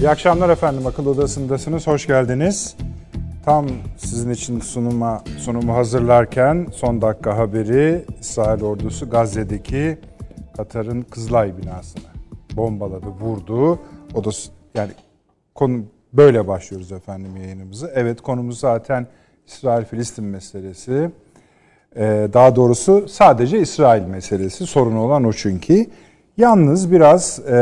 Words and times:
İyi 0.00 0.10
akşamlar 0.10 0.48
efendim. 0.48 0.86
Akıl 0.86 1.06
Odası'ndasınız. 1.06 1.86
Hoş 1.86 2.06
geldiniz. 2.06 2.76
Tam 3.44 3.66
sizin 3.96 4.30
için 4.30 4.60
sunuma 4.60 5.24
sunumu 5.38 5.74
hazırlarken 5.74 6.66
son 6.72 7.02
dakika 7.02 7.36
haberi 7.36 8.04
İsrail 8.20 8.62
ordusu 8.62 9.10
Gazze'deki 9.10 9.98
Katar'ın 10.56 11.02
Kızılay 11.02 11.58
binasını 11.58 12.02
bombaladı, 12.56 13.06
vurdu. 13.06 13.78
O 14.14 14.24
da 14.24 14.30
yani 14.74 14.90
konu 15.54 15.82
böyle 16.12 16.48
başlıyoruz 16.48 16.92
efendim 16.92 17.36
yayınımızı. 17.36 17.92
Evet 17.94 18.20
konumuz 18.20 18.58
zaten 18.60 19.06
İsrail-Filistin 19.46 20.24
meselesi. 20.24 21.10
Ee, 21.96 22.28
daha 22.32 22.56
doğrusu 22.56 23.08
sadece 23.08 23.58
İsrail 23.60 24.02
meselesi. 24.02 24.66
Sorun 24.66 24.96
olan 24.96 25.24
o 25.24 25.32
çünkü. 25.32 25.86
Yalnız 26.40 26.92
biraz 26.92 27.38
e, 27.38 27.52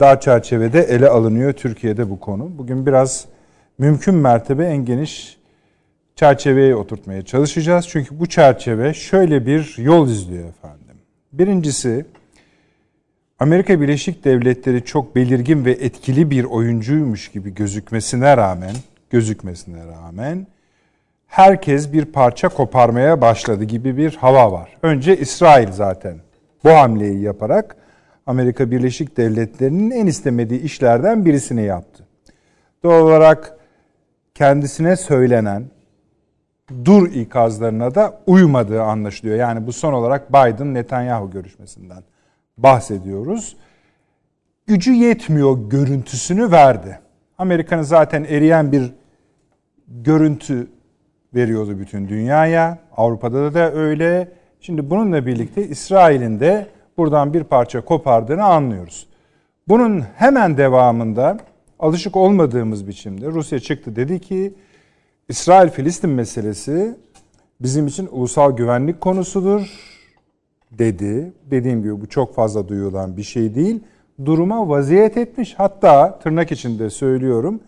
dar 0.00 0.20
çerçevede 0.20 0.80
ele 0.80 1.08
alınıyor 1.08 1.52
Türkiye'de 1.52 2.10
bu 2.10 2.20
konu. 2.20 2.58
Bugün 2.58 2.86
biraz 2.86 3.24
mümkün 3.78 4.14
mertebe 4.14 4.64
en 4.64 4.84
geniş 4.84 5.38
çerçeveye 6.16 6.74
oturtmaya 6.76 7.24
çalışacağız. 7.24 7.88
Çünkü 7.88 8.20
bu 8.20 8.26
çerçeve 8.26 8.94
şöyle 8.94 9.46
bir 9.46 9.74
yol 9.78 10.08
izliyor 10.08 10.48
efendim. 10.48 10.96
Birincisi 11.32 12.04
Amerika 13.38 13.80
Birleşik 13.80 14.24
Devletleri 14.24 14.84
çok 14.84 15.16
belirgin 15.16 15.64
ve 15.64 15.72
etkili 15.72 16.30
bir 16.30 16.44
oyuncuymuş 16.44 17.28
gibi 17.28 17.54
gözükmesine 17.54 18.36
rağmen, 18.36 18.74
gözükmesine 19.10 19.86
rağmen 19.86 20.46
herkes 21.26 21.92
bir 21.92 22.04
parça 22.04 22.48
koparmaya 22.48 23.20
başladı 23.20 23.64
gibi 23.64 23.96
bir 23.96 24.16
hava 24.16 24.52
var. 24.52 24.76
Önce 24.82 25.16
İsrail 25.16 25.72
zaten 25.72 26.16
bu 26.64 26.70
hamleyi 26.70 27.22
yaparak 27.22 27.79
Amerika 28.26 28.70
Birleşik 28.70 29.16
Devletleri'nin 29.16 29.90
en 29.90 30.06
istemediği 30.06 30.60
işlerden 30.60 31.24
birisini 31.24 31.62
yaptı. 31.62 32.06
Doğal 32.82 33.02
olarak 33.02 33.56
kendisine 34.34 34.96
söylenen 34.96 35.64
dur 36.84 37.12
ikazlarına 37.12 37.94
da 37.94 38.20
uymadığı 38.26 38.82
anlaşılıyor. 38.82 39.36
Yani 39.36 39.66
bu 39.66 39.72
son 39.72 39.92
olarak 39.92 40.32
Biden-Netanyahu 40.32 41.30
görüşmesinden 41.30 42.02
bahsediyoruz. 42.58 43.56
Gücü 44.66 44.92
yetmiyor 44.92 45.70
görüntüsünü 45.70 46.50
verdi. 46.50 47.00
Amerika'nın 47.38 47.82
zaten 47.82 48.24
eriyen 48.24 48.72
bir 48.72 48.92
görüntü 49.88 50.66
veriyordu 51.34 51.78
bütün 51.78 52.08
dünyaya. 52.08 52.78
Avrupa'da 52.96 53.54
da 53.54 53.72
öyle. 53.72 54.28
Şimdi 54.60 54.90
bununla 54.90 55.26
birlikte 55.26 55.68
İsrail'in 55.68 56.40
de 56.40 56.66
buradan 56.98 57.34
bir 57.34 57.44
parça 57.44 57.80
kopardığını 57.80 58.44
anlıyoruz. 58.44 59.06
Bunun 59.68 60.00
hemen 60.16 60.56
devamında 60.56 61.38
alışık 61.78 62.16
olmadığımız 62.16 62.88
biçimde 62.88 63.26
Rusya 63.26 63.60
çıktı 63.60 63.96
dedi 63.96 64.20
ki 64.20 64.54
İsrail-Filistin 65.28 66.10
meselesi 66.10 66.96
bizim 67.60 67.86
için 67.86 68.08
ulusal 68.12 68.56
güvenlik 68.56 69.00
konusudur 69.00 69.70
dedi. 70.70 71.32
Dediğim 71.50 71.82
gibi 71.82 72.00
bu 72.00 72.08
çok 72.08 72.34
fazla 72.34 72.68
duyulan 72.68 73.16
bir 73.16 73.22
şey 73.22 73.54
değil. 73.54 73.80
Duruma 74.24 74.68
vaziyet 74.68 75.16
etmiş 75.16 75.54
hatta 75.56 76.18
tırnak 76.18 76.52
içinde 76.52 76.90
söylüyorum 76.90 77.60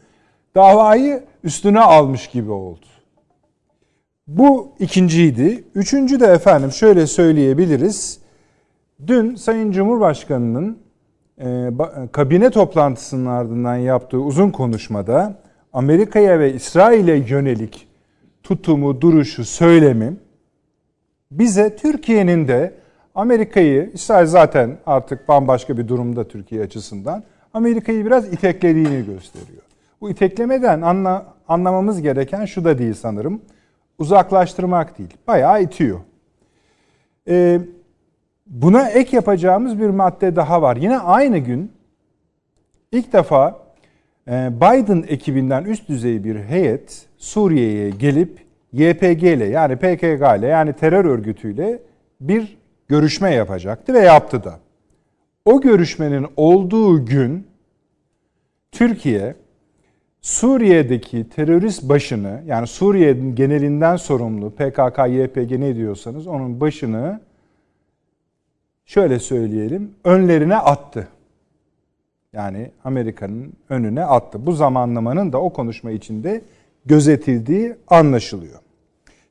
davayı 0.55 1.25
üstüne 1.45 1.81
almış 1.81 2.27
gibi 2.27 2.51
oldu. 2.51 2.87
Bu 4.27 4.73
ikinciydi. 4.79 5.65
Üçüncü 5.75 6.21
de 6.21 6.27
efendim 6.27 6.73
şöyle 6.73 7.07
söyleyebiliriz. 7.07 8.19
Dün 9.07 9.35
Sayın 9.35 9.73
Cumhurbaşkanı'nın 9.73 10.79
e, 11.41 11.71
kabine 12.13 12.51
toplantısının 12.51 13.27
ardından 13.27 13.77
yaptığı 13.77 14.19
uzun 14.19 14.51
konuşmada 14.51 15.35
Amerika'ya 15.73 16.39
ve 16.39 16.55
İsrail'e 16.55 17.17
yönelik 17.17 17.89
tutumu, 18.43 19.01
duruşu, 19.01 19.45
söylemi 19.45 20.17
bize 21.31 21.77
Türkiye'nin 21.77 22.49
de 22.49 22.75
Amerika'yı, 23.15 23.91
İsrail 23.95 24.27
zaten 24.27 24.79
artık 24.87 25.29
bambaşka 25.29 25.79
bir 25.79 25.89
durumda 25.89 26.29
Türkiye 26.29 26.63
açısından, 26.63 27.25
Amerika'yı 27.55 28.07
biraz 28.07 28.33
iteklediğini 28.33 29.07
gösteriyor. 29.07 29.63
Bu 30.01 30.11
iteklemeden 30.11 30.83
anla, 30.83 31.35
anlamamız 31.49 32.03
gereken 32.03 32.45
şu 32.45 32.65
da 32.65 32.79
değil 32.79 32.95
sanırım. 32.95 33.43
Uzaklaştırmak 33.99 34.99
değil, 34.99 35.17
bayağı 35.27 35.63
itiyor. 35.63 36.01
Ee, 37.29 37.61
Buna 38.47 38.89
ek 38.89 39.17
yapacağımız 39.17 39.81
bir 39.81 39.89
madde 39.89 40.37
daha 40.37 40.63
var. 40.63 40.77
Yine 40.77 40.99
aynı 40.99 41.39
gün 41.39 41.73
ilk 42.93 43.13
defa 43.13 43.63
e, 44.29 44.51
Biden 44.57 45.05
ekibinden 45.09 45.65
üst 45.65 45.89
düzey 45.89 46.25
bir 46.25 46.37
heyet 46.37 47.07
Suriye'ye 47.19 47.91
gelip 47.91 48.39
YPG 48.73 49.23
ile 49.23 49.45
yani 49.45 49.77
PKK 49.77 50.39
ile 50.39 50.47
yani 50.47 50.73
terör 50.73 51.05
örgütüyle 51.05 51.79
bir 52.21 52.59
görüşme 52.89 53.35
yapacaktı 53.35 53.95
ve 53.95 53.99
yaptı 53.99 54.45
da. 54.45 54.59
O 55.45 55.61
görüşmenin 55.61 56.27
olduğu 56.37 57.07
gün 57.07 57.47
Türkiye 58.73 59.35
Suriye'deki 60.21 61.29
terörist 61.29 61.83
başını 61.83 62.43
yani 62.47 62.67
Suriye'nin 62.67 63.35
genelinden 63.35 63.97
sorumlu 63.97 64.51
PKK, 64.51 64.99
YPG 65.09 65.59
ne 65.59 65.77
diyorsanız 65.77 66.27
onun 66.27 66.61
başını 66.61 67.21
şöyle 68.87 69.19
söyleyelim 69.19 69.95
önlerine 70.05 70.57
attı. 70.57 71.09
Yani 72.33 72.71
Amerika'nın 72.85 73.53
önüne 73.69 74.05
attı. 74.05 74.47
Bu 74.47 74.53
zamanlamanın 74.53 75.33
da 75.33 75.39
o 75.41 75.53
konuşma 75.53 75.91
içinde 75.91 76.43
gözetildiği 76.87 77.77
anlaşılıyor. 77.89 78.59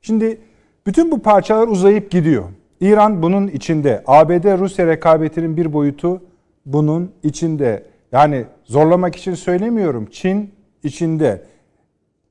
Şimdi 0.01 0.41
bütün 0.87 1.11
bu 1.11 1.21
parçalar 1.21 1.67
uzayıp 1.67 2.11
gidiyor. 2.11 2.43
İran 2.81 3.21
bunun 3.21 3.47
içinde. 3.47 4.03
ABD-Rusya 4.07 4.87
rekabetinin 4.87 5.57
bir 5.57 5.73
boyutu 5.73 6.21
bunun 6.65 7.11
içinde. 7.23 7.83
Yani 8.11 8.45
zorlamak 8.63 9.15
için 9.15 9.33
söylemiyorum. 9.33 10.07
Çin 10.11 10.53
içinde. 10.83 11.41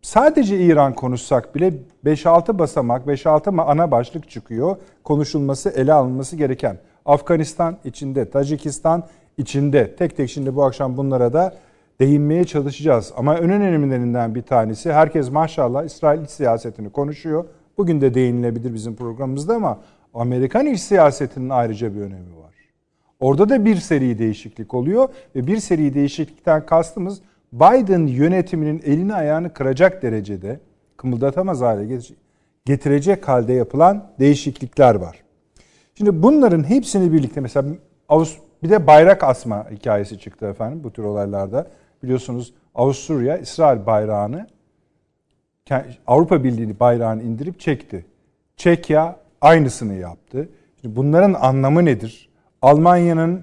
Sadece 0.03 0.59
İran 0.61 0.95
konuşsak 0.95 1.55
bile 1.55 1.73
5-6 2.05 2.59
basamak, 2.59 3.07
5-6 3.07 3.63
ana 3.63 3.91
başlık 3.91 4.31
çıkıyor. 4.31 4.77
Konuşulması, 5.05 5.71
ele 5.71 5.93
alınması 5.93 6.37
gereken. 6.37 6.79
Afganistan 7.05 7.77
içinde, 7.85 8.31
Tacikistan 8.31 9.05
içinde. 9.39 9.97
Tek 9.97 10.17
tek 10.17 10.31
şimdi 10.31 10.57
bu 10.57 10.65
akşam 10.65 10.97
bunlara 10.97 11.33
da 11.33 11.55
değinmeye 12.01 12.45
çalışacağız. 12.45 13.13
Ama 13.17 13.39
en 13.39 13.51
önemlilerinden 13.51 14.35
bir 14.35 14.43
tanesi 14.43 14.93
herkes 14.93 15.31
maşallah 15.31 15.85
İsrail 15.85 16.23
iç 16.23 16.31
siyasetini 16.31 16.91
konuşuyor. 16.91 17.45
Bugün 17.79 18.01
de 18.01 18.15
değinilebilir 18.15 18.75
bizim 18.75 18.97
programımızda 18.97 19.55
ama 19.55 19.81
Amerikan 20.15 20.67
iç 20.67 20.81
siyasetinin 20.81 21.51
ayrıca 21.51 21.95
bir 21.95 22.01
önemi 22.01 22.37
var. 22.37 22.55
Orada 23.21 23.49
da 23.49 23.65
bir 23.65 23.77
seri 23.77 24.19
değişiklik 24.19 24.75
oluyor 24.75 25.09
ve 25.37 25.47
bir 25.47 25.57
seri 25.57 25.95
değişiklikten 25.95 26.67
kastımız 26.67 27.21
Biden 27.53 28.07
yönetiminin 28.07 28.83
elini 28.85 29.15
ayağını 29.15 29.53
kıracak 29.53 30.03
derecede 30.03 30.61
kımıldatamaz 30.97 31.61
hale 31.61 32.01
getirecek 32.65 33.29
halde 33.29 33.53
yapılan 33.53 34.11
değişiklikler 34.19 34.95
var. 34.95 35.23
Şimdi 36.01 36.23
bunların 36.23 36.65
hepsini 36.65 37.13
birlikte 37.13 37.41
mesela 37.41 37.69
bir 38.63 38.71
de 38.71 38.87
bayrak 38.87 39.25
asma 39.25 39.71
hikayesi 39.71 40.19
çıktı 40.19 40.47
efendim 40.47 40.81
bu 40.85 40.93
tür 40.93 41.05
olaylarda. 41.05 41.67
Biliyorsunuz 42.03 42.55
Avusturya 42.75 43.37
İsrail 43.37 43.87
bayrağını 43.87 44.47
Avrupa 46.07 46.45
Birliği 46.45 46.81
bayrağını 46.81 47.23
indirip 47.23 47.61
çekti. 47.61 48.07
Çekya 48.57 49.17
aynısını 49.41 49.95
yaptı. 49.95 50.49
Şimdi 50.81 50.97
bunların 50.97 51.35
anlamı 51.35 51.85
nedir? 51.85 52.29
Almanya'nın 52.63 53.43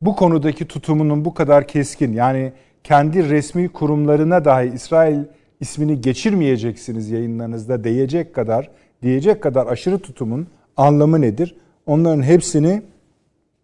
bu 0.00 0.16
konudaki 0.16 0.68
tutumunun 0.68 1.24
bu 1.24 1.34
kadar 1.34 1.68
keskin 1.68 2.12
yani 2.12 2.52
kendi 2.84 3.30
resmi 3.30 3.68
kurumlarına 3.68 4.44
dahi 4.44 4.66
İsrail 4.74 5.24
ismini 5.60 6.00
geçirmeyeceksiniz 6.00 7.10
yayınlarınızda 7.10 7.84
diyecek 7.84 8.34
kadar 8.34 8.70
diyecek 9.02 9.42
kadar 9.42 9.66
aşırı 9.66 9.98
tutumun 9.98 10.46
anlamı 10.76 11.20
nedir? 11.20 11.56
Onların 11.86 12.22
hepsini 12.22 12.82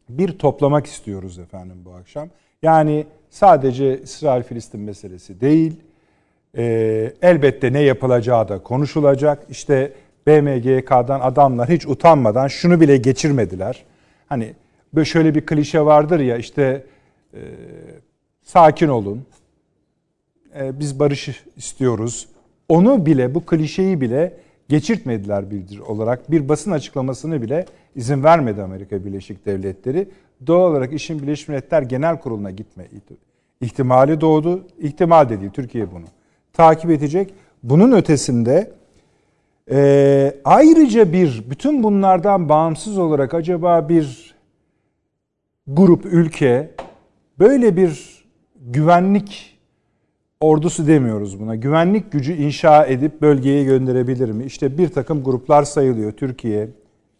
bir 0.08 0.38
toplamak 0.38 0.86
istiyoruz 0.86 1.38
efendim 1.38 1.76
bu 1.84 1.94
akşam. 1.94 2.28
Yani 2.62 3.06
sadece 3.30 4.00
İsrail-Filistin 4.02 4.80
meselesi 4.80 5.40
değil, 5.40 5.80
e, 6.56 7.12
elbette 7.22 7.72
ne 7.72 7.80
yapılacağı 7.80 8.48
da 8.48 8.62
konuşulacak. 8.62 9.46
İşte 9.50 9.92
BMGK'dan 10.26 11.20
adamlar 11.20 11.68
hiç 11.68 11.86
utanmadan 11.86 12.48
şunu 12.48 12.80
bile 12.80 12.96
geçirmediler. 12.96 13.84
Hani 14.28 14.54
böyle 14.94 15.04
şöyle 15.04 15.34
bir 15.34 15.46
klişe 15.46 15.80
vardır 15.80 16.20
ya 16.20 16.36
işte 16.36 16.84
e, 17.34 17.40
sakin 18.42 18.88
olun, 18.88 19.26
e, 20.58 20.80
biz 20.80 20.98
barış 20.98 21.44
istiyoruz. 21.56 22.28
Onu 22.68 23.06
bile 23.06 23.34
bu 23.34 23.46
klişeyi 23.46 24.00
bile 24.00 24.32
geçirtmediler 24.68 25.50
bildir 25.50 25.78
olarak 25.78 26.30
bir 26.30 26.48
basın 26.48 26.70
açıklamasını 26.70 27.42
bile 27.42 27.66
izin 27.94 28.24
vermedi 28.24 28.62
Amerika 28.62 29.04
Birleşik 29.04 29.46
Devletleri. 29.46 30.08
Doğal 30.46 30.70
olarak 30.70 30.92
işin 30.92 31.22
Birleşmiş 31.22 31.48
Milletler 31.48 31.82
Genel 31.82 32.20
Kurulu'na 32.20 32.50
gitme 32.50 32.84
ihtimali 33.60 34.20
doğdu. 34.20 34.66
İhtimal 34.78 35.28
de 35.28 35.40
değil, 35.40 35.50
Türkiye 35.50 35.92
bunu 35.92 36.04
takip 36.52 36.90
edecek. 36.90 37.34
Bunun 37.62 37.92
ötesinde 37.92 38.72
e, 39.70 40.36
ayrıca 40.44 41.12
bir, 41.12 41.44
bütün 41.50 41.82
bunlardan 41.82 42.48
bağımsız 42.48 42.98
olarak 42.98 43.34
acaba 43.34 43.88
bir 43.88 44.34
grup, 45.66 46.04
ülke 46.04 46.70
böyle 47.38 47.76
bir 47.76 48.24
güvenlik 48.60 49.55
ordusu 50.40 50.86
demiyoruz 50.86 51.40
buna. 51.40 51.54
Güvenlik 51.54 52.12
gücü 52.12 52.32
inşa 52.32 52.86
edip 52.86 53.22
bölgeye 53.22 53.64
gönderebilir 53.64 54.30
mi? 54.30 54.44
İşte 54.44 54.78
bir 54.78 54.88
takım 54.88 55.24
gruplar 55.24 55.62
sayılıyor. 55.62 56.12
Türkiye, 56.12 56.68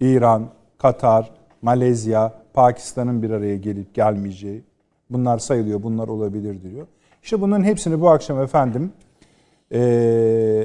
İran, 0.01 0.47
Katar, 0.79 1.31
Malezya, 1.63 2.33
Pakistan'ın 2.55 3.23
bir 3.23 3.31
araya 3.31 3.57
gelip 3.57 3.95
gelmeyeceği. 3.95 4.65
Bunlar 5.11 5.39
sayılıyor, 5.39 5.83
bunlar 5.83 6.09
olabilir 6.09 6.63
diyor. 6.63 6.87
İşte 7.23 7.41
bunların 7.41 7.65
hepsini 7.65 8.01
bu 8.01 8.11
akşam 8.11 8.43
efendim 8.43 8.93
e, 9.71 9.81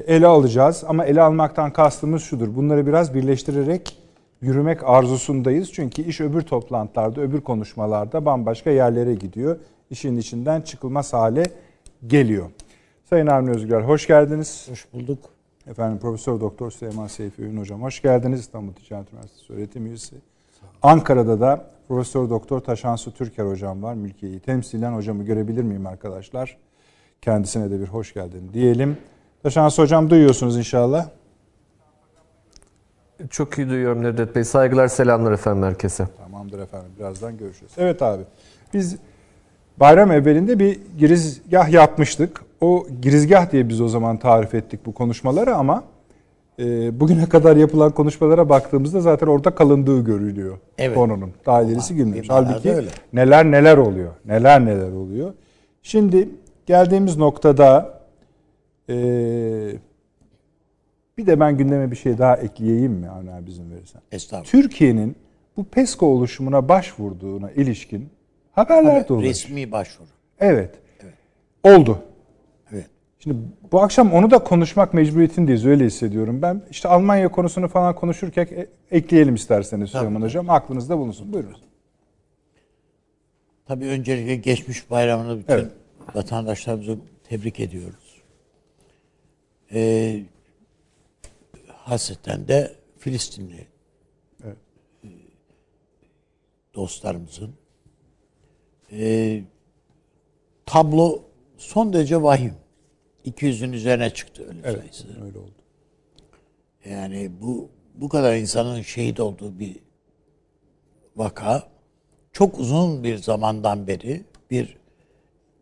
ele 0.07 0.27
alacağız. 0.27 0.83
Ama 0.87 1.05
ele 1.05 1.21
almaktan 1.21 1.73
kastımız 1.73 2.23
şudur. 2.23 2.55
Bunları 2.55 2.87
biraz 2.87 3.13
birleştirerek 3.13 3.97
yürümek 4.41 4.83
arzusundayız. 4.83 5.71
Çünkü 5.73 6.01
iş 6.01 6.21
öbür 6.21 6.41
toplantılarda, 6.41 7.21
öbür 7.21 7.41
konuşmalarda 7.41 8.25
bambaşka 8.25 8.69
yerlere 8.69 9.15
gidiyor. 9.15 9.57
İşin 9.89 10.17
içinden 10.17 10.61
çıkılmaz 10.61 11.13
hale 11.13 11.43
geliyor. 12.07 12.49
Sayın 13.09 13.27
Avni 13.27 13.49
Özgür 13.49 13.81
hoş 13.81 14.07
geldiniz. 14.07 14.67
Hoş 14.69 14.93
bulduk. 14.93 15.19
Efendim 15.67 15.99
Profesör 15.99 16.39
Doktor 16.39 16.71
Süleyman 16.71 17.07
Seyfi 17.07 17.41
Ün 17.41 17.57
hocam 17.57 17.81
hoş 17.81 18.01
geldiniz. 18.01 18.39
İstanbul 18.39 18.73
Ticaret 18.73 19.13
Üniversitesi 19.13 19.53
öğretim 19.53 19.85
üyesi. 19.85 20.15
Ankara'da 20.81 21.39
da 21.39 21.65
Profesör 21.87 22.29
Doktor 22.29 22.59
Taşansu 22.59 23.13
Türker 23.13 23.45
hocam 23.45 23.83
var. 23.83 23.93
Mülkiye'yi 23.93 24.39
temsilen 24.39 24.93
hocamı 24.93 25.23
görebilir 25.23 25.63
miyim 25.63 25.87
arkadaşlar? 25.87 26.57
Kendisine 27.21 27.71
de 27.71 27.79
bir 27.79 27.87
hoş 27.87 28.13
geldin 28.13 28.49
diyelim. 28.53 28.97
Taşansu 29.43 29.81
hocam 29.83 30.09
duyuyorsunuz 30.09 30.57
inşallah. 30.57 31.09
Çok 33.29 33.57
iyi 33.57 33.69
duyuyorum 33.69 34.03
Nedret 34.03 34.35
Bey. 34.35 34.43
Saygılar, 34.43 34.87
selamlar 34.87 35.31
efendim 35.31 35.63
herkese. 35.63 36.07
Tamamdır 36.17 36.59
efendim. 36.59 36.91
Birazdan 36.99 37.37
görüşürüz. 37.37 37.71
Evet 37.77 38.01
abi. 38.01 38.23
Biz 38.73 38.97
bayram 39.81 40.11
evvelinde 40.11 40.59
bir 40.59 40.79
girizgah 40.97 41.69
yapmıştık. 41.69 42.41
O 42.61 42.87
girizgah 43.01 43.51
diye 43.51 43.69
biz 43.69 43.81
o 43.81 43.87
zaman 43.87 44.17
tarif 44.17 44.55
ettik 44.55 44.85
bu 44.85 44.93
konuşmaları 44.93 45.55
ama 45.55 45.83
e, 46.59 46.99
bugüne 46.99 47.29
kadar 47.29 47.55
yapılan 47.55 47.91
konuşmalara 47.91 48.49
baktığımızda 48.49 49.01
zaten 49.01 49.27
orada 49.27 49.55
kalındığı 49.55 50.03
görülüyor 50.03 50.57
evet. 50.77 50.95
konunun. 50.95 51.31
Daha 51.45 51.61
ilerisi 51.61 51.95
girmemiş. 51.95 52.29
Halbuki 52.29 52.73
öyle. 52.73 52.87
neler 53.13 53.51
neler 53.51 53.77
oluyor. 53.77 54.11
Neler 54.25 54.65
neler 54.65 54.91
oluyor. 54.91 55.33
Şimdi 55.83 56.29
geldiğimiz 56.65 57.17
noktada 57.17 57.99
e, 58.89 58.95
bir 61.17 61.25
de 61.27 61.39
ben 61.39 61.57
gündeme 61.57 61.91
bir 61.91 61.95
şey 61.95 62.17
daha 62.17 62.35
ekleyeyim 62.37 62.91
mi 62.91 63.09
Avni 63.09 63.31
abi 63.31 63.49
izin 63.49 63.71
verirsen? 63.71 64.01
Estağfurullah. 64.11 64.51
Türkiye'nin 64.51 65.15
bu 65.57 65.63
PESCO 65.63 66.05
oluşumuna 66.05 66.69
başvurduğuna 66.69 67.51
ilişkin 67.51 68.09
haberler 68.51 69.09
de 69.09 69.21
Resmi 69.21 69.71
başvuru. 69.71 70.07
Evet. 70.39 70.75
evet. 71.03 71.13
Oldu. 71.63 72.03
Evet. 72.71 72.89
Şimdi 73.19 73.35
bu 73.71 73.81
akşam 73.81 74.13
onu 74.13 74.31
da 74.31 74.39
konuşmak 74.39 74.93
mecburiyetindeyiz 74.93 75.65
öyle 75.65 75.85
hissediyorum. 75.85 76.41
Ben 76.41 76.63
işte 76.69 76.89
Almanya 76.89 77.31
konusunu 77.31 77.67
falan 77.67 77.95
konuşurken 77.95 78.47
e, 78.51 78.67
ekleyelim 78.91 79.35
isterseniz 79.35 79.89
Süleyman 79.89 80.21
Hocam. 80.21 80.49
Aklınızda 80.49 80.97
bulunsun. 80.97 81.33
Buyurun. 81.33 81.57
Tabii 83.67 83.85
öncelikle 83.85 84.35
geçmiş 84.35 84.89
bayramını 84.89 85.39
bütün 85.39 85.53
evet. 85.53 85.71
vatandaşlarımızı 86.13 86.97
tebrik 87.23 87.59
ediyoruz. 87.59 88.21
Ee, 89.73 90.23
hasreten 91.67 92.47
de 92.47 92.75
Filistinli 92.97 93.67
evet. 94.43 94.57
E, 95.03 95.07
dostlarımızın 96.75 97.53
e, 98.91 99.41
tablo 100.65 101.23
son 101.57 101.93
derece 101.93 102.21
vahim. 102.21 102.53
200'ün 103.25 103.73
üzerine 103.73 104.09
çıktı 104.09 104.43
ölüm 104.43 104.61
evet, 104.63 104.79
sayısı. 104.79 105.07
Öyle 105.25 105.37
oldu. 105.37 105.51
Yani 106.85 107.31
bu 107.41 107.69
bu 107.95 108.09
kadar 108.09 108.35
insanın 108.35 108.81
şehit 108.81 109.19
olduğu 109.19 109.59
bir 109.59 109.79
vaka 111.15 111.71
çok 112.33 112.59
uzun 112.59 113.03
bir 113.03 113.17
zamandan 113.17 113.87
beri 113.87 114.23
bir 114.51 114.77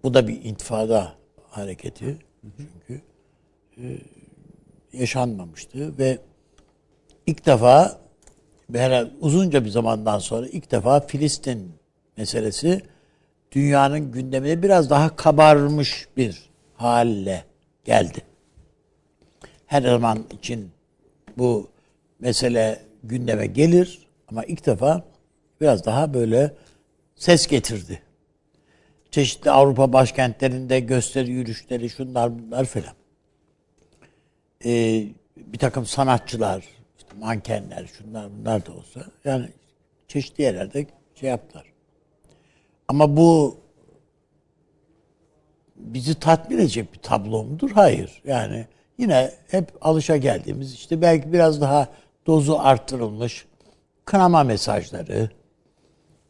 bu 0.04 0.14
da 0.14 0.28
bir 0.28 0.44
intifada 0.44 1.16
hareketi. 1.50 2.06
Hı 2.06 2.48
hı. 2.48 2.64
Çünkü 2.88 3.02
e, 3.78 3.98
yaşanmamıştı 4.94 5.98
ve 5.98 6.18
ilk 7.28 7.46
defa 7.46 8.00
herhalde 8.74 9.12
uzunca 9.22 9.66
bir 9.66 9.70
zamandan 9.70 10.20
sonra 10.20 10.48
ilk 10.48 10.72
defa 10.72 11.00
Filistin 11.00 11.72
meselesi 12.18 12.82
dünyanın 13.52 14.12
gündemine 14.12 14.64
biraz 14.64 14.90
daha 14.90 15.16
kabarmış 15.16 16.08
bir 16.18 16.50
halle 16.76 17.44
geldi. 17.86 18.22
Her 19.66 19.82
zaman 19.82 20.26
için 20.32 20.72
bu 21.38 21.70
mesele 22.20 22.82
gündeme 23.04 23.46
gelir 23.46 24.08
ama 24.28 24.44
ilk 24.44 24.66
defa 24.66 25.04
biraz 25.62 25.86
daha 25.86 26.14
böyle 26.14 26.54
ses 27.16 27.48
getirdi. 27.48 28.02
Çeşitli 29.12 29.52
Avrupa 29.52 29.94
başkentlerinde 29.94 30.80
gösteri 30.80 31.32
yürüyüşleri 31.32 31.90
şunlar 31.90 32.40
bunlar 32.40 32.66
falan 32.66 32.94
e, 34.66 35.04
bir 35.38 35.58
takım 35.58 35.86
sanatçılar, 35.86 36.64
işte 36.98 37.10
mankenler, 37.20 37.86
şunlar 37.86 38.30
bunlar 38.40 38.66
da 38.66 38.72
olsa 38.74 39.06
yani 39.26 39.50
çeşitli 40.08 40.42
yerlerde 40.42 40.86
şey 41.16 41.30
yaptılar. 41.30 41.66
Ama 42.90 43.18
bu 43.18 43.58
bizi 45.76 46.20
tatmin 46.20 46.58
edecek 46.58 46.94
bir 46.94 47.00
tablo 47.00 47.44
mudur? 47.44 47.72
Hayır. 47.72 48.22
Yani 48.26 48.68
yine 48.98 49.32
hep 49.48 49.72
alışa 49.82 50.18
geldiğimiz 50.18 50.74
işte 50.74 51.02
belki 51.02 51.34
biraz 51.34 51.62
daha 51.62 51.88
dozu 52.28 52.58
arttırılmış 52.60 53.46
kınama 54.06 54.44
mesajları, 54.44 55.30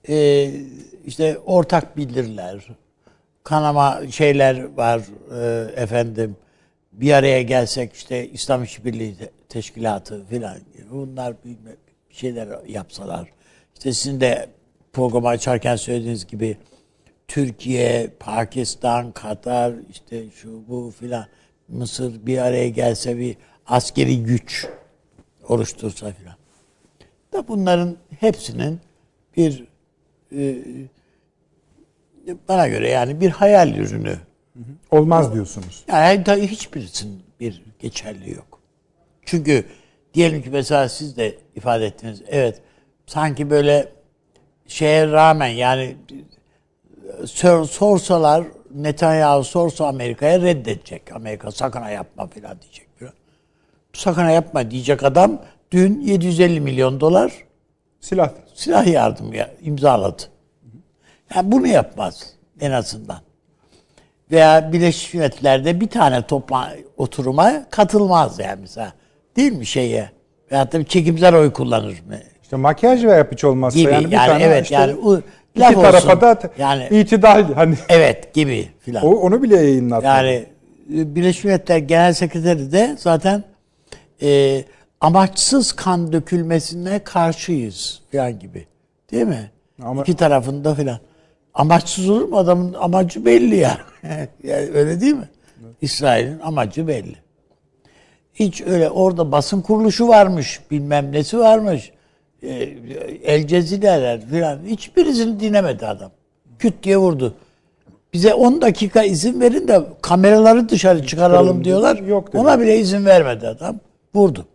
e, 0.09 0.51
işte 1.05 1.37
ortak 1.45 1.97
bildiriler, 1.97 2.67
kanama 3.43 4.01
şeyler 4.11 4.63
var 4.63 5.01
e, 5.35 5.81
efendim 5.81 6.35
bir 6.91 7.13
araya 7.13 7.41
gelsek 7.41 7.93
işte 7.93 8.29
İslam 8.29 8.63
İşbirliği 8.63 9.15
Teşkilatı 9.49 10.25
filan 10.25 10.57
bunlar 10.91 11.33
bir 11.45 11.57
şeyler 12.09 12.47
yapsalar. 12.67 13.29
İşte 13.75 13.93
sizin 13.93 14.21
de 14.21 14.49
programı 14.93 15.27
açarken 15.27 15.75
söylediğiniz 15.75 16.27
gibi 16.27 16.57
Türkiye, 17.27 18.09
Pakistan, 18.19 19.11
Katar 19.11 19.73
işte 19.89 20.29
şu 20.29 20.63
bu 20.67 20.93
filan 20.99 21.25
Mısır 21.67 22.25
bir 22.25 22.37
araya 22.37 22.69
gelse 22.69 23.17
bir 23.17 23.37
askeri 23.67 24.23
güç 24.23 24.67
oluştursa 25.47 26.11
filan. 26.11 26.35
Da 27.33 27.47
bunların 27.47 27.97
hepsinin 28.19 28.79
bir 29.37 29.67
e, 30.35 30.57
bana 32.47 32.67
göre 32.67 32.89
yani 32.89 33.21
bir 33.21 33.29
hayal 33.29 33.75
ürünü 33.75 34.17
Olmaz 34.91 35.33
diyorsunuz. 35.33 35.85
Yani 35.87 36.23
tabii 36.23 36.47
hiçbirisinin 36.47 37.23
bir 37.39 37.63
geçerli 37.79 38.31
yok. 38.31 38.59
Çünkü 39.25 39.65
diyelim 40.13 40.41
ki 40.41 40.49
mesela 40.49 40.89
siz 40.89 41.17
de 41.17 41.37
ifade 41.55 41.85
ettiniz. 41.85 42.21
Evet 42.27 42.61
sanki 43.05 43.49
böyle 43.49 43.91
şeye 44.69 45.07
rağmen 45.07 45.47
yani 45.47 45.95
sor, 47.25 47.65
sorsalar 47.65 48.43
Netanyahu 48.75 49.43
sorsa 49.43 49.87
Amerika'ya 49.87 50.41
reddedecek. 50.41 51.15
Amerika 51.15 51.51
sakın 51.51 51.87
yapma 51.87 52.27
falan 52.27 52.61
diyecek. 52.61 52.89
Sakın 53.93 54.29
yapma 54.29 54.71
diyecek 54.71 55.03
adam 55.03 55.41
dün 55.71 56.01
750 56.01 56.59
milyon 56.59 56.99
dolar 56.99 57.33
silah 57.99 58.31
silah 58.53 58.87
yardım 58.87 59.31
imzaladı. 59.61 60.23
Yani 61.35 61.51
bunu 61.51 61.67
yapmaz 61.67 62.33
en 62.61 62.71
azından 62.71 63.19
veya 64.31 64.73
Birleşmiş 64.73 65.13
Milletler'de 65.13 65.81
bir 65.81 65.89
tane 65.89 66.27
topla 66.27 66.73
oturuma 66.97 67.69
katılmaz 67.69 68.39
yani 68.39 68.61
mesela. 68.61 68.93
Değil 69.35 69.51
mi 69.51 69.65
şeye? 69.65 70.11
Veyahut 70.51 70.73
da 70.73 70.79
bir 70.79 70.85
çekimsel 70.85 71.35
oy 71.35 71.53
kullanır 71.53 72.01
mı? 72.07 72.15
İşte 72.49 72.57
makyaj 72.57 73.05
ve 73.05 73.27
hiç 73.31 73.43
olmazsa 73.43 73.79
gibi. 73.79 73.91
yani 73.91 74.05
bir 74.05 74.11
yani 74.11 74.27
tane 74.27 74.43
evet 74.43 74.63
işte 74.63 74.75
yani 74.75 74.95
o, 75.03 75.17
iki 75.55 75.73
tarafa 75.73 76.21
da 76.21 76.39
yani 76.57 76.87
itidal 76.91 77.53
hani 77.53 77.75
evet 77.89 78.33
gibi 78.33 78.69
filan. 78.79 79.05
O, 79.05 79.09
onu 79.09 79.43
bile 79.43 79.55
yayınlattı. 79.55 80.05
Yani 80.05 80.45
e, 80.95 81.15
Birleşmiş 81.15 81.43
Milletler 81.43 81.77
Genel 81.77 82.13
Sekreteri 82.13 82.71
de 82.71 82.95
zaten 82.99 83.43
e, 84.21 84.63
amaçsız 85.01 85.71
kan 85.71 86.13
dökülmesine 86.13 86.99
karşıyız 86.99 88.01
filan 88.11 88.39
gibi. 88.39 88.67
Değil 89.11 89.25
mi? 89.25 89.51
Ama, 89.83 90.01
İki 90.01 90.15
tarafında 90.15 90.75
filan. 90.75 90.99
amaçsız 91.53 92.09
olur 92.09 92.29
mu? 92.29 92.37
Adamın 92.37 92.73
amacı 92.73 93.25
belli 93.25 93.55
yani. 93.55 93.79
yani 94.43 94.69
öyle 94.73 95.01
değil 95.01 95.15
mi? 95.15 95.29
İsrail'in 95.81 96.39
amacı 96.39 96.87
belli. 96.87 97.15
Hiç 98.33 98.61
öyle 98.61 98.89
orada 98.89 99.31
basın 99.31 99.61
kuruluşu 99.61 100.07
varmış, 100.07 100.59
bilmem 100.71 101.11
nesi 101.11 101.39
varmış. 101.39 101.91
E, 102.43 102.49
El 103.23 103.47
Cezire'ler 103.47 104.21
falan. 104.27 104.59
Hiçbirisini 104.65 105.39
dinlemedi 105.39 105.85
adam. 105.85 106.11
Küt 106.59 106.83
diye 106.83 106.97
vurdu. 106.97 107.33
Bize 108.13 108.33
10 108.33 108.61
dakika 108.61 109.03
izin 109.03 109.41
verin 109.41 109.67
de 109.67 109.81
kameraları 110.01 110.69
dışarı 110.69 111.05
çıkaralım 111.07 111.63
diyorlar. 111.63 111.97
Yok 111.97 112.27
dedi. 112.27 112.37
Ona 112.37 112.59
bile 112.59 112.79
izin 112.79 113.05
vermedi 113.05 113.47
adam. 113.47 113.79
Vurdu. 114.15 114.45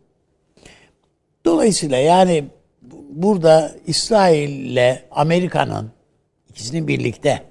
Dolayısıyla 1.44 1.96
yani 1.98 2.44
bu- 2.82 3.04
burada 3.10 3.72
İsrail 3.86 4.48
ile 4.50 5.02
Amerika'nın 5.10 5.90
ikisinin 6.50 6.88
birlikte 6.88 7.42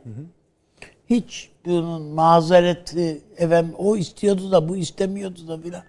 hiç 1.10 1.50
bunun 1.66 2.02
mazereti 2.02 3.22
efendim 3.38 3.74
o 3.78 3.98
istiyordu 3.98 4.52
da 4.52 4.70
bu 4.70 4.78
istemiyordu 4.78 5.48
da 5.48 5.58
filan. 5.58 5.84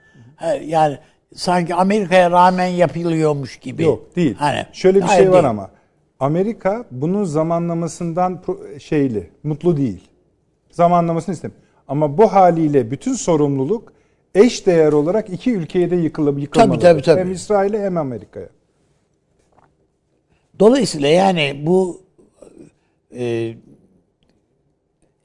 Yani 0.64 0.98
sanki 1.34 1.74
Amerika'ya 1.74 2.30
rağmen 2.30 2.66
yapılıyormuş 2.66 3.56
gibi. 3.56 3.82
Yok 3.82 4.16
değil. 4.16 4.34
Hani, 4.38 4.66
Şöyle 4.72 5.02
bir 5.02 5.08
şey 5.08 5.26
var 5.26 5.32
değil. 5.32 5.50
ama. 5.50 5.70
Amerika 6.20 6.84
bunun 6.90 7.24
zamanlamasından 7.24 8.42
şeyli, 8.78 9.30
mutlu 9.42 9.76
değil. 9.76 10.08
Zamanlamasını 10.70 11.34
istemiyor. 11.34 11.60
Ama 11.88 12.18
bu 12.18 12.32
haliyle 12.32 12.90
bütün 12.90 13.12
sorumluluk 13.14 13.92
eş 14.34 14.66
değer 14.66 14.92
olarak 14.92 15.30
iki 15.30 15.54
ülkeye 15.54 15.90
de 15.90 15.96
yıkılıp 15.96 16.40
yıkılmalı. 16.40 16.78
tabii, 16.80 17.02
tabii. 17.02 17.20
Hem 17.20 17.32
İsrail'e 17.32 17.82
hem 17.82 17.96
Amerika'ya. 17.96 18.48
Dolayısıyla 20.58 21.08
yani 21.08 21.62
bu 21.66 22.02
e, 23.16 23.54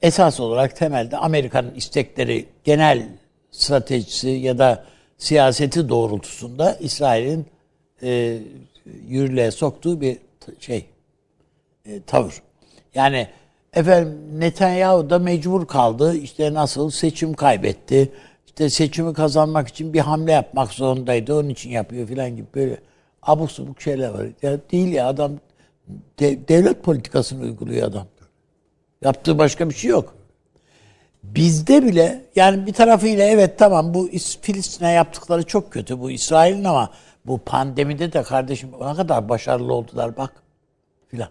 esas 0.02 0.40
olarak 0.40 0.76
temelde 0.76 1.16
Amerika'nın 1.16 1.74
istekleri 1.74 2.46
genel 2.64 3.08
stratejisi 3.50 4.28
ya 4.28 4.58
da 4.58 4.84
siyaseti 5.20 5.88
doğrultusunda 5.88 6.74
İsrail'in 6.74 7.46
e, 8.02 8.38
yürürlüğe 9.08 9.50
soktuğu 9.50 10.00
bir 10.00 10.18
şey 10.60 10.86
e, 11.86 12.02
tavır. 12.02 12.42
Yani 12.94 13.28
efendim 13.74 14.18
Netanyahu 14.40 15.10
da 15.10 15.18
mecbur 15.18 15.66
kaldı. 15.66 16.16
İşte 16.16 16.54
nasıl 16.54 16.90
seçim 16.90 17.34
kaybetti. 17.34 18.12
İşte 18.46 18.70
seçimi 18.70 19.14
kazanmak 19.14 19.68
için 19.68 19.92
bir 19.92 20.00
hamle 20.00 20.32
yapmak 20.32 20.72
zorundaydı. 20.72 21.34
Onun 21.34 21.48
için 21.48 21.70
yapıyor 21.70 22.06
filan 22.08 22.36
gibi 22.36 22.46
böyle 22.54 22.78
abuk 23.22 23.52
subuk 23.52 23.80
şeyler 23.80 24.08
var. 24.08 24.26
Ya 24.42 24.58
değil 24.72 24.92
ya 24.92 25.06
adam 25.08 25.32
de- 26.20 26.48
devlet 26.48 26.82
politikasını 26.82 27.42
uyguluyor 27.42 27.88
adam. 27.88 28.06
Yaptığı 29.02 29.38
başka 29.38 29.70
bir 29.70 29.74
şey 29.74 29.90
yok. 29.90 30.14
Bizde 31.22 31.82
bile 31.86 32.22
yani 32.36 32.66
bir 32.66 32.72
tarafıyla 32.72 33.24
evet 33.24 33.58
tamam 33.58 33.94
bu 33.94 34.08
İs- 34.08 34.38
Filistin'e 34.40 34.92
yaptıkları 34.92 35.42
çok 35.42 35.72
kötü 35.72 36.00
bu 36.00 36.10
İsrail'in 36.10 36.64
ama 36.64 36.90
bu 37.26 37.38
pandemide 37.38 38.12
de 38.12 38.22
kardeşim 38.22 38.68
ne 38.86 38.94
kadar 38.94 39.28
başarılı 39.28 39.74
oldular 39.74 40.16
bak 40.16 40.32
filan. 41.08 41.28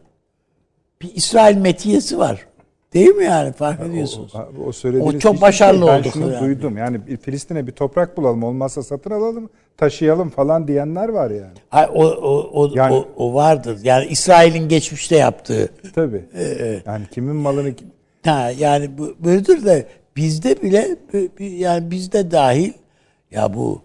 Bir 1.01 1.15
İsrail 1.15 1.57
metiyesi 1.57 2.19
var. 2.19 2.45
Değil 2.93 3.09
mi 3.09 3.23
yani 3.23 3.53
fark 3.53 3.81
ediyorsunuz? 3.81 4.33
O, 4.35 4.63
o 4.67 4.71
söylediğiniz 4.71 5.15
O 5.15 5.19
çok 5.19 5.33
hiçbir 5.33 5.41
başarılı 5.41 5.85
şey, 5.85 5.95
ben 6.05 6.09
şunu 6.09 6.31
yani. 6.33 6.45
duydum. 6.45 6.77
Yani 6.77 7.17
Filistin'e 7.17 7.67
bir 7.67 7.71
toprak 7.71 8.17
bulalım 8.17 8.43
olmazsa 8.43 8.83
satın 8.83 9.11
alalım, 9.11 9.49
taşıyalım 9.77 10.29
falan 10.29 10.67
diyenler 10.67 11.09
var 11.09 11.31
yani. 11.31 11.53
Hay, 11.69 11.85
o, 11.93 12.03
o, 12.07 12.49
o, 12.61 12.71
Yani- 12.75 12.95
o, 12.95 13.07
o 13.17 13.33
vardır. 13.33 13.79
Yani 13.83 14.05
İsrail'in 14.05 14.69
geçmişte 14.69 15.15
yaptığı. 15.15 15.69
Tabii. 15.95 16.25
Ee, 16.35 16.81
yani 16.85 17.05
kimin 17.11 17.35
malını 17.35 17.73
Ha, 18.25 18.51
yani 18.57 18.97
bu 18.97 19.15
böyledir 19.19 19.65
de 19.65 19.87
bizde 20.15 20.61
bile 20.61 20.97
yani 21.39 21.91
bizde 21.91 22.31
dahil 22.31 22.73
ya 23.31 23.53
bu 23.53 23.81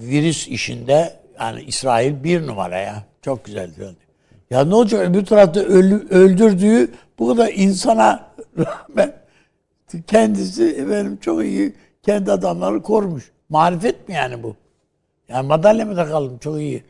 virüs 0.00 0.48
işinde 0.48 1.20
yani 1.40 1.62
İsrail 1.62 2.24
bir 2.24 2.46
numara 2.46 2.78
ya. 2.78 3.04
Çok 3.22 3.44
güzel 3.44 3.74
diyor. 3.74 3.94
Ya 4.50 4.64
ne 4.64 4.74
olacak 4.74 5.10
öbür 5.10 5.24
tarafta 5.24 5.60
ölü, 5.60 6.08
öldürdüğü 6.10 6.92
bu 7.18 7.28
kadar 7.28 7.52
insana 7.54 8.32
rağmen 8.58 9.14
kendisi 10.06 10.64
efendim 10.64 11.18
çok 11.20 11.44
iyi 11.44 11.74
kendi 12.02 12.32
adamları 12.32 12.82
korumuş. 12.82 13.32
Marifet 13.48 14.08
mi 14.08 14.14
yani 14.14 14.42
bu? 14.42 14.56
Yani 15.28 15.46
madalya 15.46 15.86
mı 15.86 15.94
takalım 15.96 16.38
çok 16.38 16.58
iyi. 16.58 16.84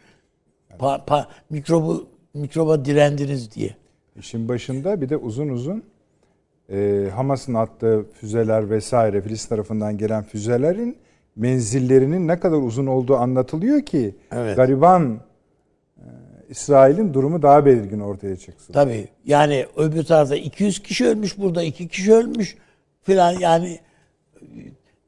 Pa, 0.79 1.05
pa, 1.05 1.29
mikrobu 1.51 2.07
mikroba 2.35 2.85
direndiniz 2.85 3.55
diye. 3.55 3.77
İşin 4.17 4.49
başında 4.49 5.01
bir 5.01 5.09
de 5.09 5.17
uzun 5.17 5.49
uzun 5.49 5.85
e, 6.73 7.09
Hamas'ın 7.15 7.55
attığı 7.55 8.05
füzeler 8.21 8.71
vesaire 8.71 9.23
Filistin 9.23 9.49
tarafından 9.49 9.99
gelen 9.99 10.23
füzelerin 10.23 10.97
menzillerinin 11.37 12.29
ne 12.29 12.41
kadar 12.41 12.57
uzun 12.57 12.87
olduğu 12.87 13.17
anlatılıyor 13.17 13.83
ki 13.83 14.15
Evet. 14.33 14.57
gariban 14.57 15.21
e, 15.99 16.07
İsrail'in 16.49 17.15
durumu 17.15 17.43
daha 17.43 17.67
belirgin 17.67 18.01
ortaya 18.01 18.37
çıksın. 18.37 18.73
Tabii 18.73 19.09
yani 19.25 19.67
öbür 19.77 20.05
tarafta 20.05 20.37
200 20.37 20.83
kişi 20.83 21.07
ölmüş 21.07 21.39
burada 21.39 21.63
2 21.63 21.89
kişi 21.89 22.15
ölmüş 22.15 22.57
filan 23.03 23.33
yani 23.33 23.79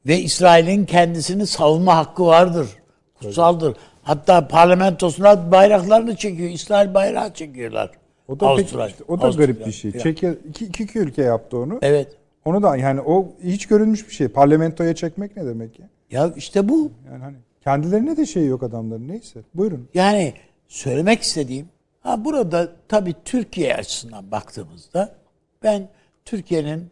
ve 0.05 0.19
İsrail'in 0.19 0.85
kendisini 0.85 1.47
savunma 1.47 1.97
hakkı 1.97 2.25
vardır. 2.25 2.67
Kutsaldır. 3.15 3.77
Hatta 4.03 4.47
parlamentosuna 4.47 5.51
bayraklarını 5.51 6.15
çekiyor. 6.15 6.49
İsrail 6.49 6.93
bayrağı 6.93 7.33
çekiyorlar. 7.33 7.91
O 8.27 8.39
da, 8.39 8.45
pek- 8.45 8.65
Avustralya- 8.65 8.87
işte 8.89 9.03
o 9.07 9.19
da 9.19 9.23
Avusturya 9.23 9.47
garip 9.47 9.67
bir 9.67 9.71
şey. 9.71 9.91
Çekil, 9.91 10.33
iki, 10.49 10.65
iki, 10.65 10.83
iki 10.83 10.99
ülke 10.99 11.21
yaptı 11.21 11.57
onu. 11.57 11.79
Evet. 11.81 12.07
Onu 12.45 12.63
da 12.63 12.77
yani 12.77 13.01
o 13.01 13.33
hiç 13.43 13.65
görülmüş 13.67 14.07
bir 14.09 14.13
şey. 14.13 14.27
Parlamentoya 14.27 14.95
çekmek 14.95 15.37
ne 15.37 15.45
demek 15.45 15.79
ya? 15.79 15.89
Ya 16.11 16.33
işte 16.35 16.69
bu. 16.69 16.91
Yani 17.11 17.23
hani 17.23 17.35
kendilerine 17.63 18.17
de 18.17 18.25
şey 18.25 18.45
yok 18.47 18.63
adamların 18.63 19.07
neyse. 19.07 19.39
Buyurun. 19.53 19.87
Yani 19.93 20.33
söylemek 20.67 21.21
istediğim 21.21 21.69
ha 22.01 22.25
burada 22.25 22.69
tabii 22.87 23.15
Türkiye 23.25 23.75
açısından 23.75 24.31
baktığımızda 24.31 25.15
ben 25.63 25.87
Türkiye'nin 26.25 26.87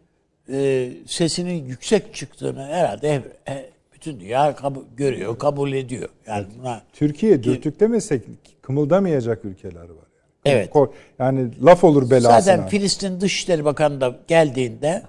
e, 0.52 0.90
sesinin 1.06 1.64
yüksek 1.64 2.14
çıktığını 2.14 2.66
herhalde 2.66 3.22
e, 3.48 3.70
bütün 3.94 4.20
dünya 4.20 4.56
kabul, 4.56 4.82
görüyor, 4.96 5.38
kabul 5.38 5.72
ediyor. 5.72 6.08
Yani 6.26 6.46
buna 6.58 6.82
Türkiye 6.92 7.42
dürtüklemesek 7.42 8.22
kımıldamayacak 8.62 9.44
ülkeler 9.44 9.82
var. 9.82 10.03
Evet. 10.44 10.70
Yani 11.18 11.50
laf 11.64 11.84
olur 11.84 12.10
belasına. 12.10 12.40
Zaten 12.40 12.68
Filistin 12.68 13.20
Dışişleri 13.20 13.64
Bakanı 13.64 14.00
da 14.00 14.18
geldiğinde 14.28 15.02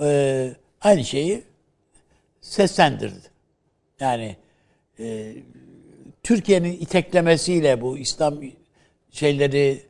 e, 0.00 0.50
aynı 0.80 1.04
şeyi 1.04 1.42
seslendirdi. 2.40 3.30
Yani 4.00 4.36
e, 4.98 5.32
Türkiye'nin 6.22 6.72
iteklemesiyle 6.72 7.80
bu 7.80 7.98
İslam 7.98 8.40
şeyleri 9.10 9.82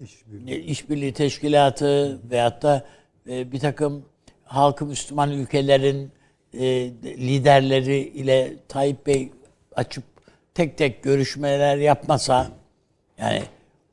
e, 0.47 0.57
işbirliği 0.57 1.13
teşkilatı 1.13 2.21
veyahut 2.31 2.63
da 2.63 2.87
e, 3.29 3.53
bir 3.53 3.61
takım 3.61 4.05
halkı 4.45 4.87
Müslüman 4.87 5.31
ülkelerin 5.31 6.13
e, 6.55 6.65
liderleri 7.05 7.99
ile 7.99 8.57
Tayyip 8.69 9.07
Bey 9.07 9.31
açıp 9.77 10.05
tek 10.55 10.79
tek 10.79 11.03
görüşmeler 11.03 11.77
yapmasa 11.77 12.51
yani 13.19 13.43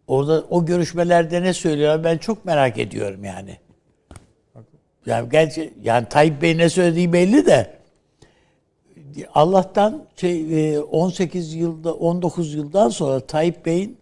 orada 0.07 0.43
o 0.49 0.65
görüşmelerde 0.65 1.41
ne 1.41 1.53
söylüyorlar 1.53 2.03
ben 2.03 2.17
çok 2.17 2.45
merak 2.45 2.77
ediyorum 2.77 3.23
yani. 3.23 3.57
Yani 5.05 5.29
gerçi 5.29 5.73
yani 5.83 6.09
Tayyip 6.09 6.41
Bey 6.41 6.57
ne 6.57 6.69
söylediği 6.69 7.13
belli 7.13 7.45
de 7.45 7.73
Allah'tan 9.33 10.05
şey 10.15 10.73
e, 10.75 10.79
18 10.79 11.53
yılda 11.53 11.93
19 11.93 12.53
yıldan 12.53 12.89
sonra 12.89 13.19
Tayyip 13.19 13.65
Bey'in 13.65 13.97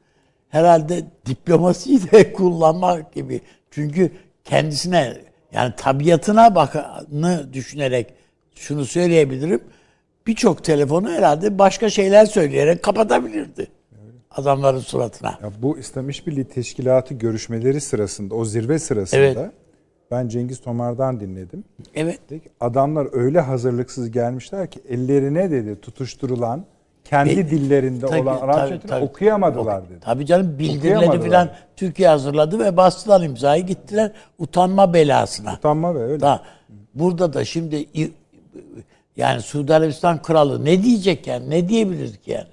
herhalde 0.50 1.04
diplomasiyi 1.26 2.12
de 2.12 2.34
kullanmak 2.34 3.14
gibi. 3.14 3.42
Çünkü 3.72 4.12
kendisine 4.44 5.18
yani 5.54 5.74
tabiatına 5.78 6.56
bakanı 6.56 7.54
düşünerek 7.54 8.14
şunu 8.56 8.86
söyleyebilirim. 8.86 9.64
Birçok 10.28 10.64
telefonu 10.64 11.12
herhalde 11.12 11.60
başka 11.60 11.90
şeyler 11.90 12.26
söyleyerek 12.26 12.84
kapatabilirdi. 12.84 13.68
Adamların 14.36 14.80
suratına. 14.80 15.30
Ya 15.44 15.52
bu 15.62 15.78
İslam 15.78 16.10
İşbirliği 16.10 16.46
Teşkilatı 16.46 17.14
görüşmeleri 17.14 17.82
sırasında, 17.82 18.36
o 18.36 18.46
zirve 18.46 18.80
sırasında 18.80 19.22
Evet. 19.22 19.38
ben 20.12 20.28
Cengiz 20.28 20.62
Tomar'dan 20.62 21.20
dinledim. 21.20 21.64
Evet. 21.96 22.20
Dedi 22.30 22.44
ki, 22.44 22.50
adamlar 22.60 23.08
öyle 23.12 23.40
hazırlıksız 23.40 24.12
gelmişler 24.12 24.72
ki 24.72 24.80
ellerine 24.90 25.52
dedi 25.52 25.82
tutuşturulan 25.82 26.66
kendi 27.04 27.38
Be- 27.38 27.50
dillerinde 27.50 28.06
Tabii, 28.06 28.22
olan 28.22 28.38
Arapça 28.42 29.02
okuyamadılar 29.02 29.90
dedi. 29.90 30.00
Tabii 30.02 30.26
canım 30.26 30.60
bildirileri 30.60 31.30
falan 31.30 31.50
Türkiye 31.76 32.10
hazırladı 32.10 32.60
ve 32.60 32.78
bastılar 32.78 33.22
imzayı 33.22 33.66
gittiler 33.66 34.12
utanma 34.40 34.94
belasına. 34.94 35.54
Utanma 35.54 35.96
ve 35.96 36.04
öyle. 36.04 36.20
Da, 36.22 36.44
burada 36.94 37.34
da 37.34 37.46
şimdi 37.46 37.86
yani 39.16 39.42
Suudi 39.42 39.74
Arabistan 39.74 40.22
kralı 40.22 40.66
ne 40.66 40.84
diyecek 40.84 41.28
yani? 41.28 41.50
Ne 41.50 41.70
diyebilir 41.70 42.16
ki 42.16 42.32
yani? 42.32 42.48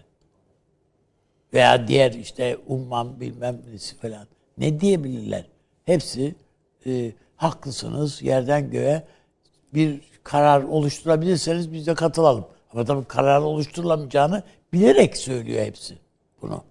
Veya 1.55 1.89
diğer 1.89 2.13
işte 2.13 2.57
umman 2.67 3.21
bilmem 3.21 3.59
nesi 3.73 3.97
falan. 3.97 4.27
Ne 4.59 4.81
diyebilirler? 4.81 5.45
Hepsi 5.85 6.35
e, 6.87 7.13
haklısınız 7.37 8.23
yerden 8.23 8.71
göğe 8.71 9.03
bir 9.75 10.01
karar 10.25 10.63
oluşturabilirseniz 10.63 11.73
biz 11.73 11.87
de 11.87 11.95
katılalım. 11.95 12.45
Ama 12.73 12.85
tabii 12.85 13.05
karar 13.05 13.41
oluşturulamayacağını 13.41 14.43
bilerek 14.73 15.17
söylüyor 15.17 15.65
hepsi 15.65 15.95
bunu. 16.43 16.65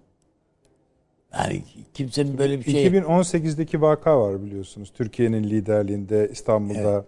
Yani 1.32 1.62
kimsenin 1.94 2.38
böyle 2.38 2.58
bir 2.58 2.64
şey... 2.64 2.86
2018'deki 2.86 3.82
vaka 3.82 4.20
var 4.20 4.44
biliyorsunuz. 4.44 4.92
Türkiye'nin 4.94 5.44
liderliğinde 5.44 6.28
İstanbul'da 6.32 7.04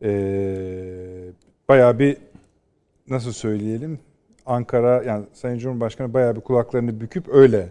evet. 0.00 0.14
e, 0.14 1.68
bayağı 1.68 1.98
bir 1.98 2.16
nasıl 3.08 3.32
söyleyelim 3.32 3.98
Ankara 4.50 5.02
yani 5.02 5.26
Sayın 5.32 5.58
Cumhurbaşkanı 5.58 6.14
bayağı 6.14 6.36
bir 6.36 6.40
kulaklarını 6.40 7.00
büküp 7.00 7.28
öyle 7.28 7.68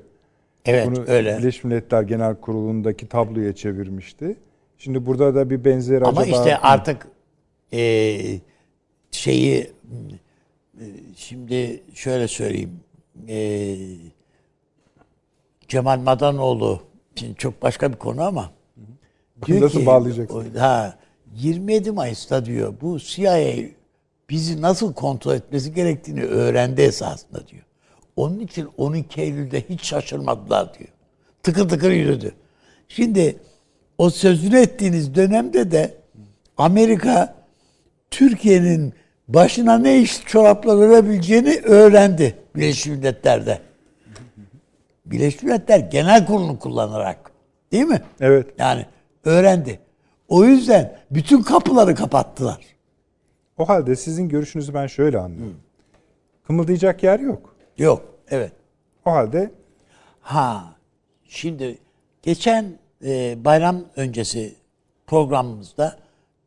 Evet 0.66 0.88
bunu 0.88 1.06
öyle. 1.08 1.38
Birleşmiş 1.38 1.64
Milletler 1.64 2.02
Genel 2.02 2.36
Kurulu'ndaki 2.36 3.08
tabloya 3.08 3.56
çevirmişti. 3.56 4.38
Şimdi 4.78 5.06
burada 5.06 5.36
da 5.36 5.50
bir 5.50 5.66
benzer 5.66 6.02
Ama 6.02 6.22
acaba... 6.22 6.38
işte 6.38 6.58
artık 6.58 7.08
e, 7.74 8.18
şeyi 9.12 9.58
e, 9.58 10.86
şimdi 11.16 11.84
şöyle 11.94 12.28
söyleyeyim. 12.28 12.80
E, 13.30 13.76
Cemal 15.68 16.00
Madanoğlu 16.00 16.82
şimdi 17.16 17.36
çok 17.36 17.62
başka 17.62 17.92
bir 17.92 17.98
konu 17.98 18.22
ama 18.22 18.52
diyor 19.46 19.62
nasıl 19.62 19.80
ki, 19.80 19.86
bağlayacaksın? 19.86 20.56
Ha, 20.56 20.98
27 21.36 21.92
Mayıs'ta 21.92 22.46
diyor 22.46 22.74
bu 22.82 23.00
CIA 23.00 23.54
bizi 24.30 24.62
nasıl 24.62 24.94
kontrol 24.94 25.34
etmesi 25.34 25.74
gerektiğini 25.74 26.24
öğrendi 26.24 26.82
esasında 26.82 27.48
diyor. 27.48 27.64
Onun 28.16 28.40
için 28.40 28.70
12 28.78 29.22
Eylül'de 29.22 29.64
hiç 29.70 29.84
şaşırmadılar 29.84 30.74
diyor. 30.80 30.90
Tıkır 31.44 31.70
tıkır 31.70 31.92
yürüdü. 31.92 32.32
Şimdi 32.88 33.38
o 33.98 34.10
sözünü 34.10 34.60
ettiğiniz 34.60 35.16
dönemde 35.16 35.72
de 35.72 35.98
Amerika 36.58 37.36
Türkiye'nin 38.12 38.94
başına 39.28 39.78
ne 39.78 40.00
iş 40.00 40.22
çorapla 40.26 40.80
verebileceğini 40.80 41.60
öğrendi 41.64 42.38
Birleşmiş 42.56 42.86
Milletler'de. 42.86 43.60
Birleşmiş 45.06 45.44
Milletler 45.44 45.80
Genel 45.80 46.26
Kurulu'nu 46.26 46.60
kullanarak. 46.60 47.32
Değil 47.72 47.86
mi? 47.86 48.02
Evet. 48.20 48.48
Yani 48.58 48.86
öğrendi. 49.24 49.80
O 50.28 50.46
yüzden 50.46 50.98
bütün 51.12 51.42
kapıları 51.42 51.96
kapattılar. 51.96 52.58
O 53.60 53.70
halde 53.70 53.96
sizin 53.96 54.30
görüşünüzü 54.30 54.74
ben 54.74 54.88
şöyle 54.88 55.20
anlıyorum. 55.20 55.54
Hı. 55.54 56.48
Kımıldayacak 56.48 57.04
yer 57.04 57.20
yok. 57.20 57.56
Yok. 57.78 58.06
Evet. 58.30 58.52
O 59.06 59.12
halde 59.12 59.52
ha 60.22 60.76
şimdi 61.26 61.78
geçen 62.22 62.78
e, 63.04 63.38
bayram 63.46 63.84
öncesi 63.96 64.56
programımızda 65.08 65.98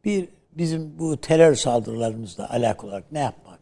bir 0.05 0.29
bizim 0.53 0.99
bu 0.99 1.17
terör 1.17 1.55
saldırılarımızla 1.55 2.51
alakalı 2.51 2.91
olarak 2.91 3.13
ne 3.13 3.19
yapmak 3.19 3.53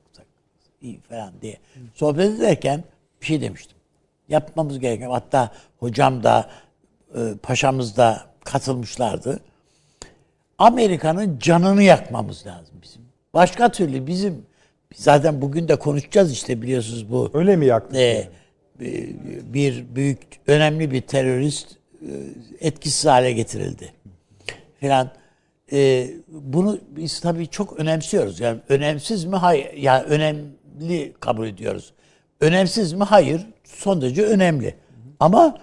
iyi 0.82 1.00
falan 1.00 1.32
diye 1.42 1.58
sohbet 1.94 2.30
ederken 2.30 2.84
bir 3.20 3.26
şey 3.26 3.40
demiştim. 3.40 3.76
Yapmamız 4.28 4.78
gereken 4.78 5.10
hatta 5.10 5.52
hocam 5.78 6.22
da 6.22 6.50
e, 7.14 7.18
paşamız 7.42 7.96
da 7.96 8.26
katılmışlardı. 8.44 9.40
Amerika'nın 10.58 11.38
canını 11.38 11.82
yakmamız 11.82 12.46
lazım 12.46 12.74
bizim. 12.82 13.02
Başka 13.34 13.72
türlü 13.72 14.06
bizim 14.06 14.46
zaten 14.94 15.42
bugün 15.42 15.68
de 15.68 15.76
konuşacağız 15.76 16.32
işte 16.32 16.62
biliyorsunuz 16.62 17.10
bu. 17.10 17.30
Öyle 17.34 17.56
mi 17.56 17.66
yaktık? 17.66 17.96
E, 17.96 18.00
yani? 18.00 18.26
bir 19.54 19.84
büyük 19.94 20.18
önemli 20.46 20.90
bir 20.90 21.00
terörist 21.00 21.76
e, 22.02 22.10
etkisiz 22.60 23.06
hale 23.06 23.32
getirildi. 23.32 23.92
Filan 24.80 25.10
e, 25.72 26.08
bunu 26.28 26.78
biz 26.90 27.20
tabii 27.20 27.46
çok 27.46 27.80
önemsiyoruz. 27.80 28.40
Yani 28.40 28.60
önemsiz 28.68 29.24
mi? 29.24 29.36
Hayır. 29.36 29.72
Yani 29.76 30.02
önemli 30.02 31.12
kabul 31.20 31.46
ediyoruz. 31.46 31.92
Önemsiz 32.40 32.92
mi? 32.92 33.04
Hayır. 33.04 33.46
Son 33.64 34.02
derece 34.02 34.22
önemli. 34.22 34.74
Ama 35.20 35.58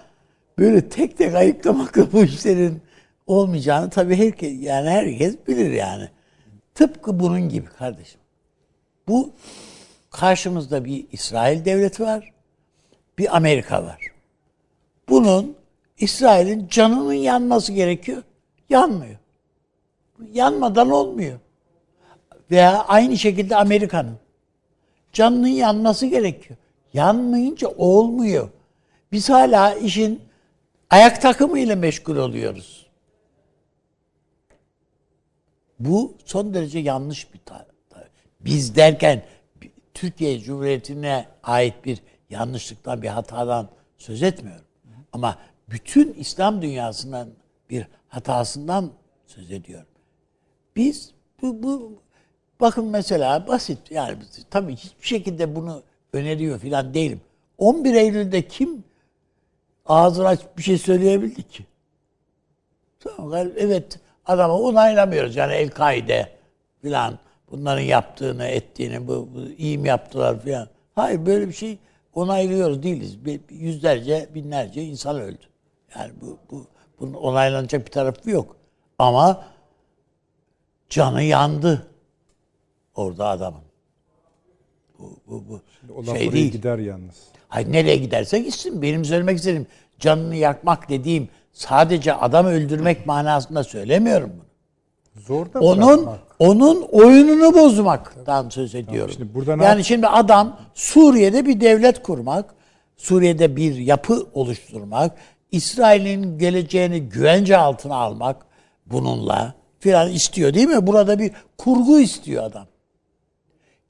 böyle 0.58 0.88
tek 0.88 1.18
tek 1.18 1.34
ayıklamakla 1.34 2.12
bu 2.12 2.24
işlerin 2.24 2.82
olmayacağını 3.26 3.90
tabii 3.90 4.16
herkes 4.16 4.52
yani 4.60 4.90
herkes 4.90 5.36
bilir 5.48 5.70
yani. 5.70 6.08
Tıpkı 6.78 7.20
bunun 7.20 7.48
gibi 7.48 7.66
kardeşim. 7.66 8.20
Bu 9.08 9.32
karşımızda 10.10 10.84
bir 10.84 11.06
İsrail 11.12 11.64
devleti 11.64 12.02
var 12.02 12.32
bir 13.18 13.36
Amerika 13.36 13.84
var. 13.84 14.00
Bunun 15.08 15.56
İsrail'in 15.98 16.68
canının 16.68 17.12
yanması 17.12 17.72
gerekiyor. 17.72 18.22
Yanmıyor. 18.70 19.16
Yanmadan 20.32 20.90
olmuyor. 20.90 21.38
Veya 22.50 22.84
aynı 22.84 23.18
şekilde 23.18 23.56
Amerika'nın 23.56 24.18
canının 25.12 25.46
yanması 25.46 26.06
gerekiyor. 26.06 26.58
Yanmayınca 26.92 27.68
olmuyor. 27.68 28.48
Biz 29.12 29.30
hala 29.30 29.74
işin 29.74 30.22
ayak 30.90 31.22
takımı 31.22 31.58
ile 31.58 31.74
meşgul 31.74 32.16
oluyoruz. 32.16 32.77
Bu 35.78 36.16
son 36.24 36.54
derece 36.54 36.78
yanlış 36.78 37.34
bir 37.34 37.38
tarih. 37.38 37.64
Biz 38.40 38.76
derken 38.76 39.22
Türkiye 39.94 40.40
Cumhuriyeti'ne 40.40 41.26
ait 41.42 41.84
bir 41.84 42.02
yanlışlıktan 42.30 43.02
bir 43.02 43.08
hatadan 43.08 43.68
söz 43.98 44.22
etmiyorum. 44.22 44.64
Ama 45.12 45.38
bütün 45.68 46.14
İslam 46.14 46.62
dünyasının 46.62 47.34
bir 47.70 47.86
hatasından 48.08 48.92
söz 49.26 49.52
ediyorum. 49.52 49.86
Biz 50.76 51.10
bu, 51.42 51.62
bu 51.62 52.02
bakın 52.60 52.84
mesela 52.86 53.46
basit 53.46 53.90
yani 53.90 54.18
tabii 54.50 54.76
hiçbir 54.76 55.06
şekilde 55.06 55.56
bunu 55.56 55.82
öneriyor 56.12 56.58
falan 56.58 56.94
değilim. 56.94 57.20
11 57.58 57.94
Eylül'de 57.94 58.48
kim 58.48 58.84
ağzını 59.86 60.26
aç 60.26 60.40
bir 60.56 60.62
şey 60.62 60.78
söyleyebildi 60.78 61.42
ki? 61.42 61.66
Tamam, 63.00 63.32
evet 63.56 64.00
adamı 64.28 64.54
onaylamıyoruz 64.54 65.36
yani 65.36 65.52
El-Kaide 65.52 66.32
falan 66.82 67.18
bunların 67.50 67.82
yaptığını 67.82 68.44
ettiğini 68.44 69.08
bu, 69.08 69.28
bu 69.34 69.40
iyi 69.58 69.78
mi 69.78 69.88
yaptılar 69.88 70.40
falan. 70.40 70.68
Hayır 70.94 71.26
böyle 71.26 71.48
bir 71.48 71.52
şey 71.52 71.78
onaylıyoruz 72.14 72.82
değiliz. 72.82 73.18
Yüzlerce, 73.50 74.28
binlerce 74.34 74.82
insan 74.82 75.20
öldü. 75.20 75.44
Yani 75.96 76.12
bu, 76.20 76.38
bu 76.50 76.66
bunun 77.00 77.14
onaylanacak 77.14 77.86
bir 77.86 77.90
tarafı 77.90 78.30
yok. 78.30 78.56
Ama 78.98 79.44
canı 80.88 81.22
yandı 81.22 81.86
orada 82.94 83.28
adamın. 83.28 83.62
Bu, 84.98 85.16
bu, 85.26 85.42
bu 85.48 85.60
Şimdi 86.04 86.18
şey 86.18 86.32
değil. 86.32 86.52
gider 86.52 86.78
yalnız. 86.78 87.16
Hayır 87.48 87.72
nereye 87.72 87.96
giderse 87.96 88.38
gitsin. 88.38 88.82
Benim 88.82 89.04
söylemek 89.04 89.38
istediğim 89.38 89.66
canını 89.98 90.36
yakmak 90.36 90.88
dediğim 90.88 91.28
sadece 91.58 92.14
adam 92.14 92.46
öldürmek 92.46 93.06
manasında 93.06 93.64
söylemiyorum 93.64 94.32
bunu. 94.34 94.48
Zor 95.22 95.52
da 95.52 95.60
onun 95.60 96.06
bırakmak. 96.06 96.18
onun 96.38 96.82
oyununu 96.82 97.54
bozmaktan 97.54 98.48
söz 98.48 98.74
ediyorum. 98.74 99.14
Şimdi 99.16 99.34
burada 99.34 99.64
yani 99.64 99.84
şimdi 99.84 100.06
adam 100.06 100.60
Suriye'de 100.74 101.46
bir 101.46 101.60
devlet 101.60 102.02
kurmak, 102.02 102.54
Suriye'de 102.96 103.56
bir 103.56 103.74
yapı 103.74 104.26
oluşturmak, 104.34 105.12
İsrail'in 105.52 106.38
geleceğini 106.38 107.00
güvence 107.00 107.56
altına 107.56 107.94
almak 107.94 108.36
bununla 108.86 109.54
filan 109.78 110.10
istiyor 110.10 110.54
değil 110.54 110.68
mi? 110.68 110.86
Burada 110.86 111.18
bir 111.18 111.32
kurgu 111.58 112.00
istiyor 112.00 112.44
adam. 112.44 112.66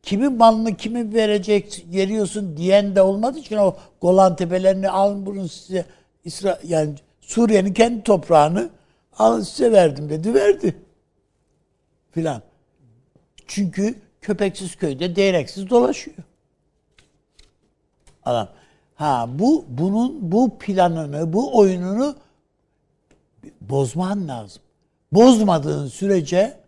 Kimin 0.03 0.33
malını 0.33 0.77
kimi 0.77 1.15
verecek, 1.15 1.87
veriyorsun 1.93 2.57
diyen 2.57 2.97
de 2.97 3.03
olmadığı 3.03 3.39
için 3.39 3.57
o 3.57 3.77
Golan 4.01 4.37
tepelerini 4.37 4.91
alın 4.91 5.27
bunu 5.27 5.49
size 5.49 5.85
İsra 6.25 6.59
yani 6.65 6.95
Suriye'nin 7.29 7.73
kendi 7.73 8.03
toprağını 8.03 8.71
alın 9.19 9.41
size 9.41 9.73
verdim 9.73 10.11
dedi 10.11 10.35
verdi 10.35 10.77
filan. 12.11 12.43
Çünkü 13.47 13.95
köpeksiz 14.21 14.77
köyde 14.77 15.17
değneksiz 15.17 15.71
dolaşıyor. 15.71 16.17
Adam. 18.25 18.49
Ha 18.95 19.27
bu 19.29 19.65
bunun 19.69 20.33
bu 20.33 20.59
planını, 20.59 21.33
bu 21.33 21.59
oyununu 21.59 22.17
bozman 23.61 24.29
lazım. 24.29 24.63
Bozmadığın 25.13 25.87
sürece 25.87 26.61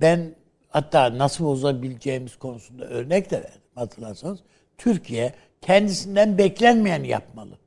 ben 0.00 0.34
hatta 0.68 1.18
nasıl 1.18 1.44
bozabileceğimiz 1.44 2.36
konusunda 2.36 2.84
örnek 2.84 3.30
de 3.30 3.36
verdim 3.36 3.60
hatırlarsanız. 3.74 4.38
Türkiye 4.78 5.34
kendisinden 5.60 6.38
beklenmeyen 6.38 7.04
yapmalı. 7.04 7.58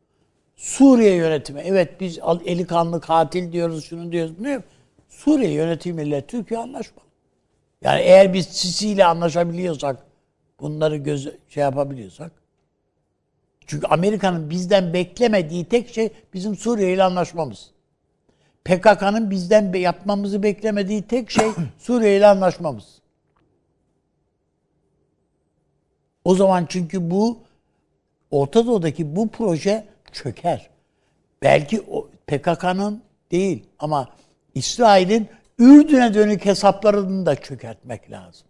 Suriye 0.60 1.16
yönetimi 1.16 1.62
evet 1.62 2.00
biz 2.00 2.20
eli 2.46 2.68
kanlı 2.68 3.02
katil 3.02 3.52
diyoruz 3.52 3.86
şunu 3.86 4.12
diyoruz 4.12 4.40
bunu 4.40 4.64
Suriye 5.10 5.52
yönetimiyle 5.52 6.26
Türkiye 6.28 6.60
anlaşmalı. 6.60 7.06
Yani 7.82 8.02
eğer 8.02 8.34
biz 8.34 8.46
Sisi 8.46 8.90
ile 8.90 9.06
anlaşabiliyorsak, 9.06 10.06
bunları 10.60 10.96
göz 10.98 11.30
şey 11.50 11.64
yapabiliyorsak. 11.64 12.32
Çünkü 13.68 13.88
Amerika'nın 13.88 14.50
bizden 14.50 14.94
beklemediği 14.94 15.66
tek 15.66 15.94
şey 15.94 16.10
bizim 16.34 16.56
Suriye 16.56 16.94
ile 16.94 17.04
anlaşmamız. 17.04 17.72
PKK'nın 18.66 19.32
bizden 19.32 19.74
yapmamızı 19.74 20.44
beklemediği 20.44 21.02
tek 21.02 21.32
şey 21.32 21.52
Suriye 21.78 22.18
ile 22.18 22.28
anlaşmamız. 22.28 23.02
O 26.26 26.36
zaman 26.36 26.66
çünkü 26.70 27.12
bu 27.12 27.40
Orta 28.32 28.66
Doğu'daki 28.68 29.16
bu 29.16 29.30
proje 29.30 29.89
çöker. 30.14 30.70
Belki 31.42 31.82
PKK'nın 32.28 33.04
değil 33.32 33.66
ama 33.80 34.10
İsrail'in 34.56 35.28
Ürdün'e 35.60 36.14
dönük 36.14 36.46
hesaplarını 36.46 37.26
da 37.26 37.36
çökertmek 37.36 38.12
lazım. 38.12 38.48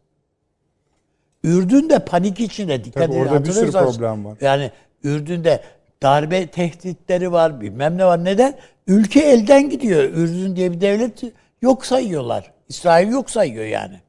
Ürdün 1.44 1.90
de 1.90 2.00
panik 2.00 2.40
içinde 2.40 2.84
dikkat 2.84 3.08
Tabii 3.08 3.18
orada 3.18 3.46
bir 3.46 3.52
sürü 3.52 3.72
problem 3.72 4.26
var. 4.26 4.38
Yani 4.42 4.72
Ürdün'de 5.04 5.64
darbe 6.04 6.48
tehditleri 6.48 7.32
var, 7.32 7.62
bilmem 7.62 7.98
ne 7.98 8.06
var. 8.06 8.26
Neden? 8.26 8.58
Ülke 8.88 9.20
elden 9.20 9.70
gidiyor. 9.70 10.04
Ürdün 10.04 10.56
diye 10.56 10.72
bir 10.72 10.82
devlet 10.82 11.24
yok 11.62 11.86
sayıyorlar. 11.86 12.52
İsrail 12.70 13.12
yok 13.12 13.30
sayıyor 13.30 13.66
yani. 13.66 14.00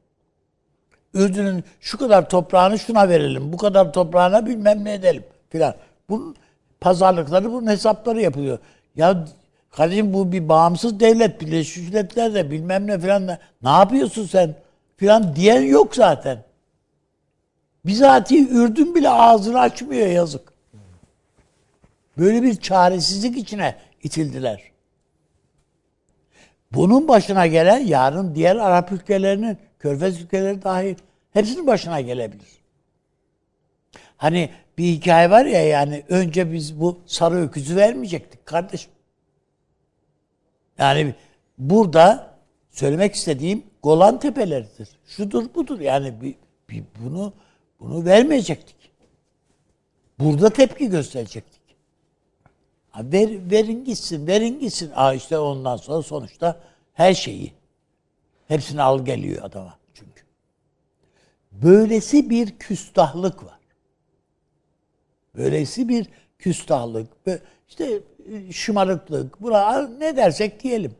Ürdün'ün 1.13 1.63
şu 1.79 1.97
kadar 1.97 2.29
toprağını 2.29 2.79
şuna 2.79 3.09
verelim, 3.09 3.53
bu 3.53 3.57
kadar 3.57 3.93
toprağına 3.93 4.45
bilmem 4.45 4.85
ne 4.85 4.93
edelim 4.93 5.23
filan. 5.49 5.75
Bunun 6.09 6.35
pazarlıkları, 6.81 7.51
bunun 7.51 7.67
hesapları 7.67 8.21
yapılıyor. 8.21 8.59
Ya 8.95 9.27
kardeşim 9.71 10.13
bu 10.13 10.31
bir 10.31 10.49
bağımsız 10.49 10.99
devlet, 10.99 11.41
Birleşmiş 11.41 11.87
Milletler 11.87 12.33
de 12.33 12.51
bilmem 12.51 12.87
ne 12.87 12.99
filan. 12.99 13.27
Ne 13.63 13.69
yapıyorsun 13.69 14.25
sen 14.25 14.55
filan 14.97 15.35
diyen 15.35 15.61
yok 15.61 15.95
zaten. 15.95 16.43
Bizatihi 17.85 18.49
Ürdün 18.49 18.95
bile 18.95 19.09
ağzını 19.09 19.59
açmıyor 19.59 20.07
yazık. 20.07 20.53
Böyle 22.17 22.43
bir 22.43 22.55
çaresizlik 22.55 23.37
içine 23.37 23.75
itildiler. 24.03 24.71
Bunun 26.71 27.07
başına 27.07 27.47
gelen 27.47 27.79
yarın 27.79 28.35
diğer 28.35 28.55
Arap 28.55 28.91
ülkelerinin, 28.91 29.57
Körfez 29.79 30.21
ülkeleri 30.21 30.63
dahil 30.63 30.95
hepsinin 31.33 31.67
başına 31.67 32.01
gelebilir. 32.01 32.61
Hani 34.17 34.49
bir 34.81 34.85
hikaye 34.85 35.29
var 35.29 35.45
ya 35.45 35.65
yani 35.65 36.03
önce 36.09 36.53
biz 36.53 36.79
bu 36.79 36.99
sarı 37.05 37.35
öküzü 37.35 37.75
vermeyecektik 37.75 38.45
kardeşim. 38.45 38.91
Yani 40.77 41.15
burada 41.57 42.35
söylemek 42.71 43.15
istediğim 43.15 43.63
Golan 43.83 44.19
tepeleridir. 44.19 44.89
Şudur 45.05 45.53
budur 45.55 45.79
yani 45.79 46.21
bir, 46.21 46.35
bir 46.69 46.83
bunu 46.99 47.33
bunu 47.79 48.05
vermeyecektik. 48.05 48.75
Burada 50.19 50.49
tepki 50.49 50.89
gösterecektik. 50.89 51.61
Ha 52.89 53.01
ver, 53.03 53.51
verin 53.51 53.85
gitsin, 53.85 54.27
verin 54.27 54.59
gitsin. 54.59 54.91
Aa 54.95 55.13
işte 55.13 55.37
ondan 55.37 55.77
sonra 55.77 56.01
sonuçta 56.03 56.59
her 56.93 57.13
şeyi 57.13 57.53
hepsini 58.47 58.81
al 58.81 59.05
geliyor 59.05 59.43
adama 59.43 59.77
çünkü. 59.93 60.23
Böylesi 61.51 62.29
bir 62.29 62.57
küstahlık 62.57 63.45
var. 63.45 63.60
Böylesi 65.35 65.89
bir 65.89 66.07
küstahlık, 66.39 67.07
işte 67.69 67.99
e, 68.31 68.51
şımarıklık, 68.51 69.41
buna 69.41 69.87
ne 69.87 70.17
dersek 70.17 70.63
diyelim. 70.63 70.95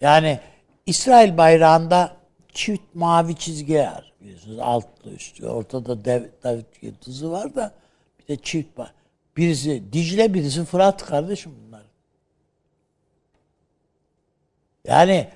Yani 0.00 0.40
İsrail 0.86 1.36
bayrağında 1.36 2.16
çift 2.52 2.94
mavi 2.94 3.36
çizgiler 3.36 4.12
biliyorsunuz 4.20 4.58
altlı 4.58 5.10
üstü. 5.10 5.46
Ortada 5.46 6.04
dev, 6.04 6.24
David 6.44 6.64
yıldızı 6.82 7.30
var 7.30 7.54
da 7.54 7.72
bir 8.18 8.28
de 8.28 8.42
çift 8.42 8.78
var. 8.78 8.94
Birisi 9.36 9.92
Dicle, 9.92 10.34
birisi 10.34 10.64
Fırat 10.64 11.04
kardeşim 11.06 11.52
bunlar. 11.66 11.82
Yani 14.84 15.28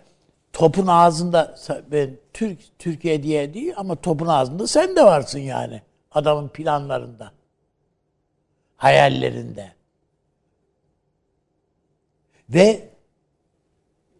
topun 0.52 0.86
ağzında 0.86 1.56
ben 1.92 2.10
Türk 2.32 2.78
Türkiye 2.78 3.22
diye 3.22 3.54
değil 3.54 3.72
ama 3.76 3.96
topun 3.96 4.26
ağzında 4.26 4.66
sen 4.66 4.96
de 4.96 5.04
varsın 5.04 5.38
yani. 5.38 5.82
Adamın 6.14 6.48
planlarında. 6.48 7.32
Hayallerinde. 8.76 9.72
Ve 12.48 12.92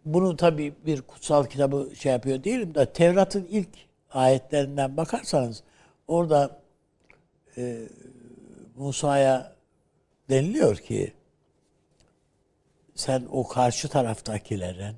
bunu 0.05 0.37
tabii 0.37 0.73
bir 0.85 1.01
kutsal 1.01 1.45
kitabı 1.45 1.95
şey 1.95 2.11
yapıyor 2.11 2.43
değilim 2.43 2.75
de 2.75 2.93
Tevrat'ın 2.93 3.45
ilk 3.49 3.69
ayetlerinden 4.11 4.97
bakarsanız 4.97 5.63
orada 6.07 6.61
e, 7.57 7.79
Musa'ya 8.75 9.55
deniliyor 10.29 10.75
ki 10.75 11.13
sen 12.95 13.27
o 13.31 13.47
karşı 13.47 13.89
taraftakilerin 13.89 14.95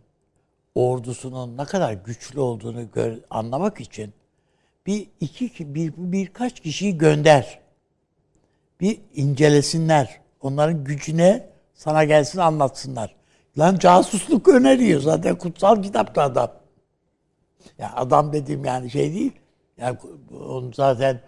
ordusunun 0.75 1.57
ne 1.57 1.65
kadar 1.65 1.93
güçlü 1.93 2.39
olduğunu 2.39 2.91
gör, 2.91 3.17
anlamak 3.29 3.81
için 3.81 4.13
bir 4.85 5.07
iki 5.19 5.75
bir 5.75 5.93
birkaç 5.97 6.59
kişiyi 6.59 6.97
gönder. 6.97 7.59
Bir 8.81 8.99
incelesinler. 9.15 10.21
Onların 10.41 10.83
gücüne 10.83 11.49
sana 11.73 12.03
gelsin 12.03 12.39
anlatsınlar. 12.39 13.15
Lan 13.57 13.77
casusluk 13.77 14.47
öneriyor 14.47 15.01
zaten 15.01 15.35
kutsal 15.35 15.83
kitapta 15.83 16.21
adam. 16.21 16.51
Ya 17.77 17.93
adam 17.95 18.33
dediğim 18.33 18.65
yani 18.65 18.91
şey 18.91 19.13
değil. 19.13 19.31
Yani 19.77 19.97
onun 20.31 20.71
zaten 20.71 21.21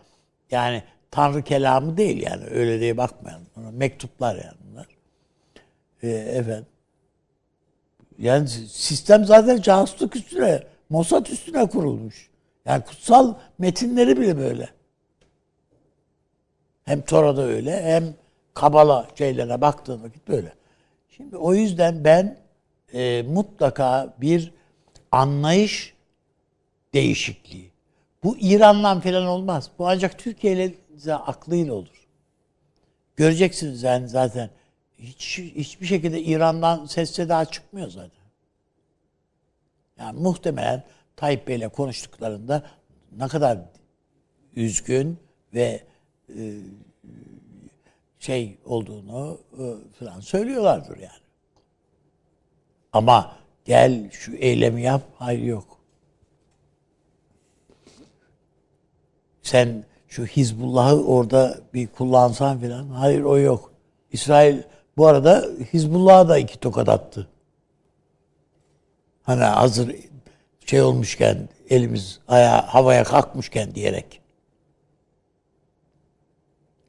yani 0.52 0.84
Tanrı 1.12 1.42
kelamı 1.44 1.98
değil 1.98 2.22
yani 2.22 2.46
öyle 2.46 2.80
diye 2.80 2.98
bakmayalım. 2.98 3.46
Mektuplar 3.72 4.36
yani 4.36 4.58
bunlar. 4.72 4.88
Ee, 6.04 6.08
efendim. 6.10 6.66
Yani 8.18 8.48
sistem 8.70 9.26
zaten 9.26 9.62
casusluk 9.62 10.16
üstüne, 10.16 10.64
Mossad 10.90 11.26
üstüne 11.26 11.70
kurulmuş. 11.70 12.27
Yani 12.68 12.84
kutsal 12.84 13.34
metinleri 13.58 14.20
bile 14.20 14.38
böyle. 14.38 14.70
Hem 16.86 17.02
Tora'da 17.02 17.42
öyle 17.42 17.84
hem 17.84 18.14
Kabala 18.54 19.08
şeylere 19.18 19.62
baktığın 19.62 20.04
vakit 20.04 20.28
böyle. 20.28 20.54
Şimdi 21.10 21.38
o 21.38 21.54
yüzden 21.54 22.04
ben 22.04 22.38
e, 22.94 23.22
mutlaka 23.22 24.14
bir 24.22 24.54
anlayış 25.12 25.94
değişikliği. 26.94 27.72
Bu 28.24 28.38
İran'dan 28.40 29.02
falan 29.02 29.26
olmaz. 29.26 29.70
Bu 29.80 29.88
ancak 29.88 30.20
Türkiye 30.20 30.54
ile 30.54 31.14
aklıyla 31.14 31.74
olur. 31.74 32.08
Göreceksiniz 33.16 33.84
yani 33.84 34.10
zaten 34.10 34.50
hiç 35.00 35.38
hiçbir 35.38 35.86
şekilde 35.86 36.22
İran'dan 36.22 36.86
ses 36.86 37.12
seda 37.12 37.46
çıkmıyor 37.46 37.90
zaten. 37.90 38.12
Yani 40.00 40.20
muhtemelen 40.20 40.84
Tayyip 41.18 41.48
Bey'le 41.48 41.70
konuştuklarında 41.70 42.64
ne 43.18 43.28
kadar 43.28 43.60
üzgün 44.56 45.20
ve 45.54 45.84
e, 46.30 46.60
şey 48.20 48.58
olduğunu 48.66 49.40
e, 49.54 49.64
falan 50.00 50.20
söylüyorlardır 50.20 50.98
yani. 50.98 51.22
Ama 52.94 53.36
gel 53.66 54.12
şu 54.12 54.36
eylemi 54.36 54.82
yap, 54.82 55.02
hayır 55.16 55.44
yok. 55.44 55.78
Sen 59.42 59.86
şu 60.08 60.26
Hizbullah'ı 60.26 61.06
orada 61.06 61.58
bir 61.74 61.88
kullansan 61.88 62.60
falan, 62.60 62.90
hayır 62.90 63.22
o 63.22 63.38
yok. 63.38 63.74
İsrail 64.12 64.62
bu 64.98 65.08
arada 65.08 65.46
Hizbullah'a 65.74 66.30
da 66.30 66.38
iki 66.38 66.60
tokat 66.60 66.90
attı. 66.90 67.28
Hani 69.24 69.44
hazır 69.44 69.96
şey 70.70 70.82
olmuşken, 70.82 71.50
elimiz 71.70 72.20
aya 72.28 72.74
havaya 72.74 73.04
kalkmışken 73.04 73.76
diyerek. 73.76 74.22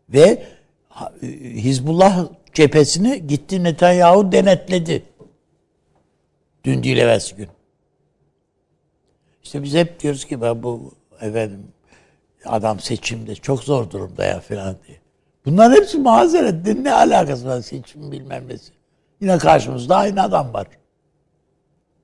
Ve 0.09 0.47
Hizbullah 1.43 2.29
cephesini 2.55 3.27
gitti 3.27 3.65
Netanyahu 3.65 4.33
denetledi. 4.33 5.03
Dün 6.65 6.83
değil 6.83 6.97
evvelsi 6.97 7.37
gün. 7.37 7.49
İşte 9.43 9.63
biz 9.63 9.75
hep 9.75 10.01
diyoruz 10.01 10.25
ki 10.25 10.41
ben 10.41 10.63
bu 10.63 10.95
efendim 11.21 11.67
adam 12.45 12.81
seçimde 12.81 13.35
çok 13.35 13.65
zor 13.65 13.91
durumda 13.91 14.25
ya 14.25 14.41
falan 14.41 14.77
diye. 14.87 15.01
Bunların 15.45 15.77
hepsi 15.77 15.99
mazeret. 15.99 16.67
Ne 16.67 16.93
alakası 16.93 17.47
var 17.47 17.61
seçim 17.61 18.13
bilmem 18.13 18.49
nesi. 18.49 18.73
Yine 19.21 19.39
karşımızda 19.39 19.97
aynı 19.97 20.23
adam 20.23 20.53
var. 20.53 20.67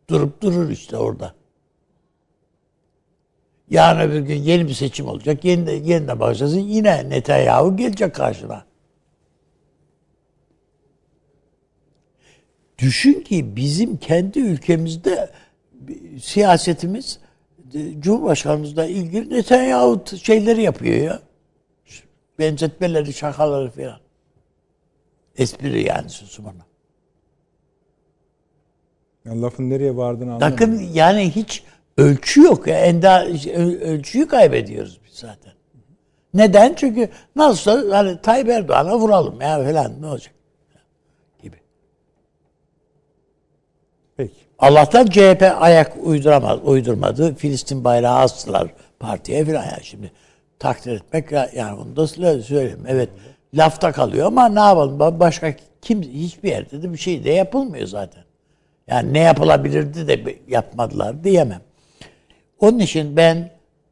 Durup 0.09 0.43
durur 0.43 0.71
işte 0.71 0.97
orada. 0.97 1.35
Yarın 3.71 4.11
öbür 4.11 4.21
gün 4.21 4.37
yeni 4.37 4.69
bir 4.69 4.75
seçim 4.75 5.07
olacak. 5.07 5.45
Yeni 5.45 5.67
de, 5.67 5.73
yeniden 5.73 6.21
başlasın. 6.21 6.59
Yine 6.59 7.11
Netanyahu 7.11 7.77
gelecek 7.77 8.15
karşına. 8.15 8.65
Düşün 12.79 13.21
ki 13.21 13.57
bizim 13.57 13.97
kendi 13.97 14.39
ülkemizde 14.39 15.31
siyasetimiz 16.21 17.19
Cumhurbaşkanımızla 18.01 18.87
ilgili 18.87 19.31
Netanyahu 19.31 20.05
şeyleri 20.23 20.63
yapıyor 20.63 20.97
ya. 20.97 21.23
Benzetmeleri, 22.39 23.13
şakaları 23.13 23.71
falan. 23.71 24.01
Espri 25.37 25.87
yani 25.87 26.11
susumuna. 26.11 26.67
Ya 29.25 29.43
lafın 29.43 29.71
nereye 29.71 29.97
vardığını 29.97 30.35
anlamadım. 30.35 30.53
Bakın 30.53 30.91
yani 30.93 31.31
hiç 31.31 31.63
ölçü 31.99 32.43
yok. 32.43 32.67
ya. 32.67 32.79
Enda 32.79 33.27
ölçüyü 33.85 34.29
kaybediyoruz 34.29 35.01
biz 35.07 35.15
zaten. 35.15 35.53
Neden? 36.35 36.75
Çünkü 36.75 37.09
nasıl 37.37 37.91
hani 37.91 38.21
Tayyip 38.21 38.49
Erdoğan'a 38.49 38.99
vuralım 38.99 39.41
ya 39.41 39.65
falan 39.65 40.03
ne 40.03 40.07
olacak? 40.07 40.35
Gibi. 41.43 41.57
Peki. 44.17 44.35
Allah'tan 44.59 45.07
CHP 45.07 45.43
ayak 45.59 45.93
uyduramaz, 46.03 46.59
uydurmadı. 46.65 47.35
Filistin 47.35 47.85
bayrağı 47.85 48.19
astılar 48.19 48.69
partiye 49.01 49.45
falan 49.45 49.65
ya 49.65 49.79
şimdi. 49.83 50.13
Takdir 50.59 50.93
etmek 50.97 51.33
ya- 51.33 51.51
yani 51.55 51.79
bunu 51.79 51.97
da 51.97 52.07
söyle- 52.07 52.43
söyleyeyim. 52.43 52.85
Evet 52.89 53.09
lafta 53.55 53.93
kalıyor 53.93 54.27
ama 54.27 54.49
ne 54.49 54.61
yapalım 54.61 54.99
Ba- 54.99 55.21
başka 55.21 55.55
kim 55.83 56.03
hiçbir 56.03 56.49
yerde 56.51 56.83
de 56.83 56.93
bir 56.93 56.99
şey 56.99 57.25
de 57.25 57.31
yapılmıyor 57.31 57.87
zaten. 57.87 58.25
Yani 58.89 59.13
ne 59.13 59.19
yapılabilirdi 59.19 60.09
de 60.09 60.37
yapmadılar 60.49 61.25
diyemem. 61.25 61.61
Onun 62.61 62.79
için 62.79 63.17
ben 63.17 63.51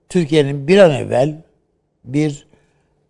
Türkiye'nin 0.09 0.69
bir 0.69 0.79
an 0.79 0.91
evvel 0.91 1.43
bir 2.05 2.47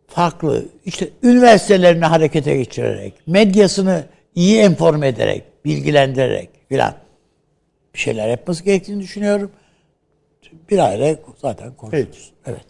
farklı 0.07 0.69
işte 0.85 1.11
üniversitelerini 1.23 2.05
harekete 2.05 2.57
geçirerek, 2.57 3.15
medyasını 3.27 4.07
iyi 4.35 4.59
enforme 4.59 5.09
ederek, 5.09 5.45
bilgilendirerek 5.65 6.51
filan 6.69 6.95
bir 7.95 7.99
şeyler 7.99 8.29
yapması 8.29 8.65
gerektiğini 8.65 9.01
düşünüyorum. 9.01 9.51
Bir 10.71 10.79
aile 10.79 11.23
zaten 11.37 11.75
konuşuruz. 11.75 12.33
Evet. 12.47 12.65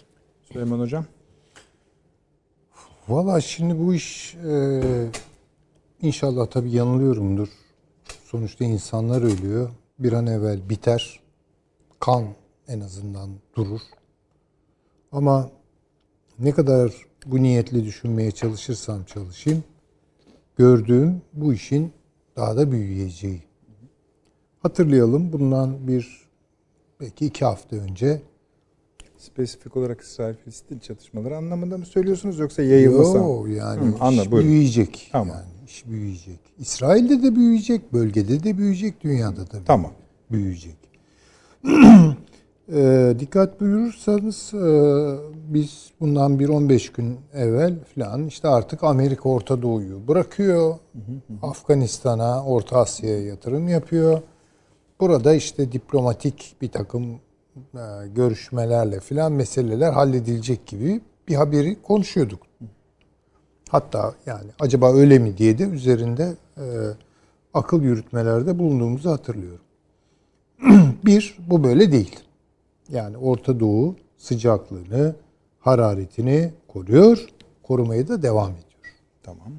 Süleyman 0.52 0.80
Hocam. 0.80 1.06
Valla 3.08 3.40
şimdi 3.40 3.78
bu 3.78 3.94
iş 3.94 4.34
e, 4.34 4.82
inşallah 6.02 6.46
tabii 6.46 6.70
yanılıyorumdur. 6.70 7.48
Sonuçta 8.24 8.64
insanlar 8.64 9.22
ölüyor. 9.22 9.70
Bir 9.98 10.12
an 10.12 10.26
evvel 10.26 10.68
biter. 10.68 11.20
Kan 12.00 12.24
en 12.72 12.80
azından 12.80 13.30
durur. 13.56 13.80
Ama 15.12 15.50
ne 16.38 16.52
kadar 16.52 16.92
bu 17.26 17.42
niyetle 17.42 17.84
düşünmeye 17.84 18.30
çalışırsam 18.30 19.04
çalışayım, 19.04 19.64
gördüğüm 20.56 21.22
bu 21.32 21.54
işin 21.54 21.92
daha 22.36 22.56
da 22.56 22.72
büyüyeceği. 22.72 23.42
Hatırlayalım 24.62 25.32
bundan 25.32 25.88
bir 25.88 26.22
belki 27.00 27.26
iki 27.26 27.44
hafta 27.44 27.76
önce 27.76 28.22
Spesifik 29.18 29.76
olarak 29.76 30.00
İsrail-Filistin 30.00 30.78
çatışmaları 30.78 31.36
anlamında 31.36 31.78
mı 31.78 31.86
söylüyorsunuz 31.86 32.38
yoksa 32.38 32.62
yayılırsa? 32.62 33.18
Yo, 33.18 33.46
yani 33.46 33.80
Hı, 33.90 33.94
iş 33.94 34.00
anla, 34.02 34.30
buyurun. 34.32 34.48
büyüyecek. 34.50 35.08
Tamam. 35.12 35.36
Yani 35.36 35.46
iş 35.66 35.86
büyüyecek. 35.86 36.38
İsrail'de 36.58 37.22
de 37.22 37.36
büyüyecek, 37.36 37.92
bölgede 37.92 38.44
de 38.44 38.58
büyüyecek, 38.58 39.04
dünyada 39.04 39.50
da 39.50 39.64
Tamam. 39.66 39.92
büyüyecek. 40.30 40.76
E, 42.68 43.14
dikkat 43.18 43.60
buyurursanız 43.60 44.54
e, 44.54 44.66
biz 45.54 45.90
bundan 46.00 46.38
bir 46.38 46.48
15 46.48 46.92
gün 46.92 47.18
evvel 47.34 47.74
falan 47.94 48.26
işte 48.26 48.48
artık 48.48 48.84
Amerika 48.84 49.28
Orta 49.28 49.62
Doğu'yu 49.62 50.08
bırakıyor. 50.08 50.74
Afganistan'a, 51.42 52.44
Orta 52.44 52.78
Asya'ya 52.78 53.22
yatırım 53.22 53.68
yapıyor. 53.68 54.22
Burada 55.00 55.34
işte 55.34 55.72
diplomatik 55.72 56.56
bir 56.62 56.68
takım 56.68 57.20
e, 57.56 58.08
görüşmelerle 58.14 59.00
filan 59.00 59.32
meseleler 59.32 59.92
halledilecek 59.92 60.66
gibi 60.66 61.00
bir 61.28 61.34
haberi 61.34 61.82
konuşuyorduk. 61.82 62.42
Hatta 63.70 64.14
yani 64.26 64.50
acaba 64.60 64.92
öyle 64.92 65.18
mi 65.18 65.38
diye 65.38 65.58
de 65.58 65.64
üzerinde 65.64 66.34
e, 66.56 66.64
akıl 67.54 67.82
yürütmelerde 67.82 68.58
bulunduğumuzu 68.58 69.10
hatırlıyorum. 69.10 69.64
bir, 71.04 71.38
bu 71.50 71.64
böyle 71.64 71.92
değil. 71.92 72.20
Yani 72.92 73.16
Orta 73.16 73.60
Doğu 73.60 73.96
sıcaklığını, 74.16 75.14
hararetini 75.60 76.50
koruyor, 76.68 77.26
korumaya 77.62 78.08
da 78.08 78.22
devam 78.22 78.50
ediyor. 78.50 78.94
Tamam. 79.22 79.52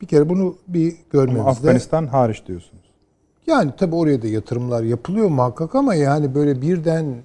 Bir 0.00 0.06
kere 0.06 0.28
bunu 0.28 0.56
bir 0.68 0.90
Ama 0.90 0.98
görmemizde... 1.10 1.50
Afganistan 1.50 2.06
hariç 2.06 2.46
diyorsunuz. 2.46 2.84
Yani 3.46 3.72
tabii 3.78 3.94
oraya 3.94 4.22
da 4.22 4.26
yatırımlar 4.26 4.82
yapılıyor 4.82 5.28
muhakkak 5.28 5.74
ama 5.74 5.94
yani 5.94 6.34
böyle 6.34 6.62
birden 6.62 7.22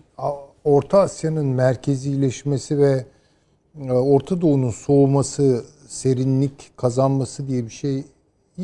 Orta 0.63 0.99
Asya'nın 0.99 1.45
merkezileşmesi 1.45 2.77
ve 2.77 3.05
e, 3.81 3.91
Orta 3.91 4.41
Doğu'nun 4.41 4.69
soğuması, 4.69 5.65
serinlik 5.87 6.77
kazanması 6.77 7.47
diye 7.47 7.65
bir 7.65 7.69
şeyi 7.69 8.05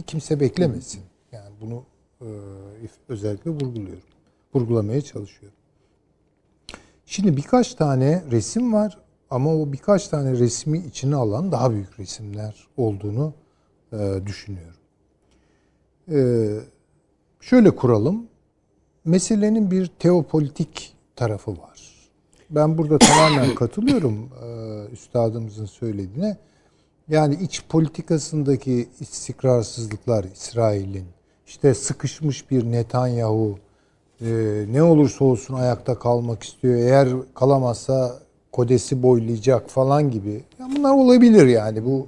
kimse 0.07 0.39
beklemesin. 0.39 1.01
Yani 1.31 1.49
bunu 1.61 1.83
e, 2.21 2.27
özellikle 3.09 3.51
vurguluyorum. 3.51 4.03
Vurgulamaya 4.55 5.01
çalışıyorum. 5.01 5.54
Şimdi 7.05 7.37
birkaç 7.37 7.73
tane 7.73 8.23
resim 8.31 8.73
var 8.73 8.97
ama 9.29 9.55
o 9.55 9.73
birkaç 9.73 10.07
tane 10.07 10.31
resmi 10.31 10.77
içine 10.77 11.15
alan 11.15 11.51
daha 11.51 11.71
büyük 11.71 11.99
resimler 11.99 12.67
olduğunu 12.77 13.33
e, 13.93 14.19
düşünüyorum. 14.25 14.79
E, 16.11 16.17
şöyle 17.41 17.75
kuralım. 17.75 18.27
Meselenin 19.05 19.71
bir 19.71 19.87
teopolitik 19.99 20.95
tarafı 21.15 21.51
var. 21.51 22.09
Ben 22.49 22.77
burada 22.77 22.97
tamamen 22.97 23.55
katılıyorum 23.55 24.29
e, 24.43 24.47
üstadımızın 24.91 25.65
söylediğine. 25.65 26.37
Yani 27.07 27.35
iç 27.35 27.63
politikasındaki 27.69 28.89
istikrarsızlıklar 28.99 30.23
İsrail'in, 30.23 31.05
işte 31.47 31.73
sıkışmış 31.73 32.51
bir 32.51 32.63
Netanyahu, 32.71 33.59
e, 34.21 34.28
ne 34.71 34.84
olursa 34.84 35.25
olsun 35.25 35.54
ayakta 35.54 35.99
kalmak 35.99 36.43
istiyor. 36.43 36.75
Eğer 36.75 37.10
kalamazsa 37.36 38.19
kodesi 38.51 39.04
boylayacak 39.04 39.69
falan 39.69 40.12
gibi. 40.12 40.43
Ya 40.60 40.69
bunlar 40.78 40.93
olabilir 40.93 41.45
yani. 41.47 41.86
Bu, 41.86 42.08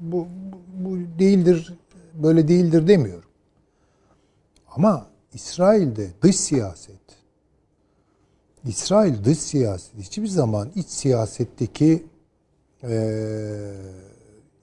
bu, 0.00 0.26
bu, 0.74 0.96
değildir, 1.18 1.74
böyle 2.14 2.48
değildir 2.48 2.88
demiyorum. 2.88 3.28
Ama 4.76 5.06
İsrail'de 5.34 6.08
dış 6.22 6.36
siyaset, 6.36 6.98
İsrail 8.64 9.24
dış 9.24 9.38
siyaset 9.38 9.98
hiçbir 9.98 10.26
zaman 10.28 10.70
iç 10.74 10.86
siyasetteki 10.88 12.06
eee 12.82 13.74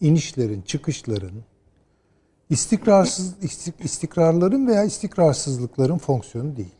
inişlerin, 0.01 0.61
çıkışların, 0.61 1.43
istikrarsız 2.49 3.33
istik- 3.43 3.83
istikrarların 3.83 4.67
veya 4.67 4.83
istikrarsızlıkların 4.83 5.97
fonksiyonu 5.97 6.55
değil. 6.57 6.71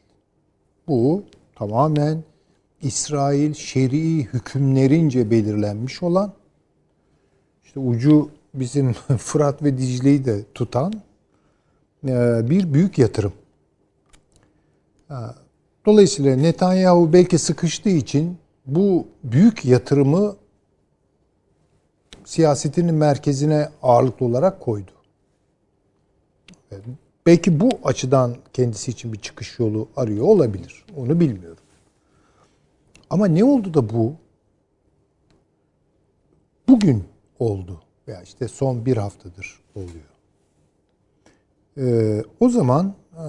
Bu 0.88 1.24
tamamen 1.56 2.24
İsrail 2.82 3.54
şer'i 3.54 4.24
hükümlerince 4.24 5.32
belirlenmiş 5.32 6.04
olan 6.04 6.34
işte 7.63 7.80
ucu 7.80 8.30
bizim 8.54 8.93
Fırat 9.17 9.63
ve 9.63 9.78
Dicle'yi 9.78 10.26
de 10.26 10.43
tutan 10.54 10.93
e, 12.08 12.50
bir 12.50 12.74
büyük 12.74 12.98
yatırım. 12.98 13.34
Ha, 15.08 15.36
Dolayısıyla 15.86 16.36
Netanyahu 16.36 17.13
belki 17.13 17.38
sıkıştığı 17.38 17.89
için 17.89 18.38
bu 18.65 19.08
büyük 19.24 19.65
yatırımı 19.65 20.36
siyasetinin 22.24 22.95
merkezine 22.95 23.69
ağırlıklı 23.82 24.26
olarak 24.26 24.60
koydu. 24.60 24.91
Belki 27.25 27.59
bu 27.59 27.69
açıdan 27.83 28.35
kendisi 28.53 28.91
için 28.91 29.13
bir 29.13 29.19
çıkış 29.19 29.59
yolu 29.59 29.88
arıyor 29.95 30.25
olabilir. 30.25 30.85
Onu 30.97 31.19
bilmiyorum. 31.19 31.63
Ama 33.09 33.25
ne 33.27 33.43
oldu 33.43 33.73
da 33.73 33.89
bu 33.89 34.13
bugün 36.67 37.03
oldu 37.39 37.81
veya 38.07 38.21
işte 38.21 38.47
son 38.47 38.85
bir 38.85 38.97
haftadır 38.97 39.59
oluyor. 39.75 40.15
Ee, 41.77 42.23
o 42.39 42.49
zaman 42.49 42.93
e, 43.13 43.25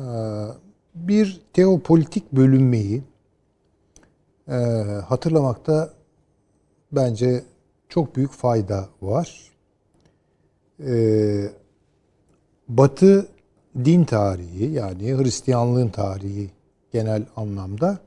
bir 0.94 1.40
teopolitik 1.52 2.32
bölünmeyi 2.32 3.02
e, 4.48 4.54
hatırlamakta 5.08 5.94
bence 6.92 7.44
çok 7.88 8.16
büyük 8.16 8.32
fayda 8.32 8.88
var. 9.02 9.52
Ee, 10.80 11.50
Batı 12.68 13.28
din 13.84 14.04
tarihi 14.04 14.70
yani 14.70 15.16
Hristiyanlığın 15.16 15.88
tarihi 15.88 16.50
genel 16.92 17.22
anlamda 17.36 17.98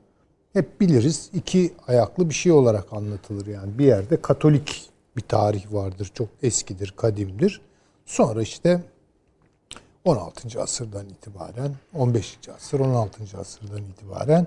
hep 0.52 0.80
biliriz 0.80 1.30
iki 1.34 1.72
ayaklı 1.86 2.28
bir 2.28 2.34
şey 2.34 2.52
olarak 2.52 2.92
anlatılır 2.92 3.46
yani 3.46 3.78
bir 3.78 3.84
yerde 3.84 4.22
Katolik 4.22 4.90
bir 5.16 5.22
tarih 5.22 5.72
vardır 5.72 6.10
çok 6.14 6.28
eskidir 6.42 6.94
kadimdir 6.96 7.60
sonra 8.06 8.42
işte 8.42 8.80
16. 10.04 10.62
asırdan 10.62 11.06
itibaren 11.08 11.74
15. 11.94 12.38
asır 12.56 12.80
16. 12.80 13.38
asırdan 13.38 13.82
itibaren 13.82 14.46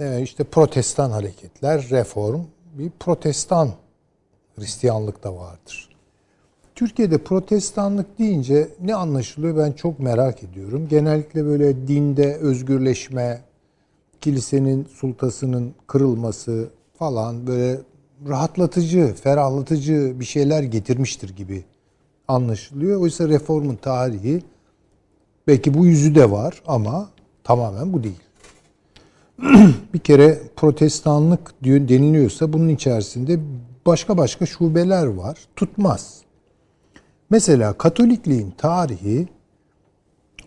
e, 0.00 0.22
işte 0.22 0.44
protestan 0.44 1.10
hareketler 1.10 1.90
reform 1.90 2.42
bir 2.74 2.90
protestan 2.90 3.70
Hristiyanlık 4.56 5.24
da 5.24 5.36
vardır. 5.36 5.87
Türkiye'de 6.78 7.18
protestanlık 7.18 8.18
deyince 8.18 8.68
ne 8.80 8.94
anlaşılıyor 8.94 9.56
ben 9.56 9.72
çok 9.72 9.98
merak 9.98 10.42
ediyorum. 10.42 10.88
Genellikle 10.88 11.44
böyle 11.44 11.88
dinde 11.88 12.36
özgürleşme, 12.36 13.40
kilisenin 14.20 14.84
sultasının 14.84 15.74
kırılması 15.86 16.68
falan 16.98 17.46
böyle 17.46 17.80
rahatlatıcı, 18.28 19.14
ferahlatıcı 19.22 20.20
bir 20.20 20.24
şeyler 20.24 20.62
getirmiştir 20.62 21.36
gibi 21.36 21.64
anlaşılıyor. 22.28 23.00
Oysa 23.00 23.28
reformun 23.28 23.76
tarihi 23.76 24.42
belki 25.46 25.74
bu 25.74 25.86
yüzü 25.86 26.14
de 26.14 26.30
var 26.30 26.62
ama 26.66 27.08
tamamen 27.44 27.92
bu 27.92 28.02
değil. 28.04 28.22
bir 29.94 29.98
kere 29.98 30.38
protestanlık 30.56 31.54
deniliyorsa 31.64 32.52
bunun 32.52 32.68
içerisinde 32.68 33.40
başka 33.86 34.18
başka 34.18 34.46
şubeler 34.46 35.06
var. 35.06 35.38
Tutmaz. 35.56 36.27
Mesela 37.30 37.72
Katolikliğin 37.72 38.50
tarihi 38.50 39.28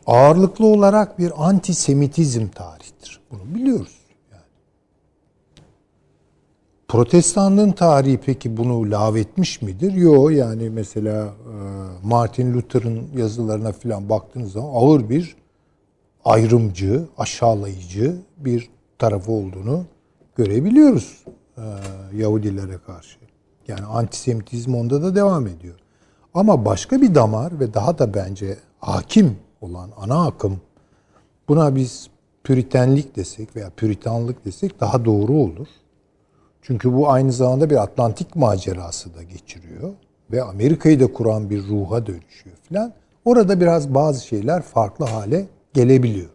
ağırlıklı 0.06 0.66
olarak 0.66 1.20
bir 1.20 1.48
antisemitizm 1.48 2.48
tarihidir. 2.48 3.20
Bunu 3.32 3.56
biliyoruz. 3.56 3.98
Yani. 4.32 4.44
Protestanlığın 6.88 7.72
tarihi 7.72 8.20
peki 8.26 8.58
bunu 8.58 8.92
lağvetmiş 8.92 9.62
midir? 9.62 9.94
Yok 9.94 10.32
yani 10.32 10.70
mesela 10.70 11.26
e, 11.26 11.54
Martin 12.08 12.54
Luther'ın 12.54 13.08
yazılarına 13.18 13.72
falan 13.72 14.10
baktığınız 14.10 14.52
zaman 14.52 14.70
ağır 14.74 15.10
bir 15.10 15.36
ayrımcı, 16.26 17.08
aşağılayıcı 17.18 18.16
bir 18.38 18.70
tarafı 18.98 19.32
olduğunu 19.32 19.86
görebiliyoruz 20.36 21.26
e, 21.58 21.64
Yahudilere 22.14 22.78
karşı. 22.78 23.18
Yani 23.68 23.86
antisemitizm 23.86 24.76
onda 24.76 25.04
da 25.04 25.16
devam 25.16 25.48
ediyor. 25.48 25.81
Ama 26.34 26.66
başka 26.66 27.02
bir 27.02 27.16
damar 27.16 27.60
ve 27.60 27.74
daha 27.74 28.00
da 28.00 28.14
bence 28.14 28.58
hakim 28.80 29.38
olan 29.62 29.90
ana 29.98 30.26
akım 30.26 30.62
buna 31.48 31.76
biz 31.76 32.10
püritenlik 32.44 33.16
desek 33.16 33.56
veya 33.56 33.70
püritanlık 33.70 34.46
desek 34.46 34.80
daha 34.80 35.06
doğru 35.06 35.34
olur. 35.34 35.68
Çünkü 36.62 36.94
bu 36.94 37.10
aynı 37.10 37.32
zamanda 37.32 37.70
bir 37.70 37.84
Atlantik 37.84 38.36
macerası 38.36 39.16
da 39.16 39.24
geçiriyor 39.24 39.94
ve 40.32 40.44
Amerika'yı 40.44 41.00
da 41.00 41.14
kuran 41.14 41.50
bir 41.50 41.68
ruha 41.68 42.06
dönüşüyor 42.06 42.56
filan. 42.68 42.94
Orada 43.26 43.62
biraz 43.62 43.94
bazı 43.94 44.26
şeyler 44.26 44.62
farklı 44.62 45.06
hale 45.06 45.46
gelebiliyor. 45.74 46.30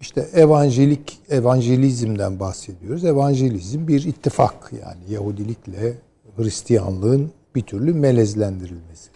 İşte 0.00 0.20
evangelik, 0.20 1.20
evangelizmden 1.30 2.40
bahsediyoruz. 2.40 3.04
Evangelizm 3.04 3.88
bir 3.88 4.04
ittifak 4.04 4.72
yani 4.72 5.14
Yahudilikle 5.14 5.94
Hristiyanlığın 6.36 7.32
bir 7.54 7.62
türlü 7.62 7.94
melezlendirilmesi. 7.94 9.10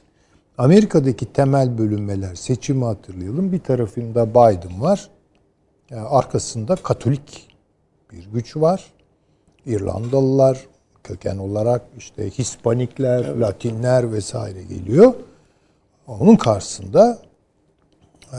Amerika'daki 0.59 1.33
temel 1.33 1.79
bölünmeler, 1.79 2.35
seçimi 2.35 2.85
hatırlayalım. 2.85 3.53
Bir 3.53 3.61
tarafında 3.61 4.31
Biden 4.31 4.81
var. 4.81 5.11
Yani 5.91 6.09
arkasında 6.09 6.77
Katolik 6.77 7.49
bir 8.13 8.27
güç 8.33 8.57
var. 8.57 8.93
İrlandalılar 9.67 10.67
köken 11.05 11.37
olarak 11.39 11.83
işte 11.99 12.31
Hispanikler, 12.31 13.25
evet. 13.25 13.41
Latinler 13.41 14.13
vesaire 14.13 14.63
geliyor. 14.63 15.15
Onun 16.07 16.37
karşısında 16.37 17.19
e, 18.33 18.39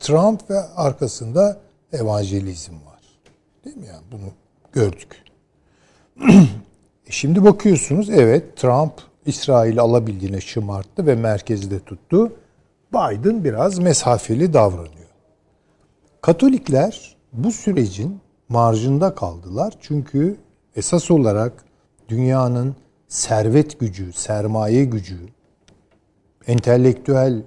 Trump 0.00 0.50
ve 0.50 0.60
arkasında 0.60 1.60
evangelizm 1.92 2.72
var. 2.72 3.02
Değil 3.64 3.76
mi 3.76 3.86
yani 3.86 4.04
bunu 4.12 4.32
gördük. 4.72 5.24
e 7.06 7.10
şimdi 7.10 7.44
bakıyorsunuz 7.44 8.10
evet 8.10 8.56
Trump 8.56 8.92
İsrail'i 9.26 9.80
alabildiğine 9.80 10.40
şımarttı 10.40 11.06
ve 11.06 11.14
merkezde 11.14 11.80
tuttu. 11.80 12.32
Biden 12.92 13.44
biraz 13.44 13.78
mesafeli 13.78 14.52
davranıyor. 14.52 15.12
Katolikler 16.20 17.16
bu 17.32 17.52
sürecin 17.52 18.20
marjında 18.48 19.14
kaldılar. 19.14 19.74
Çünkü 19.80 20.36
esas 20.76 21.10
olarak 21.10 21.64
dünyanın 22.08 22.76
servet 23.08 23.80
gücü, 23.80 24.12
sermaye 24.12 24.84
gücü, 24.84 25.18
entelektüel 26.46 27.38
e, 27.38 27.42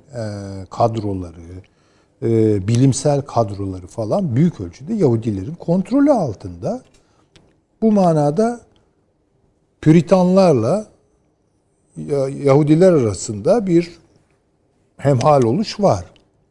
kadroları, 0.69 1.41
e, 2.21 2.67
bilimsel 2.67 3.21
kadroları 3.21 3.87
falan 3.87 4.35
büyük 4.35 4.61
ölçüde 4.61 4.93
Yahudilerin 4.93 5.55
kontrolü 5.55 6.11
altında. 6.11 6.81
Bu 7.81 7.91
manada 7.91 8.61
Püritanlarla 9.81 10.94
Yahudiler 12.43 12.93
arasında 12.93 13.67
bir 13.67 13.91
hemhal 14.97 15.43
oluş 15.43 15.79
var. 15.79 16.05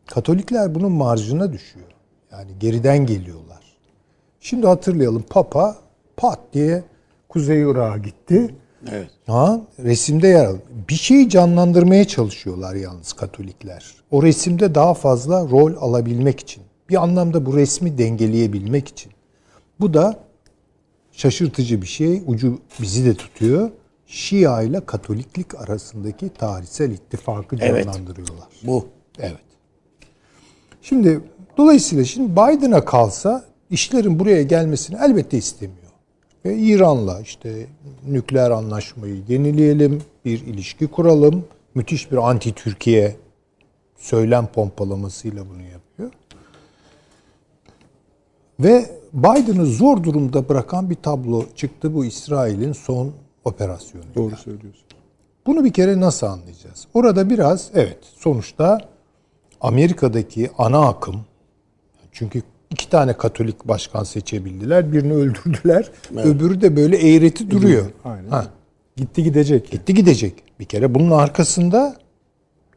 Katolikler 0.06 0.74
bunun 0.74 0.92
marjına 0.92 1.52
düşüyor. 1.52 1.86
Yani 2.32 2.50
geriden 2.58 3.06
geliyorlar. 3.06 3.60
Şimdi 4.40 4.66
hatırlayalım 4.66 5.24
Papa 5.30 5.76
pat 6.16 6.38
diye 6.52 6.84
Kuzey 7.28 7.62
Irak'a 7.62 7.98
gitti. 7.98 8.54
Evet. 8.92 9.10
Ha, 9.26 9.60
resimde 9.78 10.28
yer 10.28 10.46
aldı. 10.46 10.62
Bir 10.88 10.94
şeyi 10.94 11.28
canlandırmaya 11.28 12.04
çalışıyorlar 12.04 12.74
yalnız 12.74 13.12
Katolikler. 13.12 13.94
O 14.10 14.22
resimde 14.22 14.74
daha 14.74 14.94
fazla 14.94 15.50
rol 15.50 15.72
alabilmek 15.76 16.40
için. 16.40 16.62
Bir 16.88 17.02
anlamda 17.02 17.46
bu 17.46 17.56
resmi 17.56 17.98
dengeleyebilmek 17.98 18.88
için. 18.88 19.12
Bu 19.80 19.94
da 19.94 20.20
şaşırtıcı 21.12 21.82
bir 21.82 21.86
şey. 21.86 22.22
Ucu 22.26 22.58
bizi 22.80 23.04
de 23.04 23.14
tutuyor. 23.14 23.70
Şia 24.06 24.62
ile 24.62 24.86
Katoliklik 24.86 25.54
arasındaki 25.54 26.28
tarihsel 26.28 26.90
ittifakı 26.90 27.56
evet. 27.60 27.84
canlandırıyorlar. 27.84 28.48
Bu. 28.62 28.86
Evet. 29.18 29.40
Şimdi 30.82 31.20
dolayısıyla 31.56 32.04
şimdi 32.04 32.32
Biden'a 32.32 32.84
kalsa 32.84 33.44
işlerin 33.70 34.18
buraya 34.18 34.42
gelmesini 34.42 34.98
elbette 35.04 35.38
istemiyor. 35.38 35.78
Ve 36.44 36.56
İran'la 36.56 37.20
işte 37.20 37.66
nükleer 38.08 38.50
anlaşmayı 38.50 39.22
yenileyelim, 39.28 40.02
bir 40.24 40.40
ilişki 40.40 40.86
kuralım. 40.86 41.44
Müthiş 41.74 42.12
bir 42.12 42.16
anti-Türkiye 42.16 43.16
söylem 43.96 44.46
pompalamasıyla 44.46 45.44
bunu 45.48 45.62
yapıyor. 45.62 46.10
Ve 48.60 48.90
Biden'ı 49.12 49.66
zor 49.66 50.02
durumda 50.02 50.48
bırakan 50.48 50.90
bir 50.90 50.94
tablo 50.94 51.44
çıktı 51.56 51.94
bu 51.94 52.04
İsrail'in 52.04 52.72
son 52.72 53.12
operasyonu. 53.44 54.04
Doğru 54.14 54.36
söylüyorsun. 54.36 54.84
Bunu 55.46 55.64
bir 55.64 55.72
kere 55.72 56.00
nasıl 56.00 56.26
anlayacağız? 56.26 56.86
Orada 56.94 57.30
biraz 57.30 57.70
evet 57.74 57.98
sonuçta 58.16 58.78
Amerika'daki 59.60 60.50
ana 60.58 60.88
akım 60.88 61.20
çünkü 62.12 62.42
iki 62.70 62.90
tane 62.90 63.16
Katolik 63.16 63.68
başkan 63.68 64.04
seçebildiler. 64.04 64.92
Birini 64.92 65.12
öldürdüler. 65.12 65.90
Evet. 66.12 66.26
Öbürü 66.26 66.60
de 66.60 66.76
böyle 66.76 66.96
eğreti 67.14 67.50
duruyor. 67.50 67.90
Aynen. 68.04 68.28
Ha. 68.28 68.46
Gitti 68.96 69.22
gidecek. 69.22 69.70
Gitti 69.70 69.94
gidecek. 69.94 70.42
Bir 70.60 70.64
kere 70.64 70.94
bunun 70.94 71.10
arkasında 71.10 71.96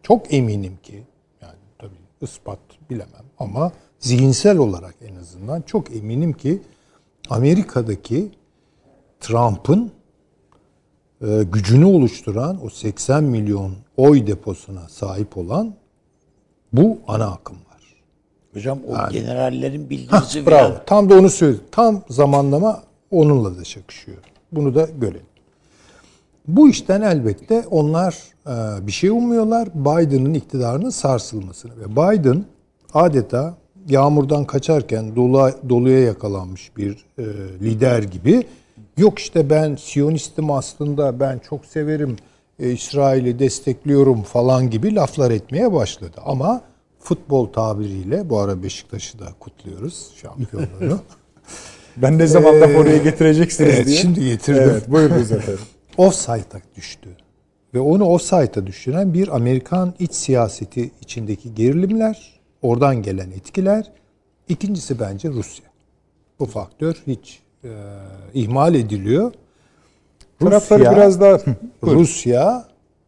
çok 0.03 0.33
eminim 0.33 0.77
ki 0.83 1.03
yani 1.41 1.57
tabii 1.79 1.95
ispat 2.21 2.59
bilemem 2.89 3.25
ama 3.39 3.71
zihinsel 3.99 4.57
olarak 4.57 4.95
en 5.01 5.15
azından 5.15 5.61
çok 5.61 5.95
eminim 5.95 6.33
ki 6.33 6.61
Amerika'daki 7.29 8.31
Trump'ın 9.19 9.91
gücünü 11.51 11.85
oluşturan 11.85 12.65
o 12.65 12.69
80 12.69 13.23
milyon 13.23 13.71
oy 13.97 14.27
deposuna 14.27 14.89
sahip 14.89 15.37
olan 15.37 15.73
bu 16.73 16.97
ana 17.07 17.25
akım 17.25 17.55
var. 17.55 18.01
Hocam 18.53 18.79
o 18.87 18.93
yani, 18.95 19.13
generallerin 19.13 19.89
bilgisi 19.89 20.39
ha, 20.39 20.45
bravo. 20.45 20.73
Tam 20.85 21.09
da 21.09 21.15
onu 21.19 21.29
söyledim. 21.29 21.63
Tam 21.71 22.01
zamanlama 22.09 22.83
onunla 23.11 23.57
da 23.57 23.63
çakışıyor. 23.63 24.17
Bunu 24.51 24.75
da 24.75 24.87
görelim. 24.97 25.25
Bu 26.47 26.69
işten 26.69 27.01
elbette 27.01 27.63
onlar 27.71 28.15
e, 28.47 28.87
bir 28.87 28.91
şey 28.91 29.09
umuyorlar. 29.09 29.69
Biden'ın 29.75 30.33
iktidarının 30.33 30.89
sarsılmasını. 30.89 31.71
Ve 31.79 31.91
Biden 31.91 32.45
adeta 32.93 33.57
yağmurdan 33.89 34.45
kaçarken 34.45 35.15
dolu, 35.15 35.51
doluya 35.69 35.99
yakalanmış 35.99 36.77
bir 36.77 37.05
e, 37.17 37.23
lider 37.61 38.03
gibi 38.03 38.43
Yok 38.97 39.19
işte 39.19 39.49
ben 39.49 39.75
Siyonistim 39.75 40.51
aslında 40.51 41.19
ben 41.19 41.39
çok 41.39 41.65
severim 41.65 42.17
e, 42.59 42.71
İsrail'i 42.71 43.39
destekliyorum 43.39 44.23
falan 44.23 44.69
gibi 44.69 44.95
laflar 44.95 45.31
etmeye 45.31 45.73
başladı. 45.73 46.21
Ama 46.25 46.61
futbol 46.99 47.45
tabiriyle 47.45 48.29
bu 48.29 48.39
ara 48.39 48.63
Beşiktaş'ı 48.63 49.19
da 49.19 49.25
kutluyoruz 49.39 50.11
şampiyonluğunu. 50.21 50.99
ben 51.97 52.17
ne 52.17 52.27
zaman 52.27 52.61
laf 52.61 52.75
oraya 52.75 52.97
getireceksiniz 52.97 53.73
evet, 53.75 53.87
diye. 53.87 53.97
Şimdi 53.97 54.25
getirdim. 54.25 54.63
Evet 54.63 54.91
buyurunuz 54.91 55.31
efendim. 55.31 55.63
Offside'a 55.97 56.61
düştü. 56.75 57.09
Ve 57.73 57.79
onu 57.79 58.05
offside'a 58.05 58.67
düşüren 58.67 59.13
bir 59.13 59.35
Amerikan 59.35 59.93
iç 59.99 60.13
siyaseti 60.13 60.91
içindeki 61.01 61.55
gerilimler, 61.55 62.39
oradan 62.61 63.01
gelen 63.01 63.31
etkiler. 63.31 63.91
İkincisi 64.49 64.99
bence 64.99 65.29
Rusya. 65.29 65.65
Bu 66.39 66.45
faktör 66.45 67.03
hiç 67.07 67.39
e, 67.67 67.73
ihmal 68.33 68.75
ediliyor. 68.75 69.31
Rusya, 70.41 70.79
biraz 70.79 71.21
daha 71.21 71.37
Rusya 71.83 72.65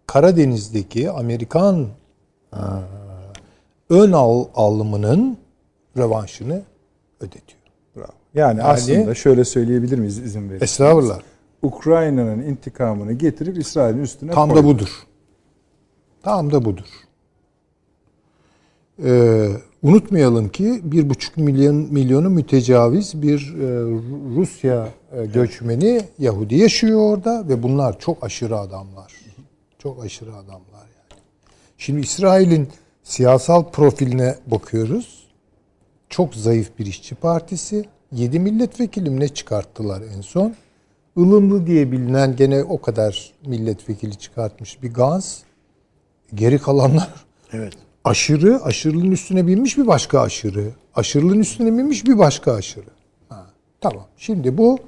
Karadeniz'deki 0.08 1.10
Amerikan 1.10 1.88
e, 2.54 2.58
ön 3.90 4.12
al, 4.12 4.46
alımının 4.56 5.38
revanşını 5.98 6.62
ödetiyor. 7.20 7.62
Bravo. 7.96 8.08
Yani, 8.34 8.60
Yani- 8.60 8.64
aslında 8.64 9.16
şöyle 9.16 9.46
söyleyebilir 9.46 9.98
miyiz 10.00 10.18
izin 10.20 10.42
verirseniz? 10.50 10.64
Estağfurullah. 10.72 11.20
Ukrayna'nın 11.62 12.42
intikamını 12.42 13.14
getirip 13.14 13.58
İsrail'in 13.58 14.02
üstüne 14.02 14.32
Tam 14.32 14.50
koydu. 14.50 14.64
da 14.64 14.68
budur. 14.68 14.90
Tam 16.24 16.52
da 16.52 16.66
budur. 16.66 16.86
Ee, 19.04 19.50
unutmayalım 19.84 20.50
ki 20.50 20.82
bir 20.84 21.10
buçuk 21.10 21.38
milyon 21.38 21.76
milyonu 21.76 22.30
mütecaviz 22.30 23.22
bir 23.22 23.56
e, 23.60 23.64
Ru- 23.66 24.36
Rusya 24.36 24.90
e, 25.12 25.26
göçmeni 25.26 26.02
Yahudi 26.20 26.56
yaşıyor 26.56 27.00
orada 27.00 27.48
ve 27.48 27.64
bunlar 27.64 28.00
çok 28.00 28.24
aşırı 28.24 28.58
adamlar. 28.58 29.14
Çok 29.80 30.04
aşırı 30.06 30.36
adamlar 30.36 30.82
yani. 30.82 31.22
Şimdi 31.78 32.00
İsrail'in 32.02 32.68
siyasal 33.04 33.64
profiline 33.64 34.36
bakıyoruz. 34.48 35.28
Çok 36.10 36.36
zayıf 36.36 36.80
bir 36.80 36.86
işçi 36.86 37.16
partisi. 37.16 37.86
7 38.12 38.40
milletvekili 38.40 39.10
mi 39.10 39.20
ne 39.20 39.28
çıkarttılar 39.28 40.02
en 40.18 40.22
son? 40.22 40.56
ılımlı 41.18 41.68
diye 41.68 41.92
bilinen 41.92 42.36
gene 42.36 42.64
o 42.64 42.82
kadar 42.82 43.34
milletvekili 43.46 44.16
çıkartmış 44.16 44.84
bir 44.84 44.94
Gans. 44.94 45.40
Geri 46.36 46.60
kalanlar 46.60 47.26
Evet. 47.54 47.74
Aşırı, 48.04 48.64
aşırılığın 48.64 49.12
üstüne 49.12 49.48
binmiş 49.48 49.78
bir 49.78 49.88
başka 49.88 50.22
aşırı. 50.22 50.70
Aşırılığın 50.96 51.40
üstüne 51.40 51.78
binmiş 51.78 52.06
bir 52.06 52.18
başka 52.18 52.54
aşırı. 52.54 52.90
Ha, 53.30 53.46
tamam. 53.82 54.06
Şimdi 54.18 54.58
bu 54.58 54.80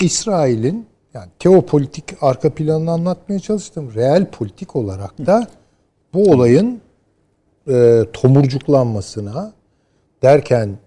İsrail'in 0.00 0.86
yani 1.14 1.28
teopolitik 1.38 2.04
arka 2.20 2.54
planını 2.54 2.90
anlatmaya 2.90 3.40
çalıştım. 3.40 3.94
Reel 3.94 4.30
politik 4.30 4.76
olarak 4.76 5.26
da 5.26 5.46
bu 6.14 6.30
olayın 6.30 6.80
e, 7.68 8.04
tomurcuklanmasına 8.12 9.52
derken 10.22 10.78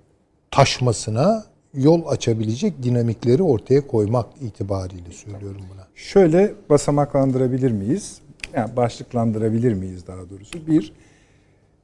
taşmasına 0.52 1.46
yol 1.74 2.08
açabilecek 2.08 2.84
dinamikleri 2.84 3.44
ortaya 3.44 3.88
koymak 3.88 4.26
itibariyle 4.42 5.12
söylüyorum 5.12 5.62
buna. 5.74 5.88
Şöyle 5.96 6.54
basamaklandırabilir 6.70 7.72
miyiz? 7.72 8.22
Yani 8.54 8.76
başlıklandırabilir 8.76 9.74
miyiz 9.74 10.08
daha 10.08 10.30
doğrusu? 10.30 10.68
Bir, 10.68 10.94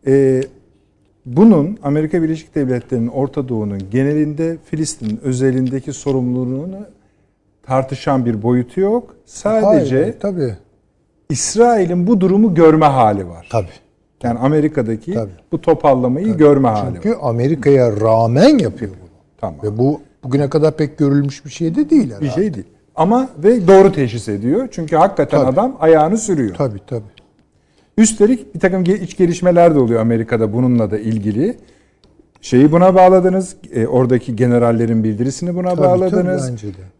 e, 0.08 0.43
bunun 1.26 1.78
Amerika 1.84 2.22
Birleşik 2.24 2.56
Devletleri'nin 2.56 3.08
Orta 3.08 3.50
Doğu'nun 3.50 3.82
genelinde 3.91 4.58
Filistin'in 4.66 5.20
özelindeki 5.24 5.93
sorumluluğunu 5.93 6.78
tartışan 7.64 8.26
bir 8.26 8.41
boyutu 8.43 8.82
yok. 8.82 9.16
Sadece 9.26 10.02
Hayır, 10.02 10.20
tabii. 10.20 10.58
İsrail'in 11.30 12.08
bu 12.08 12.22
durumu 12.22 12.56
görme 12.56 12.86
hali 12.86 13.28
var. 13.30 13.48
Tabii. 13.52 13.68
Yani 14.24 14.39
Amerika'daki 14.39 15.14
Tabii. 15.14 15.32
bu 15.52 15.62
topallamayı 15.62 16.38
görme 16.38 16.68
hali 16.70 16.93
Çünkü. 16.95 17.16
Amerika'ya 17.22 18.02
rağmen 18.02 18.58
yapıyor 18.58 18.91
bunu. 18.91 19.10
Tamam. 19.38 19.56
Ve 19.64 19.78
bu 19.78 20.02
bugüne 20.24 20.50
kadar 20.50 20.78
pek 20.78 20.98
görülmüş 20.98 21.45
bir 21.45 21.50
şey 21.50 21.76
de 21.76 21.89
değil 21.89 22.08
herhalde. 22.08 22.26
Bir 22.26 22.30
şey 22.30 22.54
değil. 22.54 22.68
Ama 22.95 23.30
ve 23.43 23.68
doğru 23.68 23.91
teşhis 23.91 24.30
ediyor. 24.30 24.68
Çünkü 24.72 24.95
hakikaten 24.95 25.39
Tabii. 25.39 25.52
adam 25.52 25.78
ayağını 25.80 26.18
sürüyor. 26.18 26.56
Tabii 26.56 26.80
tabii. 26.88 27.02
Üstelik 27.98 28.56
bir 28.56 28.60
takım 28.60 28.84
iç 28.84 29.18
gelişmeler 29.18 29.76
de 29.76 29.80
oluyor 29.80 30.02
Amerika'da 30.02 30.54
bununla 30.54 30.91
da 30.91 30.98
ilgili. 31.00 31.58
Şeyi 32.41 32.72
buna 32.72 32.95
bağladınız. 32.95 33.56
e, 33.74 33.88
oradaki 33.88 34.36
generallerin 34.36 35.04
bildirisini 35.04 35.56
buna 35.56 35.70
Tabii, 35.70 35.82
bağladınız. 35.82 36.52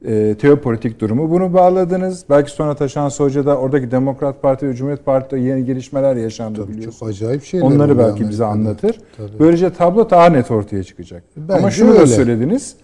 tabii. 0.02 0.14
E, 0.14 0.36
teopolitik 0.36 1.00
durumu 1.00 1.32
bunu 1.32 1.54
bağladınız. 1.54 2.24
Belki 2.30 2.52
sonra 2.52 2.76
Taşan 2.76 3.10
Hoca'da 3.10 3.58
oradaki 3.58 3.92
Demokrat 3.92 4.42
Parti 4.42 4.68
ve 4.68 4.74
Cumhuriyet 4.76 5.06
Parti'de 5.06 5.40
yeni 5.40 5.66
gelişmeler 5.66 6.16
yaşandı 6.16 6.62
Tabii 6.62 6.72
biliyorsunuz. 6.74 7.00
çok 7.00 7.10
acayip 7.10 7.44
şeyler 7.44 7.66
Onları 7.66 7.98
belki 7.98 8.30
bize 8.30 8.46
Amerika'da. 8.46 8.70
anlatır. 8.70 9.00
Tabii. 9.18 9.40
Böylece 9.40 9.74
tablo 9.74 10.10
daha 10.10 10.30
net 10.30 10.52
ortaya 10.52 10.84
çıkacak. 10.84 11.24
Ama 11.38 11.58
Bence 11.58 11.72
şunu 11.72 11.90
da 11.90 11.98
öyle. 12.00 12.08
söylediniz. 12.08 12.76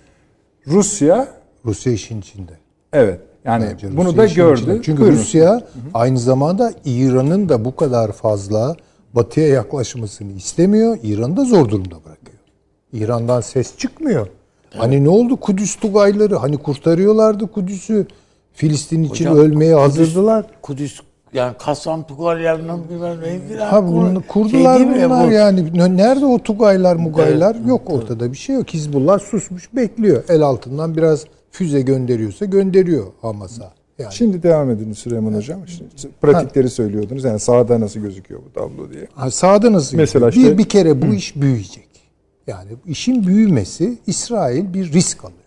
Rusya 0.67 1.27
Rusya 1.65 1.93
işin 1.93 2.19
içinde. 2.19 2.51
evet 2.93 3.19
yani 3.45 3.65
Bence 3.73 3.97
bunu 3.97 4.07
Rusya 4.09 4.17
da 4.17 4.25
gördü. 4.25 4.59
içinde. 4.61 4.81
Çünkü 4.83 5.01
Buyurun. 5.01 5.17
Rusya 5.17 5.61
aynı 5.93 6.19
zamanda 6.19 6.73
İran'ın 6.85 7.49
da 7.49 7.65
bu 7.65 7.75
kadar 7.75 8.11
fazla 8.11 8.75
batıya 9.13 9.47
yaklaşmasını 9.47 10.31
istemiyor. 10.31 10.97
İran'ı 11.03 11.37
da 11.37 11.43
zor 11.45 11.69
durumda 11.69 11.95
bırakıyor. 12.05 12.37
İran'dan 12.93 13.41
ses 13.41 13.77
çıkmıyor. 13.77 14.27
Hani 14.77 15.03
ne 15.03 15.09
oldu 15.09 15.37
Kudüs 15.37 15.75
Tugayları? 15.75 16.35
Hani 16.35 16.57
kurtarıyorlardı 16.57 17.47
Kudüs'ü. 17.51 18.07
Filistin 18.53 19.03
için 19.03 19.25
Hocam, 19.25 19.37
ölmeye 19.37 19.73
Kudüs- 19.73 19.79
hazırdılar. 19.81 20.45
Kudüs 20.61 20.99
yani 21.33 21.53
Kasam 21.59 22.03
Tugalyan'ın 22.07 22.89
bilmem 22.89 23.17
ne 23.21 23.39
filan. 23.47 23.67
Ha 23.69 23.87
bunu 23.87 24.13
kur- 24.15 24.27
kurdular 24.27 24.77
şey 24.77 24.87
bunlar 24.87 25.27
bu? 25.27 25.31
yani. 25.31 25.77
Ne- 25.77 25.97
Nerede 25.97 26.25
o 26.25 26.39
Tugaylar 26.39 26.95
Mugaylar? 26.95 27.55
yok 27.67 27.81
ortada 27.89 28.31
bir 28.31 28.37
şey 28.37 28.55
yok. 28.55 28.69
Hizbullah 28.69 29.19
susmuş 29.19 29.75
bekliyor. 29.75 30.23
El 30.29 30.41
altından 30.41 30.97
biraz 30.97 31.25
füze 31.53 31.81
gönderiyorsa 31.81 32.45
gönderiyor 32.45 33.07
Hamas'a. 33.21 33.73
Yani. 33.99 34.13
Şimdi 34.13 34.43
devam 34.43 34.69
edin 34.69 34.93
Süleyman 34.93 35.33
Hocam. 35.33 35.67
Şimdi 35.67 36.13
pratikleri 36.21 36.69
söylüyordunuz. 36.69 37.23
Yani 37.23 37.39
sahada 37.39 37.79
nasıl 37.79 37.99
gözüküyor 37.99 38.41
bu 38.45 38.53
tablo 38.53 38.91
diye. 38.91 39.07
Ha, 39.15 39.31
sağda 39.31 39.73
nasıl? 39.73 39.97
Mesela 39.97 40.29
işte- 40.29 40.51
bir, 40.51 40.57
bir 40.57 40.69
kere 40.69 41.01
bu 41.01 41.13
iş 41.13 41.35
büyüyecek. 41.35 41.87
Yani 42.47 42.71
işin 42.85 43.27
büyümesi 43.27 43.97
İsrail 44.07 44.73
bir 44.73 44.93
risk 44.93 45.25
alıyor. 45.25 45.39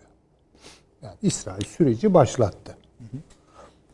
Yani 1.01 1.15
İsrail 1.21 1.65
süreci 1.65 2.13
başlattı. 2.13 2.77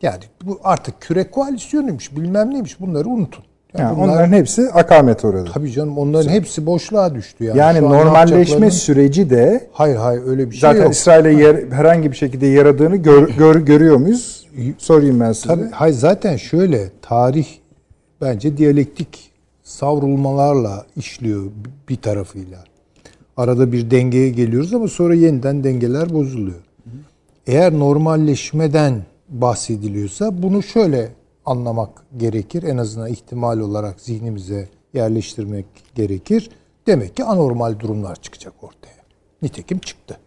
Yani 0.02 0.24
bu 0.42 0.60
artık 0.64 1.00
küre 1.00 1.30
koalisyonuymuş 1.30 2.16
bilmem 2.16 2.50
neymiş 2.50 2.80
bunları 2.80 3.08
unutun. 3.08 3.44
Yani 3.78 3.88
Yani 3.88 3.96
bunlar- 3.96 4.12
onların 4.14 4.32
hepsi 4.32 4.70
akamet 4.70 5.24
uğradı. 5.24 5.50
Tabii 5.54 5.72
canım 5.72 5.98
onların 5.98 6.30
hepsi 6.30 6.66
boşluğa 6.66 7.14
düştü 7.14 7.44
yani. 7.44 7.58
Yani 7.58 7.80
normalleşme 7.82 8.70
süreci 8.70 9.30
de 9.30 9.68
Hayır 9.72 9.96
hayır 9.96 10.22
öyle 10.26 10.46
bir 10.50 10.54
şey 10.54 10.60
zaten 10.60 10.82
yok. 10.82 10.92
İsrail'e 10.92 11.32
yer, 11.42 11.56
herhangi 11.70 12.10
bir 12.12 12.16
şekilde 12.16 12.46
yaradığını 12.46 12.96
gör, 12.96 13.28
gör- 13.28 13.60
görüyor 13.60 13.96
muyuz? 13.96 14.46
Sorayım 14.78 15.20
ben 15.20 15.32
size. 15.32 15.48
Tabii, 15.48 15.70
hayır 15.72 15.94
zaten 15.94 16.36
şöyle 16.36 16.90
tarih 17.02 17.46
bence 18.20 18.56
diyalektik 18.56 19.30
savrulmalarla 19.62 20.86
işliyor 20.96 21.42
bir 21.88 21.96
tarafıyla. 21.96 22.64
Arada 23.36 23.72
bir 23.72 23.90
dengeye 23.90 24.30
geliyoruz 24.30 24.74
ama 24.74 24.88
sonra 24.88 25.14
yeniden 25.14 25.64
dengeler 25.64 26.14
bozuluyor. 26.14 26.58
Eğer 27.46 27.72
normalleşmeden 27.72 28.94
bahsediliyorsa 29.28 30.42
bunu 30.42 30.62
şöyle 30.62 31.08
anlamak 31.46 32.04
gerekir. 32.16 32.62
En 32.62 32.76
azından 32.76 33.08
ihtimal 33.08 33.58
olarak 33.58 34.00
zihnimize 34.00 34.68
yerleştirmek 34.94 35.66
gerekir. 35.94 36.50
Demek 36.86 37.16
ki 37.16 37.24
anormal 37.24 37.78
durumlar 37.80 38.16
çıkacak 38.16 38.64
ortaya. 38.64 39.04
Nitekim 39.42 39.78
çıktı. 39.78 40.18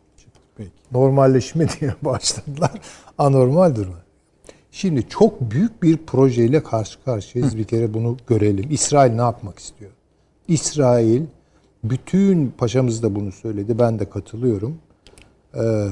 Peki. 0.55 0.71
Normalleşme 0.91 1.67
diye 1.79 1.95
başladılar. 2.01 2.71
Anormal 3.17 3.75
durum. 3.75 3.95
Şimdi 4.71 5.09
çok 5.09 5.41
büyük 5.41 5.83
bir 5.83 5.97
projeyle 5.97 6.63
karşı 6.63 7.03
karşıyayız. 7.03 7.57
Bir 7.57 7.63
kere 7.63 7.93
bunu 7.93 8.17
görelim. 8.27 8.71
İsrail 8.71 9.11
ne 9.11 9.21
yapmak 9.21 9.59
istiyor? 9.59 9.91
İsrail 10.47 11.25
bütün 11.83 12.53
paşamız 12.57 13.03
da 13.03 13.15
bunu 13.15 13.31
söyledi. 13.31 13.79
Ben 13.79 13.99
de 13.99 14.09
katılıyorum. 14.09 14.77
Ee, 15.55 15.87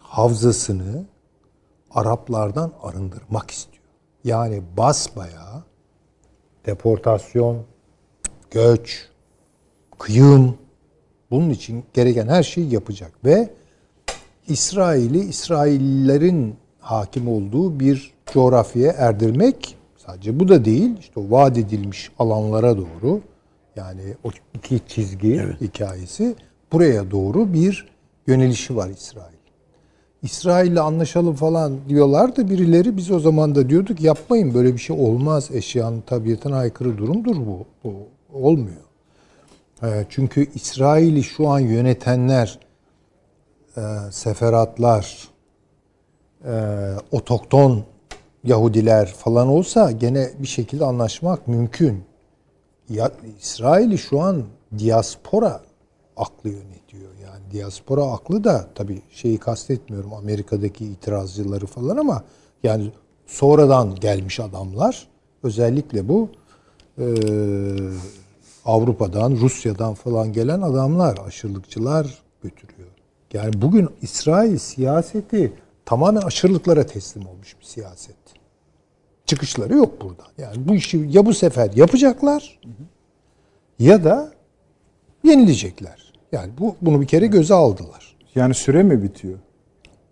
havzasını 0.00 1.06
Araplardan 1.96 2.72
arındırmak 2.82 3.50
istiyor. 3.50 3.75
Yani 4.26 4.62
basbayağı 4.76 5.62
deportasyon, 6.66 7.62
göç, 8.50 9.08
kıyım 9.98 10.58
bunun 11.30 11.50
için 11.50 11.84
gereken 11.92 12.28
her 12.28 12.42
şeyi 12.42 12.74
yapacak 12.74 13.12
ve 13.24 13.50
İsrail'i 14.48 15.18
İsraillerin 15.18 16.56
hakim 16.78 17.28
olduğu 17.28 17.80
bir 17.80 18.14
coğrafyaya 18.32 18.92
erdirmek 18.92 19.76
sadece 19.96 20.40
bu 20.40 20.48
da 20.48 20.64
değil 20.64 20.98
işte 21.00 21.20
o 21.20 21.30
vaat 21.30 21.58
edilmiş 21.58 22.10
alanlara 22.18 22.76
doğru 22.76 23.20
yani 23.76 24.14
o 24.24 24.30
iki 24.54 24.80
çizgi 24.88 25.42
hikayesi 25.60 26.34
buraya 26.72 27.10
doğru 27.10 27.52
bir 27.52 27.88
yönelişi 28.26 28.76
var 28.76 28.88
İsrail. 28.88 29.35
İsrail'le 30.26 30.76
anlaşalım 30.76 31.34
falan 31.34 31.78
diyorlar 31.88 32.36
da 32.36 32.50
birileri 32.50 32.96
biz 32.96 33.10
o 33.10 33.20
zaman 33.20 33.54
da 33.54 33.68
diyorduk 33.68 34.00
yapmayın 34.00 34.54
böyle 34.54 34.72
bir 34.72 34.78
şey 34.78 34.96
olmaz 35.00 35.50
eşyanın 35.52 36.00
tabiatına 36.00 36.56
aykırı 36.56 36.98
durumdur 36.98 37.36
bu. 37.36 37.66
Bu 37.84 37.94
olmuyor. 38.32 38.76
Ee, 39.82 40.06
Çünkü 40.08 40.46
İsrail'i 40.54 41.22
şu 41.22 41.48
an 41.48 41.58
yönetenler 41.58 42.58
e, 43.76 43.80
seferatlar, 44.10 45.28
e, 46.44 46.54
otokton 47.12 47.84
Yahudiler 48.44 49.06
falan 49.06 49.48
olsa 49.48 49.92
gene 49.92 50.30
bir 50.38 50.46
şekilde 50.46 50.84
anlaşmak 50.84 51.48
mümkün. 51.48 52.04
Ya, 52.88 53.10
İsrail'i 53.40 53.98
şu 53.98 54.20
an 54.20 54.44
diaspora 54.78 55.60
aklı 56.16 56.50
yönetiyor. 56.50 56.75
Diaspora 57.56 58.04
aklı 58.04 58.44
da 58.44 58.68
tabii 58.74 59.02
şeyi 59.10 59.38
kastetmiyorum 59.38 60.14
Amerika'daki 60.14 60.84
itirazcıları 60.84 61.66
falan 61.66 61.96
ama 61.96 62.24
yani 62.62 62.92
sonradan 63.26 63.94
gelmiş 63.94 64.40
adamlar 64.40 65.08
Özellikle 65.46 66.08
bu 66.08 66.28
e, 66.98 67.04
Avrupa'dan, 68.64 69.32
Rusya'dan 69.32 69.94
falan 69.94 70.32
gelen 70.32 70.62
adamlar, 70.62 71.18
aşırılıkçılar 71.26 72.22
götürüyor. 72.42 72.88
Yani 73.32 73.62
bugün 73.62 73.88
İsrail 74.02 74.58
siyaseti 74.58 75.52
tamamen 75.84 76.20
aşırılıklara 76.20 76.86
teslim 76.86 77.26
olmuş 77.26 77.56
bir 77.60 77.64
siyaset. 77.64 78.16
Çıkışları 79.26 79.74
yok 79.74 80.02
burada. 80.02 80.22
Yani 80.38 80.68
bu 80.68 80.74
işi 80.74 81.06
ya 81.10 81.26
bu 81.26 81.34
sefer 81.34 81.72
yapacaklar 81.72 82.60
ya 83.78 84.04
da 84.04 84.32
yenilecekler. 85.24 86.05
Yani 86.36 86.50
bu 86.58 86.76
bunu 86.82 87.00
bir 87.00 87.06
kere 87.06 87.26
göze 87.26 87.54
aldılar. 87.54 88.16
Yani 88.34 88.54
süre 88.54 88.82
mi 88.82 89.02
bitiyor? 89.02 89.38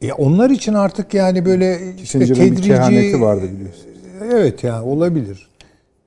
E 0.03 0.13
onlar 0.13 0.51
için 0.51 0.75
artık 0.75 1.15
yani 1.15 1.45
böyle 1.45 1.95
işte 2.03 2.21
bir 2.21 2.35
tedrici 2.35 2.69
kehaneti 2.69 3.21
vardı 3.21 3.43
biliyorsun. 3.55 3.87
Evet 4.33 4.65
yani 4.65 4.87
olabilir. 4.87 5.49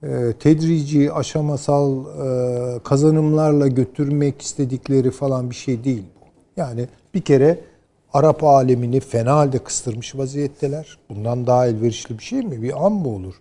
Ee, 0.04 0.08
tedrici, 0.40 1.14
aşamasal 1.14 1.92
e, 2.00 2.80
kazanımlarla 2.84 3.68
götürmek 3.68 4.42
istedikleri 4.42 5.12
falan 5.12 5.50
bir 5.50 5.56
şey 5.56 5.84
değil 5.84 6.04
bu. 6.22 6.26
Yani 6.58 6.88
bir 7.14 7.22
kere 7.22 7.60
Arap 8.14 8.44
alemini 8.44 9.00
fena 9.00 9.36
halde 9.36 9.58
kıstırmış 9.58 10.16
vaziyetteler. 10.16 10.98
Bundan 11.10 11.48
daha 11.48 11.68
elverişli 11.68 12.18
bir 12.18 12.24
şey 12.24 12.42
mi? 12.42 12.62
Bir 12.62 12.86
an 12.86 12.92
mı 12.92 13.08
olur? 13.10 13.36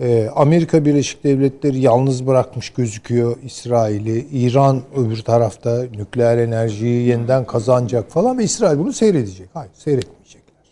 Ee, 0.00 0.30
Amerika 0.36 0.84
Birleşik 0.84 1.24
Devletleri 1.24 1.78
yalnız 1.78 2.26
bırakmış 2.26 2.70
gözüküyor 2.70 3.36
İsrail'i. 3.44 4.26
İran 4.32 4.82
öbür 4.96 5.22
tarafta 5.22 5.82
nükleer 5.82 6.38
enerjiyi 6.38 7.08
yeniden 7.08 7.44
kazanacak 7.44 8.10
falan 8.10 8.38
ve 8.38 8.44
İsrail 8.44 8.78
bunu 8.78 8.92
seyredecek. 8.92 9.48
Hayır 9.54 9.70
seyretmeyecekler. 9.74 10.64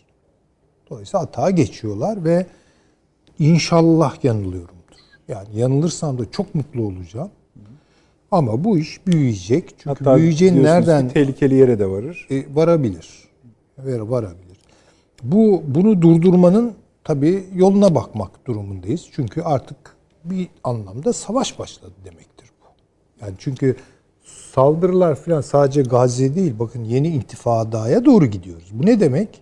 Dolayısıyla 0.89 1.21
hata 1.21 1.49
geçiyorlar 1.49 2.23
ve 2.23 2.45
inşallah 3.39 4.23
yanılıyorumdur. 4.23 4.75
Yani 5.27 5.47
yanılırsam 5.55 6.19
da 6.19 6.31
çok 6.31 6.55
mutlu 6.55 6.81
olacağım. 6.83 7.29
Ama 8.31 8.63
bu 8.63 8.77
iş 8.77 9.07
büyüyecek. 9.07 9.69
Çünkü 9.69 9.89
Hatta 9.89 10.15
büyüyeceğin 10.17 10.53
diyorsunuz 10.53 10.85
ki 10.85 10.89
nereden 10.89 11.09
tehlikeli 11.09 11.55
yere 11.55 11.79
de 11.79 11.89
varır. 11.89 12.27
e, 12.31 12.55
varabilir. 12.55 13.07
Varabilir. 13.77 14.57
Bu 15.23 15.63
bunu 15.67 16.01
durdurmanın 16.01 16.73
tabii 17.09 17.43
yoluna 17.55 17.95
bakmak 17.95 18.47
durumundayız. 18.47 19.07
Çünkü 19.11 19.41
artık 19.41 19.77
bir 20.23 20.47
anlamda 20.63 21.13
savaş 21.13 21.59
başladı 21.59 21.93
demektir 22.05 22.51
bu. 22.61 22.65
Yani 23.25 23.35
çünkü 23.37 23.75
saldırılar 24.53 25.15
falan 25.15 25.41
sadece 25.41 25.81
Gazze 25.81 26.35
değil. 26.35 26.59
Bakın 26.59 26.83
yeni 26.83 27.07
intifadaya 27.07 28.05
doğru 28.05 28.25
gidiyoruz. 28.25 28.69
Bu 28.73 28.85
ne 28.85 28.99
demek? 28.99 29.41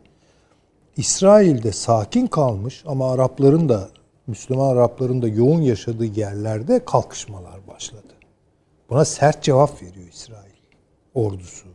İsrail'de 0.97 1.71
sakin 1.71 2.27
kalmış 2.27 2.83
ama 2.87 3.11
Arapların 3.11 3.69
da 3.69 3.89
Müslüman 4.27 4.69
Arapların 4.69 5.21
da 5.21 5.27
yoğun 5.27 5.61
yaşadığı 5.61 6.05
yerlerde 6.05 6.85
kalkışmalar 6.85 7.67
başladı. 7.67 8.13
Buna 8.89 9.05
sert 9.05 9.43
cevap 9.43 9.81
veriyor 9.81 10.07
İsrail 10.13 10.57
ordusu. 11.13 11.67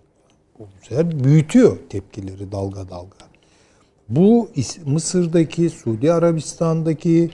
Bu 0.58 0.68
sefer 0.82 1.24
büyütüyor 1.24 1.78
tepkileri 1.88 2.52
dalga 2.52 2.88
dalga. 2.88 3.21
Bu 4.16 4.48
Mısır'daki, 4.86 5.70
Suudi 5.70 6.12
Arabistan'daki, 6.12 7.30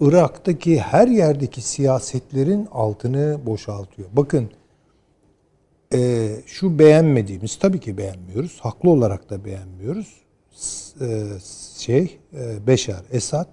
Irak'taki 0.00 0.80
her 0.80 1.08
yerdeki 1.08 1.62
siyasetlerin 1.62 2.68
altını 2.72 3.46
boşaltıyor. 3.46 4.08
Bakın 4.12 4.50
e, 5.94 6.30
şu 6.46 6.78
beğenmediğimiz 6.78 7.56
tabii 7.56 7.80
ki 7.80 7.98
beğenmiyoruz. 7.98 8.60
Haklı 8.60 8.90
olarak 8.90 9.30
da 9.30 9.44
beğenmiyoruz. 9.44 10.14
E, 11.00 11.24
şey 11.78 12.18
e, 12.34 12.66
Beşar 12.66 13.02
Esad 13.12 13.48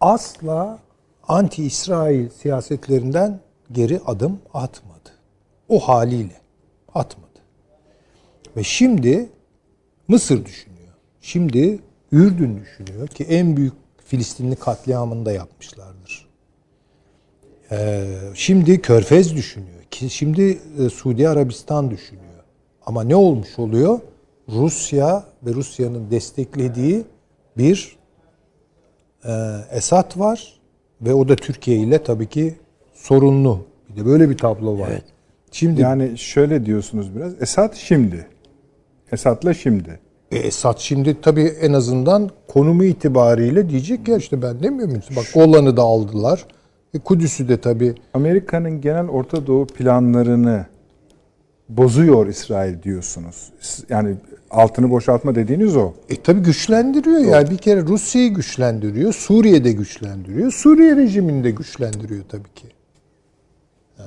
asla 0.00 0.78
anti-İsrail 1.28 2.28
siyasetlerinden 2.28 3.40
geri 3.72 4.00
adım 4.06 4.38
atmadı. 4.54 5.10
O 5.68 5.78
haliyle 5.78 6.40
atmadı. 6.94 7.40
Ve 8.56 8.62
şimdi 8.62 9.28
Mısır 10.08 10.44
düşünüyor. 10.44 10.73
Şimdi 11.24 11.78
Ürdün 12.12 12.60
düşünüyor 12.60 13.08
ki 13.08 13.24
en 13.24 13.56
büyük 13.56 13.72
Filistinli 14.04 14.56
katliamını 14.56 15.26
da 15.26 15.32
yapmışlardır. 15.32 16.28
Ee, 17.70 18.06
şimdi 18.34 18.80
Körfez 18.80 19.36
düşünüyor. 19.36 19.82
Ki 19.90 20.10
şimdi 20.10 20.58
e, 20.78 20.88
Suudi 20.88 21.28
Arabistan 21.28 21.90
düşünüyor. 21.90 22.44
Ama 22.86 23.04
ne 23.04 23.16
olmuş 23.16 23.58
oluyor? 23.58 24.00
Rusya 24.48 25.24
ve 25.46 25.54
Rusya'nın 25.54 26.10
desteklediği 26.10 27.04
bir 27.58 27.96
e, 29.24 29.32
Esad 29.70 30.18
var 30.18 30.60
ve 31.00 31.14
o 31.14 31.28
da 31.28 31.36
Türkiye 31.36 31.76
ile 31.76 32.02
tabii 32.02 32.28
ki 32.28 32.54
sorunlu. 32.94 33.66
Bir 33.88 33.96
de 33.96 34.06
böyle 34.06 34.30
bir 34.30 34.38
tablo 34.38 34.78
var. 34.78 34.88
Evet. 34.90 35.04
Şimdi 35.52 35.80
Yani 35.80 36.18
şöyle 36.18 36.66
diyorsunuz 36.66 37.16
biraz. 37.16 37.42
Esad 37.42 37.74
şimdi. 37.74 38.26
Esad'la 39.12 39.54
şimdi. 39.54 40.03
E, 40.34 40.38
Esad 40.38 40.78
şimdi 40.78 41.20
tabii 41.20 41.42
en 41.60 41.72
azından 41.72 42.30
konumu 42.48 42.84
itibariyle 42.84 43.70
diyecek 43.70 44.08
ya 44.08 44.16
işte 44.16 44.42
ben 44.42 44.62
demiyor 44.62 44.88
muyum? 44.88 45.02
Bak 45.16 45.24
Golan'ı 45.34 45.76
da 45.76 45.82
aldılar. 45.82 46.46
E, 46.94 46.98
Kudüs'ü 46.98 47.48
de 47.48 47.56
tabii 47.60 47.94
Amerika'nın 48.14 48.80
genel 48.80 49.08
Orta 49.08 49.46
Doğu 49.46 49.66
planlarını 49.66 50.66
bozuyor 51.68 52.26
İsrail 52.26 52.82
diyorsunuz. 52.82 53.52
Yani 53.88 54.14
altını 54.50 54.90
boşaltma 54.90 55.34
dediğiniz 55.34 55.76
o. 55.76 55.92
e, 56.10 56.16
tabii 56.22 56.40
güçlendiriyor. 56.40 57.20
Yani 57.20 57.50
bir 57.50 57.56
kere 57.58 57.80
Rusya'yı 57.82 58.34
güçlendiriyor. 58.34 59.12
Suriye'de 59.12 59.72
güçlendiriyor. 59.72 60.50
Suriye 60.52 60.96
rejimini 60.96 61.44
de 61.44 61.50
güçlendiriyor 61.50 62.24
tabii 62.28 62.54
ki. 62.54 62.66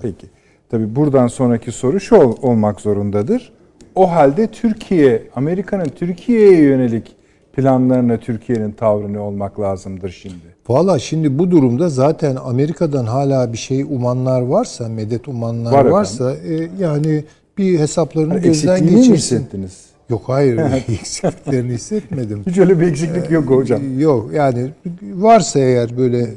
Peki. 0.01 0.27
Tabii 0.69 0.95
buradan 0.95 1.27
sonraki 1.27 1.71
soru 1.71 1.99
şu 1.99 2.15
ol- 2.15 2.37
olmak 2.41 2.81
zorundadır. 2.81 3.53
O 3.97 4.11
halde 4.11 4.47
Türkiye, 4.47 5.23
Amerika'nın 5.35 5.85
Türkiye'ye 5.85 6.61
yönelik 6.61 7.15
planlarına 7.53 8.17
Türkiye'nin 8.17 8.71
tavrı 8.71 9.13
ne 9.13 9.19
olmak 9.19 9.59
lazımdır 9.59 10.09
şimdi? 10.09 10.35
Valla 10.67 10.99
şimdi 10.99 11.39
bu 11.39 11.51
durumda 11.51 11.89
zaten 11.89 12.35
Amerika'dan 12.35 13.05
hala 13.05 13.53
bir 13.53 13.57
şey 13.57 13.81
umanlar 13.81 14.41
varsa, 14.41 14.89
medet 14.89 15.27
umanlar 15.27 15.71
Var 15.71 15.77
efendim. 15.79 15.91
varsa 15.93 16.33
e, 16.33 16.69
yani 16.79 17.23
bir 17.57 17.79
hesaplarını 17.79 18.33
Hani 18.33 18.41
gözden 18.43 18.71
eksikliğini 18.73 18.95
mi 18.95 19.07
geçirsin. 19.07 19.35
hissettiniz? 19.37 19.85
Yok 20.09 20.21
hayır 20.25 20.57
eksikliklerini 20.89 21.73
hissetmedim. 21.73 22.43
Hiç 22.47 22.57
öyle 22.57 22.79
bir 22.79 22.87
eksiklik 22.87 23.31
yok 23.31 23.49
hocam. 23.49 23.99
Yok 23.99 24.33
yani 24.33 24.69
varsa 25.13 25.59
eğer 25.59 25.97
böyle 25.97 26.19
e, 26.21 26.27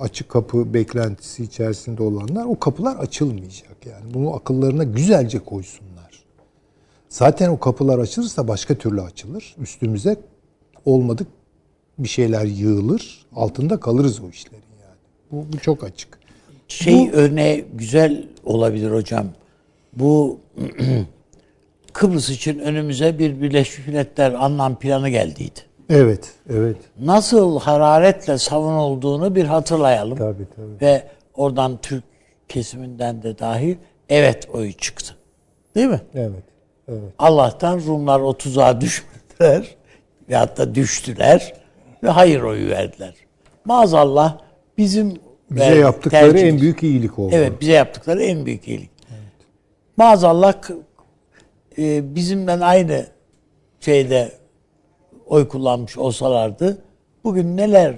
açık 0.00 0.28
kapı 0.28 0.74
beklentisi 0.74 1.42
içerisinde 1.44 2.02
olanlar 2.02 2.44
o 2.44 2.58
kapılar 2.58 2.96
açılmayacak 2.96 3.76
yani. 3.86 4.14
Bunu 4.14 4.34
akıllarına 4.34 4.84
güzelce 4.84 5.38
koysunlar. 5.38 6.07
Zaten 7.18 7.48
o 7.48 7.58
kapılar 7.58 7.98
açılırsa 7.98 8.48
başka 8.48 8.74
türlü 8.74 9.02
açılır. 9.02 9.54
Üstümüze 9.60 10.16
olmadık 10.84 11.26
bir 11.98 12.08
şeyler 12.08 12.44
yığılır. 12.44 13.26
Altında 13.36 13.80
kalırız 13.80 14.20
o 14.20 14.28
işlerin 14.28 14.62
yani. 14.82 14.96
Bu, 15.32 15.52
bu 15.52 15.58
çok 15.58 15.84
açık. 15.84 16.18
Şey 16.68 17.10
örneği 17.12 17.64
güzel 17.74 18.26
olabilir 18.44 18.90
hocam. 18.90 19.26
Bu 19.92 20.38
Kıbrıs 21.92 22.30
için 22.30 22.58
önümüze 22.58 23.18
bir 23.18 23.40
Birleşmiş 23.40 23.86
Milletler 23.86 24.32
anlam 24.32 24.78
planı 24.78 25.08
geldiydi. 25.08 25.60
Evet, 25.88 26.32
evet. 26.50 26.76
Nasıl 27.00 27.60
hararetle 27.60 28.38
savunulduğunu 28.38 29.34
bir 29.34 29.44
hatırlayalım. 29.44 30.18
Tabii 30.18 30.46
tabii. 30.56 30.80
Ve 30.80 31.08
oradan 31.34 31.78
Türk 31.82 32.04
kesiminden 32.48 33.22
de 33.22 33.38
dahil 33.38 33.76
evet 34.08 34.48
oyu 34.52 34.72
çıktı. 34.72 35.16
Değil 35.74 35.88
mi? 35.88 36.00
Evet. 36.14 36.57
Evet. 36.88 37.00
Allah'tan 37.18 37.80
Rumlar 37.86 38.20
o 38.20 38.36
tuzağa 38.36 38.80
düşmediler. 38.80 39.76
Veyahut 40.28 40.56
da 40.58 40.74
düştüler. 40.74 41.52
Ve 42.02 42.08
hayır 42.08 42.40
oyu 42.42 42.70
verdiler. 42.70 43.14
Maazallah 43.64 44.38
bizim 44.78 45.14
Bize 45.50 45.60
ver- 45.70 45.76
yaptıkları 45.76 46.30
tercihimiz- 46.38 46.48
en 46.48 46.60
büyük 46.60 46.82
iyilik 46.82 47.18
oldu. 47.18 47.30
Evet 47.34 47.60
bize 47.60 47.72
yaptıkları 47.72 48.22
en 48.22 48.46
büyük 48.46 48.68
iyilik. 48.68 48.90
Maazallah 49.96 50.62
k- 50.62 50.74
e, 51.78 52.14
bizimle 52.14 52.52
aynı 52.52 53.06
şeyde 53.80 54.32
oy 55.26 55.48
kullanmış 55.48 55.98
olsalardı 55.98 56.78
bugün 57.24 57.56
neler 57.56 57.94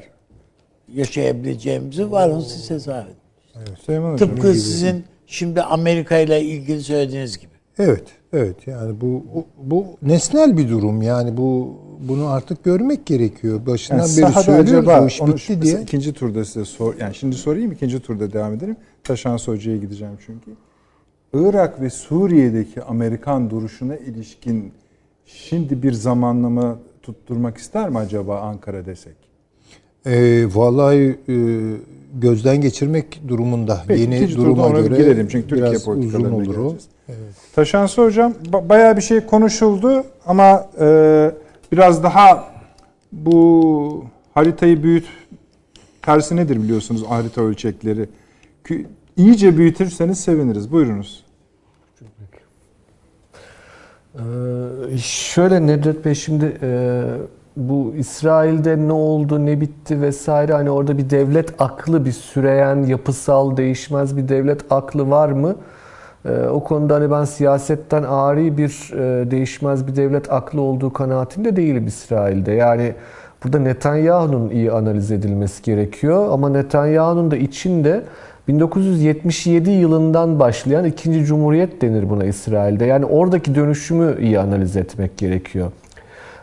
yaşayabileceğimizi 0.95 2.11
varın 2.11 2.41
siz 2.41 2.71
hesap 2.71 3.07
edin. 3.07 3.17
Süleyman 3.87 4.13
Hocam. 4.13 4.29
Tıpkı 4.29 4.55
sizin 4.55 5.05
şimdi 5.27 5.63
Amerika 5.63 6.19
ile 6.19 6.43
ilgili 6.43 6.83
söylediğiniz 6.83 7.39
gibi. 7.39 7.50
Evet, 7.81 8.05
evet. 8.33 8.67
Yani 8.67 9.01
bu 9.01 9.25
bu- 9.35 9.45
bu 9.63 9.87
nesnel 10.03 10.57
bir 10.59 10.69
durum. 10.69 11.03
Yani 11.03 11.37
bu 11.37 11.75
bunu 12.09 12.27
artık 12.29 12.65
görmek 12.65 13.07
gerekiyor. 13.07 13.67
Başından 13.67 13.99
Yani 14.07 14.17
beri 14.17 14.43
söylüyoruz 14.45 14.89
acaba 14.89 15.05
o 15.05 15.07
iş 15.07 15.21
bitti 15.27 15.39
şu- 15.41 15.63
diye. 15.63 15.83
ikinci 15.83 16.13
turda 16.13 16.45
size 16.45 16.65
sor. 16.65 16.95
Yani 17.01 17.15
şimdi 17.15 17.37
sorayım 17.37 17.73
ikinci 17.73 18.01
turda 18.01 18.33
devam 18.33 18.55
edelim. 18.55 18.77
Taşans 19.05 19.49
Hoca'ya 19.49 19.77
gideceğim 19.77 20.15
çünkü. 20.27 20.51
Irak 21.35 21.81
ve 21.81 21.91
Suriye'deki 21.91 22.83
Amerikan 22.83 23.51
duruşuna 23.51 23.97
ilişkin 23.97 24.73
şimdi 25.27 25.83
bir 25.83 25.93
zamanlama 25.93 26.79
tutturmak 27.03 27.57
ister 27.59 27.89
mi 27.91 27.99
acaba 27.99 28.41
Ankara 28.41 28.87
desek? 28.87 29.15
E, 30.07 30.45
vallahi 30.55 31.19
e, 31.29 31.35
gözden 32.21 32.61
geçirmek 32.61 33.29
durumunda. 33.29 33.83
Peki, 33.89 34.01
Yeni 34.01 34.35
duruma 34.37 34.69
göre 34.71 34.97
girelim 34.97 35.29
çünkü 35.29 35.49
Türkiye 35.49 35.71
biraz 35.71 35.89
uzun 35.89 36.25
olur 36.25 36.57
o. 36.57 36.69
geleceğiz. 36.69 36.85
Taşansı 37.55 38.03
Hocam 38.05 38.33
ba- 38.53 38.69
bayağı 38.69 38.97
bir 38.97 39.03
şey 39.03 39.21
konuşuldu 39.21 40.05
ama 40.27 40.67
e, 40.81 41.31
biraz 41.73 42.03
daha 42.03 42.45
bu 43.13 44.05
haritayı 44.35 44.83
büyüt 44.83 45.07
tersi 46.03 46.37
nedir 46.37 46.63
biliyorsunuz 46.63 47.05
harita 47.09 47.43
ölçekleri. 47.43 48.09
İyice 49.17 49.57
büyütürseniz 49.57 50.21
seviniriz. 50.21 50.73
Buyurunuz. 50.73 51.25
Ee, 54.15 54.99
şöyle 55.03 55.67
Nedret 55.67 56.05
Bey 56.05 56.15
şimdi 56.15 56.59
e, 56.63 57.03
bu 57.57 57.95
İsrail'de 57.97 58.77
ne 58.89 58.93
oldu, 58.93 59.47
ne 59.47 59.61
bitti 59.61 60.03
vesaire 60.03 60.53
hani 60.53 60.71
orada 60.71 60.99
bir 60.99 61.11
devlet 61.11 61.61
aklı, 61.63 62.05
bir 62.05 62.13
süreyen, 62.13 62.83
yapısal, 62.83 63.57
değişmez 63.57 64.17
bir 64.17 64.29
devlet 64.29 64.73
aklı 64.73 65.11
var 65.11 65.29
mı? 65.29 65.57
Ee, 66.25 66.49
o 66.49 66.65
konuda 66.65 66.95
hani 66.95 67.11
ben 67.11 67.25
siyasetten 67.25 68.03
ari 68.03 68.59
bir 68.59 68.93
e, 68.95 69.31
değişmez 69.31 69.87
bir 69.87 69.97
devlet 69.97 70.33
aklı 70.33 70.61
olduğu 70.61 70.93
kanaatinde 70.93 71.57
değilim 71.57 71.87
İsrail'de. 71.87 72.53
Yani 72.53 72.95
burada 73.45 73.59
Netanyahu'nun 73.59 74.51
iyi 74.51 74.73
analiz 74.73 75.11
edilmesi 75.11 75.63
gerekiyor 75.63 76.29
ama 76.33 76.49
Netanyahu'nun 76.49 77.31
da 77.31 77.37
içinde 77.37 78.03
1977 78.49 79.71
yılından 79.71 80.41
başlayan 80.41 80.85
ikinci 80.85 81.25
cumhuriyet 81.25 81.83
denir 81.83 82.11
buna 82.11 82.25
İsrail'de. 82.25 82.85
Yani 82.85 83.05
oradaki 83.05 83.55
dönüşümü 83.55 84.21
iyi 84.21 84.39
analiz 84.39 84.77
etmek 84.77 85.19
gerekiyor. 85.19 85.73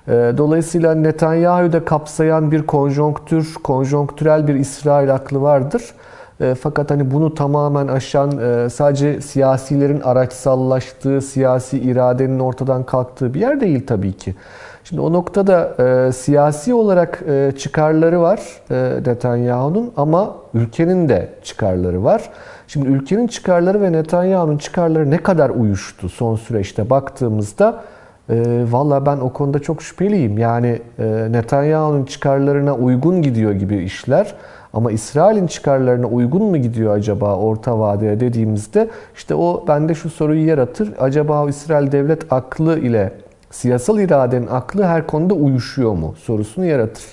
Ee, 0.08 0.34
Dolayısıyla 0.38 0.96
Netanyahu'yu 0.96 1.74
da 1.74 1.86
kapsayan 1.86 2.52
bir 2.52 2.62
konjonktür, 2.66 3.54
konjonktürel 3.64 4.48
bir 4.48 4.56
İsrail 4.56 5.14
aklı 5.14 5.42
vardır. 5.42 5.84
Ee, 6.42 6.56
Fakat 6.56 6.92
hani 6.92 7.12
bunu 7.12 7.34
tamamen 7.36 7.88
aşan, 7.88 8.38
e, 8.38 8.70
sadece 8.70 9.22
siyasilerin 9.22 10.02
araçsallaştığı, 10.02 11.22
siyasi 11.22 11.80
iradenin 11.80 12.40
ortadan 12.40 12.84
kalktığı 12.84 13.34
bir 13.34 13.40
yer 13.40 13.62
değil 13.62 13.88
tabii 13.88 14.14
ki. 14.14 14.36
Şimdi 14.84 15.02
o 15.02 15.14
noktada 15.14 15.76
e, 15.80 16.12
siyasi 16.12 16.74
olarak 16.74 17.24
e, 17.28 17.52
çıkarları 17.58 18.22
var 18.22 18.40
e, 18.72 19.00
Netanyahu'nun 19.06 19.92
ama 19.98 20.36
ülkenin 20.54 21.10
de 21.10 21.30
çıkarları 21.44 22.04
var. 22.04 22.30
Şimdi 22.68 22.88
ülkenin 22.88 23.28
çıkarları 23.28 23.82
ve 23.82 23.92
Netanyahu'nun 23.92 24.58
çıkarları 24.58 25.12
ne 25.12 25.18
kadar 25.18 25.50
uyuştu 25.50 26.10
son 26.10 26.36
süreçte 26.36 26.90
baktığımızda 26.90 27.84
e, 28.30 28.66
valla 28.70 29.06
ben 29.06 29.18
o 29.18 29.34
konuda 29.34 29.60
çok 29.60 29.82
şüpheliyim. 29.82 30.38
Yani 30.38 30.82
e, 31.00 31.28
Netanyahu'nun 31.32 32.06
çıkarlarına 32.06 32.76
uygun 32.76 33.22
gidiyor 33.22 33.52
gibi 33.52 33.78
işler. 33.78 34.36
Ama 34.78 34.92
İsrail'in 34.92 35.48
çıkarlarına 35.48 36.08
uygun 36.08 36.44
mu 36.44 36.58
gidiyor 36.58 36.96
acaba 36.96 37.36
orta 37.36 37.80
vadeye 37.80 38.20
dediğimizde 38.20 38.90
işte 39.16 39.36
o 39.36 39.66
bende 39.68 39.96
şu 39.96 40.10
soruyu 40.10 40.48
yaratır. 40.48 40.94
Acaba 41.00 41.44
o 41.44 41.50
İsrail 41.50 41.92
devlet 41.92 42.34
aklı 42.34 42.80
ile 42.80 43.12
siyasal 43.52 44.00
iradenin 44.00 44.48
aklı 44.48 44.84
her 44.84 45.08
konuda 45.08 45.34
uyuşuyor 45.34 45.94
mu 45.94 46.16
sorusunu 46.18 46.66
yaratır. 46.66 47.04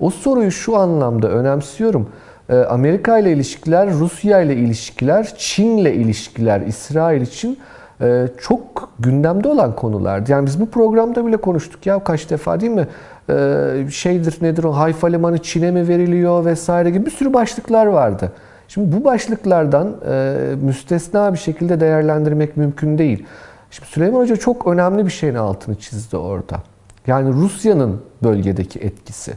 O 0.00 0.10
soruyu 0.10 0.50
şu 0.50 0.76
anlamda 0.76 1.28
önemsiyorum. 1.28 2.08
Ee, 2.48 2.56
Amerika 2.56 3.18
ile 3.18 3.32
ilişkiler, 3.32 3.90
Rusya 3.90 4.40
ile 4.40 4.56
ilişkiler, 4.56 5.34
Çin 5.38 5.76
ile 5.76 5.94
ilişkiler 5.94 6.60
İsrail 6.60 7.20
için 7.20 7.58
e, 8.00 8.28
çok 8.40 8.90
gündemde 8.98 9.48
olan 9.48 9.76
konulardı. 9.76 10.32
Yani 10.32 10.46
biz 10.46 10.60
bu 10.60 10.70
programda 10.70 11.26
bile 11.26 11.36
konuştuk 11.36 11.86
ya 11.86 12.04
kaç 12.04 12.30
defa 12.30 12.60
değil 12.60 12.72
mi? 12.72 12.88
Ee, 13.30 13.86
Şeydir 13.90 14.38
nedir 14.40 14.64
o 14.64 14.72
Hayfa 14.72 15.06
Limanı 15.06 15.38
Çin'e 15.38 15.70
mi 15.70 15.88
veriliyor 15.88 16.44
vesaire 16.44 16.90
gibi 16.90 17.06
bir 17.06 17.10
sürü 17.10 17.32
başlıklar 17.32 17.86
vardı. 17.86 18.32
Şimdi 18.68 18.96
bu 18.96 19.04
başlıklardan 19.04 19.96
e, 20.10 20.34
müstesna 20.62 21.32
bir 21.32 21.38
şekilde 21.38 21.80
değerlendirmek 21.80 22.56
mümkün 22.56 22.98
değil. 22.98 23.26
Şimdi 23.70 23.88
Süleyman 23.88 24.20
Hoca 24.20 24.36
çok 24.36 24.66
önemli 24.66 25.06
bir 25.06 25.10
şeyin 25.10 25.34
altını 25.34 25.74
çizdi 25.74 26.16
orada. 26.16 26.56
Yani 27.06 27.32
Rusya'nın 27.32 28.00
bölgedeki 28.22 28.78
etkisi. 28.78 29.32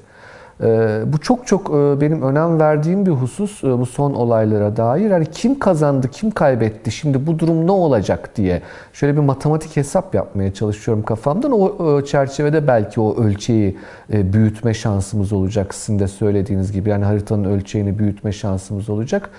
Ee, 0.64 1.02
bu 1.06 1.18
çok 1.18 1.48
çok 1.48 1.70
e, 1.70 2.02
benim 2.02 2.22
önem 2.22 2.60
verdiğim 2.60 3.06
bir 3.06 3.12
husus 3.12 3.64
e, 3.64 3.80
bu 3.80 3.86
son 3.86 4.14
olaylara 4.14 4.78
dair. 4.78 5.10
Yani 5.10 5.26
kim 5.26 5.60
kazandı, 5.60 6.08
kim 6.12 6.32
kaybetti, 6.32 6.92
şimdi 6.92 7.28
bu 7.28 7.40
durum 7.40 7.68
ne 7.68 7.72
olacak 7.72 8.36
diye 8.36 8.62
şöyle 8.94 9.16
bir 9.16 9.22
matematik 9.22 9.78
hesap 9.78 10.16
yapmaya 10.16 10.54
çalışıyorum 10.54 11.04
kafamdan. 11.04 11.52
O 11.52 12.00
e, 12.00 12.06
çerçevede 12.06 12.68
belki 12.68 13.02
o 13.02 13.24
ölçeği 13.24 13.78
büyütme 14.10 14.74
şansımız 14.74 15.34
olacak. 15.34 15.74
Sizin 15.74 16.00
de 16.00 16.08
söylediğiniz 16.08 16.72
gibi 16.72 16.90
yani 16.90 17.06
haritanın 17.06 17.44
ölçeğini 17.44 18.00
büyütme 18.00 18.32
şansımız 18.32 18.90
olacak. 18.90 19.30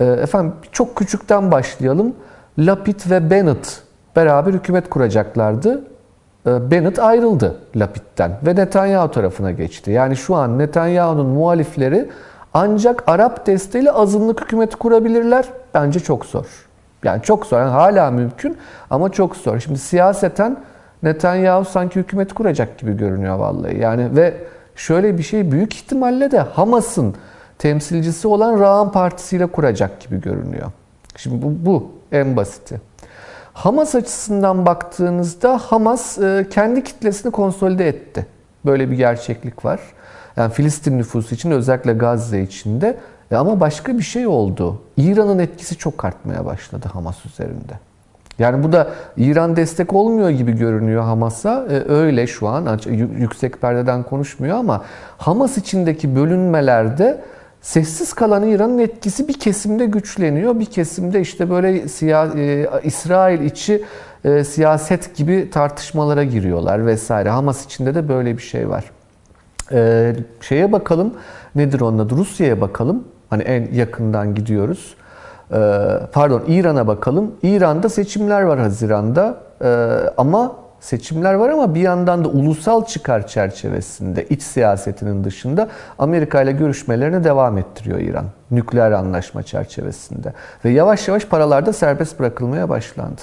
Efendim 0.00 0.52
çok 0.72 0.96
küçükten 0.96 1.50
başlayalım. 1.50 2.14
Lapid 2.58 3.10
ve 3.10 3.30
Bennett 3.30 3.82
beraber 4.16 4.52
hükümet 4.52 4.90
kuracaklardı. 4.90 5.84
E, 6.46 6.70
Bennett 6.70 6.98
ayrıldı 6.98 7.56
Lapid'den 7.76 8.32
ve 8.46 8.56
Netanyahu 8.56 9.10
tarafına 9.10 9.50
geçti. 9.50 9.90
Yani 9.90 10.16
şu 10.16 10.34
an 10.34 10.58
Netanyahu'nun 10.58 11.26
muhalifleri 11.26 12.08
ancak 12.54 13.04
Arap 13.06 13.46
desteğiyle 13.46 13.90
azınlık 13.92 14.40
hükümeti 14.40 14.76
kurabilirler. 14.76 15.44
Bence 15.74 16.00
çok 16.00 16.26
zor. 16.26 16.46
Yani 17.04 17.22
çok 17.22 17.46
zor. 17.46 17.58
Yani 17.58 17.70
hala 17.70 18.10
mümkün 18.10 18.56
ama 18.90 19.12
çok 19.12 19.36
zor. 19.36 19.58
Şimdi 19.58 19.78
siyaseten 19.78 20.56
Netanyahu 21.02 21.64
sanki 21.64 22.00
hükümet 22.00 22.32
kuracak 22.32 22.78
gibi 22.78 22.96
görünüyor 22.96 23.38
vallahi. 23.38 23.78
Yani 23.78 24.16
ve 24.16 24.34
şöyle 24.76 25.18
bir 25.18 25.22
şey 25.22 25.52
büyük 25.52 25.74
ihtimalle 25.74 26.30
de 26.30 26.38
Hamas'ın 26.38 27.14
temsilcisi 27.58 28.28
olan 28.28 28.60
Ra'an 28.60 28.92
Partisi 28.92 29.36
ile 29.36 29.46
kuracak 29.46 30.00
gibi 30.00 30.20
görünüyor. 30.20 30.70
Şimdi 31.16 31.42
bu, 31.42 31.66
bu 31.66 31.90
en 32.12 32.36
basiti. 32.36 32.80
Hamas 33.54 33.94
açısından 33.94 34.66
baktığınızda 34.66 35.58
Hamas 35.58 36.18
e, 36.18 36.46
kendi 36.50 36.84
kitlesini 36.84 37.32
konsolide 37.32 37.88
etti. 37.88 38.26
Böyle 38.66 38.90
bir 38.90 38.96
gerçeklik 38.96 39.64
var. 39.64 39.80
Yani 40.36 40.52
Filistin 40.52 40.98
nüfusu 40.98 41.34
için 41.34 41.50
özellikle 41.50 41.92
Gazze 41.92 42.42
içinde. 42.42 42.96
E, 43.30 43.36
ama 43.36 43.60
başka 43.60 43.98
bir 43.98 44.02
şey 44.02 44.26
oldu. 44.26 44.82
İran'ın 44.96 45.38
etkisi 45.38 45.76
çok 45.76 46.04
artmaya 46.04 46.46
başladı 46.46 46.88
Hamas 46.92 47.26
üzerinde. 47.26 47.72
Yani 48.38 48.64
bu 48.64 48.72
da 48.72 48.88
İran 49.16 49.56
destek 49.56 49.92
olmuyor 49.92 50.30
gibi 50.30 50.52
görünüyor 50.52 51.02
Hamas'a. 51.02 51.66
E, 51.70 51.92
öyle 51.92 52.26
şu 52.26 52.48
an 52.48 52.80
yüksek 53.18 53.60
perdeden 53.60 54.02
konuşmuyor 54.02 54.58
ama 54.58 54.82
Hamas 55.18 55.58
içindeki 55.58 56.16
bölünmelerde 56.16 57.20
Sessiz 57.62 58.12
kalan 58.12 58.42
İran'ın 58.42 58.78
etkisi 58.78 59.28
bir 59.28 59.32
kesimde 59.32 59.86
güçleniyor. 59.86 60.60
Bir 60.60 60.66
kesimde 60.66 61.20
işte 61.20 61.50
böyle 61.50 61.88
siya, 61.88 62.26
e, 62.36 62.66
İsrail 62.84 63.40
içi 63.40 63.84
e, 64.24 64.44
siyaset 64.44 65.16
gibi 65.16 65.50
tartışmalara 65.50 66.24
giriyorlar 66.24 66.86
vesaire. 66.86 67.28
Hamas 67.30 67.64
içinde 67.64 67.94
de 67.94 68.08
böyle 68.08 68.36
bir 68.36 68.42
şey 68.42 68.68
var. 68.68 68.84
E, 69.72 70.12
şeye 70.40 70.72
bakalım 70.72 71.14
nedir 71.54 71.80
onun 71.80 71.98
adı? 71.98 72.16
Rusya'ya 72.16 72.60
bakalım. 72.60 73.04
Hani 73.30 73.42
en 73.42 73.72
yakından 73.72 74.34
gidiyoruz. 74.34 74.94
E, 75.52 75.58
pardon 76.12 76.42
İran'a 76.46 76.86
bakalım. 76.86 77.34
İran'da 77.42 77.88
seçimler 77.88 78.42
var 78.42 78.58
Haziran'da. 78.58 79.36
E, 79.64 79.68
ama 80.16 80.56
seçimler 80.82 81.34
var 81.34 81.48
ama 81.48 81.74
bir 81.74 81.80
yandan 81.80 82.24
da 82.24 82.28
ulusal 82.28 82.84
çıkar 82.84 83.26
çerçevesinde 83.26 84.26
iç 84.28 84.42
siyasetinin 84.42 85.24
dışında 85.24 85.68
Amerika 85.98 86.42
ile 86.42 86.52
görüşmelerine 86.52 87.24
devam 87.24 87.58
ettiriyor 87.58 87.98
İran. 87.98 88.24
Nükleer 88.50 88.92
anlaşma 88.92 89.42
çerçevesinde. 89.42 90.32
Ve 90.64 90.70
yavaş 90.70 91.08
yavaş 91.08 91.24
paralarda 91.24 91.72
serbest 91.72 92.20
bırakılmaya 92.20 92.68
başlandı. 92.68 93.20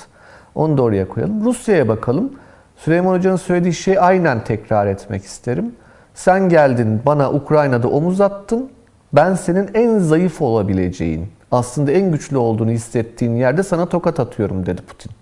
Onu 0.56 0.78
da 0.78 0.82
oraya 0.82 1.08
koyalım. 1.08 1.46
Rusya'ya 1.46 1.88
bakalım. 1.88 2.34
Süleyman 2.78 3.14
Hoca'nın 3.18 3.36
söylediği 3.36 3.74
şeyi 3.74 4.00
aynen 4.00 4.44
tekrar 4.44 4.88
etmek 4.88 5.24
isterim. 5.24 5.76
Sen 6.14 6.50
geldin 6.50 7.02
bana 7.06 7.32
Ukrayna'da 7.32 7.88
omuz 7.88 8.22
attın. 8.22 8.70
Ben 9.14 9.34
senin 9.34 9.70
en 9.74 10.00
zayıf 10.00 10.42
olabileceğin, 10.42 11.28
aslında 11.52 11.92
en 11.92 12.12
güçlü 12.12 12.38
olduğunu 12.38 12.72
hissettiğin 12.72 13.36
yerde 13.36 13.64
sana 13.64 13.86
tokat 13.86 14.20
atıyorum 14.20 14.66
dedi 14.66 14.82
Putin. 14.82 15.19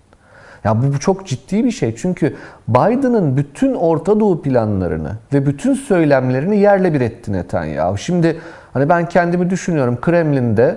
Ya 0.67 0.81
bu, 0.81 0.93
bu 0.93 0.99
çok 0.99 1.27
ciddi 1.27 1.65
bir 1.65 1.71
şey. 1.71 1.95
Çünkü 1.95 2.35
Biden'ın 2.67 3.37
bütün 3.37 3.73
Orta 3.73 4.19
Doğu 4.19 4.41
planlarını 4.41 5.11
ve 5.33 5.45
bütün 5.45 5.73
söylemlerini 5.73 6.57
yerle 6.57 6.93
bir 6.93 7.01
etti 7.01 7.33
Netanyahu. 7.33 7.97
Şimdi 7.97 8.37
hani 8.73 8.89
ben 8.89 9.09
kendimi 9.09 9.49
düşünüyorum 9.49 9.97
Kremlin'de 10.01 10.75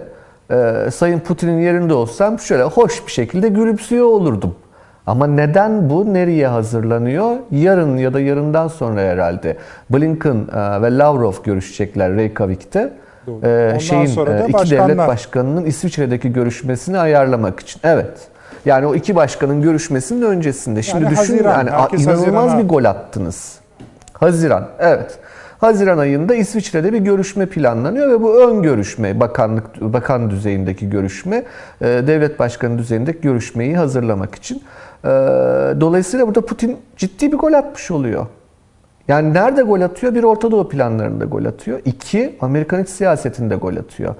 e, 0.50 0.90
Sayın 0.90 1.18
Putin'in 1.18 1.60
yerinde 1.60 1.94
olsam 1.94 2.38
şöyle 2.38 2.62
hoş 2.62 3.06
bir 3.06 3.12
şekilde 3.12 3.48
gülümsüyor 3.48 4.06
olurdum. 4.06 4.54
Ama 5.06 5.26
neden 5.26 5.90
bu? 5.90 6.14
Nereye 6.14 6.46
hazırlanıyor? 6.46 7.36
Yarın 7.50 7.96
ya 7.96 8.14
da 8.14 8.20
yarından 8.20 8.68
sonra 8.68 9.00
herhalde 9.00 9.56
Blinken 9.90 10.46
e, 10.54 10.82
ve 10.82 10.98
Lavrov 10.98 11.34
görüşecekler 11.44 12.14
Reykjavik'te. 12.14 12.92
E, 13.42 13.78
şeyin 13.80 14.02
e, 14.02 14.06
iki 14.06 14.52
başkanlar. 14.52 14.88
devlet 14.88 14.98
başkanının 15.08 15.64
İsviçre'deki 15.64 16.32
görüşmesini 16.32 16.98
ayarlamak 16.98 17.60
için. 17.60 17.80
Evet. 17.84 18.30
Yani 18.64 18.86
o 18.86 18.94
iki 18.94 19.16
başkanın 19.16 19.62
görüşmesinin 19.62 20.22
öncesinde. 20.22 20.82
Şimdi 20.82 21.04
yani 21.04 21.16
düşünün 21.16 21.44
Haziran, 21.44 21.66
yani 21.66 22.02
inanılmaz 22.02 22.58
bir 22.58 22.68
gol 22.68 22.84
attınız. 22.84 23.58
Haziran, 24.12 24.68
evet. 24.78 25.18
Haziran 25.58 25.98
ayında 25.98 26.34
İsviçre'de 26.34 26.92
bir 26.92 26.98
görüşme 26.98 27.46
planlanıyor 27.46 28.10
ve 28.10 28.22
bu 28.22 28.40
ön 28.40 28.62
görüşme, 28.62 29.20
bakanlık 29.20 29.80
bakan 29.80 30.30
düzeyindeki 30.30 30.90
görüşme, 30.90 31.36
e, 31.80 31.86
devlet 31.86 32.38
başkanı 32.38 32.78
düzeyindeki 32.78 33.20
görüşmeyi 33.20 33.76
hazırlamak 33.76 34.34
için. 34.34 34.62
E, 35.04 35.08
Dolayısıyla 35.80 36.26
burada 36.26 36.46
Putin 36.46 36.76
ciddi 36.96 37.32
bir 37.32 37.36
gol 37.36 37.52
atmış 37.52 37.90
oluyor. 37.90 38.26
Yani 39.08 39.34
nerede 39.34 39.62
gol 39.62 39.80
atıyor? 39.80 40.14
Bir 40.14 40.22
Orta 40.22 40.50
Doğu 40.50 40.68
planlarında 40.68 41.24
gol 41.24 41.44
atıyor. 41.44 41.80
İki, 41.84 42.36
Amerikan 42.40 42.82
iç 42.82 42.88
siyasetinde 42.88 43.56
gol 43.56 43.76
atıyor. 43.76 44.14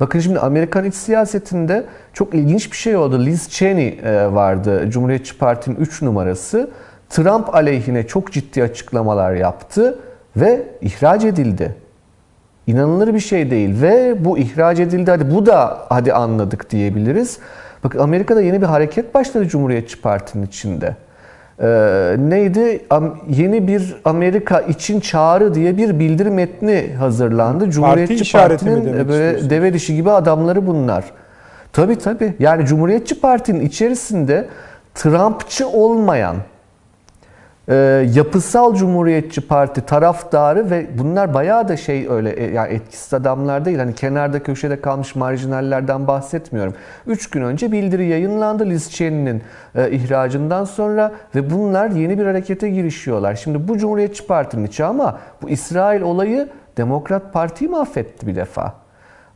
Bakın 0.00 0.20
şimdi 0.20 0.38
Amerikan 0.38 0.84
iç 0.84 0.94
siyasetinde 0.94 1.84
çok 2.12 2.34
ilginç 2.34 2.72
bir 2.72 2.76
şey 2.76 2.96
oldu. 2.96 3.20
Liz 3.20 3.50
Cheney 3.50 4.00
e, 4.04 4.32
vardı. 4.32 4.90
Cumhuriyetçi 4.90 5.38
Parti'nin 5.38 5.76
3 5.76 6.02
numarası. 6.02 6.70
Trump 7.10 7.54
aleyhine 7.54 8.06
çok 8.06 8.32
ciddi 8.32 8.62
açıklamalar 8.62 9.32
yaptı 9.32 9.98
ve 10.36 10.62
ihraç 10.80 11.24
edildi. 11.24 11.74
İnanılır 12.66 13.14
bir 13.14 13.20
şey 13.20 13.50
değil 13.50 13.82
ve 13.82 14.24
bu 14.24 14.38
ihraç 14.38 14.80
edildi. 14.80 15.10
Hadi 15.10 15.34
bu 15.34 15.46
da 15.46 15.78
hadi 15.88 16.12
anladık 16.12 16.70
diyebiliriz. 16.70 17.38
Bakın 17.84 17.98
Amerika'da 17.98 18.42
yeni 18.42 18.62
bir 18.62 18.66
hareket 18.66 19.14
başladı 19.14 19.48
Cumhuriyetçi 19.48 20.00
Parti'nin 20.00 20.46
içinde. 20.46 20.96
Ee, 21.62 22.16
neydi? 22.18 22.80
Am- 22.90 23.14
yeni 23.28 23.68
bir 23.68 23.96
Amerika 24.04 24.60
için 24.60 25.00
çağrı 25.00 25.54
diye 25.54 25.76
bir 25.76 25.98
bildirim 25.98 26.34
metni 26.34 26.94
hazırlandı. 26.98 27.70
Cumhuriyetçi 27.70 28.14
mi 28.38 28.42
Parti'nin 28.42 28.98
e, 28.98 29.08
böyle 29.08 29.50
deve 29.50 29.72
dişi 29.72 29.96
gibi 29.96 30.10
adamları 30.10 30.66
bunlar. 30.66 31.04
Tabii 31.72 31.98
tabii. 31.98 32.34
Yani 32.38 32.66
Cumhuriyetçi 32.66 33.20
Parti'nin 33.20 33.60
içerisinde 33.60 34.48
Trumpçı 34.94 35.68
olmayan 35.68 36.36
e, 37.68 37.74
yapısal 38.14 38.74
Cumhuriyetçi 38.74 39.40
Parti 39.40 39.80
taraftarı 39.80 40.70
ve 40.70 40.86
bunlar 40.98 41.34
bayağı 41.34 41.68
da 41.68 41.76
şey 41.76 42.06
öyle 42.10 42.30
e, 42.30 42.52
yani 42.52 42.72
etkisiz 42.72 43.14
adamlar 43.14 43.64
değil. 43.64 43.78
Hani 43.78 43.94
kenarda 43.94 44.42
köşede 44.42 44.80
kalmış 44.80 45.14
marjinallerden 45.14 46.06
bahsetmiyorum. 46.06 46.74
Üç 47.06 47.30
gün 47.30 47.42
önce 47.42 47.72
bildiri 47.72 48.06
yayınlandı 48.06 48.66
Liz 48.66 48.92
Cheney'nin 48.92 49.42
e, 49.74 49.90
ihracından 49.90 50.64
sonra 50.64 51.12
ve 51.34 51.50
bunlar 51.50 51.90
yeni 51.90 52.18
bir 52.18 52.26
harekete 52.26 52.70
girişiyorlar. 52.70 53.34
Şimdi 53.34 53.68
bu 53.68 53.78
Cumhuriyetçi 53.78 54.26
Parti'nin 54.26 54.64
içi 54.64 54.84
ama 54.84 55.18
bu 55.42 55.50
İsrail 55.50 56.02
olayı 56.02 56.48
Demokrat 56.76 57.32
Parti'yi 57.32 57.70
mahvetti 57.70 58.26
bir 58.26 58.36
defa. 58.36 58.74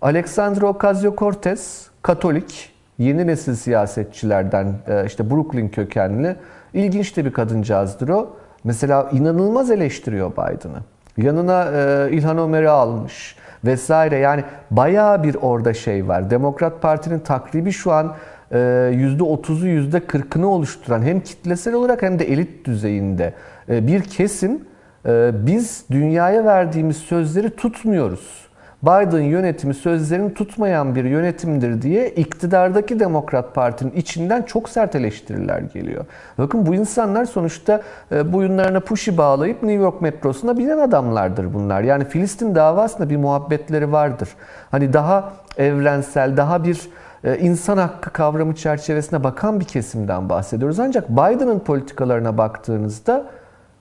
Alexandra 0.02 0.66
Ocasio-Cortez, 0.66 1.86
Katolik, 2.02 2.72
yeni 2.98 3.26
nesil 3.26 3.54
siyasetçilerden 3.54 4.74
e, 4.88 5.06
işte 5.06 5.30
Brooklyn 5.30 5.68
kökenli. 5.68 6.36
İlginç 6.78 7.16
de 7.16 7.24
bir 7.24 7.32
kadıncağızdır 7.32 8.08
o. 8.08 8.36
Mesela 8.64 9.10
inanılmaz 9.12 9.70
eleştiriyor 9.70 10.32
Biden'ı. 10.32 10.78
Yanına 11.16 11.64
e, 11.64 12.08
İlhan 12.12 12.38
Ömer'i 12.38 12.68
almış 12.68 13.36
vesaire. 13.64 14.16
Yani 14.16 14.44
bayağı 14.70 15.22
bir 15.22 15.34
orada 15.34 15.74
şey 15.74 16.08
var. 16.08 16.30
Demokrat 16.30 16.82
Parti'nin 16.82 17.18
takribi 17.18 17.72
şu 17.72 17.92
an 17.92 18.14
e, 18.52 18.56
%30'u 18.56 19.66
%40'ını 19.66 20.44
oluşturan 20.44 21.02
hem 21.02 21.20
kitlesel 21.20 21.74
olarak 21.74 22.02
hem 22.02 22.18
de 22.18 22.32
elit 22.32 22.66
düzeyinde 22.66 23.34
e, 23.68 23.86
bir 23.86 24.02
kesim 24.02 24.60
e, 25.06 25.30
biz 25.46 25.84
dünyaya 25.90 26.44
verdiğimiz 26.44 26.96
sözleri 26.96 27.50
tutmuyoruz. 27.50 28.47
Biden 28.82 29.20
yönetimi 29.20 29.74
sözlerini 29.74 30.34
tutmayan 30.34 30.94
bir 30.94 31.04
yönetimdir 31.04 31.82
diye 31.82 32.10
iktidardaki 32.10 33.00
Demokrat 33.00 33.54
Parti'nin 33.54 33.92
içinden 33.92 34.42
çok 34.42 34.68
sert 34.68 34.94
eleştiriler 34.94 35.60
geliyor. 35.60 36.04
Bakın 36.38 36.66
bu 36.66 36.74
insanlar 36.74 37.24
sonuçta 37.24 37.82
e, 38.12 38.32
boyunlarına 38.32 38.80
puşi 38.80 39.18
bağlayıp 39.18 39.62
New 39.62 39.82
York 39.82 40.00
metrosuna 40.00 40.58
binen 40.58 40.78
adamlardır 40.78 41.54
bunlar. 41.54 41.82
Yani 41.82 42.04
Filistin 42.04 42.54
davasında 42.54 43.10
bir 43.10 43.16
muhabbetleri 43.16 43.92
vardır. 43.92 44.28
Hani 44.70 44.92
daha 44.92 45.32
evrensel, 45.56 46.36
daha 46.36 46.64
bir 46.64 46.88
e, 47.24 47.38
insan 47.38 47.76
hakkı 47.76 48.10
kavramı 48.10 48.54
çerçevesine 48.54 49.24
bakan 49.24 49.60
bir 49.60 49.64
kesimden 49.64 50.28
bahsediyoruz. 50.28 50.80
Ancak 50.80 51.08
Biden'ın 51.08 51.58
politikalarına 51.58 52.38
baktığınızda 52.38 53.24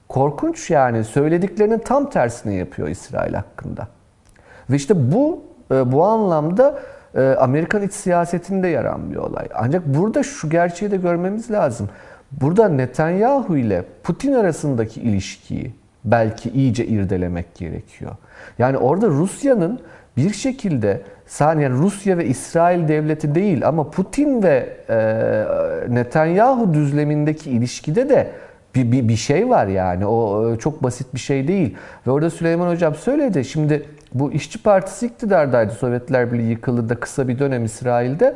korkunç 0.10 0.70
yani 0.70 1.04
söylediklerinin 1.04 1.80
tam 1.80 2.10
tersini 2.10 2.56
yapıyor 2.56 2.88
İsrail 2.88 3.34
hakkında. 3.34 3.97
Ve 4.70 4.76
işte 4.76 5.12
bu 5.12 5.44
e, 5.72 5.92
bu 5.92 6.06
anlamda 6.06 6.80
e, 7.16 7.22
Amerikan 7.22 7.82
iç 7.82 7.94
siyasetinde 7.94 8.68
yer 8.68 9.12
bir 9.12 9.16
olay. 9.16 9.48
Ancak 9.56 9.86
burada 9.86 10.24
şu 10.24 10.50
gerçeği 10.50 10.92
de 10.92 10.98
görmemiz 10.98 11.52
lazım. 11.52 11.90
Burada 12.32 12.70
Netanyahu 12.70 13.58
ile 13.58 13.84
Putin 14.04 14.34
arasındaki 14.34 15.02
ilişkiyi 15.02 15.74
belki 16.06 16.50
iyice 16.50 16.86
irdelemek 16.86 17.56
gerekiyor. 17.56 18.12
Yani 18.60 18.78
orada 18.78 19.08
Rusya'nın 19.08 19.80
bir 20.18 20.34
şekilde 20.34 21.02
yani 21.40 21.70
Rusya 21.70 22.18
ve 22.18 22.26
İsrail 22.26 22.88
devleti 22.88 23.36
değil 23.36 23.68
ama 23.68 23.92
Putin 23.92 24.44
ve 24.44 24.70
e, 24.90 24.96
Netanyahu 25.94 26.74
düzlemindeki 26.74 27.52
ilişkide 27.52 28.10
de 28.10 28.32
bir, 28.76 28.92
bir, 28.92 29.08
bir 29.08 29.16
şey 29.16 29.50
var 29.50 29.68
yani. 29.68 30.06
O 30.06 30.56
çok 30.56 30.84
basit 30.84 31.14
bir 31.14 31.20
şey 31.20 31.48
değil. 31.48 31.76
Ve 32.08 32.12
orada 32.12 32.30
Süleyman 32.30 32.70
Hocam 32.70 32.96
söyledi. 32.96 33.46
Şimdi 33.46 33.86
bu 34.14 34.32
işçi 34.32 34.64
partisi 34.64 35.06
iktidardaydı. 35.06 35.74
Sovyetler 35.74 36.34
Birliği 36.34 36.50
yıkıldı 36.50 36.90
da 36.90 36.96
kısa 36.96 37.28
bir 37.28 37.40
dönem 37.40 37.66
İsrail'de. 37.66 38.36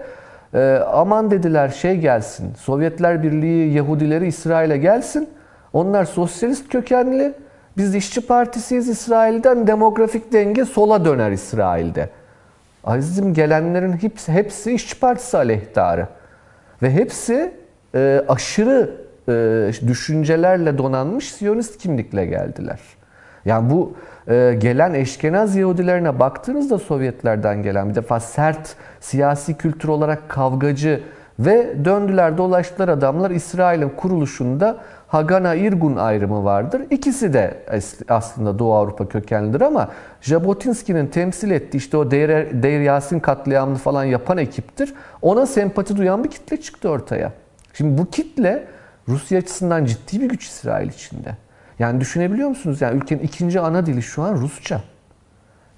Ee, 0.54 0.80
aman 0.88 1.32
dediler 1.32 1.70
şey 1.70 1.98
gelsin. 1.98 2.54
Sovyetler 2.54 3.24
Birliği 3.24 3.74
Yahudileri 3.74 4.28
İsrail'e 4.28 4.78
gelsin. 4.78 5.30
Onlar 5.74 6.06
sosyalist 6.06 6.70
kökenli. 6.70 7.34
Biz 7.78 7.96
işçi 7.96 8.28
partisiyiz 8.28 8.90
İsrail'den. 8.90 9.68
Demografik 9.68 10.34
denge 10.34 10.66
sola 10.66 11.06
döner 11.06 11.32
İsrail'de. 11.32 12.10
Azizim 12.84 13.34
gelenlerin 13.34 13.92
hepsi, 13.92 14.32
hepsi 14.32 14.72
işçi 14.72 15.00
partisi 15.00 15.38
aleyhtarı. 15.38 16.08
Ve 16.82 16.92
hepsi 16.92 17.54
e, 17.96 18.24
aşırı 18.28 18.92
e, 19.30 19.88
düşüncelerle 19.88 20.78
donanmış 20.78 21.32
Siyonist 21.32 21.78
kimlikle 21.78 22.26
geldiler. 22.26 22.80
Yani 23.46 23.70
bu 23.70 23.94
e, 24.28 24.58
gelen 24.60 24.94
eşkenaz 24.94 25.56
Yahudilerine 25.56 26.20
baktığınızda 26.20 26.80
Sovyetlerden 26.80 27.64
gelen 27.64 27.90
bir 27.90 27.96
defa 27.96 28.20
sert 28.20 28.76
siyasi 29.00 29.58
kültür 29.58 29.90
olarak 29.90 30.30
kavgacı 30.30 31.04
ve 31.40 31.86
döndüler 31.86 32.38
dolaştılar 32.38 32.90
adamlar 32.90 33.32
İsrail'in 33.32 33.90
kuruluşunda 33.90 34.78
Hagana 35.08 35.56
Irgun 35.56 35.96
ayrımı 35.96 36.44
vardır. 36.44 36.82
İkisi 36.90 37.34
de 37.34 37.58
aslında 38.10 38.60
Doğu 38.60 38.74
Avrupa 38.74 39.10
kökenlidir 39.10 39.62
ama 39.62 39.90
Jabotinsky'nin 40.22 41.08
temsil 41.08 41.52
ettiği 41.52 41.78
işte 41.78 41.98
o 41.98 42.12
Deir, 42.12 42.64
Deir 42.64 42.80
Yasin 42.80 43.20
katliamını 43.20 43.78
falan 43.78 44.04
yapan 44.04 44.38
ekiptir. 44.38 44.94
Ona 45.22 45.46
sempati 45.46 45.98
duyan 45.98 46.24
bir 46.24 46.30
kitle 46.30 46.62
çıktı 46.62 46.90
ortaya. 46.90 47.32
Şimdi 47.74 47.98
bu 47.98 48.10
kitle 48.10 48.68
Rusya 49.08 49.40
açısından 49.40 49.86
ciddi 49.86 50.22
bir 50.22 50.30
güç 50.30 50.46
İsrail 50.48 50.90
içinde. 50.90 51.36
Yani 51.82 52.02
düşünebiliyor 52.02 52.50
musunuz? 52.50 52.82
Yani 52.82 52.98
ülkenin 52.98 53.22
ikinci 53.22 53.60
ana 53.60 53.86
dili 53.86 54.02
şu 54.02 54.24
an 54.24 54.36
Rusça. 54.36 54.82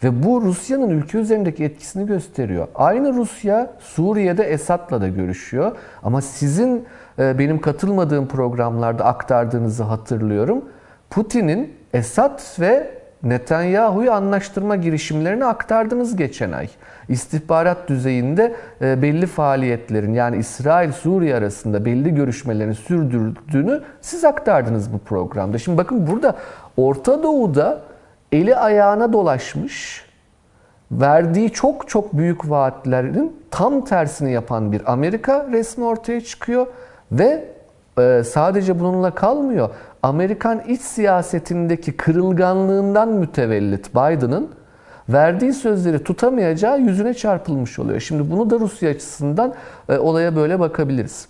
Ve 0.03 0.23
bu 0.23 0.41
Rusya'nın 0.41 0.89
ülke 0.89 1.17
üzerindeki 1.17 1.63
etkisini 1.63 2.05
gösteriyor. 2.05 2.67
Aynı 2.75 3.13
Rusya 3.13 3.73
Suriye'de 3.79 4.43
Esad'la 4.43 5.01
da 5.01 5.07
görüşüyor. 5.07 5.77
Ama 6.03 6.21
sizin 6.21 6.85
e, 7.19 7.39
benim 7.39 7.61
katılmadığım 7.61 8.27
programlarda 8.27 9.05
aktardığınızı 9.05 9.83
hatırlıyorum. 9.83 10.65
Putin'in 11.09 11.73
Esad 11.93 12.41
ve 12.59 13.02
Netanyahu'yu 13.23 14.11
anlaştırma 14.11 14.75
girişimlerini 14.75 15.45
aktardınız 15.45 16.15
geçen 16.15 16.51
ay. 16.51 16.69
İstihbarat 17.09 17.89
düzeyinde 17.89 18.55
e, 18.81 19.01
belli 19.01 19.27
faaliyetlerin 19.27 20.13
yani 20.13 20.37
İsrail-Suriye 20.37 21.35
arasında 21.35 21.85
belli 21.85 22.15
görüşmelerin 22.15 22.73
sürdürdüğünü 22.73 23.81
siz 24.01 24.25
aktardınız 24.25 24.93
bu 24.93 24.99
programda. 24.99 25.57
Şimdi 25.57 25.77
bakın 25.77 26.07
burada 26.07 26.35
Orta 26.77 27.23
Doğu'da 27.23 27.81
eli 28.31 28.55
ayağına 28.55 29.13
dolaşmış, 29.13 30.05
verdiği 30.91 31.49
çok 31.49 31.89
çok 31.89 32.17
büyük 32.17 32.49
vaatlerin 32.49 33.37
tam 33.51 33.85
tersini 33.85 34.31
yapan 34.31 34.71
bir 34.71 34.91
Amerika 34.91 35.47
resmi 35.51 35.85
ortaya 35.85 36.21
çıkıyor 36.21 36.67
ve 37.11 37.45
e, 37.99 38.23
sadece 38.23 38.79
bununla 38.79 39.11
kalmıyor. 39.11 39.69
Amerikan 40.03 40.59
iç 40.59 40.81
siyasetindeki 40.81 41.97
kırılganlığından 41.97 43.09
mütevellit 43.09 43.89
Biden'ın 43.95 44.49
verdiği 45.09 45.53
sözleri 45.53 46.03
tutamayacağı 46.03 46.79
yüzüne 46.79 47.13
çarpılmış 47.13 47.79
oluyor. 47.79 47.99
Şimdi 47.99 48.31
bunu 48.31 48.49
da 48.49 48.59
Rusya 48.59 48.89
açısından 48.89 49.53
e, 49.89 49.97
olaya 49.97 50.35
böyle 50.35 50.59
bakabiliriz. 50.59 51.27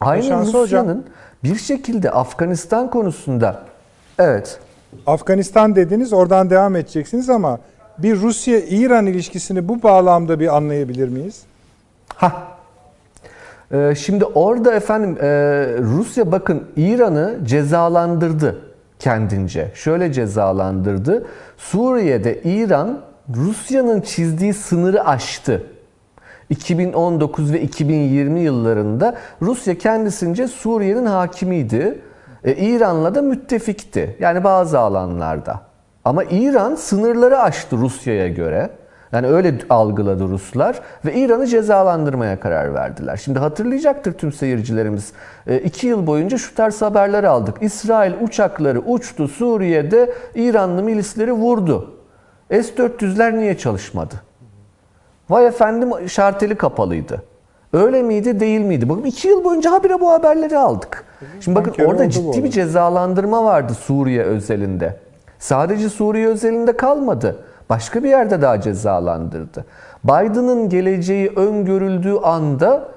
Aynı 0.00 0.52
Rusya'nın 0.52 1.06
bir 1.44 1.56
şekilde 1.56 2.10
Afganistan 2.10 2.90
konusunda 2.90 3.62
evet 4.18 4.60
Afganistan 5.06 5.76
dediniz 5.76 6.12
oradan 6.12 6.50
devam 6.50 6.76
edeceksiniz 6.76 7.30
ama 7.30 7.58
bir 7.98 8.20
Rusya-İran 8.20 9.06
ilişkisini 9.06 9.68
bu 9.68 9.82
bağlamda 9.82 10.40
bir 10.40 10.56
anlayabilir 10.56 11.08
miyiz? 11.08 11.42
Ha. 12.14 12.57
Ee, 13.72 13.94
şimdi 13.94 14.24
orada 14.24 14.74
efendim 14.74 15.18
e, 15.20 15.28
Rusya 15.80 16.32
bakın 16.32 16.64
İran'ı 16.76 17.38
cezalandırdı. 17.44 18.58
kendince. 18.98 19.70
Şöyle 19.74 20.12
cezalandırdı. 20.12 21.26
Suriye'de 21.56 22.40
İran 22.42 23.00
Rusya'nın 23.36 24.00
çizdiği 24.00 24.54
sınırı 24.54 25.04
aştı. 25.06 25.62
2019 26.50 27.52
ve 27.52 27.60
2020 27.60 28.40
yıllarında 28.40 29.14
Rusya 29.42 29.78
kendisince 29.78 30.48
Suriye'nin 30.48 31.06
hakimiydi. 31.06 32.00
E, 32.44 32.54
İran'la 32.54 33.14
da 33.14 33.22
müttefikti. 33.22 34.16
Yani 34.20 34.44
bazı 34.44 34.78
alanlarda. 34.78 35.60
Ama 36.04 36.24
İran 36.24 36.74
sınırları 36.74 37.38
aştı 37.38 37.76
Rusya'ya 37.76 38.28
göre. 38.28 38.70
Yani 39.12 39.26
öyle 39.26 39.54
algıladı 39.70 40.28
Ruslar 40.28 40.80
ve 41.04 41.14
İran'ı 41.14 41.46
cezalandırmaya 41.46 42.40
karar 42.40 42.74
verdiler. 42.74 43.16
Şimdi 43.16 43.38
hatırlayacaktır 43.38 44.12
tüm 44.12 44.32
seyircilerimiz. 44.32 45.12
E, 45.46 45.58
iki 45.58 45.86
yıl 45.86 46.06
boyunca 46.06 46.38
şu 46.38 46.54
tarz 46.54 46.82
haberler 46.82 47.24
aldık. 47.24 47.56
İsrail 47.60 48.12
uçakları 48.22 48.80
uçtu 48.80 49.28
Suriye'de 49.28 50.12
İranlı 50.34 50.82
milisleri 50.82 51.32
vurdu. 51.32 51.94
S-400'ler 52.50 53.38
niye 53.38 53.58
çalışmadı? 53.58 54.14
Vay 55.30 55.46
efendim 55.46 56.08
şarteli 56.08 56.54
kapalıydı. 56.54 57.22
Öyle 57.72 58.02
miydi 58.02 58.40
değil 58.40 58.60
miydi? 58.60 58.88
Bakın 58.88 59.02
iki 59.04 59.28
yıl 59.28 59.44
boyunca 59.44 59.72
habire 59.72 60.00
bu 60.00 60.10
haberleri 60.10 60.58
aldık. 60.58 61.04
Şimdi 61.40 61.58
bakın 61.58 61.70
oldu 61.70 61.90
orada 61.90 62.10
ciddi 62.10 62.44
bir 62.44 62.50
cezalandırma 62.50 63.44
vardı 63.44 63.74
Suriye 63.74 64.22
özelinde. 64.22 64.96
Sadece 65.38 65.88
Suriye 65.88 66.26
özelinde 66.26 66.76
kalmadı. 66.76 67.36
Başka 67.70 68.04
bir 68.04 68.08
yerde 68.08 68.42
daha 68.42 68.60
cezalandırdı. 68.60 69.64
Biden'ın 70.04 70.68
geleceği 70.68 71.28
öngörüldüğü 71.36 72.16
anda 72.22 72.88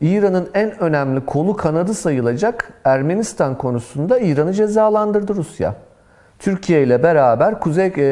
İran'ın 0.00 0.48
en 0.54 0.82
önemli 0.82 1.26
kolu 1.26 1.56
kanadı 1.56 1.94
sayılacak 1.94 2.72
Ermenistan 2.84 3.58
konusunda 3.58 4.18
İran'ı 4.18 4.52
cezalandırdı 4.52 5.34
Rusya. 5.34 5.74
Türkiye 6.38 6.82
ile 6.82 7.02
beraber 7.02 7.60
Kuzey 7.60 7.86
e, 7.96 8.02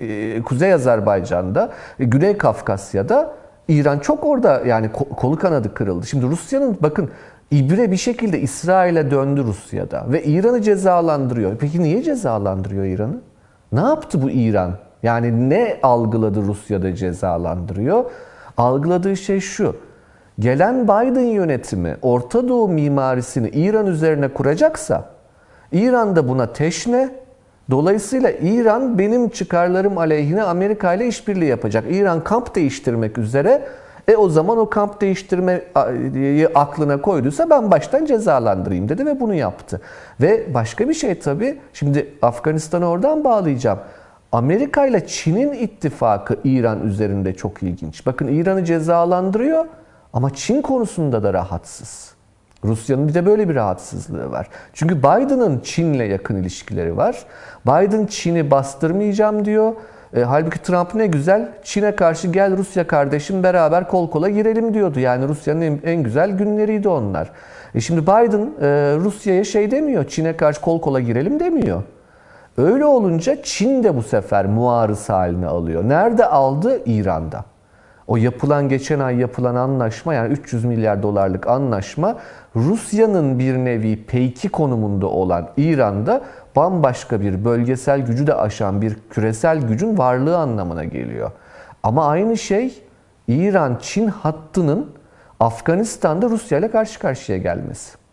e, 0.00 0.42
Kuzey 0.42 0.72
Azerbaycan'da, 0.72 1.70
e, 2.00 2.04
Güney 2.04 2.38
Kafkasya'da 2.38 3.32
İran 3.68 3.98
çok 3.98 4.24
orada 4.24 4.62
yani 4.66 4.86
ko- 4.86 5.08
kolu 5.08 5.36
kanadı 5.38 5.74
kırıldı. 5.74 6.06
Şimdi 6.06 6.26
Rusya'nın 6.26 6.78
bakın 6.80 7.10
ibre 7.50 7.90
bir 7.90 7.96
şekilde 7.96 8.40
İsrail'e 8.40 9.10
döndü 9.10 9.44
Rusya'da 9.44 10.04
ve 10.12 10.22
İran'ı 10.24 10.62
cezalandırıyor. 10.62 11.56
Peki 11.56 11.82
niye 11.82 12.02
cezalandırıyor 12.02 12.84
İran'ı? 12.84 13.20
Ne 13.72 13.80
yaptı 13.80 14.22
bu 14.22 14.30
İran? 14.30 14.72
Yani 15.04 15.50
ne 15.50 15.76
algıladı 15.82 16.42
Rusya'da 16.42 16.94
cezalandırıyor? 16.94 18.04
Algıladığı 18.56 19.16
şey 19.16 19.40
şu. 19.40 19.76
Gelen 20.38 20.84
Biden 20.84 21.20
yönetimi 21.20 21.96
Orta 22.02 22.48
Doğu 22.48 22.68
mimarisini 22.68 23.48
İran 23.48 23.86
üzerine 23.86 24.28
kuracaksa 24.28 25.04
İran 25.72 26.16
da 26.16 26.28
buna 26.28 26.52
teşne. 26.52 27.08
Dolayısıyla 27.70 28.30
İran 28.30 28.98
benim 28.98 29.28
çıkarlarım 29.28 29.98
aleyhine 29.98 30.42
Amerika 30.42 30.94
ile 30.94 31.06
işbirliği 31.06 31.48
yapacak. 31.48 31.84
İran 31.90 32.24
kamp 32.24 32.54
değiştirmek 32.54 33.18
üzere. 33.18 33.62
E 34.08 34.16
o 34.16 34.28
zaman 34.28 34.58
o 34.58 34.70
kamp 34.70 35.00
değiştirmeyi 35.00 36.48
aklına 36.54 37.02
koyduysa 37.02 37.50
ben 37.50 37.70
baştan 37.70 38.04
cezalandırayım 38.04 38.88
dedi 38.88 39.06
ve 39.06 39.20
bunu 39.20 39.34
yaptı. 39.34 39.80
Ve 40.20 40.54
başka 40.54 40.88
bir 40.88 40.94
şey 40.94 41.18
tabii. 41.18 41.58
Şimdi 41.72 42.14
Afganistan'ı 42.22 42.88
oradan 42.88 43.24
bağlayacağım. 43.24 43.78
Amerika 44.34 44.86
ile 44.86 45.06
Çin'in 45.06 45.52
ittifakı 45.52 46.36
İran 46.44 46.86
üzerinde 46.86 47.34
çok 47.34 47.62
ilginç. 47.62 48.06
Bakın 48.06 48.28
İran'ı 48.28 48.64
cezalandırıyor 48.64 49.66
ama 50.12 50.34
Çin 50.34 50.62
konusunda 50.62 51.22
da 51.22 51.32
rahatsız. 51.32 52.14
Rusya'nın 52.64 53.08
bir 53.08 53.14
de 53.14 53.26
böyle 53.26 53.48
bir 53.48 53.54
rahatsızlığı 53.54 54.30
var. 54.30 54.48
Çünkü 54.72 54.98
Biden'ın 54.98 55.60
Çin'le 55.60 56.04
yakın 56.10 56.36
ilişkileri 56.36 56.96
var. 56.96 57.24
Biden 57.66 58.06
Çin'i 58.06 58.50
bastırmayacağım 58.50 59.44
diyor. 59.44 59.72
E, 60.16 60.22
halbuki 60.22 60.62
Trump 60.62 60.94
ne 60.94 61.06
güzel 61.06 61.48
Çin'e 61.64 61.96
karşı 61.96 62.28
gel 62.28 62.56
Rusya 62.56 62.86
kardeşim 62.86 63.42
beraber 63.42 63.88
kol 63.88 64.10
kola 64.10 64.28
girelim 64.28 64.74
diyordu. 64.74 65.00
Yani 65.00 65.28
Rusya'nın 65.28 65.60
en, 65.60 65.80
en 65.84 66.02
güzel 66.02 66.30
günleriydi 66.30 66.88
onlar. 66.88 67.30
E 67.74 67.80
şimdi 67.80 68.02
Biden 68.02 68.50
e, 68.60 68.96
Rusya'ya 68.96 69.44
şey 69.44 69.70
demiyor. 69.70 70.04
Çin'e 70.08 70.36
karşı 70.36 70.60
kol 70.60 70.80
kola 70.80 71.00
girelim 71.00 71.40
demiyor. 71.40 71.82
Öyle 72.58 72.84
olunca 72.84 73.42
Çin 73.42 73.82
de 73.82 73.96
bu 73.96 74.02
sefer 74.02 74.46
muarız 74.46 75.08
haline 75.08 75.46
alıyor. 75.46 75.88
Nerede 75.88 76.26
aldı? 76.26 76.82
İran'da. 76.86 77.44
O 78.06 78.16
yapılan 78.16 78.68
geçen 78.68 79.00
ay 79.00 79.16
yapılan 79.16 79.54
anlaşma 79.54 80.14
yani 80.14 80.32
300 80.32 80.64
milyar 80.64 81.02
dolarlık 81.02 81.46
anlaşma 81.46 82.16
Rusya'nın 82.56 83.38
bir 83.38 83.56
nevi 83.56 84.06
peyki 84.06 84.48
konumunda 84.48 85.06
olan 85.06 85.48
İran'da 85.56 86.20
bambaşka 86.56 87.20
bir 87.20 87.44
bölgesel 87.44 88.00
gücü 88.00 88.26
de 88.26 88.34
aşan 88.34 88.82
bir 88.82 88.96
küresel 89.10 89.60
gücün 89.60 89.98
varlığı 89.98 90.38
anlamına 90.38 90.84
geliyor. 90.84 91.30
Ama 91.82 92.08
aynı 92.08 92.36
şey 92.36 92.82
İran-Çin 93.28 94.06
hattının 94.06 94.90
Afganistan'da 95.40 96.28
Rusya 96.28 96.58
ile 96.58 96.70
karşı 96.70 96.98
karşıya 96.98 97.38
gelmesi. 97.38 98.03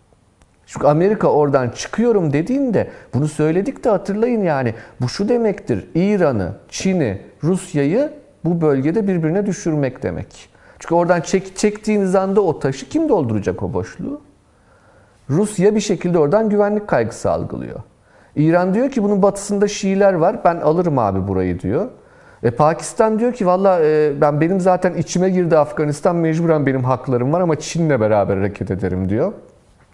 Çünkü 0.73 0.87
Amerika 0.87 1.27
oradan 1.27 1.69
çıkıyorum 1.69 2.33
dediğinde 2.33 2.87
bunu 3.13 3.27
söyledik 3.27 3.83
de 3.83 3.89
hatırlayın 3.89 4.43
yani 4.43 4.75
bu 5.01 5.09
şu 5.09 5.29
demektir. 5.29 5.89
İran'ı, 5.95 6.53
Çin'i, 6.69 7.21
Rusya'yı 7.43 8.13
bu 8.45 8.61
bölgede 8.61 9.07
birbirine 9.07 9.45
düşürmek 9.45 10.03
demek. 10.03 10.49
Çünkü 10.79 10.95
oradan 10.95 11.21
çek, 11.21 11.57
çektiğiniz 11.57 12.15
anda 12.15 12.41
o 12.41 12.59
taşı 12.59 12.89
kim 12.89 13.09
dolduracak 13.09 13.63
o 13.63 13.73
boşluğu? 13.73 14.21
Rusya 15.29 15.75
bir 15.75 15.79
şekilde 15.79 16.19
oradan 16.19 16.49
güvenlik 16.49 16.87
kaygısı 16.87 17.31
algılıyor. 17.31 17.79
İran 18.35 18.73
diyor 18.73 18.91
ki 18.91 19.03
bunun 19.03 19.21
batısında 19.21 19.67
Şiiler 19.67 20.13
var. 20.13 20.43
Ben 20.45 20.55
alırım 20.55 20.99
abi 20.99 21.27
burayı 21.27 21.59
diyor. 21.59 21.87
E 22.43 22.51
Pakistan 22.51 23.19
diyor 23.19 23.33
ki 23.33 23.45
valla 23.45 23.79
e, 23.81 24.21
ben 24.21 24.41
benim 24.41 24.59
zaten 24.59 24.93
içime 24.93 25.29
girdi 25.29 25.57
Afganistan 25.57 26.15
mecburen 26.15 26.65
benim 26.65 26.83
haklarım 26.83 27.33
var 27.33 27.41
ama 27.41 27.55
Çin'le 27.55 27.99
beraber 27.99 28.37
hareket 28.37 28.71
ederim 28.71 29.09
diyor. 29.09 29.33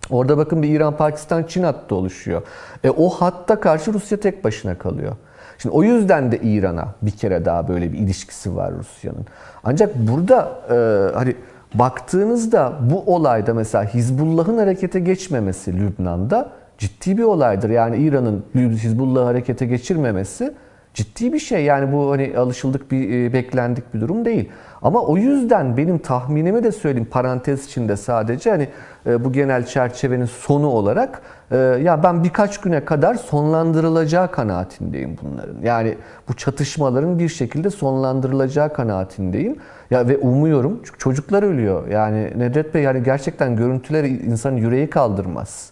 Orada 0.10 0.38
bakın 0.38 0.64
bir 0.64 0.70
İran-Pakistan-Çin 0.70 1.64
hattı 1.64 1.96
oluşuyor. 1.96 2.42
E, 2.84 2.90
o 2.90 3.10
hatta 3.10 3.60
karşı 3.60 3.94
Rusya 3.94 4.20
tek 4.20 4.44
başına 4.44 4.78
kalıyor. 4.78 5.16
Şimdi 5.58 5.76
o 5.76 5.84
yüzden 5.84 6.32
de 6.32 6.38
İran'a 6.38 6.88
bir 7.02 7.12
kere 7.12 7.46
daha 7.46 7.68
böyle 7.68 7.94
bir 7.94 7.98
ilişkisi 7.98 8.56
var 8.56 8.74
Rusya'nın. 8.74 9.26
Ancak 9.64 9.96
burada 9.96 10.52
e, 10.70 10.76
hani 11.16 11.36
baktığınızda 11.74 12.74
bu 12.82 13.16
olayda 13.16 13.54
mesela 13.54 13.94
Hizbullah'ın 13.94 14.58
harekete 14.58 15.00
geçmemesi 15.00 15.80
Lübnan'da 15.80 16.50
ciddi 16.78 17.18
bir 17.18 17.24
olaydır. 17.24 17.70
Yani 17.70 17.98
İran'ın 17.98 18.46
Hizbullah'ı 18.56 19.26
harekete 19.26 19.66
geçirmemesi 19.66 20.54
ciddi 20.94 21.34
bir 21.34 21.40
şey. 21.40 21.64
Yani 21.64 21.94
bu 21.94 22.12
hani 22.12 22.34
alışıldık 22.38 22.92
bir 22.92 23.10
e, 23.10 23.34
beklendik 23.34 23.94
bir 23.94 24.02
durum 24.02 24.26
değil. 24.26 24.50
Ama 24.82 25.02
o 25.02 25.18
yüzden 25.18 25.78
benim 25.78 25.98
tahminimi 25.98 26.64
de 26.64 26.72
söyleyeyim 26.72 27.08
parantez 27.12 27.66
içinde 27.66 27.98
sadece 27.98 28.50
hani 28.50 28.70
e, 29.06 29.24
bu 29.24 29.32
genel 29.32 29.66
çerçevenin 29.66 30.26
sonu 30.26 30.68
olarak 30.68 31.22
e, 31.52 31.58
ya 31.58 32.04
ben 32.04 32.24
birkaç 32.24 32.62
güne 32.62 32.86
kadar 32.86 33.16
sonlandırılacağı 33.16 34.32
kanaatindeyim 34.32 35.18
bunların. 35.24 35.62
Yani 35.64 35.98
bu 36.30 36.34
çatışmaların 36.34 37.20
bir 37.20 37.30
şekilde 37.30 37.70
sonlandırılacağı 37.70 38.74
kanaatindeyim. 38.74 39.56
Ya 39.92 40.08
ve 40.08 40.18
umuyorum 40.18 40.82
çünkü 40.86 40.98
çocuklar 40.98 41.44
ölüyor. 41.44 41.88
Yani 41.88 42.32
Nedret 42.36 42.74
Bey 42.74 42.84
yani 42.84 43.04
gerçekten 43.04 43.56
görüntüler 43.56 44.04
insanın 44.04 44.58
yüreği 44.58 44.90
kaldırmaz. 44.90 45.70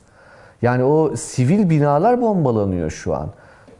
Yani 0.62 0.84
o 0.84 1.16
sivil 1.16 1.70
binalar 1.70 2.22
bombalanıyor 2.22 2.90
şu 2.92 3.16
an. 3.16 3.30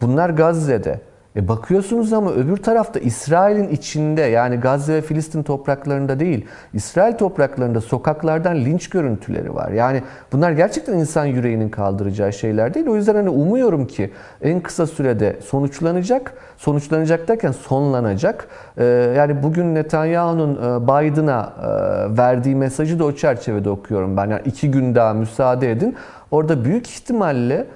Bunlar 0.02 0.30
Gazze'de. 0.30 1.00
E 1.36 1.48
bakıyorsunuz 1.48 2.14
ama 2.14 2.32
öbür 2.32 2.58
tarafta 2.58 3.00
İsrail'in 3.00 3.70
içinde 3.70 4.22
yani 4.22 4.56
Gazze 4.56 4.94
ve 4.94 5.02
Filistin 5.02 5.44
topraklarında 5.44 6.20
değil, 6.20 6.46
İsrail 6.74 7.14
topraklarında 7.14 7.82
sokaklardan 7.82 8.56
linç 8.56 8.90
görüntüleri 8.90 9.56
var. 9.56 9.72
Yani 9.72 10.02
bunlar 10.32 10.52
gerçekten 10.52 10.94
insan 10.94 11.26
yüreğinin 11.26 11.70
kaldıracağı 11.70 12.34
şeyler 12.34 12.74
değil. 12.74 12.88
O 12.88 12.96
yüzden 12.96 13.16
hani 13.16 13.30
umuyorum 13.30 13.88
ki 13.88 14.12
en 14.42 14.60
kısa 14.60 14.88
sürede 14.88 15.40
sonuçlanacak. 15.46 16.34
Sonuçlanacak 16.58 17.28
derken 17.28 17.52
sonlanacak. 17.52 18.48
Ee, 18.78 18.84
yani 19.18 19.44
bugün 19.44 19.76
Netanyahu'nun 19.76 20.56
e, 20.56 20.84
Biden'a 20.84 21.54
e, 21.62 22.18
verdiği 22.18 22.56
mesajı 22.56 23.00
da 23.00 23.06
o 23.06 23.12
çerçevede 23.12 23.70
okuyorum 23.70 24.18
ben. 24.18 24.30
Yani 24.30 24.42
iki 24.46 24.72
gün 24.72 24.96
daha 24.96 25.14
müsaade 25.14 25.72
edin. 25.72 25.96
Orada 26.32 26.66
büyük 26.66 26.90
ihtimalle 26.90 27.68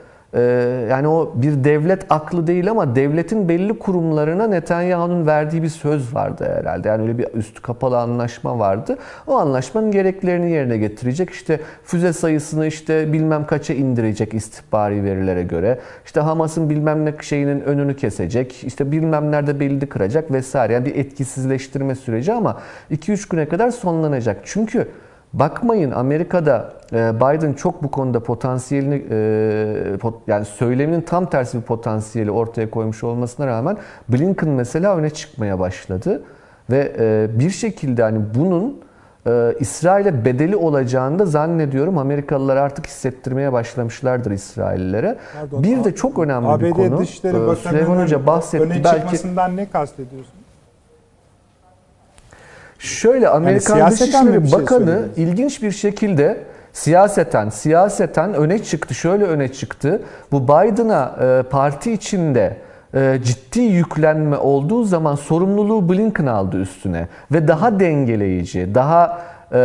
yani 0.89 1.07
o 1.07 1.33
bir 1.35 1.63
devlet 1.63 2.05
aklı 2.09 2.47
değil 2.47 2.71
ama 2.71 2.95
devletin 2.95 3.49
belli 3.49 3.79
kurumlarına 3.79 4.47
Netanyahu'nun 4.47 5.27
verdiği 5.27 5.63
bir 5.63 5.69
söz 5.69 6.15
vardı 6.15 6.53
herhalde. 6.57 6.87
Yani 6.87 7.01
öyle 7.01 7.17
bir 7.17 7.27
üstü 7.33 7.61
kapalı 7.61 7.99
anlaşma 7.99 8.59
vardı. 8.59 8.97
O 9.27 9.37
anlaşmanın 9.37 9.91
gereklerini 9.91 10.51
yerine 10.51 10.77
getirecek. 10.77 11.29
İşte 11.29 11.59
füze 11.83 12.13
sayısını 12.13 12.67
işte 12.67 13.13
bilmem 13.13 13.45
kaça 13.45 13.73
indirecek 13.73 14.33
istihbari 14.33 15.03
verilere 15.03 15.43
göre. 15.43 15.79
İşte 16.05 16.19
Hamas'ın 16.19 16.69
bilmem 16.69 17.05
ne 17.05 17.13
şeyinin 17.21 17.61
önünü 17.61 17.95
kesecek. 17.95 18.63
İşte 18.63 18.91
bilmem 18.91 19.31
nerede 19.31 19.59
belli 19.59 19.89
kıracak 19.89 20.31
vesaire. 20.31 20.73
Yani 20.73 20.85
bir 20.85 20.95
etkisizleştirme 20.95 21.95
süreci 21.95 22.33
ama 22.33 22.59
2-3 22.91 23.29
güne 23.29 23.49
kadar 23.49 23.71
sonlanacak. 23.71 24.37
Çünkü 24.43 24.87
Bakmayın 25.33 25.91
Amerika'da 25.91 26.73
e, 26.93 27.15
Biden 27.15 27.53
çok 27.53 27.83
bu 27.83 27.91
konuda 27.91 28.19
potansiyelini 28.19 29.05
e, 29.09 29.97
yani 30.27 30.45
söyleminin 30.45 31.01
tam 31.01 31.25
tersi 31.25 31.57
bir 31.57 31.63
potansiyeli 31.63 32.31
ortaya 32.31 32.69
koymuş 32.69 33.03
olmasına 33.03 33.47
rağmen 33.47 33.77
Blinken 34.09 34.49
mesela 34.49 34.97
öne 34.97 35.09
çıkmaya 35.09 35.59
başladı 35.59 36.23
ve 36.69 36.93
e, 36.99 37.39
bir 37.39 37.49
şekilde 37.49 38.03
hani 38.03 38.19
bunun 38.35 38.81
İsrail'e 39.59 40.25
bedeli 40.25 40.55
olacağını 40.55 41.19
da 41.19 41.25
zannediyorum 41.25 41.97
Amerikalılar 41.97 42.57
artık 42.57 42.87
hissettirmeye 42.87 43.53
başlamışlardır 43.53 44.31
İsraillilere. 44.31 45.17
Pardon, 45.39 45.63
bir 45.63 45.83
de 45.83 45.95
çok 45.95 46.19
önemli 46.19 46.47
ABD 46.47 46.61
bir 46.61 46.71
konu. 46.71 46.99
Dışişleri 46.99 47.55
Süleyman 47.55 48.03
Hoca 48.03 48.25
bahsetti. 48.27 48.63
Öne 48.63 48.83
belki 48.83 49.27
ne 49.55 49.69
kastediyorsun? 49.69 50.38
Şöyle 52.79 53.29
Amerikan 53.29 53.77
yani 53.77 53.91
Dışişleri 53.91 54.49
şey 54.49 54.59
Bakanı 54.59 55.01
ilginç 55.15 55.61
bir 55.63 55.71
şekilde 55.71 56.43
siyaseten 56.73 57.49
siyaseten 57.49 58.33
öne 58.33 58.63
çıktı. 58.63 58.93
Şöyle 58.93 59.23
öne 59.25 59.51
çıktı. 59.53 60.01
Bu 60.31 60.43
Biden'a 60.43 61.15
e, 61.21 61.43
parti 61.43 61.91
içinde 61.91 62.57
e, 62.93 63.19
ciddi 63.23 63.59
yüklenme 63.59 64.37
olduğu 64.37 64.83
zaman 64.83 65.15
sorumluluğu 65.15 65.89
Blinken 65.89 66.25
aldı 66.25 66.57
üstüne 66.57 67.07
ve 67.31 67.47
daha 67.47 67.79
dengeleyici, 67.79 68.75
daha 68.75 69.21
e, 69.53 69.59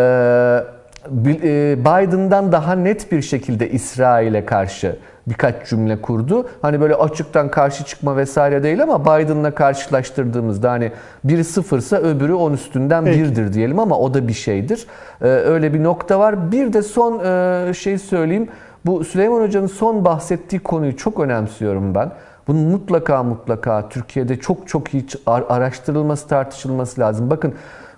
Biden'dan 1.10 2.52
daha 2.52 2.74
net 2.74 3.12
bir 3.12 3.22
şekilde 3.22 3.70
İsrail'e 3.70 4.46
karşı 4.46 4.96
birkaç 5.26 5.68
cümle 5.68 6.00
kurdu. 6.00 6.48
Hani 6.62 6.80
böyle 6.80 6.94
açıktan 6.94 7.50
karşı 7.50 7.84
çıkma 7.84 8.16
vesaire 8.16 8.62
değil 8.62 8.82
ama 8.82 9.04
Biden'la 9.04 9.54
karşılaştırdığımızda 9.54 10.70
hani 10.70 10.92
biri 11.24 11.44
sıfırsa 11.44 11.96
öbürü 11.96 12.32
on 12.34 12.52
üstünden 12.52 13.04
Peki. 13.04 13.20
birdir 13.20 13.52
diyelim 13.52 13.78
ama 13.78 13.98
o 13.98 14.14
da 14.14 14.28
bir 14.28 14.32
şeydir. 14.32 14.86
Ee, 15.22 15.26
öyle 15.26 15.74
bir 15.74 15.82
nokta 15.82 16.18
var. 16.18 16.52
Bir 16.52 16.72
de 16.72 16.82
son 16.82 17.24
e, 17.24 17.74
şey 17.74 17.98
söyleyeyim. 17.98 18.48
Bu 18.86 19.04
Süleyman 19.04 19.40
Hoca'nın 19.40 19.66
son 19.66 20.04
bahsettiği 20.04 20.60
konuyu 20.60 20.96
çok 20.96 21.20
önemsiyorum 21.20 21.94
ben. 21.94 22.10
Bunun 22.48 22.66
mutlaka 22.66 23.22
mutlaka 23.22 23.88
Türkiye'de 23.88 24.36
çok 24.36 24.68
çok 24.68 24.94
iyi 24.94 25.06
araştırılması, 25.26 26.28
tartışılması 26.28 27.00
lazım. 27.00 27.30
Bakın 27.30 27.54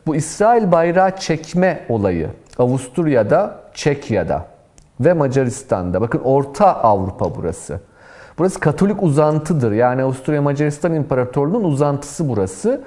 bu 0.06 0.16
İsrail 0.16 0.72
bayrağı 0.72 1.16
çekme 1.16 1.80
olayı 1.88 2.30
Avusturya'da, 2.58 3.60
Çekya'da 3.74 4.46
ve 5.00 5.12
Macaristan'da. 5.12 6.00
Bakın 6.00 6.20
Orta 6.24 6.82
Avrupa 6.82 7.34
burası. 7.34 7.80
Burası 8.38 8.60
Katolik 8.60 9.02
uzantıdır. 9.02 9.72
Yani 9.72 10.02
Avusturya 10.02 10.42
Macaristan 10.42 10.94
İmparatorluğu'nun 10.94 11.64
uzantısı 11.64 12.28
burası. 12.28 12.82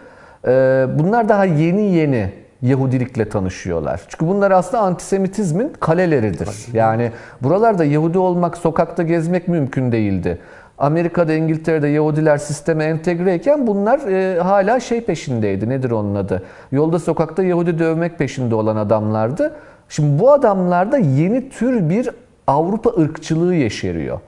Ee, 0.47 0.87
bunlar 0.99 1.29
daha 1.29 1.45
yeni 1.45 1.81
yeni 1.81 2.33
Yahudilikle 2.61 3.29
tanışıyorlar. 3.29 4.01
Çünkü 4.07 4.27
bunlar 4.27 4.51
aslında 4.51 4.83
antisemitizmin 4.83 5.73
kaleleridir. 5.79 6.49
Yani 6.73 7.11
buralarda 7.41 7.85
Yahudi 7.85 8.17
olmak, 8.17 8.57
sokakta 8.57 9.03
gezmek 9.03 9.47
mümkün 9.47 9.91
değildi. 9.91 10.39
Amerika'da, 10.79 11.33
İngiltere'de 11.33 11.87
Yahudiler 11.87 12.37
sisteme 12.37 12.83
entegreyken 12.83 13.67
bunlar 13.67 13.99
e, 13.99 14.39
hala 14.39 14.79
şey 14.79 15.01
peşindeydi. 15.01 15.69
Nedir 15.69 15.91
onun 15.91 16.15
adı? 16.15 16.43
Yolda 16.71 16.99
sokakta 16.99 17.43
Yahudi 17.43 17.79
dövmek 17.79 18.17
peşinde 18.17 18.55
olan 18.55 18.75
adamlardı. 18.75 19.55
Şimdi 19.89 20.19
bu 20.19 20.31
adamlarda 20.31 20.97
yeni 20.97 21.49
tür 21.49 21.89
bir 21.89 22.09
Avrupa 22.47 22.89
ırkçılığı 23.01 23.55
yeşeriyor. 23.55 24.19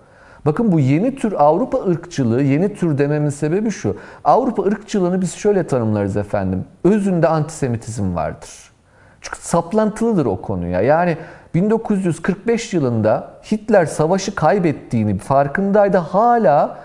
Bakın 0.46 0.72
bu 0.72 0.80
yeni 0.80 1.16
tür 1.16 1.34
Avrupa 1.34 1.78
ırkçılığı, 1.78 2.42
yeni 2.42 2.74
tür 2.74 2.98
dememin 2.98 3.30
sebebi 3.30 3.72
şu. 3.72 3.98
Avrupa 4.24 4.64
ırkçılığını 4.64 5.22
biz 5.22 5.34
şöyle 5.34 5.68
tanımlarız 5.68 6.18
efendim. 6.18 6.66
Özünde 6.84 7.28
antisemitizm 7.28 8.16
vardır. 8.16 8.50
Çünkü 9.22 9.42
saplantılıdır 9.42 10.26
o 10.26 10.42
konuya. 10.42 10.82
Yani 10.82 11.18
1945 11.54 12.74
yılında 12.74 13.32
Hitler 13.52 13.86
savaşı 13.86 14.36
kaybettiğini 14.36 15.18
farkındaydı. 15.18 15.98
Hala 15.98 16.78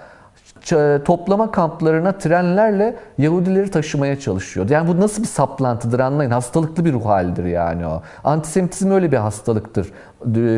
toplama 1.04 1.50
kamplarına 1.50 2.12
trenlerle 2.12 2.96
Yahudileri 3.18 3.70
taşımaya 3.70 4.20
çalışıyordu. 4.20 4.72
Yani 4.72 4.88
bu 4.88 5.00
nasıl 5.00 5.22
bir 5.22 5.28
saplantıdır 5.28 6.00
anlayın. 6.00 6.30
Hastalıklı 6.30 6.84
bir 6.84 6.92
ruh 6.92 7.06
halidir 7.06 7.44
yani 7.44 7.86
o. 7.86 8.02
Antisemitizm 8.24 8.90
öyle 8.90 9.12
bir 9.12 9.16
hastalıktır 9.16 9.92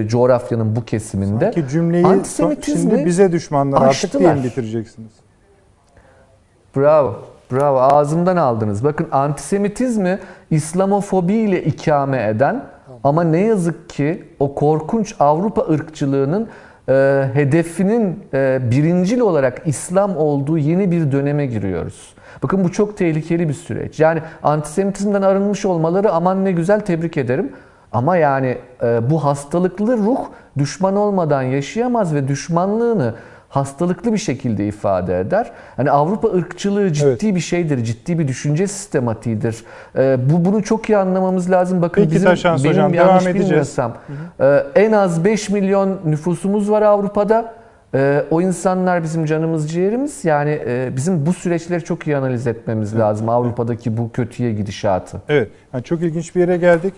coğrafyanın 0.06 0.76
bu 0.76 0.84
kesiminde. 0.84 1.44
Sanki 1.44 1.68
cümleyi 1.68 2.06
şimdi 2.64 3.06
bize 3.06 3.32
düşmanlar 3.32 3.82
artık 3.82 4.18
diye 4.18 4.44
bitireceksiniz? 4.44 5.12
Bravo. 6.76 7.16
Bravo. 7.52 7.78
Ağzımdan 7.78 8.36
aldınız. 8.36 8.84
Bakın 8.84 9.08
antisemitizmi 9.12 10.18
İslamofobi 10.50 11.34
ile 11.34 11.64
ikame 11.64 12.28
eden 12.28 12.64
ama 13.08 13.24
ne 13.24 13.40
yazık 13.40 13.90
ki 13.90 14.24
o 14.38 14.54
korkunç 14.54 15.14
Avrupa 15.20 15.62
ırkçılığının 15.62 16.48
e, 16.88 16.92
hedefinin 17.34 18.24
e, 18.34 18.60
birincil 18.70 19.20
olarak 19.20 19.62
İslam 19.66 20.16
olduğu 20.16 20.58
yeni 20.58 20.90
bir 20.90 21.12
döneme 21.12 21.46
giriyoruz. 21.46 22.14
Bakın 22.42 22.64
bu 22.64 22.72
çok 22.72 22.96
tehlikeli 22.96 23.48
bir 23.48 23.54
süreç. 23.54 24.00
Yani 24.00 24.22
antisemitizmden 24.42 25.22
arınmış 25.22 25.64
olmaları 25.64 26.12
aman 26.12 26.44
ne 26.44 26.52
güzel 26.52 26.80
tebrik 26.80 27.16
ederim. 27.16 27.52
Ama 27.92 28.16
yani 28.16 28.58
e, 28.82 29.10
bu 29.10 29.24
hastalıklı 29.24 29.96
ruh 29.96 30.20
düşman 30.58 30.96
olmadan 30.96 31.42
yaşayamaz 31.42 32.14
ve 32.14 32.28
düşmanlığını 32.28 33.14
hastalıklı 33.48 34.12
bir 34.12 34.18
şekilde 34.18 34.66
ifade 34.66 35.20
eder. 35.20 35.50
Hani 35.76 35.90
Avrupa 35.90 36.28
ırkçılığı 36.28 36.92
ciddi 36.92 37.08
evet. 37.08 37.22
bir 37.22 37.40
şeydir, 37.40 37.84
ciddi 37.84 38.18
bir 38.18 38.28
düşünce 38.28 38.66
sistematiğidir. 38.66 39.64
Ee, 39.96 40.18
bu 40.30 40.44
bunu 40.44 40.62
çok 40.62 40.88
iyi 40.88 40.96
anlamamız 40.96 41.50
lazım. 41.50 41.82
Bakın 41.82 42.02
Peki, 42.02 42.14
bizim 42.14 42.26
benim 42.26 42.70
hocam, 42.70 42.94
yanlış 42.94 43.24
devam 43.24 43.34
bilmiyorsam 43.34 43.96
e, 44.40 44.64
en 44.74 44.92
az 44.92 45.24
5 45.24 45.50
milyon 45.50 46.00
nüfusumuz 46.04 46.70
var 46.70 46.82
Avrupa'da. 46.82 47.54
E, 47.94 48.24
o 48.30 48.40
insanlar 48.40 49.02
bizim 49.02 49.24
canımız 49.24 49.70
ciğerimiz. 49.70 50.24
Yani 50.24 50.60
e, 50.66 50.92
bizim 50.96 51.26
bu 51.26 51.32
süreçleri 51.32 51.84
çok 51.84 52.06
iyi 52.06 52.16
analiz 52.16 52.46
etmemiz 52.46 52.92
evet. 52.92 53.00
lazım. 53.00 53.28
Avrupa'daki 53.28 53.96
bu 53.96 54.12
kötüye 54.12 54.52
gidişatı. 54.52 55.22
Evet. 55.28 55.50
Yani 55.72 55.84
çok 55.84 56.02
ilginç 56.02 56.34
bir 56.34 56.40
yere 56.40 56.56
geldik. 56.56 56.94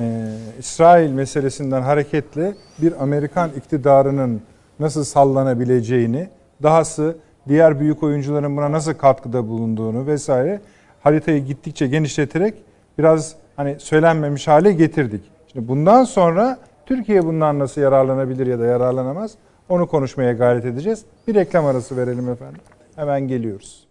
Ee, 0.00 0.32
İsrail 0.58 1.10
meselesinden 1.10 1.82
hareketle 1.82 2.54
bir 2.78 3.02
Amerikan 3.02 3.50
iktidarının 3.56 4.40
nasıl 4.80 5.04
sallanabileceğini, 5.04 6.28
dahası 6.62 7.16
diğer 7.48 7.80
büyük 7.80 8.02
oyuncuların 8.02 8.56
buna 8.56 8.72
nasıl 8.72 8.94
katkıda 8.94 9.48
bulunduğunu 9.48 10.06
vesaire 10.06 10.60
haritayı 11.00 11.44
gittikçe 11.44 11.86
genişleterek 11.86 12.54
biraz 12.98 13.34
hani 13.56 13.80
söylenmemiş 13.80 14.48
hale 14.48 14.72
getirdik. 14.72 15.22
Şimdi 15.52 15.68
bundan 15.68 16.04
sonra 16.04 16.58
Türkiye 16.86 17.24
bundan 17.24 17.58
nasıl 17.58 17.80
yararlanabilir 17.80 18.46
ya 18.46 18.58
da 18.58 18.64
yararlanamaz 18.66 19.34
onu 19.68 19.86
konuşmaya 19.86 20.32
gayret 20.32 20.64
edeceğiz. 20.64 21.04
Bir 21.28 21.34
reklam 21.34 21.66
arası 21.66 21.96
verelim 21.96 22.28
efendim. 22.28 22.60
Hemen 22.96 23.28
geliyoruz. 23.28 23.88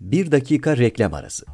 Bir 0.00 0.32
dakika 0.32 0.76
reklam 0.76 1.14
arası. 1.14 1.46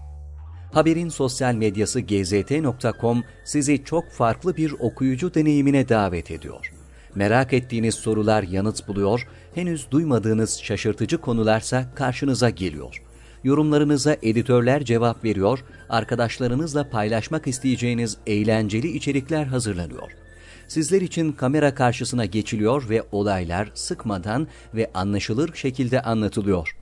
Haberin 0.73 1.09
sosyal 1.09 1.55
medyası 1.55 2.01
gzt.com 2.01 3.23
sizi 3.45 3.85
çok 3.85 4.11
farklı 4.11 4.57
bir 4.57 4.73
okuyucu 4.81 5.35
deneyimine 5.35 5.89
davet 5.89 6.31
ediyor. 6.31 6.80
Merak 7.15 7.53
ettiğiniz 7.53 7.95
sorular 7.95 8.43
yanıt 8.43 8.89
buluyor, 8.89 9.27
henüz 9.55 9.91
duymadığınız 9.91 10.61
şaşırtıcı 10.63 11.19
konularsa 11.19 11.95
karşınıza 11.95 12.51
geliyor. 12.51 13.03
Yorumlarınıza 13.45 14.17
editörler 14.23 14.85
cevap 14.85 15.25
veriyor, 15.25 15.65
arkadaşlarınızla 15.89 16.91
paylaşmak 16.91 17.47
isteyeceğiniz 17.47 18.17
eğlenceli 18.27 18.89
içerikler 18.89 19.45
hazırlanıyor. 19.45 20.13
Sizler 20.69 21.01
için 21.01 21.33
kamera 21.33 21.75
karşısına 21.75 22.25
geçiliyor 22.25 22.89
ve 22.89 23.03
olaylar 23.13 23.71
sıkmadan 23.75 24.49
ve 24.75 24.91
anlaşılır 24.95 25.55
şekilde 25.55 26.03
anlatılıyor. 26.03 26.77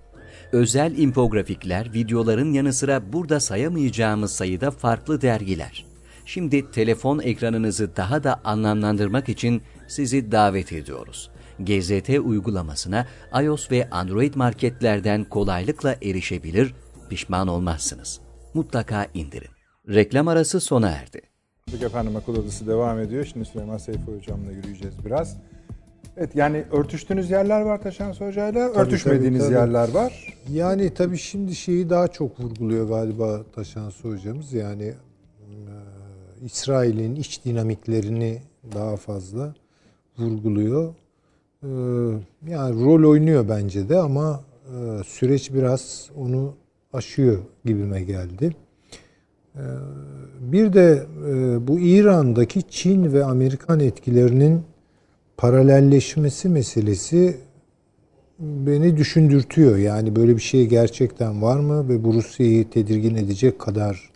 Özel 0.53 0.99
infografikler, 0.99 1.93
videoların 1.95 2.53
yanı 2.53 2.72
sıra 2.72 3.12
burada 3.12 3.41
sayamayacağımız 3.41 4.33
sayıda 4.33 4.70
farklı 4.70 5.20
dergiler. 5.20 5.85
Şimdi 6.26 6.70
telefon 6.70 7.18
ekranınızı 7.18 7.97
daha 7.97 8.24
da 8.24 8.41
anlamlandırmak 8.45 9.29
için 9.29 9.62
sizi 9.89 10.32
davet 10.32 10.72
ediyoruz. 10.72 11.30
GZT 11.61 12.09
uygulamasına 12.24 13.07
iOS 13.43 13.70
ve 13.70 13.91
Android 13.91 14.34
marketlerden 14.34 15.24
kolaylıkla 15.24 15.97
erişebilir, 16.03 16.74
pişman 17.11 17.49
olmazsınız. 17.49 18.20
Mutlaka 18.55 19.07
indirin. 19.14 19.51
Reklam 19.89 20.28
arası 20.28 20.61
sona 20.61 20.91
erdi. 20.91 21.22
Efendim 21.82 22.16
akıl 22.16 22.36
odası 22.36 22.66
devam 22.66 23.01
ediyor. 23.01 23.24
Şimdi 23.24 23.45
Süleyman 23.45 23.78
Seyfi 23.78 24.03
hocamla 24.16 24.53
yürüyeceğiz 24.53 25.05
biraz. 25.05 25.36
Evet 26.16 26.36
yani 26.36 26.64
örtüştüğünüz 26.72 27.30
yerler 27.30 27.61
var 27.61 27.82
Taşan 27.82 28.12
Hoca'yla, 28.12 28.68
örtüşmediğiniz 28.68 29.41
tabii, 29.41 29.55
tabii. 29.55 29.61
yerler 29.61 29.89
var. 29.89 30.34
Yani 30.51 30.95
tabii 30.95 31.18
şimdi 31.18 31.55
şeyi 31.55 31.91
daha 31.91 32.09
çok 32.09 32.41
vurguluyor 32.41 32.89
galiba 32.89 33.43
Taşan 33.55 33.93
hocamız. 34.03 34.53
Yani 34.53 34.84
e, 34.84 34.95
İsrail'in 36.45 37.16
iç 37.16 37.45
dinamiklerini 37.45 38.43
daha 38.74 38.97
fazla 38.97 39.55
vurguluyor. 40.18 40.94
Ee, 41.62 41.68
yani 42.48 42.84
rol 42.84 43.10
oynuyor 43.10 43.48
bence 43.48 43.88
de 43.88 43.98
ama 43.98 44.40
e, 44.66 45.04
süreç 45.04 45.54
biraz 45.54 46.10
onu 46.16 46.54
aşıyor 46.92 47.38
gibime 47.64 48.02
geldi. 48.02 48.54
Bir 50.40 50.72
de 50.72 51.06
e, 51.26 51.66
bu 51.68 51.78
İran'daki 51.78 52.62
Çin 52.70 53.12
ve 53.12 53.24
Amerikan 53.24 53.80
etkilerinin 53.80 54.62
paralelleşmesi 55.36 56.48
meselesi 56.48 57.36
beni 58.38 58.96
düşündürtüyor. 58.96 59.76
Yani 59.76 60.16
böyle 60.16 60.36
bir 60.36 60.42
şey 60.42 60.66
gerçekten 60.66 61.42
var 61.42 61.60
mı 61.60 61.88
ve 61.88 62.04
bu 62.04 62.14
Rusya'yı 62.14 62.70
tedirgin 62.70 63.14
edecek 63.14 63.58
kadar 63.58 64.10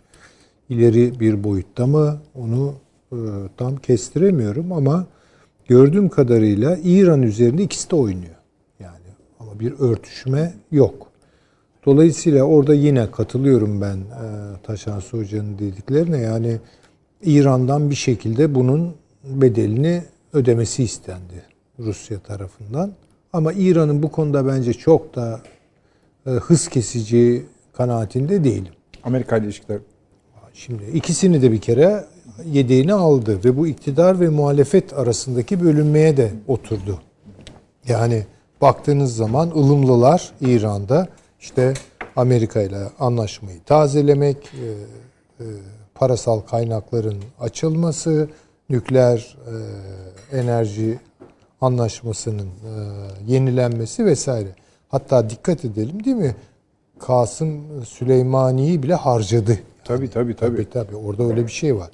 ileri 0.69 1.19
bir 1.19 1.43
boyutta 1.43 1.87
mı 1.87 2.21
onu 2.35 2.73
e, 3.11 3.17
tam 3.57 3.75
kestiremiyorum 3.75 4.71
ama 4.71 5.07
gördüğüm 5.67 6.09
kadarıyla 6.09 6.77
İran 6.83 7.21
üzerinde 7.21 7.63
ikisi 7.63 7.91
de 7.91 7.95
oynuyor. 7.95 8.35
Yani 8.79 9.07
ama 9.39 9.59
bir 9.59 9.79
örtüşme 9.79 10.53
yok. 10.71 11.07
Dolayısıyla 11.85 12.43
orada 12.43 12.73
yine 12.73 13.11
katılıyorum 13.11 13.81
ben 13.81 13.97
e, 13.97 14.27
Taşan 14.63 15.01
Hoca'nın 15.11 15.59
dediklerine. 15.59 16.17
Yani 16.17 16.57
İran'dan 17.23 17.89
bir 17.89 17.95
şekilde 17.95 18.55
bunun 18.55 18.95
bedelini 19.23 20.03
ödemesi 20.33 20.83
istendi 20.83 21.43
Rusya 21.79 22.19
tarafından. 22.19 22.91
Ama 23.33 23.53
İran'ın 23.53 24.03
bu 24.03 24.11
konuda 24.11 24.47
bence 24.47 24.73
çok 24.73 25.15
da 25.15 25.41
e, 26.25 26.29
hız 26.29 26.67
kesici 26.67 27.45
kanaatinde 27.73 28.43
değilim. 28.43 28.73
Amerika 29.03 29.37
ile 29.37 29.45
ilişkiler. 29.45 29.79
Şimdi 30.53 30.83
ikisini 30.93 31.41
de 31.41 31.51
bir 31.51 31.61
kere 31.61 32.05
yedeğini 32.45 32.93
aldı 32.93 33.39
ve 33.45 33.57
bu 33.57 33.67
iktidar 33.67 34.19
ve 34.19 34.29
muhalefet 34.29 34.93
arasındaki 34.93 35.61
bölünmeye 35.61 36.17
de 36.17 36.31
oturdu. 36.47 36.99
Yani 37.87 38.25
baktığınız 38.61 39.15
zaman 39.15 39.49
ılımlılar 39.49 40.31
İran'da 40.41 41.07
işte 41.39 41.73
Amerika 42.15 42.61
ile 42.61 42.77
anlaşmayı 42.99 43.63
tazelemek, 43.63 44.37
e, 44.37 44.67
e, 45.43 45.45
parasal 45.95 46.39
kaynakların 46.39 47.17
açılması, 47.39 48.29
nükleer 48.69 49.37
e, 50.31 50.37
enerji 50.37 50.99
anlaşmasının 51.61 52.49
yenilenmesi 53.27 54.05
vesaire. 54.05 54.55
Hatta 54.89 55.29
dikkat 55.29 55.65
edelim 55.65 56.03
değil 56.03 56.15
mi? 56.15 56.35
Kasım 56.99 57.85
Süleymani'yi 57.85 58.83
bile 58.83 58.95
harcadı. 58.95 59.51
Yani, 59.51 59.59
tabii 59.85 60.09
tabii 60.09 60.35
tabii. 60.35 60.55
Tabii 60.55 60.69
tabii 60.69 60.95
orada 60.95 61.23
öyle 61.23 61.47
bir 61.47 61.51
şey 61.51 61.75
var. 61.75 61.89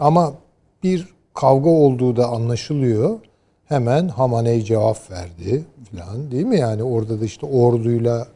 Ama 0.00 0.34
bir 0.82 1.08
kavga 1.34 1.70
olduğu 1.70 2.16
da 2.16 2.28
anlaşılıyor. 2.28 3.18
Hemen 3.64 4.08
Hamaney 4.08 4.62
cevap 4.62 5.10
verdi 5.10 5.64
falan 5.90 6.30
değil 6.30 6.46
mi? 6.46 6.58
Yani 6.58 6.82
orada 6.82 7.20
da 7.20 7.24
işte 7.24 7.46
orduyla 7.46 8.26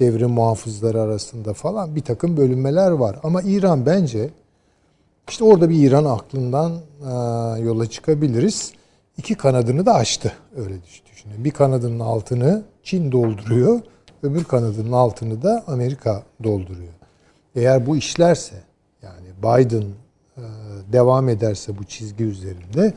devrim 0.00 0.30
muhafızları 0.30 1.00
arasında 1.00 1.52
falan 1.52 1.96
bir 1.96 2.00
takım 2.00 2.36
bölünmeler 2.36 2.90
var. 2.90 3.16
Ama 3.22 3.42
İran 3.42 3.86
bence 3.86 4.30
işte 5.28 5.44
orada 5.44 5.70
bir 5.70 5.88
İran 5.88 6.04
aklından 6.04 6.72
e, 7.02 7.10
yola 7.60 7.86
çıkabiliriz. 7.86 8.72
İki 9.18 9.34
kanadını 9.34 9.86
da 9.86 9.94
açtı 9.94 10.32
öyle 10.56 10.74
düşünün. 10.82 11.44
Bir 11.44 11.50
kanadının 11.50 12.00
altını 12.00 12.62
Çin 12.82 13.12
dolduruyor, 13.12 13.80
öbür 14.22 14.44
kanadının 14.44 14.92
altını 14.92 15.42
da 15.42 15.64
Amerika 15.66 16.22
dolduruyor. 16.44 16.92
Eğer 17.54 17.86
bu 17.86 17.96
işlerse 17.96 18.54
yani 19.02 19.26
Biden 19.42 19.84
devam 20.92 21.28
ederse 21.28 21.78
bu 21.78 21.84
çizgi 21.84 22.24
üzerinde 22.24 22.94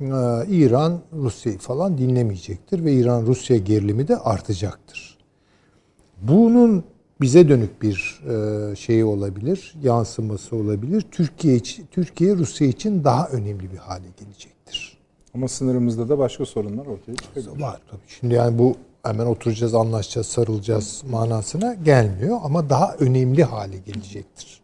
e, 0.00 0.06
İran 0.48 1.00
Rusya'yı 1.12 1.58
falan 1.58 1.98
dinlemeyecektir 1.98 2.84
ve 2.84 2.92
İran 2.92 3.26
Rusya 3.26 3.56
gerilimi 3.56 4.08
de 4.08 4.16
artacaktır. 4.16 5.18
Bunun 6.22 6.84
bize 7.20 7.48
dönük 7.48 7.82
bir 7.82 8.20
e, 8.30 8.76
şeyi 8.76 9.04
olabilir, 9.04 9.74
yansıması 9.82 10.56
olabilir. 10.56 11.04
Türkiye 11.10 11.56
için, 11.56 11.86
Türkiye 11.90 12.36
Rusya 12.36 12.66
için 12.66 13.04
daha 13.04 13.28
önemli 13.28 13.72
bir 13.72 13.76
hale 13.76 14.06
gelecektir. 14.20 14.98
Ama 15.34 15.48
sınırımızda 15.48 16.08
da 16.08 16.18
başka 16.18 16.46
sorunlar 16.46 16.86
ortaya 16.86 17.16
çıkabilir. 17.16 17.62
Var 17.62 17.80
tabii. 17.90 18.00
Şimdi 18.08 18.34
yani 18.34 18.58
bu 18.58 18.76
hemen 19.02 19.26
oturacağız, 19.26 19.74
anlaşacağız, 19.74 20.26
sarılacağız 20.26 21.02
manasına 21.10 21.74
gelmiyor 21.74 22.38
ama 22.42 22.70
daha 22.70 22.94
önemli 22.94 23.44
hale 23.44 23.78
gelecektir. 23.78 24.57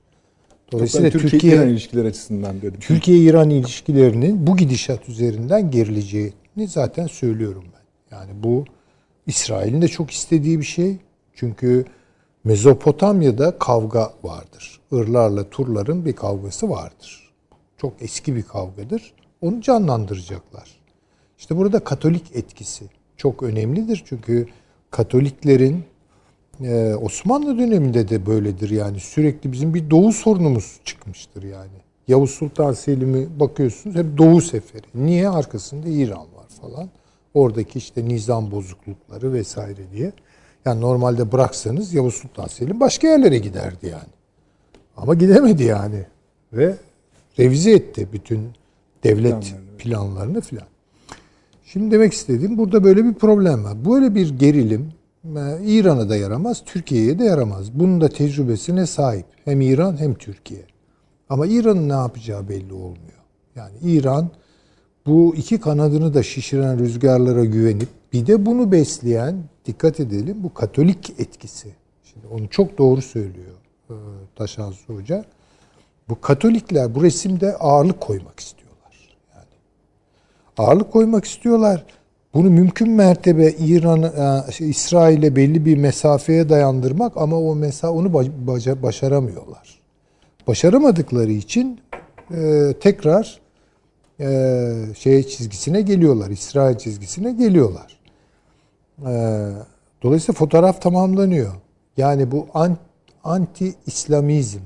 Dolayısıyla 0.73 1.11
Türkiye-İran 1.11 1.69
ilişkiler 1.69 2.05
açısından 2.05 2.63
dedim. 2.63 2.81
Türkiye-İran 2.81 3.51
ilişkilerinin 3.51 4.47
bu 4.47 4.57
gidişat 4.57 5.09
üzerinden 5.09 5.71
gerileceğini 5.71 6.69
zaten 6.69 7.07
söylüyorum 7.07 7.65
ben. 7.75 8.17
Yani 8.17 8.31
bu 8.43 8.65
İsrail'in 9.27 9.83
de 9.83 9.89
çok 9.89 10.11
istediği 10.11 10.59
bir 10.59 10.65
şey. 10.65 10.97
Çünkü 11.35 11.85
Mezopotamya'da 12.45 13.59
kavga 13.59 14.13
vardır. 14.23 14.81
Irlarla 14.93 15.51
Turların 15.51 16.05
bir 16.05 16.13
kavgası 16.13 16.71
vardır. 16.71 17.33
Çok 17.77 17.93
eski 18.01 18.37
bir 18.37 18.43
kavgadır. 18.43 19.15
Onu 19.41 19.61
canlandıracaklar. 19.61 20.71
İşte 21.39 21.57
burada 21.57 21.85
Katolik 21.85 22.37
etkisi 22.37 22.85
çok 23.17 23.43
önemlidir. 23.43 24.03
Çünkü 24.07 24.47
Katoliklerin 24.91 25.85
e, 26.63 26.95
Osmanlı 26.95 27.59
döneminde 27.59 28.09
de 28.09 28.27
böyledir 28.27 28.71
yani. 28.71 29.01
Sürekli 29.01 29.53
bizim 29.53 29.75
bir 29.75 29.91
doğu 29.91 30.13
sorunumuz 30.13 30.81
çıkmıştır 30.85 31.43
yani. 31.43 31.85
Yavuz 32.09 32.31
Sultan 32.31 32.73
Selim'i 32.73 33.41
bakıyorsunuz 33.41 33.97
hep 33.97 34.19
doğu 34.19 34.41
seferi. 34.41 34.83
Niye? 34.95 35.29
Arkasında 35.29 35.89
İran 35.89 36.19
var 36.19 36.49
falan. 36.61 36.89
Oradaki 37.35 37.79
işte 37.79 38.05
nizam 38.09 38.51
bozuklukları 38.51 39.33
vesaire 39.33 39.91
diye. 39.93 40.13
Yani 40.65 40.81
normalde 40.81 41.33
bıraksanız 41.33 41.95
Yavuz 41.95 42.15
Sultan 42.15 42.47
Selim 42.47 42.81
başka 42.81 43.09
yerlere 43.09 43.39
giderdi 43.39 43.87
yani. 43.87 44.15
Ama 44.97 45.15
gidemedi 45.15 45.63
yani. 45.63 46.05
Ve 46.53 46.77
revize 47.39 47.71
etti 47.71 48.09
bütün 48.13 48.41
devlet 49.05 49.55
planlarını 49.79 50.41
filan. 50.41 50.67
Şimdi 51.65 51.91
demek 51.91 52.13
istediğim 52.13 52.59
burada 52.59 52.85
böyle 52.85 53.05
bir 53.05 53.15
problem 53.15 53.65
var. 53.65 53.85
Böyle 53.85 54.15
bir 54.15 54.39
gerilim 54.39 54.93
İran'a 55.65 56.09
da 56.09 56.17
yaramaz, 56.17 56.63
Türkiye'ye 56.65 57.19
de 57.19 57.25
yaramaz. 57.25 57.73
Bunun 57.79 58.01
da 58.01 58.09
tecrübesine 58.09 58.87
sahip. 58.87 59.27
Hem 59.45 59.61
İran 59.61 60.01
hem 60.01 60.15
Türkiye. 60.15 60.65
Ama 61.29 61.47
İran'ın 61.47 61.89
ne 61.89 61.93
yapacağı 61.93 62.49
belli 62.49 62.73
olmuyor. 62.73 63.25
Yani 63.57 63.77
İran 63.83 64.31
bu 65.07 65.35
iki 65.37 65.61
kanadını 65.61 66.15
da 66.15 66.23
şişiren 66.23 66.79
rüzgarlara 66.79 67.45
güvenip 67.45 67.89
bir 68.13 68.27
de 68.27 68.47
bunu 68.47 68.73
besleyen 68.73 69.37
dikkat 69.67 70.01
edelim 70.01 70.37
bu 70.43 70.55
Katolik 70.55 71.15
etkisi. 71.19 71.69
Şimdi 72.03 72.27
onu 72.27 72.49
çok 72.49 72.79
doğru 72.79 73.03
söylüyor 73.03 73.55
e, 73.91 73.95
Taşansı 74.37 74.93
Hoca. 74.93 75.25
Bu 76.09 76.21
Katolikler 76.21 76.95
bu 76.95 77.03
resimde 77.03 77.57
ağırlık 77.57 78.01
koymak 78.01 78.41
istiyorlar. 78.41 79.17
Yani 79.35 79.47
ağırlık 80.59 80.93
koymak 80.93 81.25
istiyorlar. 81.25 81.87
Bunu 82.35 82.51
mümkün 82.51 82.91
mertebe 82.91 83.51
İran, 83.51 84.03
e, 84.03 84.53
şey, 84.53 84.71
İsrail'e 84.71 85.37
belli 85.37 85.65
bir 85.65 85.77
mesafeye 85.77 86.49
dayandırmak 86.49 87.17
ama 87.17 87.41
o 87.41 87.55
mesafe 87.55 87.95
onu 87.95 88.13
başaramıyorlar. 88.83 89.81
Başaramadıkları 90.47 91.33
için 91.33 91.81
e, 92.31 92.75
tekrar 92.81 93.41
e, 94.21 94.73
şey 94.99 95.23
çizgisine 95.23 95.81
geliyorlar, 95.81 96.31
İsrail 96.31 96.79
çizgisine 96.79 97.33
geliyorlar. 97.33 98.05
Ee, 99.07 99.51
dolayısıyla 100.03 100.39
fotoğraf 100.39 100.83
tamamlanıyor. 100.83 101.53
Yani 101.97 102.31
bu 102.31 102.47
anti 103.25 103.75
İslamizm 103.87 104.61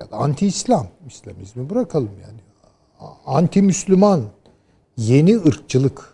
ya 0.00 0.10
da 0.10 0.16
anti 0.16 0.46
İslam 0.46 0.86
İslamizmi 1.06 1.70
bırakalım 1.70 2.10
yani. 2.22 2.40
Anti 3.26 3.62
Müslüman 3.62 4.22
yeni 4.96 5.36
ırkçılık 5.36 6.09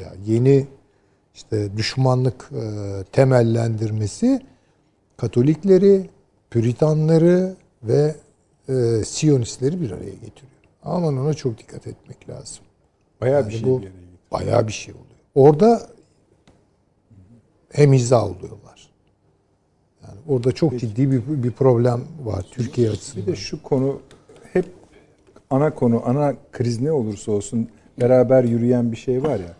ya 0.00 0.12
yeni 0.26 0.66
işte 1.34 1.76
düşmanlık 1.76 2.50
e, 2.52 2.64
temellendirmesi 3.12 4.40
Katolikleri, 5.16 6.10
Püritanları 6.50 7.56
ve 7.82 8.14
e, 8.68 9.04
Siyonistleri 9.04 9.80
bir 9.80 9.90
araya 9.90 10.14
getiriyor. 10.14 10.52
Aman 10.82 11.18
ona 11.18 11.34
çok 11.34 11.58
dikkat 11.58 11.86
etmek 11.86 12.28
lazım. 12.28 12.64
Bayağı 13.20 13.40
yani 13.40 13.48
bir 13.48 13.54
şey. 13.54 13.64
Bu, 13.64 13.82
bayağı 14.32 14.66
bir 14.68 14.72
şey 14.72 14.94
oluyor. 14.94 15.06
Orada 15.34 15.90
hem 17.72 17.92
hiza 17.92 18.26
oluyorlar. 18.26 18.90
Yani 20.02 20.18
orada 20.28 20.52
çok 20.52 20.70
Peki. 20.70 20.88
ciddi 20.88 21.10
bir, 21.10 21.42
bir 21.42 21.50
problem 21.50 22.04
var 22.24 22.46
Türkiye 22.50 22.90
açısından. 22.90 23.26
Bir 23.26 23.32
de 23.32 23.36
şu 23.36 23.62
konu 23.62 24.00
hep 24.52 24.66
ana 25.50 25.74
konu, 25.74 26.02
ana 26.04 26.34
kriz 26.52 26.80
ne 26.80 26.92
olursa 26.92 27.32
olsun 27.32 27.68
beraber 28.00 28.44
yürüyen 28.44 28.92
bir 28.92 28.96
şey 28.96 29.22
var 29.22 29.40
ya. 29.40 29.56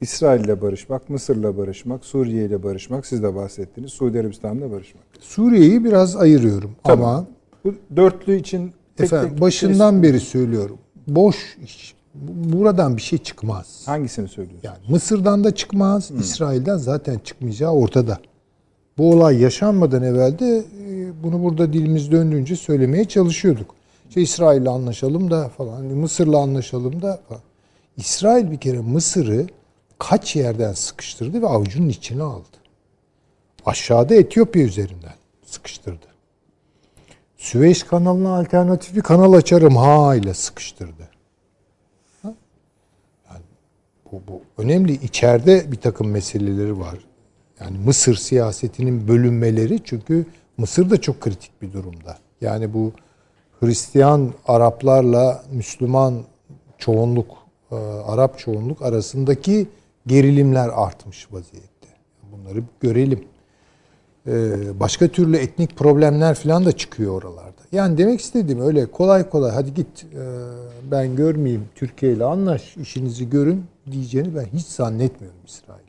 İsrail 0.00 0.44
ile 0.44 0.60
barışmak, 0.62 1.10
Mısır'la 1.10 1.56
barışmak, 1.56 2.04
Suriye 2.04 2.44
ile 2.44 2.62
barışmak, 2.62 3.06
siz 3.06 3.22
de 3.22 3.34
bahsettiniz, 3.34 3.92
Suudi 3.92 4.20
Arabistan'la 4.20 4.70
barışmak. 4.70 5.04
Suriye'yi 5.20 5.84
biraz 5.84 6.16
ayırıyorum 6.16 6.70
Tabii. 6.84 7.02
ama 7.02 7.26
bu 7.64 7.74
dörtlü 7.96 8.36
için 8.36 8.72
tek 8.96 9.06
efendim, 9.06 9.30
tek 9.30 9.40
başından 9.40 10.02
beri 10.02 10.20
söylüyorum. 10.20 10.78
Boş 11.06 11.58
iş, 11.64 11.94
buradan 12.14 12.96
bir 12.96 13.02
şey 13.02 13.18
çıkmaz. 13.18 13.82
Hangisini 13.86 14.28
söylüyorsun? 14.28 14.68
Yani 14.68 14.78
Mısır'dan 14.88 15.44
da 15.44 15.54
çıkmaz, 15.54 16.10
hmm. 16.10 16.20
İsrail'den 16.20 16.76
zaten 16.76 17.18
çıkmayacağı 17.18 17.72
ortada. 17.72 18.18
Bu 18.98 19.12
olay 19.12 19.42
yaşanmadan 19.42 20.02
evvel 20.02 20.38
de 20.38 20.64
e, 20.88 21.22
bunu 21.22 21.42
burada 21.42 21.72
dilimiz 21.72 22.12
döndüğünce 22.12 22.56
söylemeye 22.56 23.04
çalışıyorduk. 23.04 23.74
İşte 24.08 24.20
İsrail'le 24.20 24.66
anlaşalım 24.66 25.30
da 25.30 25.48
falan, 25.48 25.84
Mısır'la 25.84 26.38
anlaşalım 26.38 27.02
da 27.02 27.20
falan. 27.28 27.42
İsrail 27.96 28.50
bir 28.50 28.56
kere 28.56 28.80
Mısır'ı 28.80 29.46
kaç 29.98 30.36
yerden 30.36 30.72
sıkıştırdı 30.72 31.42
ve 31.42 31.46
avucunun 31.46 31.88
içine 31.88 32.22
aldı. 32.22 32.56
Aşağıda 33.66 34.14
Etiyopya 34.14 34.62
üzerinden 34.62 35.14
sıkıştırdı. 35.46 36.06
Süveyş 37.36 37.82
kanalına 37.82 38.38
alternatif 38.38 38.96
bir 38.96 39.00
kanal 39.00 39.32
açarım 39.32 39.76
ha 39.76 40.16
ile 40.16 40.34
sıkıştırdı. 40.34 41.08
Yani 42.24 43.42
bu, 44.12 44.22
bu 44.28 44.42
önemli. 44.58 44.92
İçeride 44.92 45.72
bir 45.72 45.76
takım 45.76 46.10
meseleleri 46.10 46.78
var. 46.78 46.98
Yani 47.60 47.78
Mısır 47.78 48.16
siyasetinin 48.16 49.08
bölünmeleri 49.08 49.80
çünkü 49.84 50.26
Mısır 50.56 50.90
da 50.90 51.00
çok 51.00 51.20
kritik 51.20 51.62
bir 51.62 51.72
durumda. 51.72 52.18
Yani 52.40 52.74
bu 52.74 52.92
Hristiyan 53.60 54.32
Araplarla 54.46 55.44
Müslüman 55.52 56.22
çoğunluk, 56.78 57.36
e, 57.72 57.74
Arap 58.06 58.38
çoğunluk 58.38 58.82
arasındaki 58.82 59.68
gerilimler 60.06 60.68
artmış 60.68 61.32
vaziyette. 61.32 61.88
Bunları 62.32 62.62
görelim. 62.80 63.24
E, 64.26 64.32
başka 64.80 65.08
türlü 65.08 65.36
etnik 65.36 65.76
problemler 65.76 66.34
falan 66.34 66.64
da 66.64 66.72
çıkıyor 66.72 67.22
oralarda. 67.22 67.62
Yani 67.72 67.98
demek 67.98 68.20
istediğim 68.20 68.60
öyle 68.60 68.86
kolay 68.86 69.30
kolay 69.30 69.50
hadi 69.50 69.74
git 69.74 70.04
e, 70.04 70.24
ben 70.90 71.16
görmeyeyim 71.16 71.64
Türkiye 71.74 72.12
ile 72.12 72.24
anlaş 72.24 72.76
işinizi 72.76 73.30
görün 73.30 73.64
diyeceğini 73.90 74.34
ben 74.36 74.44
hiç 74.44 74.66
zannetmiyorum 74.66 75.40
İsrail. 75.46 75.86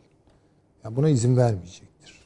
Yani 0.84 0.96
buna 0.96 1.10
izin 1.10 1.38
vermeyecektir. 1.38 2.22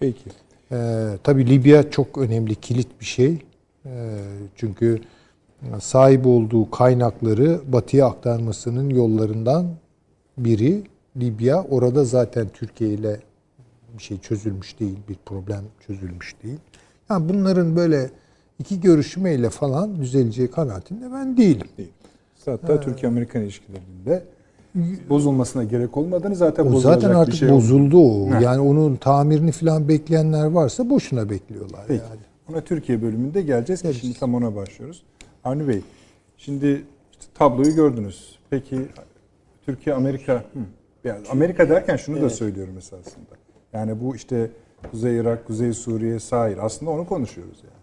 Peki. 0.00 0.30
Ee, 0.72 1.08
tabii 1.22 1.50
Libya 1.50 1.90
çok 1.90 2.18
önemli 2.18 2.54
kilit 2.54 3.00
bir 3.00 3.04
şey. 3.04 3.38
Ee, 3.86 4.18
çünkü 4.56 5.00
sahip 5.80 6.26
olduğu 6.26 6.70
kaynakları 6.70 7.60
batıya 7.72 8.06
aktarmasının 8.06 8.90
yollarından 8.90 9.66
biri 10.38 10.82
Libya. 11.16 11.62
Orada 11.62 12.04
zaten 12.04 12.48
Türkiye 12.48 12.90
ile 12.90 13.20
bir 13.98 14.02
şey 14.02 14.18
çözülmüş 14.18 14.80
değil, 14.80 14.98
bir 15.08 15.16
problem 15.26 15.64
çözülmüş 15.86 16.34
değil. 16.42 16.58
Yani 17.10 17.28
bunların 17.28 17.76
böyle 17.76 18.10
iki 18.58 18.80
görüşmeyle 18.80 19.50
falan 19.50 20.00
düzeleceği 20.00 20.50
kanaatinde 20.50 21.12
ben 21.12 21.36
değilim. 21.36 21.66
Değil. 21.78 21.92
Hatta 22.44 22.80
Türkiye-Amerikan 22.80 23.42
ilişkilerinde 23.42 24.22
bozulmasına 25.08 25.64
gerek 25.64 25.96
olmadığını 25.96 26.36
zaten 26.36 26.62
O 26.62 26.72
bozulacak 26.72 27.02
zaten 27.02 27.14
artık 27.14 27.32
bir 27.32 27.38
şey 27.38 27.50
bozuldu 27.50 27.98
o. 27.98 28.40
Yani 28.40 28.60
onun 28.60 28.96
tamirini 28.96 29.52
falan 29.52 29.88
bekleyenler 29.88 30.46
varsa 30.46 30.90
boşuna 30.90 31.30
bekliyorlar 31.30 31.84
Peki. 31.88 32.02
yani. 32.08 32.20
Ona 32.50 32.60
Türkiye 32.60 33.02
bölümünde 33.02 33.42
geleceğiz. 33.42 33.82
Geleceğiz. 33.82 34.00
Şimdi 34.00 34.18
tam 34.18 34.34
ona 34.34 34.54
başlıyoruz. 34.54 35.02
Avni 35.44 35.68
Bey, 35.68 35.80
şimdi 36.36 36.84
işte 37.12 37.24
tabloyu 37.34 37.74
gördünüz. 37.74 38.38
Peki 38.50 38.80
Türkiye, 39.66 39.96
Amerika. 39.96 40.44
Yani 41.04 41.28
Amerika 41.30 41.68
derken 41.68 41.96
şunu 41.96 42.22
da 42.22 42.30
söylüyorum 42.30 42.78
esasında. 42.78 43.34
Yani 43.72 44.00
bu 44.00 44.16
işte 44.16 44.50
Kuzey 44.90 45.16
Irak, 45.16 45.46
Kuzey 45.46 45.72
Suriye, 45.72 46.18
Sahil. 46.18 46.60
Aslında 46.60 46.90
onu 46.90 47.06
konuşuyoruz 47.06 47.58
yani. 47.64 47.82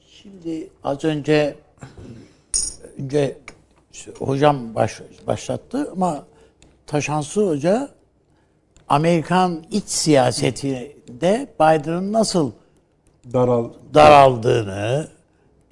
Şimdi 0.00 0.68
az 0.84 1.04
önce 1.04 1.54
önce 2.98 3.36
hocam 4.18 4.74
baş, 4.74 5.00
başlattı 5.26 5.90
ama 5.92 6.26
Taşansı 6.86 7.48
Hoca 7.48 7.88
Amerikan 8.88 9.64
iç 9.70 9.84
siyasetinde 9.84 11.48
Biden'ın 11.60 12.12
nasıl 12.12 12.52
Daral, 13.32 13.70
daraldığını, 13.94 15.08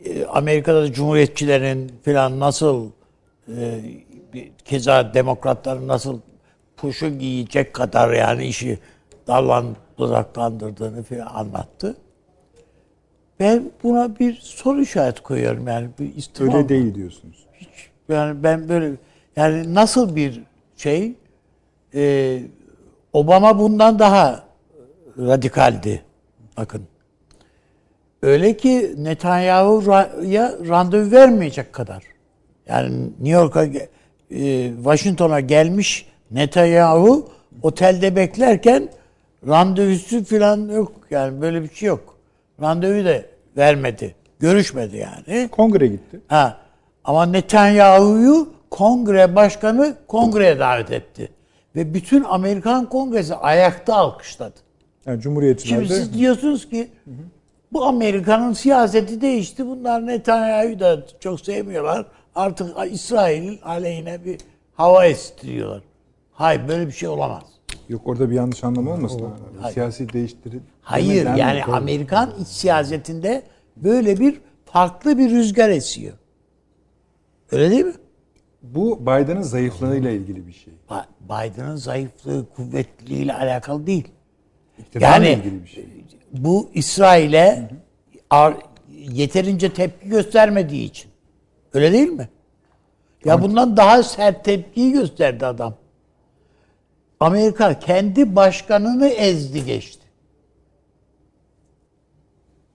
e, 0.05 0.25
Amerika'da 0.27 0.93
Cumhuriyetçilerin 0.93 1.93
falan 2.05 2.41
nasıl 2.41 2.91
e, 3.57 3.81
keza 4.65 5.15
demokratların 5.15 5.89
nasıl 5.89 6.21
puşu 6.77 7.19
giyecek 7.19 7.75
kadar 7.75 8.13
yani 8.13 8.47
işi 8.47 8.79
dallan 9.27 9.77
budaklandırdığını 9.99 11.03
falan 11.03 11.27
anlattı. 11.27 11.97
Ben 13.41 13.71
buna 13.83 14.19
bir 14.19 14.35
soru 14.35 14.83
işareti 14.83 15.23
koyuyorum 15.23 15.69
yani 15.69 15.89
bir 15.99 16.15
istifam. 16.17 16.55
öyle 16.55 16.69
değil 16.69 16.95
diyorsunuz. 16.95 17.47
Hiç 17.53 17.91
yani 18.09 18.43
ben 18.43 18.69
böyle 18.69 18.95
yani 19.37 19.75
nasıl 19.75 20.17
bir 20.17 20.43
şey 20.77 21.15
e, 21.95 22.43
Obama 23.13 23.59
bundan 23.59 23.99
daha 23.99 24.45
radikaldi. 25.19 26.03
Bakın. 26.57 26.83
Öyle 28.23 28.57
ki 28.57 28.95
Netanyahu'ya 28.99 30.53
randevu 30.69 31.11
vermeyecek 31.11 31.73
kadar. 31.73 32.05
Yani 32.69 33.03
New 33.03 33.29
York'a 33.29 33.65
e, 33.65 34.73
Washington'a 34.77 35.41
gelmiş 35.41 36.07
Netanyahu 36.31 37.29
otelde 37.63 38.17
beklerken 38.17 38.89
randevusu 39.49 40.25
falan 40.25 40.69
yok. 40.69 40.93
Yani 41.11 41.41
böyle 41.41 41.63
bir 41.63 41.75
şey 41.75 41.89
yok. 41.89 42.17
Randevu 42.61 43.05
da 43.05 43.23
vermedi. 43.57 44.15
Görüşmedi 44.41 44.97
yani. 44.97 45.49
Kongre 45.49 45.87
gitti. 45.87 46.21
Ha. 46.29 46.59
Ama 47.05 47.27
Netanyahu'yu 47.27 48.49
kongre 48.71 49.37
başkanı 49.37 49.97
kongreye 50.09 50.59
davet 50.59 50.91
etti. 50.91 51.29
Ve 51.77 51.95
bütün 51.95 52.25
Amerikan 52.25 52.89
kongresi 52.89 53.35
ayakta 53.35 53.95
alkışladı. 53.95 54.55
Yani 55.07 55.21
Cumhuriyetçiler 55.21 55.77
Şimdi 55.77 55.89
siz 55.89 56.15
diyorsunuz 56.15 56.69
ki 56.69 56.89
bu 57.73 57.85
Amerika'nın 57.85 58.53
siyaseti 58.53 59.21
değişti. 59.21 59.67
Bunlar 59.67 60.07
Netanyahu'yu 60.07 60.81
da 60.81 61.07
çok 61.21 61.41
sevmiyorlar. 61.41 62.07
Artık 62.35 62.69
İsrail'in 62.91 63.61
aleyhine 63.63 64.25
bir 64.25 64.41
hava 64.75 65.07
estiriyorlar. 65.07 65.83
Hayır 66.35 66.69
böyle 66.69 66.87
bir 66.87 66.93
şey 66.93 67.09
olamaz. 67.09 67.43
yok 67.89 68.03
orada 68.07 68.31
bir 68.31 68.35
yanlış 68.35 68.65
anlama 68.65 68.91
olmasın. 68.93 69.23
Siyasi 69.73 70.13
değiştirir. 70.13 70.61
Hayır 70.83 71.27
yani 71.37 71.59
mi? 71.59 71.65
Amerikan 71.73 72.31
iç 72.41 72.49
siyasetinde 72.49 73.43
böyle 73.77 74.21
bir 74.21 74.41
farklı 74.67 75.19
bir 75.19 75.31
rüzgar 75.31 75.69
esiyor. 75.69 76.13
Öyle 77.53 77.71
değil 77.71 77.85
mi? 77.85 77.93
Bu 78.63 79.01
Biden'ın 79.01 79.43
zayıflığıyla 79.43 80.11
ilgili 80.11 80.47
bir 80.47 80.53
şey. 80.53 80.73
Biden'ın 81.21 81.77
zayıflığı, 81.77 82.47
kuvvetliliğiyle 82.57 83.35
alakalı 83.35 83.87
değil. 83.87 84.09
İktidarla 84.79 85.27
Yani 85.27 85.39
ilgili 85.41 85.63
bir 85.63 85.69
şey. 85.69 85.87
bu 86.33 86.71
İsrail'e 86.75 87.71
yeterince 88.99 89.73
tepki 89.73 90.09
göstermediği 90.09 90.85
için. 90.85 91.11
Öyle 91.75 91.93
değil 91.93 92.09
mi? 92.09 92.29
Ya 93.25 93.43
bundan 93.43 93.77
daha 93.77 94.03
sert 94.03 94.45
tepkiyi 94.45 94.93
gösterdi 94.93 95.47
adam. 95.47 95.75
Amerika 97.21 97.79
kendi 97.79 98.37
başkanını 98.37 99.09
ezdi 99.09 99.65
geçti. 99.65 100.05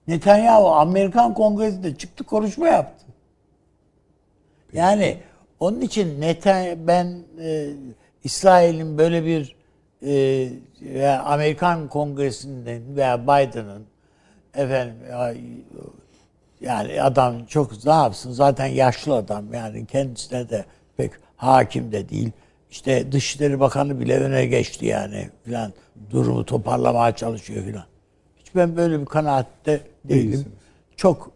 Netanyahu 0.08 0.68
Amerikan 0.74 1.34
Kongresi'nde 1.34 1.94
çıktı 1.96 2.24
konuşma 2.24 2.68
yaptı. 2.68 3.06
Yani 4.72 5.18
onun 5.60 5.80
için 5.80 6.20
Netanyahu 6.20 6.78
ben 6.86 7.18
e, 7.40 7.70
İsrail'in 8.24 8.98
böyle 8.98 9.24
bir 9.24 9.56
e, 10.92 11.06
Amerikan 11.08 11.88
Kongresi'nden 11.88 12.96
veya 12.96 13.22
Biden'ın 13.22 13.84
efendim 14.54 14.94
ya- 15.10 15.34
yani 16.60 17.02
adam 17.02 17.44
çok 17.46 17.84
ne 17.84 17.92
yapsın 17.92 18.32
zaten 18.32 18.66
yaşlı 18.66 19.14
adam 19.14 19.54
yani 19.54 19.86
kendisine 19.86 20.48
de 20.48 20.64
pek 20.96 21.12
hakim 21.36 21.92
de 21.92 22.08
değil. 22.08 22.30
İşte 22.70 23.12
Dışişleri 23.12 23.60
Bakanı 23.60 24.00
bile 24.00 24.18
öne 24.18 24.46
geçti 24.46 24.86
yani 24.86 25.30
filan 25.44 25.72
durumu 26.10 26.46
toparlamaya 26.46 27.16
çalışıyor 27.16 27.64
filan. 27.64 27.84
Hiç 28.36 28.54
ben 28.54 28.76
böyle 28.76 29.00
bir 29.00 29.06
kanaatte 29.06 29.80
değilim. 30.04 30.28
Değilsiniz. 30.28 30.46
Çok 30.96 31.30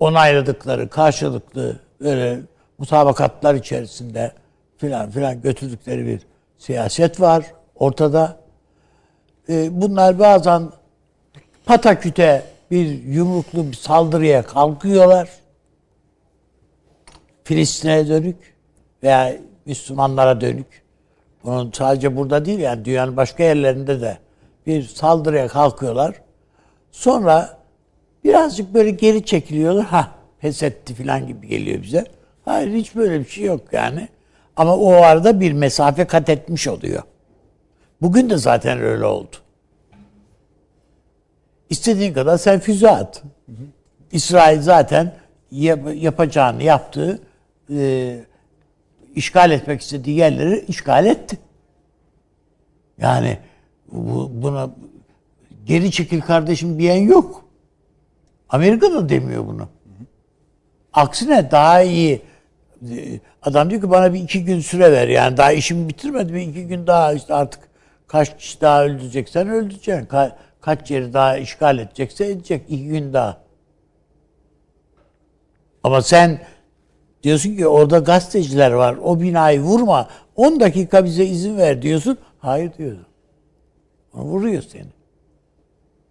onayladıkları, 0.00 0.88
karşılıklı 0.88 1.80
böyle 2.00 2.40
mutabakatlar 2.78 3.54
içerisinde 3.54 4.32
filan 4.76 5.10
filan 5.10 5.42
götürdükleri 5.42 6.06
bir 6.06 6.20
siyaset 6.58 7.20
var 7.20 7.44
ortada. 7.74 8.36
Ee, 9.48 9.80
bunlar 9.82 10.18
bazen 10.18 10.70
pataküte 11.64 12.42
bir 12.70 13.02
yumruklu 13.04 13.66
bir 13.66 13.76
saldırıya 13.76 14.42
kalkıyorlar. 14.42 15.28
Filistin'e 17.44 18.08
dönük 18.08 18.36
veya 19.02 19.36
Müslümanlara 19.70 20.40
dönük. 20.40 20.82
Bunun 21.44 21.72
sadece 21.74 22.16
burada 22.16 22.44
değil 22.44 22.58
yani 22.58 22.84
dünyanın 22.84 23.16
başka 23.16 23.42
yerlerinde 23.42 24.00
de 24.00 24.18
bir 24.66 24.82
saldırıya 24.82 25.48
kalkıyorlar. 25.48 26.14
Sonra 26.92 27.58
birazcık 28.24 28.74
böyle 28.74 28.90
geri 28.90 29.24
çekiliyorlar. 29.24 29.84
Ha 29.84 30.10
pes 30.40 30.62
etti 30.62 30.94
falan 30.94 31.26
gibi 31.26 31.48
geliyor 31.48 31.82
bize. 31.82 32.04
Hayır 32.44 32.72
hiç 32.74 32.96
böyle 32.96 33.20
bir 33.20 33.24
şey 33.24 33.44
yok 33.44 33.60
yani. 33.72 34.08
Ama 34.56 34.76
o 34.76 34.92
arada 34.92 35.40
bir 35.40 35.52
mesafe 35.52 36.04
kat 36.06 36.28
etmiş 36.28 36.68
oluyor. 36.68 37.02
Bugün 38.02 38.30
de 38.30 38.36
zaten 38.36 38.80
öyle 38.80 39.04
oldu. 39.04 39.36
İstediğin 41.70 42.12
kadar 42.12 42.38
sen 42.38 42.60
füze 42.60 42.90
at. 42.90 43.22
İsrail 44.12 44.62
zaten 44.62 45.12
yap- 45.50 45.94
yapacağını 45.94 46.62
yaptığı 46.62 47.18
e, 47.76 48.20
işgal 49.14 49.50
etmek 49.50 49.80
istediği 49.80 50.16
yerleri 50.16 50.64
işgal 50.68 51.06
etti. 51.06 51.38
Yani 52.98 53.38
bu, 53.92 54.30
buna 54.34 54.70
geri 55.64 55.90
çekil 55.90 56.20
kardeşim 56.20 56.78
diyen 56.78 57.02
yok. 57.02 57.44
Amerika 58.48 58.92
da 58.92 59.08
demiyor 59.08 59.46
bunu. 59.46 59.68
Aksine 60.92 61.50
daha 61.50 61.82
iyi 61.82 62.22
e, 62.90 63.20
adam 63.42 63.70
diyor 63.70 63.82
ki 63.82 63.90
bana 63.90 64.14
bir 64.14 64.20
iki 64.20 64.44
gün 64.44 64.60
süre 64.60 64.92
ver 64.92 65.08
yani 65.08 65.36
daha 65.36 65.52
işimi 65.52 65.88
bitirmedim 65.88 66.36
iki 66.36 66.66
gün 66.66 66.86
daha 66.86 67.12
işte 67.12 67.34
artık 67.34 67.60
kaç 68.06 68.38
kişi 68.38 68.60
daha 68.60 68.84
öldüreceksen 68.84 69.48
öldüreceksin. 69.48 70.06
Ka- 70.06 70.32
kaç 70.60 70.90
yeri 70.90 71.12
daha 71.12 71.36
işgal 71.36 71.78
edecekse 71.78 72.26
edecek 72.26 72.64
iki 72.68 72.88
gün 72.88 73.12
daha. 73.12 73.40
Ama 75.82 76.02
sen 76.02 76.40
diyorsun 77.22 77.56
ki 77.56 77.66
orada 77.66 77.98
gazeteciler 77.98 78.70
var 78.70 78.96
o 79.02 79.20
binayı 79.20 79.60
vurma 79.60 80.08
10 80.36 80.60
dakika 80.60 81.04
bize 81.04 81.24
izin 81.24 81.58
ver 81.58 81.82
diyorsun. 81.82 82.18
Hayır 82.38 82.72
diyorsun. 82.78 83.06
Vuruyor 84.14 84.62
seni. 84.62 84.86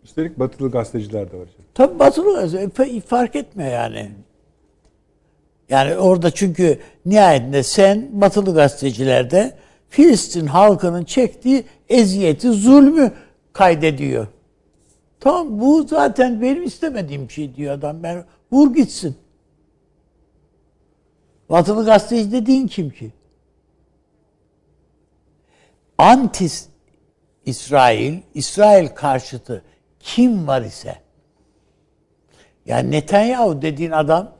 Üstelik 0.03 0.39
batılı 0.39 0.71
gazeteciler 0.71 1.31
de 1.31 1.37
var. 1.37 1.47
Tabii 1.73 1.99
batılı 1.99 2.29
fa- 2.69 3.01
fark 3.01 3.35
etmiyor 3.35 3.71
yani. 3.71 4.11
Yani 5.69 5.95
orada 5.97 6.31
çünkü 6.31 6.79
nihayetinde 7.05 7.63
sen 7.63 8.09
batılı 8.11 8.53
gazetecilerde 8.53 9.53
Filistin 9.89 10.45
halkının 10.45 11.03
çektiği 11.03 11.63
eziyeti, 11.89 12.51
zulmü 12.51 13.11
kaydediyor. 13.53 14.27
Tamam 15.19 15.59
bu 15.59 15.83
zaten 15.83 16.41
benim 16.41 16.63
istemediğim 16.63 17.31
şey 17.31 17.55
diyor 17.55 17.73
adam. 17.73 18.03
Ben 18.03 18.25
vur 18.51 18.73
gitsin. 18.73 19.15
Batılı 21.49 21.85
gazeteci 21.85 22.31
dediğin 22.31 22.67
kim 22.67 22.89
ki? 22.89 23.11
Antis 25.97 26.69
İsrail, 27.45 28.19
İsrail 28.33 28.87
karşıtı 28.87 29.63
kim 29.99 30.47
var 30.47 30.61
ise 30.61 30.95
yani 32.65 32.91
Netanyahu 32.91 33.61
dediğin 33.61 33.91
adam 33.91 34.31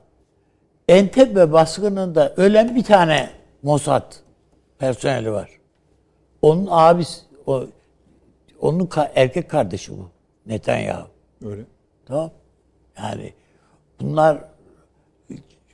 Entebbe 0.88 1.52
baskınında 1.52 2.34
ölen 2.38 2.76
bir 2.76 2.84
tane 2.84 3.30
Mossad 3.64 4.14
personeli 4.78 5.32
var. 5.32 5.50
Onun 6.42 6.68
abisi, 6.72 7.22
o, 7.46 7.64
onun 8.60 8.86
ka- 8.86 9.12
erkek 9.16 9.50
kardeşi 9.50 9.98
bu. 9.98 10.10
Netanyahu. 10.46 11.08
Öyle. 11.46 11.62
Tamam. 12.06 12.32
Yani 12.98 13.34
bunlar 14.02 14.46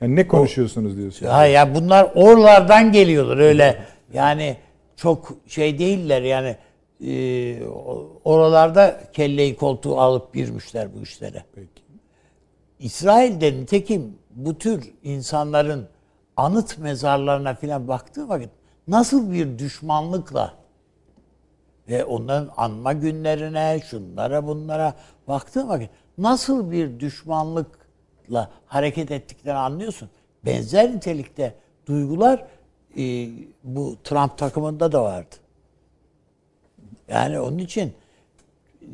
Yani 0.00 0.16
ne 0.16 0.28
konuşuyorsunuz 0.28 0.96
diyorsunuz. 0.96 1.32
ha 1.32 1.46
ya 1.46 1.74
bunlar 1.74 2.10
oralardan 2.14 2.92
geliyorlar 2.92 3.38
öyle. 3.38 3.84
Yani 4.12 4.56
çok 4.96 5.34
şey 5.46 5.78
değiller 5.78 6.22
yani 6.22 6.56
e, 7.04 7.66
oralarda 8.24 9.00
kelleyi 9.12 9.56
koltuğu 9.56 10.00
alıp 10.00 10.34
girmişler 10.34 10.88
bu 10.94 11.02
işlere. 11.02 11.44
Peki. 11.54 11.82
İsrail'de 12.78 13.52
nitekim 13.52 14.18
bu 14.30 14.58
tür 14.58 14.92
insanların 15.02 15.88
anıt 16.36 16.78
mezarlarına 16.78 17.54
filan 17.54 17.88
baktığı 17.88 18.28
vakit 18.28 18.50
nasıl 18.88 19.32
bir 19.32 19.58
düşmanlıkla 19.58 20.54
ve 21.88 22.04
onların 22.04 22.50
anma 22.56 22.92
günlerine, 22.92 23.80
şunlara 23.90 24.46
bunlara 24.46 24.94
baktığı 25.28 25.68
vakit 25.68 25.90
nasıl 26.18 26.70
bir 26.70 27.00
düşmanlıkla 28.26 28.50
hareket 28.66 29.10
ettiklerini 29.10 29.58
anlıyorsun. 29.58 30.10
Benzer 30.44 30.92
nitelikte 30.92 31.54
duygular 31.86 32.46
e, 32.98 33.28
bu 33.64 33.96
Trump 34.04 34.38
takımında 34.38 34.92
da 34.92 35.02
vardı. 35.02 35.36
Yani 37.08 37.40
onun 37.40 37.58
için 37.58 37.92
e, 38.82 38.86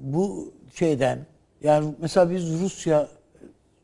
bu 0.00 0.52
şeyden 0.74 1.26
yani 1.62 1.94
mesela 1.98 2.30
biz 2.30 2.60
Rusya 2.60 3.08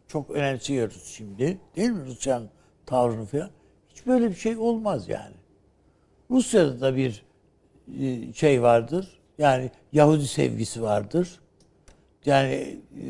çok 0.08 0.30
önemsiyoruz 0.30 1.04
şimdi. 1.04 1.58
Değil 1.76 1.90
mi 1.90 2.06
Rusya'nın 2.06 2.48
tavrını 2.86 3.26
falan? 3.26 3.50
Hiç 3.88 4.06
böyle 4.06 4.30
bir 4.30 4.34
şey 4.34 4.56
olmaz 4.56 5.08
yani. 5.08 5.34
Rusya'da 6.30 6.80
da 6.80 6.96
bir 6.96 7.22
e, 8.00 8.32
şey 8.32 8.62
vardır. 8.62 9.20
Yani 9.38 9.70
Yahudi 9.92 10.26
sevgisi 10.26 10.82
vardır. 10.82 11.40
Yani 12.26 12.80
e, 13.00 13.06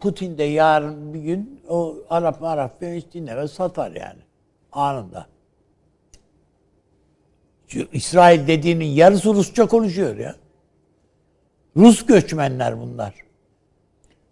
Putin 0.00 0.38
de 0.38 0.44
yarın 0.44 1.14
bir 1.14 1.20
gün 1.20 1.60
o 1.68 1.96
Arap 2.10 2.42
Arap 2.42 2.80
beni 2.80 2.96
hiç 2.96 3.06
dinlemez 3.14 3.50
satar 3.50 3.90
yani. 3.90 4.20
Anında. 4.72 5.26
Şu 7.68 7.88
İsrail 7.92 8.46
dediğinin 8.46 8.84
yarısı 8.84 9.34
Rusça 9.34 9.66
konuşuyor 9.66 10.16
ya. 10.16 10.34
Rus 11.76 12.06
göçmenler 12.06 12.80
bunlar. 12.80 13.14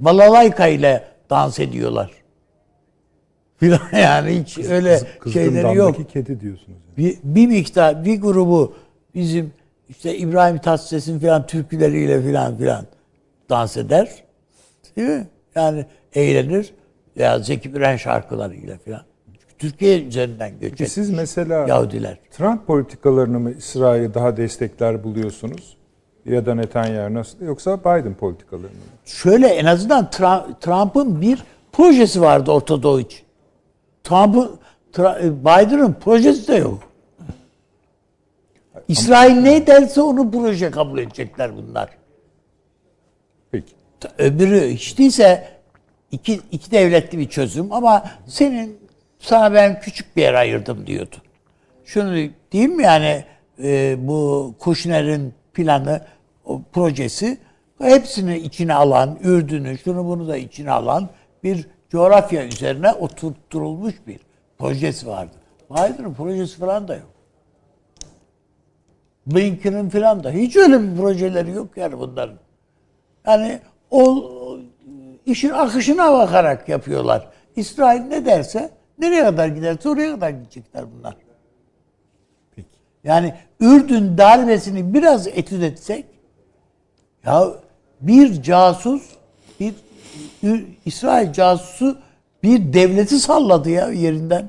Balalayka 0.01 0.67
ile 0.67 1.05
dans 1.31 1.59
ediyorlar. 1.59 2.11
Filan 3.57 3.81
yani 3.93 4.41
hiç 4.41 4.59
öyle 4.59 5.01
Kız- 5.21 5.33
şeyleri 5.33 5.77
yok. 5.77 6.11
Kedi 6.13 6.41
diyorsunuz. 6.41 6.79
Bir, 6.97 7.19
bir 7.25 7.47
miktar, 7.47 8.05
bir 8.05 8.21
grubu 8.21 8.75
bizim 9.15 9.53
işte 9.89 10.17
İbrahim 10.17 10.59
Tatlıses'in 10.59 11.19
filan 11.19 11.47
türküleriyle 11.47 12.23
filan 12.23 12.57
filan 12.57 12.87
dans 13.51 13.77
eder. 13.77 14.25
Değil 14.97 15.09
mi? 15.09 15.27
Yani 15.55 15.87
eğlenir. 16.15 16.75
Veya 17.17 17.39
Zeki 17.39 17.69
Müren 17.69 17.97
şarkılarıyla 17.97 18.79
filan. 18.79 19.03
Türkiye 19.59 20.03
üzerinden 20.03 20.53
Peki 20.61 20.71
göçek 20.71 20.89
siz 20.89 21.11
mesela 21.11 21.69
Yahudiler. 21.69 22.19
Trump 22.31 22.67
politikalarını 22.67 23.41
mı 23.41 23.51
İsrail'i 23.53 24.15
daha 24.15 24.37
destekler 24.37 25.05
buluyorsunuz? 25.05 25.77
Ya 26.25 26.47
da 26.47 26.55
Netanyahu 26.55 27.15
nasıl? 27.15 27.41
Yoksa 27.41 27.81
Biden 27.81 28.15
politikalarını 28.15 28.67
mı? 28.69 28.81
Şöyle 29.05 29.47
en 29.47 29.65
azından 29.65 30.11
Trump'ın 30.61 31.21
bir 31.21 31.45
projesi 31.73 32.21
vardı 32.21 32.51
Orta 32.51 32.83
Doğu 32.83 33.01
için. 33.01 33.21
Trump'ın 34.05 34.59
Tra- 34.93 35.41
Biden'ın 35.41 35.93
projesi 35.93 36.49
de 36.49 36.55
yok. 36.55 36.79
İsrail 38.89 39.33
ne 39.33 39.67
derse 39.67 40.01
onu 40.01 40.31
proje 40.31 40.71
kabul 40.71 40.99
edecekler 40.99 41.57
bunlar. 41.57 42.00
Öbürü 44.19 44.69
hiç 44.69 44.99
değilse 44.99 45.49
iki, 46.11 46.41
iki 46.53 46.71
devletli 46.71 47.19
bir 47.19 47.29
çözüm 47.29 47.73
ama 47.73 48.05
senin 48.27 48.79
sana 49.19 49.55
ben 49.55 49.81
küçük 49.81 50.17
bir 50.17 50.23
yer 50.23 50.35
ayırdım 50.35 50.87
diyordu. 50.87 51.17
Şunu 51.85 52.11
mi 52.53 52.83
yani 52.83 53.25
e, 53.63 53.97
bu 54.09 54.55
Kushner'in 54.59 55.35
planı, 55.55 56.01
o 56.45 56.63
projesi 56.73 57.39
hepsini 57.79 58.39
içine 58.39 58.75
alan, 58.75 59.19
Ürdün'ü, 59.23 59.79
şunu 59.79 60.05
bunu 60.05 60.29
da 60.29 60.37
içine 60.37 60.71
alan 60.71 61.09
bir 61.45 61.67
coğrafya 61.91 62.47
üzerine 62.47 62.93
oturtturulmuş 62.93 63.95
bir 64.07 64.21
projesi 64.59 65.07
vardı. 65.07 65.35
Biden'ın 65.71 66.15
projesi 66.15 66.59
falan 66.59 66.89
da 66.89 66.95
yok. 66.95 67.11
Blinken'ın 69.27 69.89
falan 69.89 70.25
da 70.25 70.31
hiç 70.31 70.57
öyle 70.57 70.83
bir 70.83 70.97
projeleri 70.97 71.51
yok 71.51 71.77
yani 71.77 71.99
bunların. 71.99 72.37
Yani 73.27 73.61
o 73.91 74.31
işin 75.27 75.51
akışına 75.51 76.13
bakarak 76.13 76.69
yapıyorlar. 76.69 77.29
İsrail 77.57 78.01
ne 78.01 78.27
derse 78.27 78.71
nereye 78.99 79.23
kadar 79.23 79.49
giderse 79.49 79.89
oraya 79.89 80.15
kadar 80.15 80.31
gidecekler 80.31 80.85
bunlar. 80.93 81.17
Peki. 82.57 82.69
Yani 83.05 83.35
Ürdün 83.61 84.19
darbesini 84.19 84.95
biraz 84.95 85.27
etüt 85.27 85.63
etsek 85.63 86.05
ya 87.25 87.49
bir 88.01 88.43
casus 88.43 89.03
bir 89.61 89.75
İsrail 90.85 91.33
casusu 91.33 91.99
bir 92.43 92.73
devleti 92.73 93.19
salladı 93.19 93.71
ya 93.71 93.89
yerinden. 93.89 94.49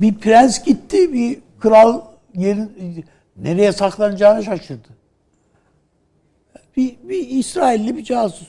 Bir 0.00 0.14
prens 0.14 0.64
gitti, 0.64 1.12
bir 1.12 1.38
kral 1.60 2.00
yerin 2.34 3.04
nereye 3.36 3.72
saklanacağını 3.72 4.44
şaşırdı. 4.44 4.88
Bir, 6.76 6.96
bir 7.02 7.28
İsrailli 7.28 7.96
bir 7.96 8.04
casus. 8.04 8.48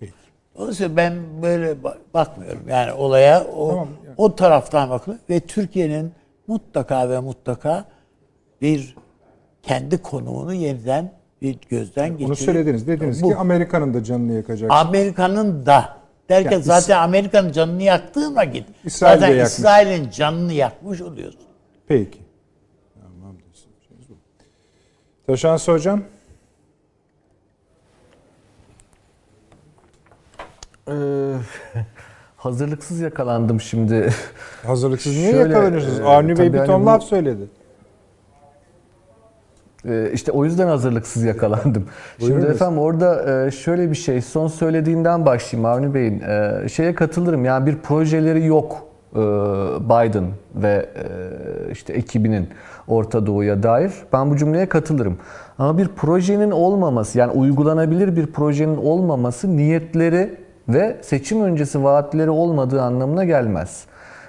Peki. 0.00 0.12
Dolayısıyla 0.58 0.96
ben 0.96 1.14
böyle 1.42 1.72
ba- 1.72 1.96
bakmıyorum. 2.14 2.68
Yani 2.68 2.92
olaya 2.92 3.44
o, 3.44 3.68
Tamam, 3.68 3.88
yani. 4.06 4.14
o 4.16 4.34
taraftan 4.36 4.90
bakıyorum. 4.90 5.22
Ve 5.30 5.40
Türkiye'nin 5.40 6.12
mutlaka 6.46 7.10
ve 7.10 7.20
mutlaka 7.20 7.84
bir 8.62 8.96
kendi 9.62 9.98
konumunu 10.02 10.54
yeniden 10.54 11.12
bir 11.42 11.58
gözden 11.68 12.08
geçirip... 12.08 12.28
Onu 12.28 12.36
söylediniz. 12.36 12.86
Dediniz 12.86 13.22
Bu- 13.22 13.28
ki 13.28 13.36
Amerika'nın 13.36 13.94
da 13.94 14.04
canını 14.04 14.32
yakacak. 14.32 14.70
Amerika'nın 14.70 15.66
da 15.66 15.98
derken 16.28 16.52
Yani 16.52 16.62
zaten 16.62 16.98
Amerika'nın 16.98 17.52
canını 17.52 17.82
yaktığın 17.82 18.36
vakit 18.36 18.64
İsrail 18.84 19.20
zaten 19.20 19.34
yakmış. 19.34 19.52
İsrail'in 19.52 20.10
canını 20.10 20.52
yakmış 20.52 21.00
oluyorsun. 21.00 21.40
Peki. 21.88 22.18
Tamam. 22.94 23.36
Taşansı 25.26 25.72
hocam. 25.72 26.02
hazırlıksız 32.36 33.00
yakalandım 33.00 33.60
şimdi. 33.60 34.08
Hazırlıksız 34.66 35.16
niye 35.16 35.30
Şöyle, 35.30 35.52
yakalanıyorsunuz? 35.54 36.00
e, 36.00 36.04
Avni 36.04 36.38
Bey 36.38 36.52
bir 36.52 36.58
hani 36.58 36.66
ton 36.66 36.82
bu- 36.82 36.86
laf 36.86 37.02
söyledi. 37.02 37.42
Ee, 39.88 40.10
işte 40.12 40.32
o 40.32 40.44
yüzden 40.44 40.66
hazırlıksız 40.68 41.22
yakalandım. 41.22 41.84
Şimdi 42.18 42.32
Buyurunuz. 42.32 42.54
efendim 42.54 42.78
orada 42.78 43.44
e, 43.46 43.50
şöyle 43.50 43.90
bir 43.90 43.96
şey, 43.96 44.20
son 44.22 44.48
söylediğinden 44.48 45.26
başlayayım 45.26 45.64
Avni 45.70 45.94
Bey'in. 45.94 46.20
E, 46.20 46.68
Şeye 46.68 46.94
katılırım 46.94 47.44
yani 47.44 47.66
bir 47.66 47.76
projeleri 47.76 48.46
yok 48.46 48.82
Biden 49.80 50.24
ve 50.54 50.86
işte 51.72 51.92
ekibinin 51.92 52.48
Orta 52.88 53.26
Doğu'ya 53.26 53.62
dair. 53.62 53.92
Ben 54.12 54.30
bu 54.30 54.36
cümleye 54.36 54.68
katılırım. 54.68 55.18
Ama 55.58 55.78
bir 55.78 55.88
projenin 55.88 56.50
olmaması 56.50 57.18
yani 57.18 57.32
uygulanabilir 57.32 58.16
bir 58.16 58.26
projenin 58.26 58.76
olmaması 58.76 59.56
niyetleri 59.56 60.34
ve 60.68 60.96
seçim 61.02 61.42
öncesi 61.42 61.84
vaatleri 61.84 62.30
olmadığı 62.30 62.82
anlamına 62.82 63.24
gelmez. 63.24 63.86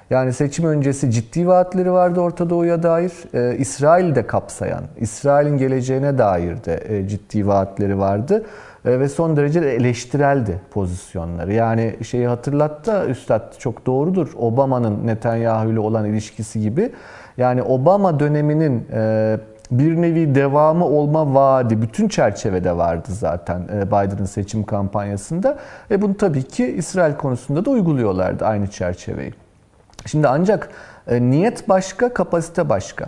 Yani 0.10 0.34
seçim 0.34 0.66
öncesi 0.66 1.12
ciddi 1.12 1.48
vaatleri 1.48 1.92
vardı 1.92 2.20
Orta 2.20 2.50
Doğu'ya 2.50 2.84
dair. 2.84 3.12
Ee, 3.34 3.58
İsrail'i 3.58 4.16
de 4.16 4.28
kapsayan, 4.28 4.84
İsrail'in 4.98 5.58
geleceğine 5.58 6.18
dair 6.18 6.64
de 6.64 6.84
e, 6.88 7.08
ciddi 7.08 7.48
vaatleri 7.48 8.00
vardı. 8.00 8.46
E, 8.86 9.00
ve 9.00 9.10
son 9.10 9.38
derece 9.38 9.62
de 9.62 9.76
eleştireldi 9.76 10.62
pozisyonları. 10.72 11.54
Yani 11.54 11.96
şeyi 12.04 12.28
hatırlattı 12.28 13.06
Üstad 13.10 13.60
çok 13.60 13.86
doğrudur. 13.86 14.32
Obama'nın 14.38 15.08
Netanyahu 15.08 15.70
ile 15.70 15.80
olan 15.80 16.06
ilişkisi 16.06 16.62
gibi. 16.62 16.92
Yani 17.38 17.64
Obama 17.64 18.20
döneminin 18.20 18.88
e, 18.94 19.38
bir 19.72 20.02
nevi 20.02 20.36
devamı 20.36 20.86
olma 20.86 21.34
vaadi 21.34 21.82
bütün 21.82 22.08
çerçevede 22.08 22.78
vardı 22.78 23.08
zaten 23.12 23.62
e, 23.74 23.88
Biden'ın 23.88 24.26
seçim 24.26 24.64
kampanyasında. 24.64 25.58
Ve 25.92 26.02
bunu 26.02 26.18
tabii 26.18 26.44
ki 26.44 26.66
İsrail 26.66 27.16
konusunda 27.16 27.66
da 27.66 27.70
uyguluyorlardı 27.70 28.46
aynı 28.46 28.68
çerçeveyi. 28.68 29.34
Şimdi 30.06 30.28
ancak 30.28 30.70
e, 31.08 31.22
niyet 31.22 31.70
başka, 31.70 32.14
kapasite 32.14 32.70
başka. 32.70 33.06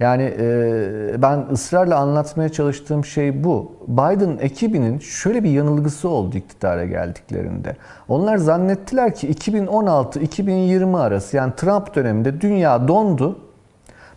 Yani 0.00 0.34
e, 0.38 1.22
ben 1.22 1.44
ısrarla 1.52 1.96
anlatmaya 1.96 2.48
çalıştığım 2.48 3.04
şey 3.04 3.44
bu. 3.44 3.72
Biden 3.88 4.38
ekibinin 4.40 4.98
şöyle 4.98 5.44
bir 5.44 5.50
yanılgısı 5.50 6.08
oldu 6.08 6.36
iktidara 6.36 6.84
geldiklerinde. 6.84 7.76
Onlar 8.08 8.36
zannettiler 8.36 9.14
ki 9.14 9.32
2016-2020 9.32 10.98
arası 10.98 11.36
yani 11.36 11.52
Trump 11.56 11.94
döneminde 11.94 12.40
dünya 12.40 12.88
dondu. 12.88 13.38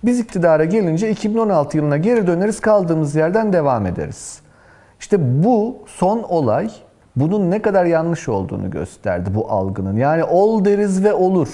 Biz 0.04 0.20
iktidara 0.20 0.66
gelince 0.66 1.10
2016 1.10 1.78
yılına 1.78 1.98
geri 1.98 2.28
döneriz 2.28 2.60
kaldığımız 2.60 3.16
yerden 3.16 3.54
devam 3.54 3.86
ederiz. 3.86 4.40
İşte 5.00 5.44
bu 5.44 5.78
son 5.86 6.24
olay 6.24 6.72
bunun 7.16 7.52
ne 7.52 7.62
kadar 7.62 7.86
yanlış 7.86 8.30
olduğunu 8.30 8.70
gösterdi 8.70 9.30
bu 9.36 9.52
algının. 9.52 9.98
Yani 9.98 10.24
ol 10.24 10.66
deriz 10.66 11.04
ve 11.04 11.14
olur. 11.14 11.50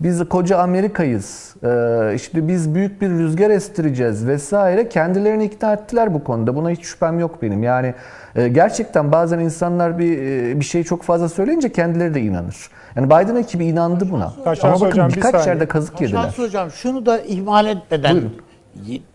Biz 0.00 0.28
koca 0.28 0.58
Amerika'yız. 0.58 1.54
Ee, 1.64 2.12
işte 2.14 2.48
biz 2.48 2.74
büyük 2.74 3.02
bir 3.02 3.10
rüzgar 3.10 3.50
estireceğiz 3.50 4.26
vesaire. 4.26 4.88
Kendilerini 4.88 5.44
ikna 5.44 5.72
ettiler 5.72 6.14
bu 6.14 6.24
konuda. 6.24 6.56
Buna 6.56 6.70
hiç 6.70 6.84
şüphem 6.84 7.18
yok 7.18 7.42
benim. 7.42 7.62
Yani 7.62 7.94
e, 8.36 8.48
gerçekten 8.48 9.12
bazen 9.12 9.38
insanlar 9.38 9.98
bir 9.98 10.18
e, 10.18 10.60
bir 10.60 10.64
şey 10.64 10.84
çok 10.84 11.02
fazla 11.02 11.28
söyleyince 11.28 11.72
kendileri 11.72 12.14
de 12.14 12.20
inanır. 12.20 12.70
Yani 12.96 13.06
Biden 13.06 13.36
ekibi 13.36 13.66
inandı 13.66 14.10
buna. 14.10 14.32
Taşan 14.44 14.68
Ama 14.68 14.80
bakın 14.80 14.90
hocam, 14.90 15.08
bir 15.10 15.16
birkaç 15.16 15.32
saniye. 15.32 15.48
yerde 15.48 15.68
kazık 15.68 16.00
yediler. 16.00 16.22
Şans 16.22 16.38
hocam 16.38 16.70
şunu 16.70 17.06
da 17.06 17.20
ihmal 17.20 17.66
etmeden 17.66 18.12
Buyurun. 18.14 18.42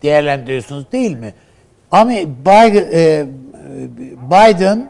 değerlendiriyorsunuz 0.04 0.92
değil 0.92 1.18
mi? 1.18 1.34
Ama 1.92 2.12
Biden, 2.12 3.28
Biden 4.32 4.90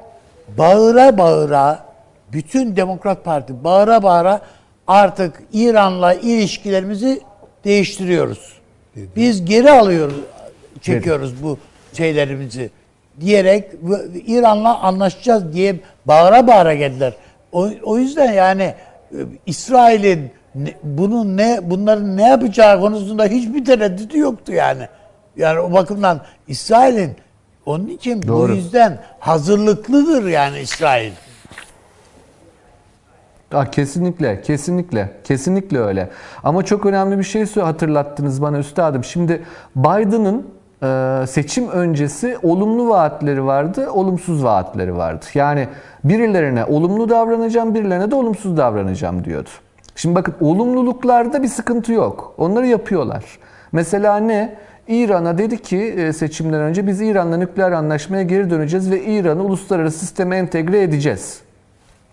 bağıra 0.57 1.17
bağıra 1.17 1.85
bütün 2.33 2.75
Demokrat 2.75 3.25
Parti 3.25 3.63
bağıra 3.63 4.03
bağıra 4.03 4.41
artık 4.87 5.43
İran'la 5.53 6.13
ilişkilerimizi 6.13 7.21
değiştiriyoruz. 7.65 8.53
Biz 9.15 9.45
geri 9.45 9.71
alıyoruz, 9.71 10.15
çekiyoruz 10.81 11.43
bu 11.43 11.57
şeylerimizi 11.93 12.69
diyerek 13.21 13.71
İran'la 14.27 14.79
anlaşacağız 14.79 15.53
diye 15.53 15.75
bağıra 16.05 16.47
bağıra 16.47 16.73
geldiler. 16.73 17.13
O, 17.53 17.69
o 17.83 17.97
yüzden 17.97 18.31
yani 18.31 18.63
e, 19.11 19.17
İsrail'in 19.45 20.31
bunun 20.83 21.37
ne 21.37 21.59
bunların 21.63 22.17
ne 22.17 22.27
yapacağı 22.27 22.79
konusunda 22.79 23.25
hiçbir 23.25 23.65
tereddütü 23.65 24.19
yoktu 24.19 24.53
yani. 24.53 24.87
Yani 25.37 25.59
o 25.59 25.73
bakımdan 25.73 26.21
İsrail'in 26.47 27.15
onun 27.65 27.87
için 27.87 28.21
Doğru. 28.27 28.51
bu 28.51 28.55
yüzden 28.55 28.99
hazırlıklıdır 29.19 30.27
yani 30.27 30.59
İsrail. 30.59 31.11
Ah, 33.53 33.65
kesinlikle, 33.65 34.41
kesinlikle, 34.41 35.11
kesinlikle 35.23 35.79
öyle. 35.79 36.09
Ama 36.43 36.65
çok 36.65 36.85
önemli 36.85 37.17
bir 37.17 37.23
şey 37.23 37.45
hatırlattınız 37.45 38.41
bana 38.41 38.57
üstadım. 38.57 39.03
Şimdi 39.03 39.43
Biden'ın 39.75 40.47
seçim 41.27 41.69
öncesi 41.69 42.37
olumlu 42.43 42.89
vaatleri 42.89 43.45
vardı, 43.45 43.89
olumsuz 43.91 44.43
vaatleri 44.43 44.97
vardı. 44.97 45.25
Yani 45.33 45.67
birilerine 46.03 46.65
olumlu 46.65 47.09
davranacağım, 47.09 47.75
birilerine 47.75 48.11
de 48.11 48.15
olumsuz 48.15 48.57
davranacağım 48.57 49.25
diyordu. 49.25 49.49
Şimdi 49.95 50.15
bakın 50.15 50.35
olumluluklarda 50.41 51.43
bir 51.43 51.47
sıkıntı 51.47 51.93
yok. 51.93 52.33
Onları 52.37 52.67
yapıyorlar. 52.67 53.23
Mesela 53.71 54.17
ne? 54.17 54.55
İran'a 54.87 55.37
dedi 55.37 55.61
ki 55.61 55.77
e, 55.77 56.13
seçimden 56.13 56.61
önce 56.61 56.87
biz 56.87 57.01
İran'la 57.01 57.37
nükleer 57.37 57.71
anlaşmaya 57.71 58.23
geri 58.23 58.49
döneceğiz 58.49 58.91
ve 58.91 59.03
İran'ı 59.03 59.43
uluslararası 59.43 59.99
sisteme 59.99 60.37
entegre 60.37 60.81
edeceğiz. 60.81 61.39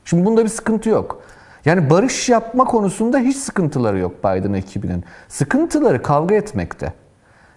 Şimdi 0.05 0.25
bunda 0.25 0.45
bir 0.45 0.49
sıkıntı 0.49 0.89
yok. 0.89 1.23
Yani 1.65 1.91
barış 1.91 2.29
yapma 2.29 2.65
konusunda 2.65 3.19
hiç 3.19 3.37
sıkıntıları 3.37 3.99
yok 3.99 4.25
Biden 4.25 4.53
ekibinin. 4.53 5.05
Sıkıntıları 5.29 6.03
kavga 6.03 6.35
etmekte. 6.35 6.93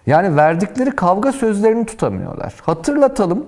Yani 0.06 0.36
verdikleri 0.36 0.90
kavga 0.90 1.32
sözlerini 1.32 1.86
tutamıyorlar. 1.86 2.54
Hatırlatalım. 2.62 3.46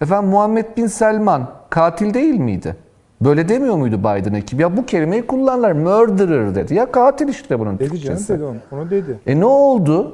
Efendim 0.00 0.30
Muhammed 0.30 0.64
Bin 0.76 0.86
Selman 0.86 1.50
katil 1.70 2.14
değil 2.14 2.34
miydi? 2.34 2.76
Böyle 3.20 3.48
demiyor 3.48 3.76
muydu 3.76 3.98
Biden 3.98 4.34
ekibi? 4.34 4.62
Ya 4.62 4.76
bu 4.76 4.86
kelimeyi 4.86 5.26
kullanırlar. 5.26 5.72
Murderer 5.72 6.54
dedi. 6.54 6.74
Ya 6.74 6.92
katil 6.92 7.28
işte 7.28 7.58
bunun 7.58 7.78
Dedi 7.78 7.84
canım 7.84 8.00
Türkçesi. 8.00 8.32
dedi 8.34 8.44
onu. 8.44 8.56
Onu 8.72 8.90
dedi. 8.90 9.18
E 9.26 9.40
ne 9.40 9.44
oldu? 9.44 10.12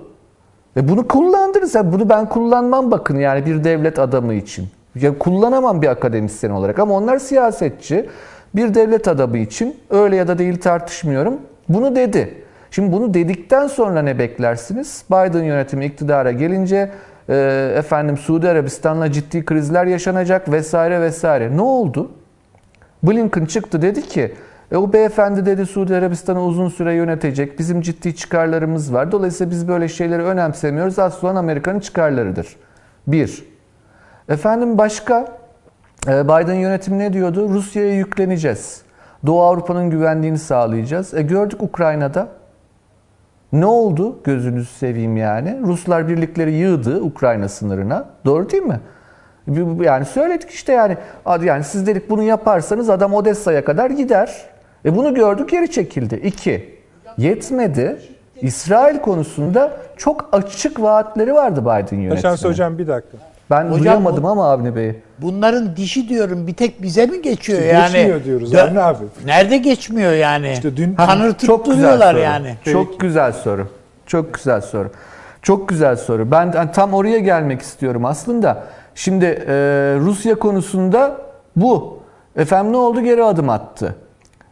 E 0.76 0.88
bunu 0.88 1.08
kullandınız. 1.08 1.74
Ya 1.74 1.92
bunu 1.92 2.08
ben 2.08 2.28
kullanmam 2.28 2.90
bakın 2.90 3.18
yani 3.18 3.46
bir 3.46 3.64
devlet 3.64 3.98
adamı 3.98 4.34
için. 4.34 4.68
Ya 4.94 5.18
kullanamam 5.18 5.82
bir 5.82 5.86
akademisyen 5.86 6.50
olarak 6.50 6.78
ama 6.78 6.94
onlar 6.94 7.18
siyasetçi. 7.18 8.08
Bir 8.54 8.74
devlet 8.74 9.08
adamı 9.08 9.38
için 9.38 9.76
öyle 9.90 10.16
ya 10.16 10.28
da 10.28 10.38
değil 10.38 10.60
tartışmıyorum. 10.60 11.34
Bunu 11.68 11.96
dedi. 11.96 12.44
Şimdi 12.70 12.92
bunu 12.92 13.14
dedikten 13.14 13.66
sonra 13.66 14.02
ne 14.02 14.18
beklersiniz? 14.18 15.04
Biden 15.10 15.42
yönetimi 15.42 15.84
iktidara 15.84 16.32
gelince 16.32 16.90
e, 17.28 17.72
efendim 17.76 18.16
Suudi 18.16 18.48
Arabistan'la 18.48 19.12
ciddi 19.12 19.44
krizler 19.44 19.86
yaşanacak 19.86 20.52
vesaire 20.52 21.00
vesaire. 21.00 21.56
Ne 21.56 21.62
oldu? 21.62 22.10
Blinken 23.02 23.44
çıktı 23.44 23.82
dedi 23.82 24.02
ki 24.02 24.34
e, 24.72 24.76
o 24.76 24.92
beyefendi 24.92 25.46
dedi 25.46 25.66
Suudi 25.66 25.96
Arabistan'ı 25.96 26.44
uzun 26.44 26.68
süre 26.68 26.94
yönetecek. 26.94 27.58
Bizim 27.58 27.80
ciddi 27.80 28.16
çıkarlarımız 28.16 28.94
var. 28.94 29.12
Dolayısıyla 29.12 29.50
biz 29.50 29.68
böyle 29.68 29.88
şeyleri 29.88 30.22
önemsemiyoruz. 30.22 30.98
Asıl 30.98 31.26
olan 31.26 31.36
Amerika'nın 31.36 31.80
çıkarlarıdır. 31.80 32.56
Bir. 33.06 33.44
Efendim 34.28 34.78
başka? 34.78 35.26
E, 36.08 36.24
Biden 36.24 36.54
yönetimi 36.54 36.98
ne 36.98 37.12
diyordu? 37.12 37.48
Rusya'ya 37.48 37.94
yükleneceğiz. 37.94 38.82
Doğu 39.26 39.42
Avrupa'nın 39.42 39.90
güvenliğini 39.90 40.38
sağlayacağız. 40.38 41.14
E 41.14 41.22
gördük 41.22 41.62
Ukrayna'da. 41.62 42.39
Ne 43.52 43.66
oldu? 43.66 44.18
Gözünüzü 44.24 44.66
seveyim 44.66 45.16
yani. 45.16 45.58
Ruslar 45.62 46.08
birlikleri 46.08 46.52
yığdı 46.52 47.00
Ukrayna 47.02 47.48
sınırına. 47.48 48.04
Doğru 48.24 48.50
değil 48.50 48.62
mi? 48.62 48.80
Yani 49.84 50.04
söyledik 50.04 50.50
işte 50.50 50.72
yani. 50.72 50.96
Yani 51.44 51.64
siz 51.64 51.86
dedik 51.86 52.10
bunu 52.10 52.22
yaparsanız 52.22 52.90
adam 52.90 53.14
Odessa'ya 53.14 53.64
kadar 53.64 53.90
gider. 53.90 54.44
E 54.84 54.96
bunu 54.96 55.14
gördük 55.14 55.48
geri 55.48 55.70
çekildi. 55.70 56.14
İki. 56.24 56.78
Yetmedi. 57.18 57.98
İsrail 58.40 58.98
konusunda 58.98 59.76
çok 59.96 60.28
açık 60.32 60.82
vaatleri 60.82 61.34
vardı 61.34 61.60
Biden 61.60 61.84
Taşan 61.84 61.96
yönetiminin. 61.96 62.36
hocam 62.48 62.78
bir 62.78 62.88
dakika. 62.88 63.16
Ben 63.50 63.64
Hocam 63.64 63.78
duyamadım 63.80 64.22
bu- 64.24 64.28
ama 64.28 64.50
Avni 64.50 64.76
Bey. 64.76 64.94
Bunların 65.18 65.76
dişi 65.76 66.08
diyorum 66.08 66.46
bir 66.46 66.54
tek 66.54 66.82
bize 66.82 67.06
mi 67.06 67.22
geçiyor 67.22 67.58
İşte 67.58 67.70
yani? 67.72 67.92
geçmiyor 67.92 68.24
diyoruz 68.24 68.52
Dö- 68.54 68.60
Avni 68.68 68.80
abi. 68.80 69.04
Nerede 69.24 69.56
geçmiyor 69.56 70.12
yani? 70.12 70.52
İşte 70.52 70.76
dün- 70.76 70.94
Kanır 70.94 71.32
Çok 71.32 71.40
güzel 71.40 71.56
tutturuyorlar 71.56 72.12
soru. 72.14 72.22
yani. 72.22 72.54
Çok 72.64 73.00
güzel 73.00 73.32
soru. 73.32 73.68
Çok 74.06 74.34
güzel 74.34 74.60
soru. 74.60 74.90
Çok 75.42 75.68
güzel 75.68 75.96
soru. 75.96 76.30
Ben 76.30 76.52
yani 76.56 76.72
tam 76.72 76.94
oraya 76.94 77.18
gelmek 77.18 77.62
istiyorum 77.62 78.04
aslında. 78.04 78.62
Şimdi 78.94 79.24
e, 79.24 79.54
Rusya 80.00 80.34
konusunda 80.34 81.16
bu. 81.56 81.98
Efendim 82.36 82.72
ne 82.72 82.76
oldu? 82.76 83.00
Geri 83.00 83.24
adım 83.24 83.48
attı. 83.50 83.94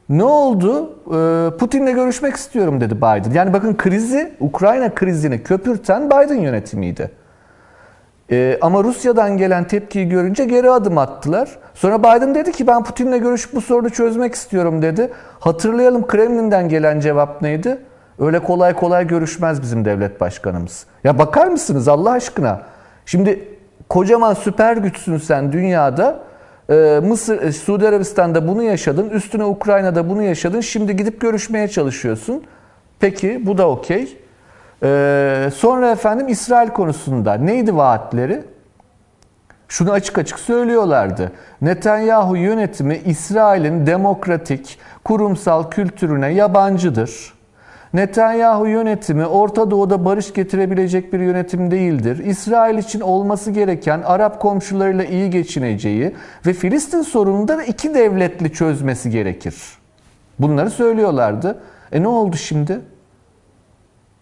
Ne 0.09 0.25
oldu? 0.25 0.91
E, 1.07 1.57
Putin'le 1.59 1.95
görüşmek 1.95 2.35
istiyorum 2.37 2.81
dedi 2.81 2.97
Biden. 2.97 3.31
Yani 3.35 3.53
bakın 3.53 3.77
krizi, 3.77 4.33
Ukrayna 4.41 4.95
krizini 4.95 5.43
köpürten 5.43 6.07
Biden 6.07 6.35
yönetimiydi. 6.41 7.11
Ee, 8.31 8.59
ama 8.61 8.85
Rusya'dan 8.85 9.37
gelen 9.37 9.65
tepkiyi 9.65 10.09
görünce 10.09 10.45
geri 10.45 10.71
adım 10.71 10.99
attılar. 10.99 11.59
Sonra 11.75 11.99
Biden 11.99 12.35
dedi 12.35 12.53
ki 12.53 12.67
ben 12.67 12.85
Putin'le 12.85 13.21
görüşüp 13.21 13.55
bu 13.55 13.61
sorunu 13.61 13.91
çözmek 13.91 14.35
istiyorum 14.35 14.83
dedi. 14.83 15.11
Hatırlayalım 15.41 16.07
Kremlin'den 16.07 16.69
gelen 16.69 17.01
cevap 17.01 17.43
neydi? 17.43 17.79
Öyle 18.19 18.39
kolay 18.39 18.75
kolay 18.75 19.07
görüşmez 19.07 19.63
bizim 19.63 19.85
devlet 19.85 20.21
başkanımız. 20.21 20.87
Ya 21.05 21.19
bakar 21.19 21.47
mısınız 21.47 21.89
Allah 21.89 22.11
aşkına? 22.11 22.63
Şimdi 23.07 23.49
kocaman 23.89 24.35
süper 24.35 24.77
güçsün 24.77 25.17
sen 25.19 25.53
dünyada. 25.53 26.21
Ee, 26.71 27.01
Mısır, 27.05 27.43
e, 27.43 27.53
Suudi 27.53 27.89
Arabistan'da 27.89 28.49
bunu 28.49 28.63
yaşadın. 28.63 29.11
Üstüne 29.11 29.45
Ukrayna'da 29.45 30.09
bunu 30.09 30.23
yaşadın. 30.23 30.61
Şimdi 30.61 30.97
gidip 30.97 31.21
görüşmeye 31.21 31.69
çalışıyorsun. 31.69 32.43
Peki 33.01 33.47
bu 33.47 33.59
da 33.59 33.69
okey. 33.69 34.17
Ee, 34.83 35.51
sonra 35.55 35.91
efendim 35.91 36.29
İsrail 36.29 36.69
konusunda 36.69 37.35
neydi 37.35 37.77
vaatleri? 37.77 38.45
Şunu 39.69 39.93
açık 39.93 40.19
açık 40.19 40.39
söylüyorlardı. 40.39 41.33
Netanyahu 41.63 42.37
yönetimi 42.37 43.01
İsrail'in 43.05 43.87
demokratik, 43.87 44.79
kurumsal 45.05 45.71
kültürüne 45.71 46.29
yabancıdır. 46.29 47.33
Netanyahu 47.95 48.67
yönetimi 48.67 49.27
Orta 49.27 49.71
Doğu'da 49.71 50.05
barış 50.05 50.33
getirebilecek 50.33 51.13
bir 51.13 51.21
yönetim 51.21 51.71
değildir. 51.71 52.19
İsrail 52.19 52.79
için 52.79 53.01
olması 53.01 53.51
gereken 53.51 54.03
Arap 54.03 54.41
komşularıyla 54.41 55.05
iyi 55.05 55.31
geçineceği 55.31 56.15
ve 56.47 56.53
Filistin 56.53 57.03
sorununda 57.03 57.59
da 57.59 57.63
iki 57.63 57.95
devletli 57.95 58.53
çözmesi 58.53 59.11
gerekir. 59.11 59.55
Bunları 60.39 60.71
söylüyorlardı. 60.71 61.59
E 61.93 62.03
ne 62.03 62.09
oldu 62.09 62.37
şimdi? 62.37 62.81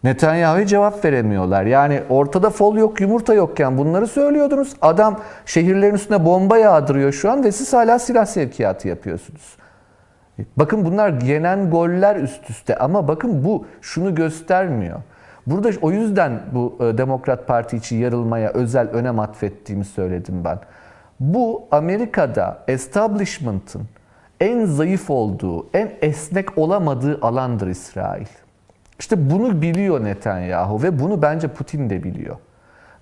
Netanyahu'ya 0.07 0.67
cevap 0.67 1.05
veremiyorlar. 1.05 1.65
Yani 1.65 2.03
ortada 2.09 2.51
fol 2.51 2.77
yok, 2.77 3.01
yumurta 3.01 3.35
yokken 3.35 3.79
bunları 3.79 4.07
söylüyordunuz. 4.07 4.75
Adam 4.83 5.21
şehirlerin 5.47 5.95
üstüne 5.95 6.25
bomba 6.25 6.59
yağdırıyor 6.59 7.13
şu 7.13 7.31
an 7.31 7.45
ve 7.45 7.53
siz 7.53 7.73
hala 7.73 7.99
silah 7.99 8.27
sevkiyatı 8.27 8.89
yapıyorsunuz. 8.89 9.57
Bakın 10.57 10.85
bunlar 10.85 11.21
yenen 11.23 11.71
goller 11.71 12.17
üst 12.17 12.51
üste 12.51 12.77
ama 12.79 13.09
bakın 13.09 13.45
bu 13.45 13.67
şunu 13.81 14.15
göstermiyor. 14.15 15.01
Burada 15.47 15.71
o 15.83 15.91
yüzden 15.91 16.41
bu 16.53 16.79
e, 16.81 16.99
Demokrat 16.99 17.47
Parti 17.47 17.77
için 17.77 17.97
yarılmaya 17.97 18.51
özel 18.51 18.89
önem 18.89 19.19
atfettiğimi 19.19 19.85
söyledim 19.85 20.45
ben. 20.45 20.59
Bu 21.21 21.69
Amerika'da 21.71 22.59
establishment'ın 22.69 23.83
en 24.41 24.65
zayıf 24.65 25.11
olduğu, 25.11 25.67
en 25.75 25.91
esnek 26.03 26.59
olamadığı 26.59 27.19
alandır 27.23 27.67
İsrail. 27.67 28.46
İşte 28.99 29.31
bunu 29.31 29.63
biliyor 29.63 30.05
Netanyahu 30.05 30.83
ve 30.83 31.01
bunu 31.01 31.23
bence 31.23 31.49
Putin 31.49 31.91
de 31.91 32.05
biliyor. 32.05 32.37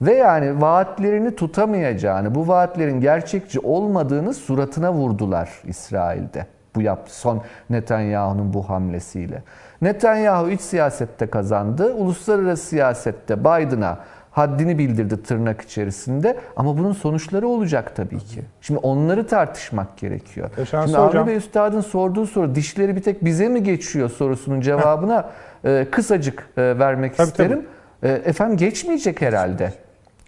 Ve 0.02 0.14
yani 0.14 0.60
vaatlerini 0.60 1.36
tutamayacağını, 1.36 2.34
bu 2.34 2.48
vaatlerin 2.48 3.00
gerçekçi 3.00 3.60
olmadığını 3.60 4.34
suratına 4.34 4.92
vurdular 4.92 5.50
İsrail'de. 5.64 6.46
Bu 6.74 6.82
yap 6.82 7.06
son 7.06 7.42
Netanyahu'nun 7.70 8.54
bu 8.54 8.68
hamlesiyle. 8.68 9.42
Netanyahu 9.82 10.50
iç 10.50 10.60
siyasette 10.60 11.26
kazandı. 11.26 11.94
Uluslararası 11.94 12.66
siyasette 12.66 13.40
Biden'a 13.40 13.98
haddini 14.30 14.78
bildirdi 14.78 15.22
tırnak 15.22 15.60
içerisinde. 15.60 16.36
Ama 16.56 16.78
bunun 16.78 16.92
sonuçları 16.92 17.48
olacak 17.48 17.96
tabii 17.96 18.18
ki. 18.18 18.42
Şimdi 18.60 18.80
onları 18.80 19.26
tartışmak 19.26 19.96
gerekiyor. 19.96 20.50
Yaşar 20.58 20.86
Şimdi. 20.86 20.98
Avni 20.98 21.26
Bey 21.26 21.36
Üstad'ın 21.36 21.80
sorduğu 21.80 22.26
soru 22.26 22.54
dişleri 22.54 22.96
bir 22.96 23.02
tek 23.02 23.24
bize 23.24 23.48
mi 23.48 23.62
geçiyor 23.62 24.10
sorusunun 24.10 24.60
cevabına 24.60 25.30
e, 25.64 25.86
kısacık 25.90 26.48
e, 26.56 26.78
vermek 26.78 27.16
Tabii, 27.16 27.28
isterim. 27.28 27.66
E, 28.02 28.08
efendim 28.08 28.56
geçmeyecek 28.56 29.20
herhalde. 29.20 29.72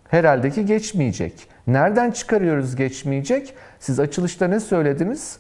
Herhalde 0.09 0.51
ki 0.51 0.67
geçmeyecek. 0.67 1.49
Nereden 1.67 2.11
çıkarıyoruz 2.11 2.77
geçmeyecek? 2.77 3.55
Siz 3.79 4.01
açılışta 4.01 4.49
ne 4.49 4.61
söylediniz? 4.61 5.39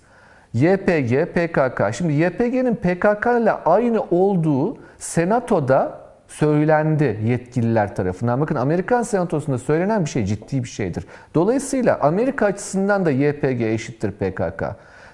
YPG, 0.54 1.26
PKK. 1.34 1.94
Şimdi 1.94 2.12
YPG'nin 2.12 2.74
PKK 2.74 3.26
ile 3.42 3.52
aynı 3.52 4.02
olduğu 4.10 4.78
Senato'da 4.98 6.00
söylendi 6.28 7.20
yetkililer 7.24 7.96
tarafından. 7.96 8.40
Bakın 8.40 8.54
Amerikan 8.54 9.02
Senatosu'nda 9.02 9.58
söylenen 9.58 10.04
bir 10.04 10.10
şey 10.10 10.24
ciddi 10.24 10.64
bir 10.64 10.68
şeydir. 10.68 11.06
Dolayısıyla 11.34 11.98
Amerika 12.00 12.46
açısından 12.46 13.06
da 13.06 13.10
YPG 13.10 13.62
eşittir 13.62 14.10
PKK. 14.10 14.62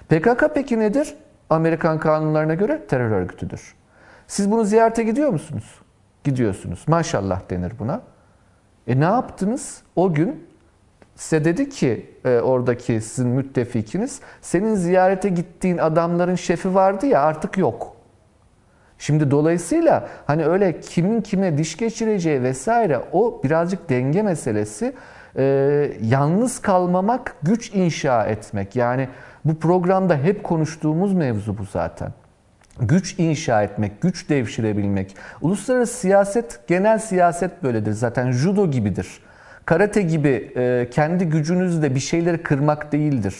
PKK 0.09 0.45
peki 0.53 0.79
nedir? 0.79 1.15
Amerikan 1.49 1.99
kanunlarına 1.99 2.53
göre 2.53 2.81
terör 2.87 3.11
örgütüdür. 3.11 3.75
Siz 4.27 4.51
bunu 4.51 4.63
ziyarete 4.63 5.03
gidiyor 5.03 5.29
musunuz? 5.29 5.79
Gidiyorsunuz. 6.23 6.83
Maşallah 6.87 7.49
denir 7.49 7.73
buna. 7.79 8.01
E 8.87 8.99
ne 8.99 9.03
yaptınız? 9.03 9.81
O 9.95 10.13
gün 10.13 10.47
size 11.15 11.45
dedi 11.45 11.69
ki 11.69 12.09
e, 12.25 12.39
oradaki 12.39 13.01
sizin 13.01 13.27
müttefikiniz 13.27 14.21
senin 14.41 14.75
ziyarete 14.75 15.29
gittiğin 15.29 15.77
adamların 15.77 16.35
şefi 16.35 16.75
vardı 16.75 17.05
ya 17.05 17.21
artık 17.21 17.57
yok. 17.57 17.95
Şimdi 18.97 19.31
dolayısıyla 19.31 20.07
hani 20.27 20.45
öyle 20.45 20.79
kimin 20.79 21.21
kime 21.21 21.57
diş 21.57 21.77
geçireceği 21.77 22.43
vesaire 22.43 23.01
o 23.11 23.41
birazcık 23.43 23.89
denge 23.89 24.21
meselesi. 24.21 24.93
E, 25.37 25.43
yalnız 26.01 26.61
kalmamak, 26.61 27.35
güç 27.43 27.73
inşa 27.73 28.25
etmek. 28.25 28.75
Yani 28.75 29.09
bu 29.45 29.59
programda 29.59 30.17
hep 30.17 30.43
konuştuğumuz 30.43 31.13
mevzu 31.13 31.57
bu 31.57 31.63
zaten. 31.63 32.11
Güç 32.79 33.19
inşa 33.19 33.63
etmek, 33.63 34.01
güç 34.01 34.29
devşirebilmek. 34.29 35.15
Uluslararası 35.41 35.93
siyaset, 35.93 36.67
genel 36.67 36.99
siyaset 36.99 37.63
böyledir 37.63 37.91
zaten. 37.91 38.31
Judo 38.31 38.71
gibidir. 38.71 39.07
Karate 39.65 40.01
gibi 40.01 40.51
e, 40.55 40.89
kendi 40.91 41.25
gücünüzle 41.25 41.95
bir 41.95 41.99
şeyleri 41.99 42.43
kırmak 42.43 42.91
değildir. 42.91 43.35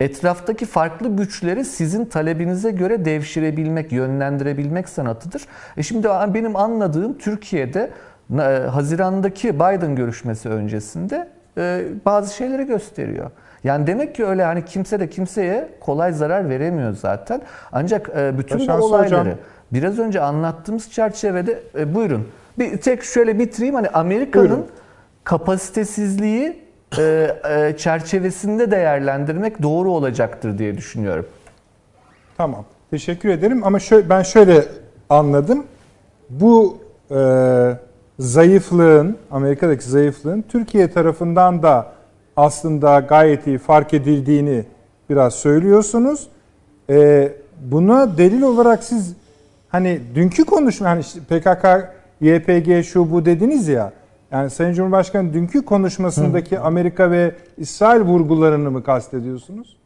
Etraftaki 0.00 0.66
farklı 0.66 1.16
güçleri 1.16 1.64
sizin 1.64 2.04
talebinize 2.04 2.70
göre 2.70 3.04
devşirebilmek, 3.04 3.92
yönlendirebilmek 3.92 4.88
sanatıdır. 4.88 5.42
E 5.76 5.82
şimdi 5.82 6.08
benim 6.08 6.56
anladığım 6.56 7.18
Türkiye'de 7.18 7.90
e, 8.32 8.42
Haziran'daki 8.70 9.54
Biden 9.54 9.96
görüşmesi 9.96 10.48
öncesinde 10.48 11.28
e, 11.58 11.84
bazı 12.06 12.34
şeyleri 12.34 12.66
gösteriyor. 12.66 13.30
Yani 13.68 13.86
demek 13.86 14.14
ki 14.14 14.26
öyle 14.26 14.44
hani 14.44 14.64
kimse 14.64 15.00
de 15.00 15.10
kimseye 15.10 15.68
kolay 15.80 16.12
zarar 16.12 16.48
veremiyor 16.48 16.92
zaten. 16.92 17.40
Ancak 17.72 18.10
e, 18.16 18.38
bütün 18.38 18.58
bu 18.58 18.62
Başarısı 18.62 18.84
olayları 18.84 19.20
hocam. 19.20 19.38
biraz 19.72 19.98
önce 19.98 20.20
anlattığımız 20.20 20.90
çerçevede 20.90 21.62
e, 21.78 21.94
buyurun. 21.94 22.28
Bir 22.58 22.78
tek 22.78 23.02
şöyle 23.02 23.38
bitireyim 23.38 23.74
hani 23.74 23.88
Amerika'nın 23.88 24.66
kapasitesizliği 25.24 26.62
e, 26.98 27.30
e, 27.50 27.76
çerçevesinde 27.76 28.70
değerlendirmek 28.70 29.62
doğru 29.62 29.90
olacaktır 29.90 30.58
diye 30.58 30.76
düşünüyorum. 30.76 31.26
Tamam. 32.36 32.64
Teşekkür 32.90 33.28
ederim 33.28 33.64
ama 33.64 33.78
şöyle, 33.78 34.10
ben 34.10 34.22
şöyle 34.22 34.64
anladım. 35.10 35.66
Bu 36.30 36.78
e, 37.10 37.20
zayıflığın, 38.18 39.16
Amerika'daki 39.30 39.84
zayıflığın 39.84 40.44
Türkiye 40.48 40.90
tarafından 40.90 41.62
da 41.62 41.97
aslında 42.38 43.00
gayet 43.00 43.46
iyi 43.46 43.58
fark 43.58 43.94
edildiğini 43.94 44.64
biraz 45.10 45.34
söylüyorsunuz. 45.34 46.28
E, 46.90 47.32
buna 47.60 48.18
delil 48.18 48.42
olarak 48.42 48.84
siz 48.84 49.14
hani 49.68 50.00
dünkü 50.14 50.44
konuşma 50.44 50.88
hani 50.88 51.00
işte 51.00 51.20
PKK, 51.20 51.64
YPG 52.20 52.84
şu 52.84 53.12
bu 53.12 53.24
dediniz 53.24 53.68
ya. 53.68 53.92
Yani 54.30 54.50
Sayın 54.50 54.72
Cumhurbaşkanı 54.72 55.32
dünkü 55.32 55.64
konuşmasındaki 55.64 56.58
Amerika 56.58 57.10
ve 57.10 57.34
İsrail 57.56 58.00
vurgularını 58.00 58.70
mı 58.70 58.82
kastediyorsunuz? 58.82 59.76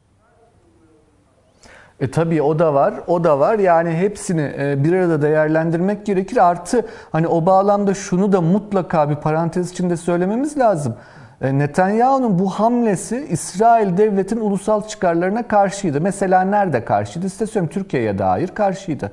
E 2.00 2.10
tabii 2.10 2.42
o 2.42 2.58
da 2.58 2.74
var, 2.74 2.94
o 3.06 3.24
da 3.24 3.38
var. 3.38 3.58
Yani 3.58 3.90
hepsini 3.90 4.52
e, 4.58 4.84
bir 4.84 4.92
arada 4.92 5.22
değerlendirmek 5.22 6.06
gerekir. 6.06 6.50
Artı 6.50 6.86
hani 7.12 7.28
o 7.28 7.46
bağlamda 7.46 7.94
şunu 7.94 8.32
da 8.32 8.40
mutlaka 8.40 9.10
bir 9.10 9.16
parantez 9.16 9.70
içinde 9.70 9.96
söylememiz 9.96 10.58
lazım. 10.58 10.94
E, 11.42 11.58
Netanyahu'nun 11.58 12.38
bu 12.38 12.50
hamlesi 12.50 13.26
İsrail 13.30 13.96
devletinin 13.96 14.40
ulusal 14.40 14.88
çıkarlarına 14.88 15.48
karşıydı. 15.48 16.00
Mesela 16.00 16.42
nerede 16.42 16.84
karşıydı? 16.84 17.30
Size 17.30 17.46
söyleyeyim 17.46 17.72
Türkiye'ye 17.72 18.18
dair 18.18 18.48
karşıydı. 18.48 19.12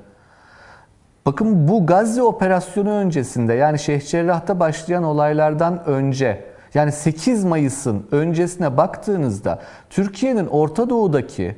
Bakın 1.26 1.68
bu 1.68 1.86
Gazze 1.86 2.22
operasyonu 2.24 2.90
öncesinde 2.90 3.54
yani 3.54 3.80
Şeyh 3.80 4.02
Cerrah'ta 4.02 4.60
başlayan 4.60 5.04
olaylardan 5.04 5.86
önce 5.86 6.46
yani 6.74 6.92
8 6.92 7.44
Mayıs'ın 7.44 8.08
öncesine 8.12 8.78
baktığınızda 8.78 9.60
Türkiye'nin 9.90 10.48
Orta 10.48 10.90
Doğu'daki 10.90 11.56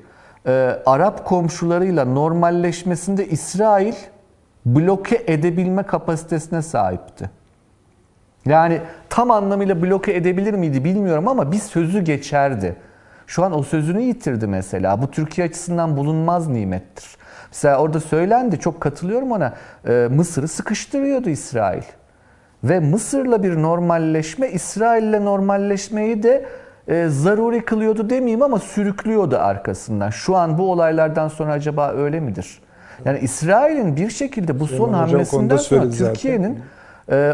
e, 0.47 0.51
Arap 0.85 1.25
komşularıyla 1.25 2.05
normalleşmesinde 2.05 3.27
İsrail 3.27 3.93
bloke 4.65 5.23
edebilme 5.27 5.83
kapasitesine 5.83 6.61
sahipti. 6.61 7.40
Yani 8.45 8.79
tam 9.09 9.31
anlamıyla 9.31 9.83
bloke 9.83 10.13
edebilir 10.13 10.53
miydi 10.53 10.83
bilmiyorum 10.83 11.27
ama 11.27 11.51
bir 11.51 11.57
sözü 11.57 12.01
geçerdi. 12.01 12.75
Şu 13.27 13.43
an 13.43 13.59
o 13.59 13.63
sözünü 13.63 14.01
yitirdi 14.01 14.47
mesela. 14.47 15.01
Bu 15.01 15.11
Türkiye 15.11 15.47
açısından 15.47 15.97
bulunmaz 15.97 16.47
nimettir. 16.47 17.05
Mesela 17.51 17.77
orada 17.77 17.99
söylendi, 17.99 18.59
çok 18.59 18.81
katılıyorum 18.81 19.31
ona. 19.31 19.53
e, 19.87 20.07
Mısır'ı 20.11 20.47
sıkıştırıyordu 20.47 21.29
İsrail. 21.29 21.83
Ve 22.63 22.79
Mısır'la 22.79 23.43
bir 23.43 23.61
normalleşme, 23.61 24.49
İsrail'le 24.49 25.25
normalleşmeyi 25.25 26.23
de 26.23 26.45
e, 26.87 27.07
zaruri 27.07 27.65
kılıyordu 27.65 28.09
demeyeyim 28.09 28.41
ama 28.41 28.59
sürüklüyordu 28.59 29.37
arkasından. 29.37 30.09
Şu 30.09 30.35
an 30.35 30.57
bu 30.57 30.71
olaylardan 30.71 31.27
sonra 31.27 31.51
acaba 31.51 31.91
öyle 31.91 32.19
midir? 32.19 32.61
Yani 33.05 33.19
İsrail'in 33.19 33.95
bir 33.95 34.09
şekilde 34.09 34.59
bu 34.59 34.67
son 34.67 34.87
Hocam 34.87 34.93
hamlesinden 34.93 35.57
sonra. 35.57 35.89
Türkiye'nin 35.89 36.59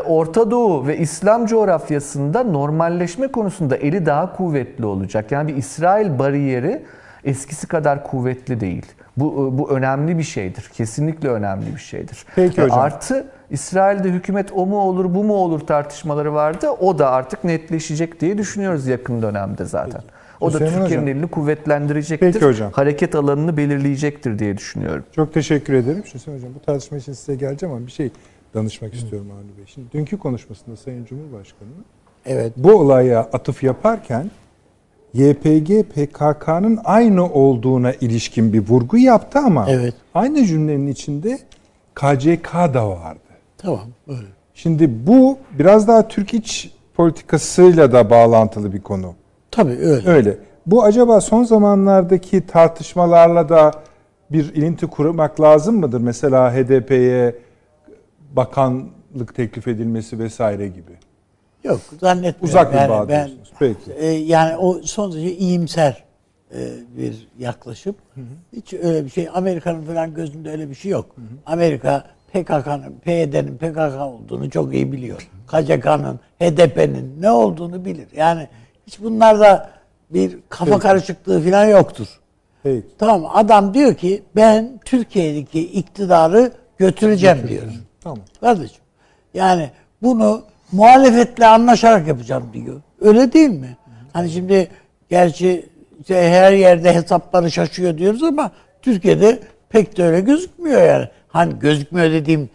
Orta 0.07 0.51
Doğu 0.51 0.87
ve 0.87 0.97
İslam 0.97 1.45
coğrafyasında 1.45 2.43
normalleşme 2.43 3.27
konusunda 3.27 3.75
eli 3.75 4.05
daha 4.05 4.35
kuvvetli 4.35 4.85
olacak. 4.85 5.31
Yani 5.31 5.47
bir 5.47 5.55
İsrail 5.55 6.19
bariyeri 6.19 6.83
eskisi 7.23 7.67
kadar 7.67 8.03
kuvvetli 8.03 8.59
değil. 8.59 8.85
Bu 9.17 9.57
bu 9.57 9.71
önemli 9.71 10.17
bir 10.17 10.23
şeydir. 10.23 10.71
Kesinlikle 10.73 11.29
önemli 11.29 11.75
bir 11.75 11.79
şeydir. 11.79 12.25
Peki 12.35 12.61
hocam. 12.61 12.79
Artı 12.79 13.27
İsrail'de 13.49 14.09
hükümet 14.09 14.51
o 14.55 14.65
mu 14.65 14.77
olur 14.77 15.15
bu 15.15 15.23
mu 15.23 15.33
olur 15.33 15.59
tartışmaları 15.59 16.33
vardı. 16.33 16.69
O 16.69 16.99
da 16.99 17.11
artık 17.11 17.43
netleşecek 17.43 18.21
diye 18.21 18.37
düşünüyoruz 18.37 18.87
yakın 18.87 19.21
dönemde 19.21 19.65
zaten. 19.65 20.01
O 20.41 20.53
da 20.53 20.53
Hüseyin 20.53 20.71
Türkiye'nin 20.71 21.05
hocam. 21.05 21.17
elini 21.17 21.27
kuvvetlendirecektir. 21.27 22.33
Peki 22.33 22.45
hocam. 22.45 22.71
Hareket 22.71 23.15
alanını 23.15 23.57
belirleyecektir 23.57 24.39
diye 24.39 24.57
düşünüyorum. 24.57 25.03
Çok 25.15 25.33
teşekkür 25.33 25.73
ederim. 25.73 26.03
Hüseyin 26.13 26.37
Hocam 26.37 26.51
bu 26.55 26.59
tartışma 26.59 26.97
için 26.97 27.13
size 27.13 27.35
geleceğim 27.35 27.75
ama 27.75 27.87
bir 27.87 27.91
şey 27.91 28.11
danışmak 28.53 28.93
istiyorum 28.93 29.27
Avni 29.31 29.57
Bey. 29.57 29.65
Şimdi 29.67 29.91
dünkü 29.91 30.17
konuşmasında 30.17 30.75
Sayın 30.75 31.05
Cumhurbaşkanı 31.05 31.69
Evet. 32.25 32.53
bu 32.57 32.71
olaya 32.73 33.19
atıf 33.19 33.63
yaparken 33.63 34.31
YPG 35.13 35.83
PKK'nın 35.83 36.79
aynı 36.83 37.33
olduğuna 37.33 37.91
ilişkin 37.93 38.53
bir 38.53 38.67
vurgu 38.69 38.97
yaptı 38.97 39.39
ama 39.39 39.65
Evet. 39.69 39.93
aynı 40.13 40.45
cümlenin 40.45 40.87
içinde 40.87 41.39
KCK 41.95 42.53
da 42.53 42.89
vardı. 42.89 43.19
Tamam. 43.57 43.87
Öyle. 44.07 44.27
Şimdi 44.53 45.07
bu 45.07 45.37
biraz 45.59 45.87
daha 45.87 46.07
Türk 46.07 46.33
iç 46.33 46.71
politikasıyla 46.95 47.91
da 47.91 48.09
bağlantılı 48.09 48.73
bir 48.73 48.81
konu. 48.81 49.13
Tabii 49.51 49.71
öyle. 49.77 50.09
Öyle. 50.09 50.37
Bu 50.65 50.83
acaba 50.83 51.21
son 51.21 51.43
zamanlardaki 51.43 52.47
tartışmalarla 52.47 53.49
da 53.49 53.71
bir 54.31 54.53
ilinti 54.55 54.87
kurmak 54.87 55.41
lazım 55.41 55.79
mıdır? 55.79 55.99
Mesela 56.01 56.53
HDP'ye 56.53 57.35
bakanlık 58.31 59.35
teklif 59.35 59.67
edilmesi 59.67 60.19
vesaire 60.19 60.67
gibi. 60.67 60.91
Yok 61.63 61.81
zannetmiyorum. 62.01 62.49
Uzak 62.49 62.73
bir 62.73 62.89
bağ 62.89 63.09
ben. 63.09 63.29
Peki. 63.59 63.91
e, 63.97 64.05
yani 64.05 64.57
o 64.57 64.81
son 64.83 65.11
derece 65.11 65.35
iyimser 65.35 66.03
e, 66.51 66.57
bir 66.97 67.27
yaklaşım. 67.39 67.95
Hiç 68.53 68.73
öyle 68.73 69.05
bir 69.05 69.09
şey 69.09 69.29
Amerika'nın 69.33 69.81
falan 69.81 70.13
gözünde 70.13 70.51
öyle 70.51 70.69
bir 70.69 70.75
şey 70.75 70.91
yok. 70.91 71.15
Amerika 71.45 72.03
PKK'nın, 72.33 72.99
PYD'nin 73.03 73.57
PKK 73.57 74.01
olduğunu 74.01 74.49
çok 74.49 74.73
iyi 74.73 74.91
biliyor. 74.91 75.29
KCK'nın, 75.47 76.19
HDP'nin 76.39 77.21
ne 77.21 77.31
olduğunu 77.31 77.85
bilir. 77.85 78.07
Yani 78.15 78.47
hiç 78.87 79.01
bunlarda 79.01 79.69
bir 80.09 80.37
kafa 80.49 80.79
karışıklığı 80.79 81.41
falan 81.41 81.65
yoktur. 81.65 82.07
Peki. 82.63 82.87
Tamam 82.97 83.31
adam 83.33 83.73
diyor 83.73 83.95
ki 83.95 84.23
ben 84.35 84.79
Türkiye'deki 84.85 85.61
iktidarı 85.71 86.51
götüreceğim 86.77 87.47
diyor. 87.47 87.63
Tamam. 88.07 88.19
Kardeşim 88.41 88.81
yani 89.33 89.69
bunu 90.01 90.43
muhalefetle 90.71 91.45
anlaşarak 91.47 92.07
yapacağım 92.07 92.49
diyor. 92.53 92.81
Öyle 93.01 93.33
değil 93.33 93.49
mi? 93.49 93.77
Hani 94.13 94.29
şimdi 94.29 94.69
gerçi 95.09 95.69
işte 95.99 96.29
her 96.29 96.51
yerde 96.51 96.93
hesapları 96.95 97.51
şaşıyor 97.51 97.97
diyoruz 97.97 98.23
ama 98.23 98.51
Türkiye'de 98.81 99.39
pek 99.69 99.97
de 99.97 100.03
öyle 100.03 100.21
gözükmüyor 100.21 100.81
yani. 100.81 101.09
Hani 101.27 101.59
gözükmüyor 101.59 102.11
dediğim 102.11 102.49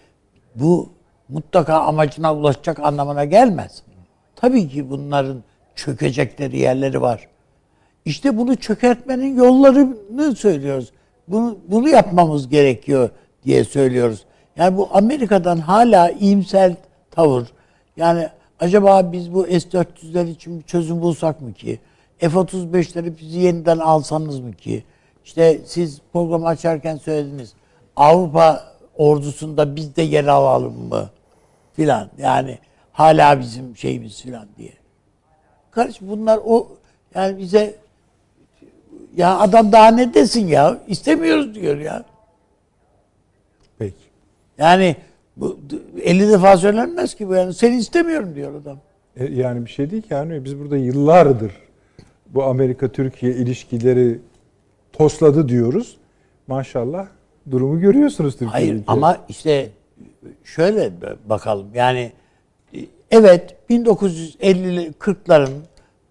bu 0.54 0.92
mutlaka 1.28 1.80
amacına 1.80 2.34
ulaşacak 2.34 2.80
anlamına 2.80 3.24
gelmez. 3.24 3.82
Tabii 4.36 4.68
ki 4.68 4.90
bunların 4.90 5.42
çökecekleri 5.76 6.58
yerleri 6.58 7.00
var. 7.00 7.28
İşte 8.04 8.36
bunu 8.38 8.56
çökertmenin 8.56 9.36
yollarını 9.36 10.36
söylüyoruz. 10.36 10.92
Bunu, 11.28 11.58
bunu 11.68 11.88
yapmamız 11.88 12.48
gerekiyor 12.48 13.10
diye 13.44 13.64
söylüyoruz. 13.64 14.24
Yani 14.56 14.76
bu 14.76 14.88
Amerika'dan 14.92 15.58
hala 15.58 16.10
iyimser 16.10 16.72
tavır. 17.10 17.48
Yani 17.96 18.28
acaba 18.60 19.12
biz 19.12 19.34
bu 19.34 19.46
S-400'ler 19.46 20.30
için 20.30 20.58
bir 20.58 20.64
çözüm 20.64 21.02
bulsak 21.02 21.40
mı 21.40 21.52
ki? 21.52 21.78
F-35'leri 22.18 23.18
bizi 23.20 23.38
yeniden 23.38 23.78
alsanız 23.78 24.40
mı 24.40 24.52
ki? 24.52 24.84
İşte 25.24 25.60
siz 25.66 26.00
programı 26.12 26.46
açarken 26.46 26.96
söylediniz. 26.96 27.52
Avrupa 27.96 28.64
ordusunda 28.96 29.76
biz 29.76 29.96
de 29.96 30.02
yer 30.02 30.24
alalım 30.24 30.88
mı? 30.88 31.10
Filan. 31.72 32.08
Yani 32.18 32.58
hala 32.92 33.40
bizim 33.40 33.76
şeyimiz 33.76 34.22
filan 34.22 34.46
diye. 34.58 34.72
Kardeş 35.70 36.00
bunlar 36.00 36.40
o 36.44 36.68
yani 37.14 37.38
bize 37.38 37.74
ya 39.16 39.38
adam 39.38 39.72
daha 39.72 39.88
ne 39.88 40.14
desin 40.14 40.46
ya? 40.46 40.78
İstemiyoruz 40.86 41.54
diyor 41.54 41.78
ya. 41.78 42.04
Peki. 44.62 44.82
Yani 44.82 44.96
bu 45.36 45.58
50 46.02 46.28
defa 46.28 46.56
söylenmez 46.56 47.14
ki 47.14 47.28
bu 47.28 47.34
yani. 47.34 47.54
Seni 47.54 47.76
istemiyorum 47.76 48.34
diyor 48.34 48.54
adam. 48.54 48.78
E, 49.16 49.24
yani 49.24 49.64
bir 49.64 49.70
şey 49.70 49.90
değil 49.90 50.02
ki 50.02 50.14
yani 50.14 50.44
biz 50.44 50.58
burada 50.58 50.76
yıllardır 50.76 51.52
bu 52.26 52.44
Amerika-Türkiye 52.44 53.32
ilişkileri 53.32 54.18
tosladı 54.92 55.48
diyoruz. 55.48 55.96
Maşallah 56.46 57.06
durumu 57.50 57.80
görüyorsunuz 57.80 58.32
Türkiye'de. 58.32 58.52
Hayır 58.52 58.82
ama 58.86 59.18
işte 59.28 59.68
şöyle 60.44 60.92
bakalım 61.28 61.66
yani 61.74 62.12
e, 62.74 62.78
evet 63.10 63.56
1950'li 63.70 64.90
40'ların 64.90 65.50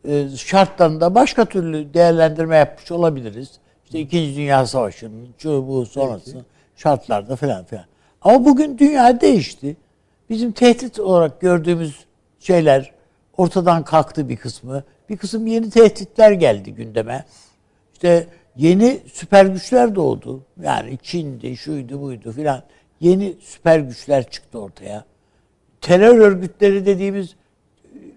e, 0.07 0.29
şartlarında 0.37 1.15
başka 1.15 1.45
türlü 1.45 1.93
değerlendirme 1.93 2.57
yapmış 2.57 2.91
olabiliriz. 2.91 3.51
İşte 3.85 3.99
İkinci 3.99 4.35
Dünya 4.35 4.65
Savaşı'nın 4.65 5.27
şu 5.37 5.67
bu 5.67 5.85
sonrası 5.85 6.37
şartlarda 6.75 7.35
falan 7.35 7.65
filan. 7.65 7.85
Ama 8.21 8.45
bugün 8.45 8.77
dünya 8.77 9.21
değişti. 9.21 9.77
Bizim 10.29 10.51
tehdit 10.51 10.99
olarak 10.99 11.41
gördüğümüz 11.41 12.05
şeyler 12.39 12.91
ortadan 13.37 13.83
kalktı 13.83 14.29
bir 14.29 14.37
kısmı. 14.37 14.83
Bir 15.09 15.17
kısım 15.17 15.47
yeni 15.47 15.69
tehditler 15.69 16.31
geldi 16.31 16.73
gündeme. 16.73 17.25
İşte 17.93 18.27
yeni 18.55 18.99
süper 19.13 19.45
güçler 19.45 19.95
doğdu. 19.95 20.43
Yani 20.63 20.99
Çin'di, 21.03 21.57
şuydu, 21.57 22.01
buydu 22.01 22.31
filan. 22.31 22.63
Yeni 22.99 23.33
süper 23.41 23.79
güçler 23.79 24.29
çıktı 24.29 24.59
ortaya. 24.59 25.05
Terör 25.81 26.17
örgütleri 26.17 26.85
dediğimiz 26.85 27.35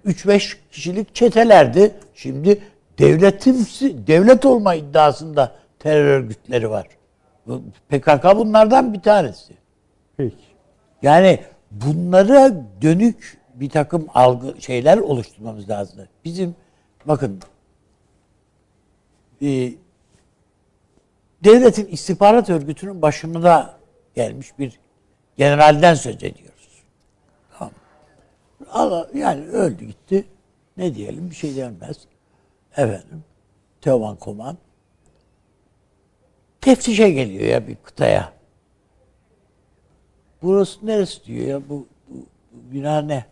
3-5 0.06 0.56
kişilik 0.72 1.14
çetelerdi. 1.14 1.94
Şimdi 2.14 2.62
devletimsi, 2.98 4.06
devlet 4.06 4.44
olma 4.44 4.74
iddiasında 4.74 5.52
terör 5.78 6.04
örgütleri 6.04 6.70
var. 6.70 6.86
PKK 7.88 8.36
bunlardan 8.36 8.94
bir 8.94 9.00
tanesi. 9.00 9.63
Peki. 10.16 10.36
Yani 11.02 11.40
bunlara 11.70 12.52
dönük 12.82 13.38
bir 13.54 13.70
takım 13.70 14.06
algı 14.14 14.62
şeyler 14.62 14.98
oluşturmamız 14.98 15.70
lazım. 15.70 16.08
Bizim 16.24 16.54
bakın 17.06 17.40
e, 19.42 19.72
devletin 21.44 21.86
istihbarat 21.86 22.50
örgütünün 22.50 23.02
başında 23.02 23.76
gelmiş 24.14 24.58
bir 24.58 24.78
generalden 25.36 25.94
söz 25.94 26.24
ediyoruz. 26.24 26.82
Tamam. 27.58 27.72
Allah, 28.70 29.08
yani 29.14 29.46
öldü 29.46 29.84
gitti. 29.84 30.24
Ne 30.76 30.94
diyelim 30.94 31.30
bir 31.30 31.34
şey 31.34 31.56
denmez. 31.56 31.96
Efendim. 32.72 33.24
Teoman 33.80 34.16
Koman. 34.16 34.58
Teftişe 36.60 37.10
geliyor 37.10 37.44
ya 37.44 37.68
bir 37.68 37.76
kıtaya. 37.76 38.32
Burası 40.44 40.86
neresi 40.86 41.24
diyor 41.24 41.46
ya 41.46 41.68
bu, 41.68 41.86
bu, 42.08 42.16
bu 42.52 42.72
bina 42.72 43.00
ne? 43.00 43.24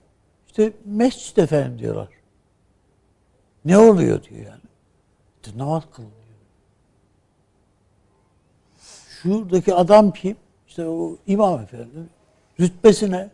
İşte 0.46 0.72
mescid 0.84 1.36
efendim 1.36 1.78
diyorlar. 1.78 2.08
Ne 3.64 3.78
oluyor 3.78 4.22
diyor 4.22 4.46
yani. 4.46 4.60
İşte 5.36 5.58
namaz 5.58 5.82
kılınıyor. 5.92 6.16
Şuradaki 9.08 9.74
adam 9.74 10.10
kim? 10.10 10.36
İşte 10.68 10.86
o 10.86 11.16
imam 11.26 11.60
efendi. 11.60 11.88
Rütbesine 12.60 13.30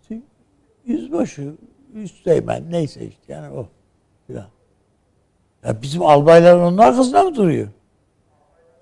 işte 0.00 0.20
yüzbaşı, 0.86 1.54
üsteğmen 1.94 2.72
neyse 2.72 3.06
işte 3.06 3.32
yani 3.32 3.54
o. 3.54 3.66
Falan. 4.26 4.48
Ya 5.64 5.82
bizim 5.82 6.02
albaylar 6.02 6.56
onun 6.56 6.78
arkasında 6.78 7.22
mı 7.22 7.34
duruyor? 7.34 7.68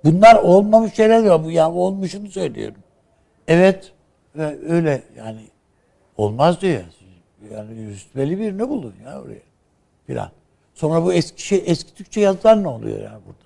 Bunlar 0.04 0.34
olmamış 0.34 0.94
şeyler 0.94 1.22
diyor. 1.22 1.44
Bu 1.44 1.50
ya 1.50 1.72
olmuşunu 1.72 2.30
söylüyorum. 2.30 2.83
Evet 3.48 3.92
ve 4.36 4.58
öyle 4.68 5.02
yani 5.16 5.40
olmaz 6.16 6.60
diyor. 6.60 6.82
Yani 7.54 7.86
rütbeli 7.86 8.38
birini 8.38 8.68
bulun 8.68 8.94
ya 9.04 9.22
oraya. 9.22 9.42
Filan. 10.06 10.30
Sonra 10.74 11.04
bu 11.04 11.12
eski 11.12 11.42
şey 11.42 11.62
eski 11.66 11.94
Türkçe 11.94 12.20
yazılar 12.20 12.62
ne 12.62 12.68
oluyor 12.68 12.96
yani 12.98 13.20
burada? 13.26 13.44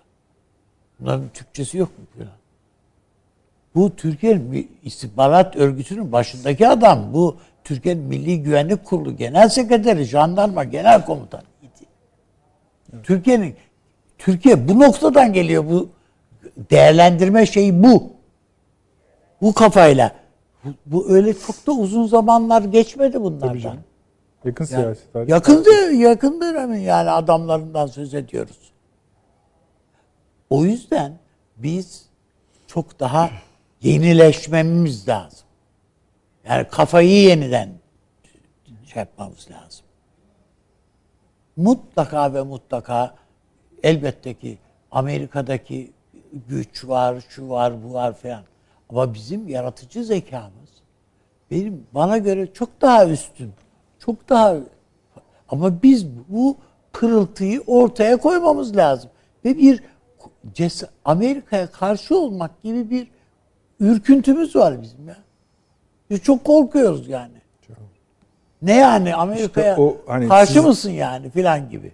Bunların 1.00 1.28
Türkçesi 1.34 1.78
yok 1.78 1.98
mu 1.98 2.04
filan? 2.14 2.32
Bu 3.74 3.96
Türkiye'nin 3.96 4.70
istihbarat 4.82 5.56
örgütünün 5.56 6.12
başındaki 6.12 6.68
adam. 6.68 7.14
Bu 7.14 7.36
Türkiye'nin 7.64 8.02
Milli 8.02 8.42
Güvenlik 8.42 8.84
Kurulu 8.84 9.16
Genel 9.16 9.48
Sekreteri, 9.48 10.04
Jandarma 10.04 10.64
Genel 10.64 11.04
Komutanı 11.04 11.42
idi. 11.62 11.86
Türkiye'nin 13.02 13.56
Türkiye 14.18 14.68
bu 14.68 14.80
noktadan 14.80 15.32
geliyor 15.32 15.64
bu 15.64 15.88
değerlendirme 16.70 17.46
şeyi 17.46 17.82
bu. 17.82 18.17
Bu 19.42 19.52
kafayla. 19.54 20.12
Bu, 20.86 21.10
öyle 21.10 21.38
çok 21.38 21.66
da 21.66 21.72
uzun 21.72 22.06
zamanlar 22.06 22.62
geçmedi 22.62 23.20
bunlardan. 23.20 23.76
Yakın 24.44 24.64
Yani 24.64 24.82
siyasi 24.82 25.12
tarih. 25.12 25.28
yakın, 25.28 25.64
de- 25.64 25.96
yakın 25.96 26.40
dönemin 26.40 26.78
yani 26.80 27.10
adamlarından 27.10 27.86
söz 27.86 28.14
ediyoruz. 28.14 28.72
O 30.50 30.64
yüzden 30.64 31.18
biz 31.56 32.06
çok 32.66 33.00
daha 33.00 33.30
yenileşmemiz 33.82 35.08
lazım. 35.08 35.48
Yani 36.48 36.68
kafayı 36.68 37.10
yeniden 37.22 37.68
şey 38.86 39.00
yapmamız 39.00 39.48
lazım. 39.50 39.84
Mutlaka 41.56 42.34
ve 42.34 42.42
mutlaka 42.42 43.14
elbette 43.82 44.34
ki 44.34 44.58
Amerika'daki 44.90 45.92
güç 46.48 46.84
var, 46.84 47.24
şu 47.28 47.48
var, 47.48 47.84
bu 47.84 47.94
var 47.94 48.14
falan. 48.14 48.42
Ama 48.88 49.14
bizim 49.14 49.48
yaratıcı 49.48 50.04
zekamız 50.04 50.68
benim 51.50 51.86
bana 51.94 52.18
göre 52.18 52.52
çok 52.52 52.80
daha 52.80 53.06
üstün. 53.06 53.52
Çok 53.98 54.28
daha 54.28 54.56
ama 55.48 55.82
biz 55.82 56.06
bu 56.28 56.56
pırıltıyı 56.92 57.60
ortaya 57.66 58.16
koymamız 58.16 58.76
lazım. 58.76 59.10
Ve 59.44 59.58
bir 59.58 59.82
Amerika'ya 61.04 61.70
karşı 61.70 62.18
olmak 62.18 62.62
gibi 62.62 62.90
bir 62.90 63.08
ürküntümüz 63.80 64.56
var 64.56 64.82
bizim 64.82 65.08
ya. 65.08 65.16
Biz 66.10 66.22
çok 66.22 66.44
korkuyoruz 66.44 67.08
yani. 67.08 67.38
Ne 68.62 68.76
yani 68.76 69.14
Amerika'ya 69.14 69.70
İşte 69.72 69.82
o 69.82 69.96
hani 70.06 70.28
karşı 70.28 70.52
siz- 70.52 70.64
mısın 70.64 70.90
yani 70.90 71.30
filan 71.30 71.70
gibi. 71.70 71.92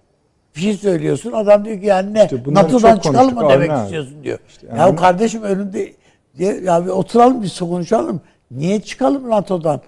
Bir 0.55 0.61
şey 0.61 0.73
söylüyorsun 0.77 1.31
adam 1.31 1.65
diyor 1.65 1.79
ki 1.79 1.85
yani 1.85 2.13
ne 2.13 2.23
İşte 2.23 2.43
NATO'dan 2.47 2.97
çıkalım 2.99 3.35
mı 3.35 3.49
demek 3.49 3.71
abi. 3.71 3.83
istiyorsun 3.83 4.23
diyor. 4.23 4.39
yani 4.67 4.79
ya 4.79 4.95
kardeşim 4.95 5.43
önünde 5.43 5.93
ya 6.39 6.85
bir 6.85 6.89
oturalım 6.89 7.43
biz 7.43 7.59
konuşalım. 7.59 8.21
Niye 8.51 8.81
çıkalım 8.81 9.29
NATO'dan? 9.29 9.81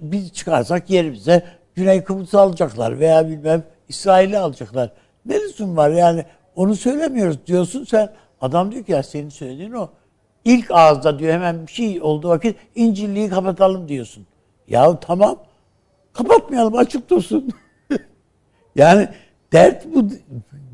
Biz 0.00 0.32
çıkarsak 0.32 0.90
yerimize 0.90 1.44
Güney 1.74 2.04
Kıbrıs'ı 2.04 2.40
alacaklar 2.40 3.00
veya 3.00 3.28
bilmem 3.28 3.62
İsrail'i 3.88 4.38
alacaklar. 4.38 4.92
Ne 5.26 5.40
lüzum 5.40 5.76
var 5.76 5.90
yani 5.90 6.24
onu 6.56 6.76
söylemiyoruz 6.76 7.46
diyorsun 7.46 7.84
sen. 7.84 8.12
Adam 8.40 8.72
diyor 8.72 8.84
ki 8.84 8.92
ya 8.92 9.02
senin 9.02 9.28
söylediğin 9.28 9.72
o. 9.72 9.88
İlk 10.44 10.70
ağızda 10.70 11.18
diyor 11.18 11.32
hemen 11.32 11.66
bir 11.66 11.72
şey 11.72 12.02
olduğu 12.02 12.28
vakit 12.28 12.56
İncilliği 12.74 13.28
kapatalım 13.28 13.88
diyorsun. 13.88 14.26
Ya 14.68 15.00
tamam 15.00 15.38
kapatmayalım 16.12 16.76
açık 16.76 17.10
dursun. 17.10 17.50
yani 18.76 19.08
dert 19.52 19.86
bu 19.94 20.08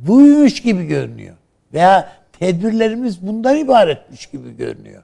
buymuş 0.06 0.62
gibi 0.62 0.86
görünüyor. 0.86 1.36
Veya 1.72 2.12
tedbirlerimiz 2.40 3.26
bundan 3.26 3.56
ibaretmiş 3.56 4.26
gibi 4.26 4.56
görünüyor. 4.56 5.02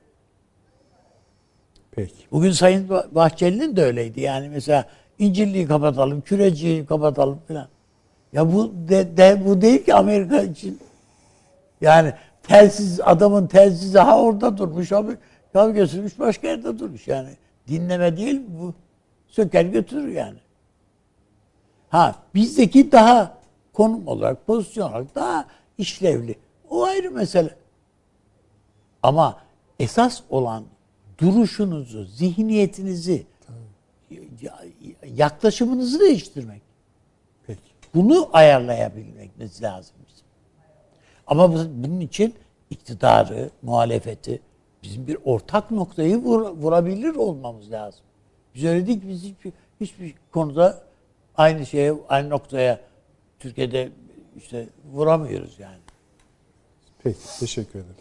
Peki. 1.90 2.14
Bugün 2.32 2.50
Sayın 2.50 2.88
Bah- 2.88 3.14
Bahçeli'nin 3.14 3.76
de 3.76 3.82
öyleydi. 3.84 4.20
Yani 4.20 4.48
mesela 4.48 4.84
İncilliği 5.18 5.66
kapatalım, 5.66 6.20
küreciyi 6.20 6.86
kapatalım 6.86 7.38
falan. 7.48 7.68
Ya 8.32 8.52
bu 8.52 8.72
de, 8.88 9.16
de- 9.16 9.42
bu 9.46 9.60
değil 9.60 9.84
ki 9.84 9.94
Amerika 9.94 10.42
için. 10.42 10.78
Yani 11.80 12.12
telsiz 12.42 13.00
adamın 13.00 13.46
telsizi 13.46 13.98
ha 13.98 14.20
orada 14.22 14.58
durmuş 14.58 14.92
abi. 14.92 15.16
Ya 15.54 15.68
götürmüş 15.70 16.18
başka 16.18 16.48
yerde 16.48 16.78
durmuş 16.78 17.08
yani. 17.08 17.28
Dinleme 17.68 18.16
değil 18.16 18.42
bu. 18.60 18.74
Söker 19.28 19.64
götürür 19.64 20.08
yani. 20.08 20.38
Ha 21.88 22.14
bizdeki 22.34 22.92
daha 22.92 23.38
konum 23.72 24.06
olarak, 24.08 24.46
pozisyon 24.46 24.88
olarak 24.90 25.14
daha 25.14 25.46
işlevli. 25.78 26.34
O 26.70 26.84
ayrı 26.84 27.10
mesele. 27.10 27.54
Ama 29.02 29.40
esas 29.80 30.20
olan 30.30 30.64
duruşunuzu, 31.18 32.04
zihniyetinizi, 32.04 33.26
ya- 34.42 34.64
yaklaşımınızı 35.14 36.00
değiştirmek. 36.00 36.62
Peki. 37.46 37.60
Bunu 37.94 38.28
ayarlayabilmemiz 38.32 39.62
lazım 39.62 39.96
bizim. 40.08 40.26
Ama 41.26 41.52
bu- 41.54 41.84
bunun 41.84 42.00
için 42.00 42.34
iktidarı, 42.70 43.50
muhalefeti, 43.62 44.40
bizim 44.82 45.06
bir 45.06 45.18
ortak 45.24 45.70
noktayı 45.70 46.16
vur- 46.16 46.50
vurabilir 46.62 47.14
olmamız 47.14 47.70
lazım. 47.72 48.00
Biz 48.54 48.64
öyle 48.64 48.86
değil 48.86 49.00
ki 49.00 49.08
biz 49.08 49.22
hiçbir, 49.24 49.52
hiçbir 49.80 50.14
konuda 50.32 50.82
aynı 51.36 51.66
şeye, 51.66 51.94
aynı 52.08 52.30
noktaya 52.30 52.80
Türkiye'de 53.40 53.88
işte 54.36 54.68
vuramıyoruz 54.92 55.58
yani. 55.60 55.76
Peki, 57.06 57.18
teşekkür 57.40 57.78
ederim. 57.78 57.94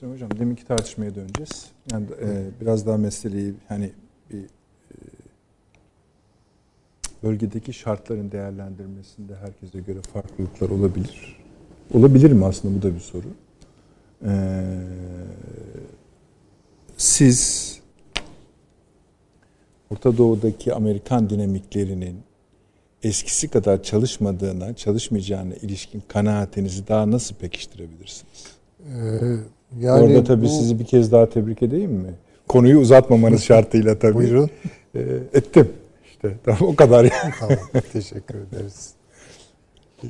Şimdi 0.00 0.12
hocam 0.12 0.30
deminki 0.38 0.66
tartışmaya 0.66 1.14
döneceğiz. 1.14 1.66
Yani 1.92 2.06
e, 2.20 2.46
biraz 2.60 2.86
daha 2.86 2.96
meseleyi 2.96 3.54
hani 3.68 3.92
bir 4.30 4.42
e, 4.42 4.96
bölgedeki 7.22 7.72
şartların 7.72 8.32
değerlendirmesinde 8.32 9.36
herkese 9.36 9.80
göre 9.80 9.98
farklılıklar 10.12 10.68
olabilir. 10.68 11.38
Olabilir 11.94 12.32
mi 12.32 12.44
aslında 12.44 12.78
bu 12.78 12.82
da 12.82 12.94
bir 12.94 13.00
soru. 13.00 13.26
Ee, 14.24 14.78
siz 16.96 17.72
Orta 19.90 20.18
Doğu'daki 20.18 20.74
Amerikan 20.74 21.30
dinamiklerinin 21.30 22.25
eskisi 23.06 23.48
kadar 23.48 23.82
çalışmadığına, 23.82 24.74
çalışmayacağına 24.76 25.54
ilişkin 25.54 26.02
kanaatinizi 26.08 26.88
daha 26.88 27.10
nasıl 27.10 27.34
pekiştirebilirsiniz? 27.34 28.44
Ee, 28.86 28.92
yani 29.80 30.02
Orada 30.02 30.24
tabii 30.24 30.44
bu- 30.44 30.48
sizi 30.48 30.78
bir 30.78 30.84
kez 30.84 31.12
daha 31.12 31.28
tebrik 31.28 31.62
edeyim 31.62 31.92
mi? 31.92 32.14
Konuyu 32.48 32.78
uzatmamanız 32.78 33.42
şartıyla 33.44 33.98
tabii. 33.98 34.14
Buyurun. 34.14 34.50
Ee, 34.94 35.00
ettim. 35.34 35.68
İşte 36.10 36.36
tamam 36.44 36.62
o 36.62 36.76
kadar 36.76 37.04
yani. 37.04 37.32
Tamam, 37.40 37.58
teşekkür 37.92 38.34
ederiz. 38.34 38.90
Ee, 40.04 40.08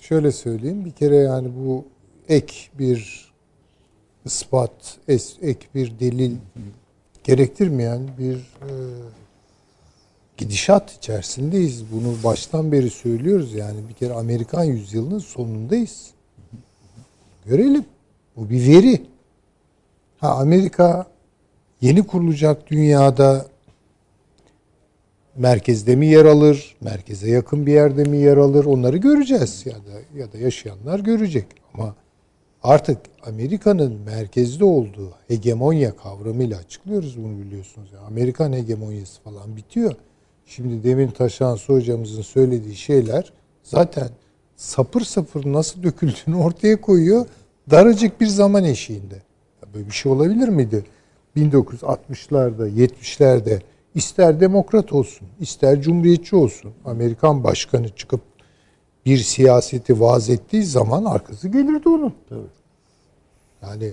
şöyle 0.00 0.32
söyleyeyim, 0.32 0.84
bir 0.84 0.90
kere 0.90 1.16
yani 1.16 1.48
bu 1.64 1.84
ek 2.28 2.54
bir 2.78 3.28
ispat, 4.24 4.96
ek 5.08 5.58
bir 5.74 6.00
delil 6.00 6.36
gerektirmeyen 7.24 8.00
bir 8.18 8.34
e, 8.36 8.70
gidişat 10.38 10.92
içerisindeyiz. 10.92 11.92
Bunu 11.92 12.14
baştan 12.24 12.72
beri 12.72 12.90
söylüyoruz 12.90 13.54
yani 13.54 13.88
bir 13.88 13.94
kere 13.94 14.12
Amerikan 14.12 14.64
yüzyılının 14.64 15.18
sonundayız. 15.18 16.10
Görelim. 17.46 17.84
Bu 18.36 18.50
bir 18.50 18.68
veri. 18.68 19.02
Ha 20.18 20.28
Amerika 20.28 21.06
yeni 21.80 22.06
kurulacak 22.06 22.70
dünyada 22.70 23.46
merkezde 25.36 25.96
mi 25.96 26.06
yer 26.06 26.24
alır, 26.24 26.76
merkeze 26.80 27.30
yakın 27.30 27.66
bir 27.66 27.72
yerde 27.72 28.04
mi 28.04 28.16
yer 28.16 28.36
alır 28.36 28.64
onları 28.64 28.96
göreceğiz 28.96 29.66
ya 29.66 29.74
da 29.74 30.18
ya 30.18 30.32
da 30.32 30.38
yaşayanlar 30.38 31.00
görecek. 31.00 31.46
Ama 31.74 31.94
artık 32.62 32.98
Amerika'nın 33.26 33.92
merkezde 33.92 34.64
olduğu 34.64 35.12
hegemonya 35.28 35.96
kavramıyla 35.96 36.58
açıklıyoruz 36.58 37.24
bunu 37.24 37.38
biliyorsunuz. 37.38 37.88
Yani 37.94 38.06
Amerikan 38.06 38.52
hegemonyası 38.52 39.22
falan 39.22 39.56
bitiyor. 39.56 39.94
Şimdi 40.48 40.84
demin 40.84 41.08
Taşansı 41.08 41.72
hocamızın 41.72 42.22
söylediği 42.22 42.76
şeyler 42.76 43.32
zaten 43.62 44.08
sapır 44.56 45.00
sapır 45.00 45.52
nasıl 45.52 45.82
döküldüğünü 45.82 46.36
ortaya 46.36 46.80
koyuyor. 46.80 47.26
Daracık 47.70 48.20
bir 48.20 48.26
zaman 48.26 48.64
eşiğinde. 48.64 49.14
Ya 49.62 49.74
Böyle 49.74 49.86
bir 49.86 49.92
şey 49.92 50.12
olabilir 50.12 50.48
miydi? 50.48 50.84
1960'larda, 51.36 52.68
70'lerde 52.68 53.60
ister 53.94 54.40
demokrat 54.40 54.92
olsun, 54.92 55.28
ister 55.40 55.82
cumhuriyetçi 55.82 56.36
olsun. 56.36 56.72
Amerikan 56.84 57.44
başkanı 57.44 57.88
çıkıp 57.88 58.20
bir 59.06 59.18
siyaseti 59.18 60.00
vaaz 60.00 60.30
ettiği 60.30 60.64
zaman 60.64 61.04
arkası 61.04 61.48
gelirdi 61.48 61.88
onun. 61.88 62.14
Yani 63.62 63.92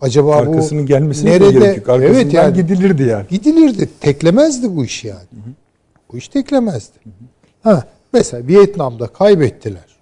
acaba 0.00 0.36
Arkasının 0.36 0.82
bu 0.82 0.86
gelmesine 0.86 1.30
de 1.30 1.34
nerede? 1.34 1.58
gerek 1.58 1.76
yok. 1.76 1.88
Arkasından 1.88 2.22
evet 2.22 2.34
yani 2.34 2.54
gidilirdi 2.54 3.02
yani. 3.02 3.26
gidilirdi. 3.28 3.88
Teklemezdi 4.00 4.76
bu 4.76 4.84
iş 4.84 5.04
yani. 5.04 5.26
Bu 6.14 6.18
iş 6.18 6.28
teklemezdi. 6.28 6.98
Ha, 7.62 7.84
mesela 8.12 8.48
Vietnam'da 8.48 9.06
kaybettiler. 9.06 9.96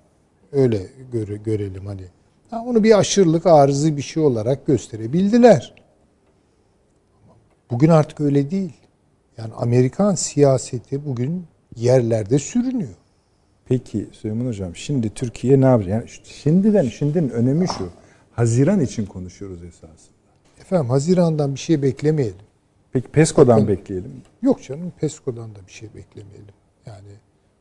Öyle 0.53 0.87
göre, 1.13 1.37
görelim 1.37 1.87
hani. 1.87 2.05
Ha, 2.51 2.65
onu 2.67 2.85
bir 2.85 2.99
aşırılık 2.99 3.47
arızı 3.47 3.97
bir 3.97 4.03
şey 4.03 4.23
olarak 4.23 4.67
gösterebildiler. 4.67 5.75
Bugün 7.71 7.89
artık 7.89 8.21
öyle 8.21 8.51
değil. 8.51 8.73
Yani 9.39 9.55
Amerikan 9.55 10.15
siyaseti 10.15 11.07
bugün 11.07 11.45
yerlerde 11.77 12.39
sürünüyor. 12.39 12.95
Peki 13.67 14.09
Süleyman 14.13 14.47
Hocam 14.47 14.77
şimdi 14.77 15.11
Türkiye 15.11 15.61
ne 15.61 15.67
yapacak? 15.67 15.91
Yani 15.91 16.09
şimdiden 16.25 16.89
şimdinin 16.89 17.29
önemi 17.29 17.69
şu. 17.69 17.89
Haziran 18.33 18.81
için 18.81 19.07
konuşuyoruz 19.07 19.65
esasında. 19.65 20.17
Efendim 20.61 20.91
Haziran'dan 20.91 21.55
bir 21.55 21.61
şey 21.61 21.83
beklemeyelim. 21.83 22.52
Peki 22.93 23.09
PESCO'dan 23.09 23.69
bekleyelim. 23.69 24.13
Yok 24.43 24.63
canım 24.63 24.93
PESCO'dan 25.01 25.55
da 25.55 25.59
bir 25.67 25.73
şey 25.73 25.89
beklemeyelim. 25.95 26.55
Yani 26.87 27.09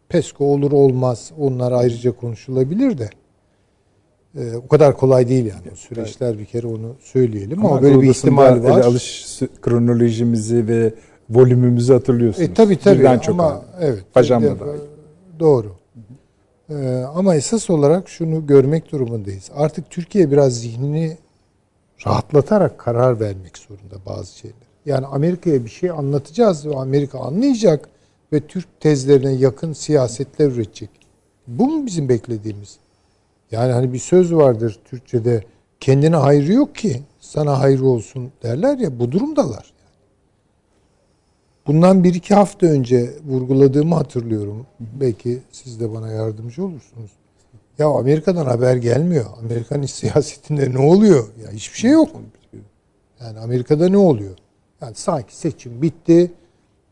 PESCO 0.09 0.45
olur 0.45 0.71
olmaz 0.71 1.31
onlar 1.39 1.71
ayrıca 1.71 2.11
konuşulabilir 2.11 2.97
de. 2.97 3.09
Ee, 4.37 4.55
o 4.55 4.67
kadar 4.67 4.97
kolay 4.97 5.29
değil 5.29 5.45
yani. 5.45 5.71
O 5.73 5.75
süreçler 5.75 6.39
bir 6.39 6.45
kere 6.45 6.67
onu 6.67 6.95
söyleyelim 6.99 7.59
ama, 7.59 7.69
Ama 7.69 7.81
böyle 7.81 8.01
bir 8.01 8.09
ihtimal 8.09 8.63
var. 8.63 8.81
Alış 8.81 9.39
kronolojimizi 9.61 10.67
ve 10.67 10.93
volümümüzü 11.29 11.93
hatırlıyorsunuz. 11.93 12.49
E 12.49 12.53
tabii 12.53 12.79
tabii 12.79 12.99
Birden 12.99 13.19
çok 13.19 13.33
ama 13.33 13.43
aldım. 13.43 13.65
evet. 13.79 14.03
Pajama 14.13 14.45
de- 14.45 14.59
da. 14.59 14.65
Doğru. 15.39 15.75
Ee, 16.69 17.03
ama 17.15 17.35
esas 17.35 17.69
olarak 17.69 18.09
şunu 18.09 18.47
görmek 18.47 18.91
durumundayız. 18.91 19.51
Artık 19.55 19.89
Türkiye 19.89 20.31
biraz 20.31 20.59
zihnini 20.61 21.17
rahatlatarak 22.07 22.77
karar 22.77 23.19
vermek 23.19 23.57
zorunda 23.57 23.95
bazı 24.05 24.37
şeyler. 24.37 24.70
Yani 24.85 25.05
Amerika'ya 25.05 25.65
bir 25.65 25.69
şey 25.69 25.89
anlatacağız 25.89 26.65
ve 26.65 26.75
Amerika 26.75 27.19
anlayacak 27.19 27.89
ve 28.33 28.39
Türk 28.39 28.79
tezlerine 28.79 29.31
yakın 29.31 29.73
siyasetler 29.73 30.47
üretecek. 30.47 30.89
Bu 31.47 31.67
mu 31.67 31.85
bizim 31.85 32.09
beklediğimiz? 32.09 32.77
Yani 33.51 33.71
hani 33.71 33.93
bir 33.93 33.99
söz 33.99 34.33
vardır 34.33 34.79
Türkçe'de 34.85 35.43
kendine 35.79 36.15
hayrı 36.15 36.53
yok 36.53 36.75
ki 36.75 37.01
sana 37.19 37.59
hayrı 37.59 37.85
olsun 37.85 38.31
derler 38.43 38.77
ya 38.77 38.99
bu 38.99 39.11
durumdalar. 39.11 39.73
Bundan 41.67 42.03
bir 42.03 42.13
iki 42.13 42.35
hafta 42.35 42.67
önce 42.67 43.13
vurguladığımı 43.27 43.95
hatırlıyorum. 43.95 44.67
Belki 44.79 45.39
siz 45.51 45.79
de 45.79 45.93
bana 45.93 46.11
yardımcı 46.11 46.65
olursunuz. 46.65 47.11
Ya 47.77 47.87
Amerika'dan 47.87 48.45
haber 48.45 48.75
gelmiyor. 48.75 49.25
Amerikan 49.39 49.81
iç 49.81 49.91
siyasetinde 50.01 50.71
ne 50.73 50.79
oluyor? 50.79 51.27
Ya 51.45 51.51
hiçbir 51.51 51.77
şey 51.77 51.91
yok. 51.91 52.09
Yani 53.21 53.39
Amerika'da 53.39 53.89
ne 53.89 53.97
oluyor? 53.97 54.37
Yani 54.81 54.95
sanki 54.95 55.35
seçim 55.35 55.81
bitti. 55.81 56.31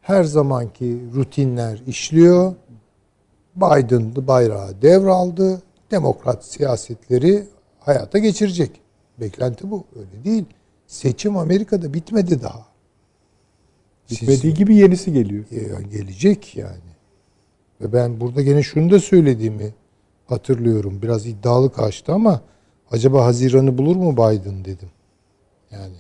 Her 0.02 0.24
zamanki 0.24 1.00
rutinler 1.16 1.82
işliyor. 1.88 2.54
Biden 3.56 4.28
bayrağı 4.28 4.82
devraldı. 4.82 5.62
Demokrat 5.92 6.46
siyasetleri 6.46 7.48
hayata 7.80 8.18
geçirecek. 8.18 8.82
Beklenti 9.20 9.72
bu. 9.72 9.84
Öyle 9.96 10.24
değil. 10.24 10.46
Seçim 10.88 11.38
Amerika'da 11.38 11.94
bitmedi 11.94 12.42
daha. 12.42 12.66
Bitmediği 14.12 14.54
gibi 14.54 14.76
yenisi 14.76 15.14
geliyor. 15.14 15.46
Ya 15.52 15.82
gelecek 15.82 16.58
yani. 16.58 16.90
Ve 17.82 17.94
ben 17.94 18.22
burada 18.22 18.42
gene 18.42 18.64
şunu 18.64 18.92
da 18.92 19.00
söylediğimi 19.00 19.74
hatırlıyorum. 20.26 21.02
Biraz 21.02 21.26
iddialı 21.26 21.74
kaçtı 21.74 22.14
ama 22.14 22.42
acaba 22.92 23.26
Haziran'ı 23.26 23.78
bulur 23.78 23.96
mu 23.96 24.14
Biden 24.14 24.66
dedim. 24.66 24.90
Yani 25.72 25.96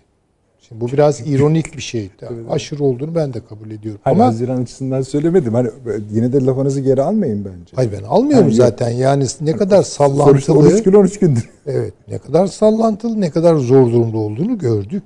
şimdi 0.69 0.81
bu 0.81 0.87
biraz 0.87 1.27
ironik 1.27 1.77
bir 1.77 1.81
şey. 1.81 2.09
Aşırı 2.49 2.83
olduğunu 2.83 3.15
ben 3.15 3.33
de 3.33 3.45
kabul 3.49 3.71
ediyorum. 3.71 4.01
Hani 4.03 4.15
ama 4.15 4.25
Haziran 4.25 4.61
açısından 4.61 5.01
söylemedim. 5.01 5.53
Hani 5.53 5.69
yine 6.11 6.33
de 6.33 6.45
lafınızı 6.45 6.81
geri 6.81 7.01
almayın 7.01 7.45
bence. 7.45 7.71
hayır 7.75 7.91
ben 7.91 8.03
almıyorum 8.03 8.45
Yani- 8.45 8.55
zaten. 8.55 8.89
Yani 8.89 9.25
ne 9.41 9.55
kadar 9.55 9.83
Sonuçta 9.83 10.17
sallantılı 10.17 10.57
13 10.57 10.83
gün 10.83 10.93
13 10.93 11.19
gündür. 11.19 11.49
Evet. 11.65 11.93
Ne 12.07 12.17
kadar 12.17 12.47
sallantılı, 12.47 13.21
ne 13.21 13.29
kadar 13.29 13.55
zor 13.55 13.91
durumda 13.91 14.17
olduğunu 14.17 14.57
gördük. 14.57 15.03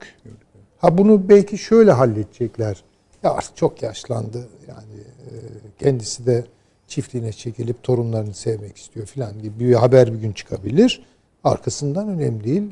Ha 0.78 0.98
bunu 0.98 1.30
belki 1.30 1.58
şöyle 1.58 1.92
halledecekler. 1.92 2.84
Ya 3.24 3.32
artık 3.32 3.58
çok 3.58 3.82
yaşlandı. 3.84 4.48
Yani 4.68 5.00
e, 5.26 5.32
kendisi 5.80 6.26
de 6.26 6.44
çiftliğine 6.88 7.32
çekilip 7.32 7.84
torunlarını 7.84 8.34
sevmek 8.34 8.78
istiyor 8.78 9.06
falan 9.06 9.42
gibi 9.42 9.60
bir 9.60 9.74
haber 9.74 10.14
bir 10.14 10.20
gün 10.20 10.32
çıkabilir. 10.32 11.04
Arkasından 11.44 12.08
önemli 12.10 12.44
değil. 12.44 12.64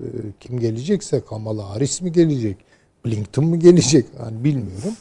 E, 0.00 0.06
Kim 0.40 0.60
gelecekse 0.60 1.20
Kamala 1.20 1.70
Harris 1.70 2.02
mi 2.02 2.12
gelecek? 2.12 2.56
Blinken 3.06 3.44
mı 3.44 3.56
gelecek? 3.56 4.06
Yani 4.18 4.44
bilmiyorum. 4.44 4.94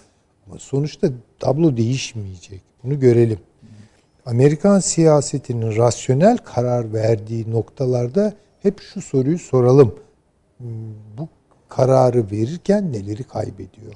Ama 0.48 0.60
sonuçta 0.60 1.10
tablo 1.40 1.78
değişmeyecek. 1.78 2.62
Bunu 2.84 3.00
görelim. 3.00 3.40
Amerikan 4.26 4.80
siyasetinin 4.80 5.78
rasyonel 5.78 6.38
karar 6.38 6.94
verdiği 6.94 7.52
noktalarda 7.52 8.34
hep 8.62 8.82
şu 8.82 9.02
soruyu 9.02 9.40
soralım. 9.40 9.96
Bu 11.18 11.28
kararı 11.70 12.32
verirken 12.32 12.94
neleri 12.94 13.24
kaybediyor? 13.24 13.94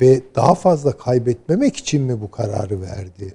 Ve 0.00 0.20
daha 0.34 0.54
fazla 0.54 0.92
kaybetmemek 0.92 1.76
için 1.76 2.02
mi 2.02 2.20
bu 2.20 2.30
kararı 2.30 2.82
verdi? 2.82 3.34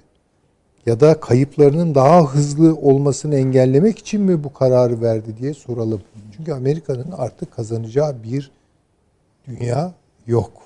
Ya 0.86 1.00
da 1.00 1.20
kayıplarının 1.20 1.94
daha 1.94 2.24
hızlı 2.24 2.76
olmasını 2.76 3.36
engellemek 3.36 3.98
için 3.98 4.22
mi 4.22 4.44
bu 4.44 4.52
kararı 4.52 5.00
verdi 5.00 5.36
diye 5.40 5.54
soralım. 5.54 6.00
Çünkü 6.36 6.52
Amerika'nın 6.52 7.10
artık 7.10 7.52
kazanacağı 7.52 8.22
bir 8.22 8.50
dünya 9.48 9.94
yok. 10.26 10.62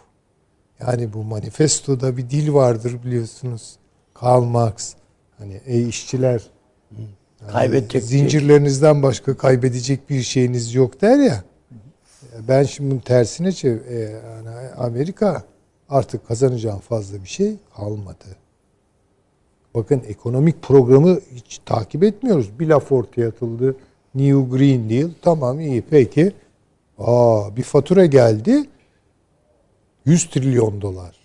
Yani 0.80 1.12
bu 1.12 1.24
manifestoda 1.24 2.16
bir 2.16 2.30
dil 2.30 2.52
vardır 2.52 2.96
biliyorsunuz. 3.04 3.76
Karl 4.14 4.42
Marx. 4.42 4.94
Hani 5.38 5.60
ey 5.66 5.88
işçiler 5.88 6.50
yani 7.40 7.52
Kaybedecek 7.52 7.90
şey 7.90 8.00
zincirlerinizden 8.00 9.02
başka 9.02 9.36
kaybedecek 9.36 10.10
bir 10.10 10.22
şeyiniz 10.22 10.74
yok 10.74 11.00
der 11.00 11.18
ya. 11.18 11.44
Ben 12.48 12.62
şimdi 12.62 12.90
bunun 12.90 13.00
tersine 13.00 13.52
çev 13.52 13.78
e, 13.88 13.98
yani 14.00 14.50
Amerika 14.76 15.42
artık 15.88 16.28
kazanacağım 16.28 16.80
fazla 16.80 17.22
bir 17.22 17.28
şey 17.28 17.56
kalmadı. 17.76 18.24
Bakın 19.74 20.02
ekonomik 20.08 20.62
programı 20.62 21.20
hiç 21.34 21.60
takip 21.66 22.04
etmiyoruz. 22.04 22.58
Bir 22.58 22.68
laf 22.68 22.92
ortaya 22.92 23.28
atıldı. 23.28 23.76
New 24.14 24.56
Green 24.56 24.90
Deal. 24.90 25.10
Tamam 25.22 25.60
iyi 25.60 25.82
peki. 25.90 26.32
Aa, 26.98 27.56
bir 27.56 27.62
fatura 27.62 28.06
geldi. 28.06 28.64
100 30.04 30.30
trilyon 30.30 30.80
dolar. 30.80 31.16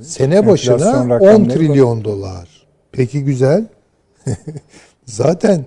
Sene 0.00 0.46
başına 0.46 0.74
Enflasyon 0.74 1.04
10 1.04 1.10
rakamları 1.10 1.48
trilyon 1.48 2.04
dolar. 2.04 2.66
Peki 2.92 3.24
güzel. 3.24 3.66
Zaten 5.04 5.64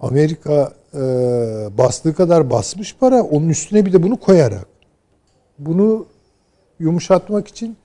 Amerika 0.00 0.72
e, 0.94 0.98
bastığı 1.78 2.14
kadar 2.14 2.50
basmış 2.50 2.96
para. 2.96 3.22
Onun 3.22 3.48
üstüne 3.48 3.86
bir 3.86 3.92
de 3.92 4.02
bunu 4.02 4.16
koyarak. 4.16 4.66
Bunu 5.58 6.06
yumuşatmak 6.78 7.48
için 7.48 7.76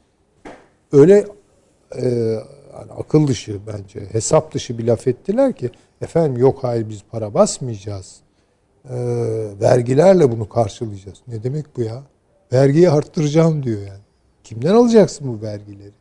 öyle 0.92 1.26
e, 2.02 2.36
akıl 2.98 3.28
dışı 3.28 3.60
bence 3.68 4.00
hesap 4.12 4.54
dışı 4.54 4.78
bir 4.78 4.84
laf 4.84 5.08
ettiler 5.08 5.54
ki 5.54 5.72
efendim 6.04 6.38
yok 6.38 6.64
hayır 6.64 6.90
biz 6.90 7.02
para 7.12 7.34
basmayacağız. 7.34 8.16
E, 8.90 8.96
vergilerle 9.62 10.32
bunu 10.32 10.50
karşılayacağız. 10.50 11.18
Ne 11.28 11.44
demek 11.44 11.78
bu 11.78 11.82
ya? 11.82 12.04
Vergiyi 12.54 12.90
arttıracağım 12.90 13.64
diyor 13.64 13.82
yani. 13.82 14.00
Kimden 14.44 14.74
alacaksın 14.74 15.28
bu 15.28 15.46
vergileri? 15.46 15.92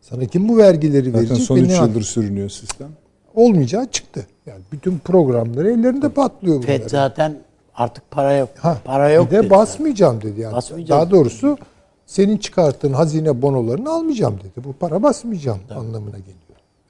Sana 0.00 0.24
kim 0.24 0.48
bu 0.48 0.58
vergileri 0.58 1.04
Zaten 1.10 1.14
verecek? 1.14 1.46
son 1.46 1.56
ve 1.56 1.60
3 1.60 1.68
ne 1.68 1.74
yıldır 1.74 2.02
sürünüyor 2.02 2.48
sistem. 2.48 2.88
olmayacağı 3.34 3.86
çıktı. 3.86 4.26
Yani 4.46 4.60
bütün 4.72 4.98
programları 4.98 5.70
ellerinde 5.70 6.08
patlıyor 6.08 6.56
bunların. 6.56 6.78
FED 6.78 6.90
zaten 6.90 7.38
artık 7.74 8.10
para 8.10 8.32
yok. 8.36 8.48
Ha, 8.58 8.78
para 8.84 9.10
yok. 9.10 9.26
Bir 9.26 9.36
de 9.36 9.42
dedi 9.42 9.50
basmayacağım 9.50 10.22
dedi 10.22 10.40
yani. 10.40 10.54
Basmayacağım. 10.54 11.00
Daha 11.00 11.10
doğrusu 11.10 11.58
senin 12.06 12.36
çıkarttığın 12.36 12.92
hazine 12.92 13.42
bonolarını 13.42 13.90
almayacağım 13.90 14.38
dedi. 14.38 14.64
Bu 14.64 14.72
para 14.72 15.02
basmayacağım 15.02 15.60
anlamına 15.70 16.18
geliyor. 16.18 16.36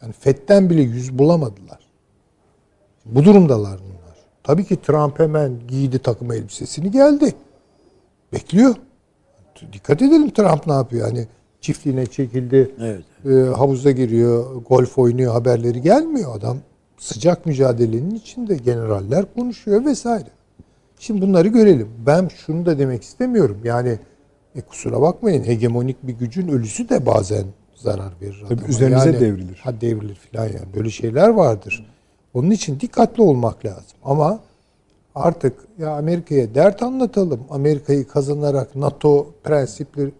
Yani 0.02 0.12
FED'den 0.12 0.70
bile 0.70 0.82
yüz 0.82 1.18
bulamadılar. 1.18 1.78
Bu 3.12 3.24
durumdalar 3.24 3.78
bunlar. 3.80 4.16
Tabii 4.42 4.64
ki 4.64 4.82
Trump 4.82 5.18
hemen 5.20 5.52
giydi 5.68 5.98
takım 5.98 6.32
elbisesini 6.32 6.90
geldi. 6.90 7.34
Bekliyor. 8.32 8.74
Dikkat 9.72 10.02
edelim 10.02 10.30
Trump 10.30 10.66
ne 10.66 10.72
yapıyor. 10.72 11.06
Hani 11.08 11.26
çiftliğine 11.60 12.06
çekildi. 12.06 12.70
Evet. 12.80 13.04
e, 13.26 13.54
havuza 13.54 13.90
giriyor, 13.90 14.54
golf 14.68 14.98
oynuyor 14.98 15.32
haberleri 15.32 15.80
gelmiyor 15.82 16.36
adam. 16.36 16.56
Sıcak 16.98 17.46
mücadelenin 17.46 18.14
içinde 18.14 18.54
generaller 18.56 19.34
konuşuyor 19.34 19.84
vesaire. 19.84 20.28
Şimdi 20.98 21.20
bunları 21.22 21.48
görelim. 21.48 21.88
Ben 22.06 22.28
şunu 22.28 22.66
da 22.66 22.78
demek 22.78 23.02
istemiyorum. 23.02 23.58
Yani 23.64 23.98
e, 24.54 24.60
kusura 24.60 25.00
bakmayın 25.00 25.44
hegemonik 25.44 26.06
bir 26.06 26.12
gücün 26.12 26.48
ölüsü 26.48 26.88
de 26.88 27.06
bazen 27.06 27.44
zarar 27.74 28.12
verir 28.22 28.44
Tabii 28.48 28.54
adama. 28.54 28.68
üzerinize 28.68 29.06
Yani- 29.10 29.20
devrilir. 29.20 29.60
Ha 29.64 29.80
devrilir 29.80 30.18
falan 30.32 30.44
yani. 30.46 30.74
Böyle 30.76 30.90
şeyler 30.90 31.28
vardır. 31.28 31.86
Onun 32.36 32.50
için 32.50 32.80
dikkatli 32.80 33.22
olmak 33.22 33.64
lazım. 33.64 33.98
Ama 34.04 34.40
artık 35.14 35.54
ya 35.78 35.90
Amerika'ya 35.90 36.54
dert 36.54 36.82
anlatalım. 36.82 37.40
Amerika'yı 37.50 38.08
kazanarak 38.08 38.76
NATO 38.76 39.26
prensipleri 39.44 40.12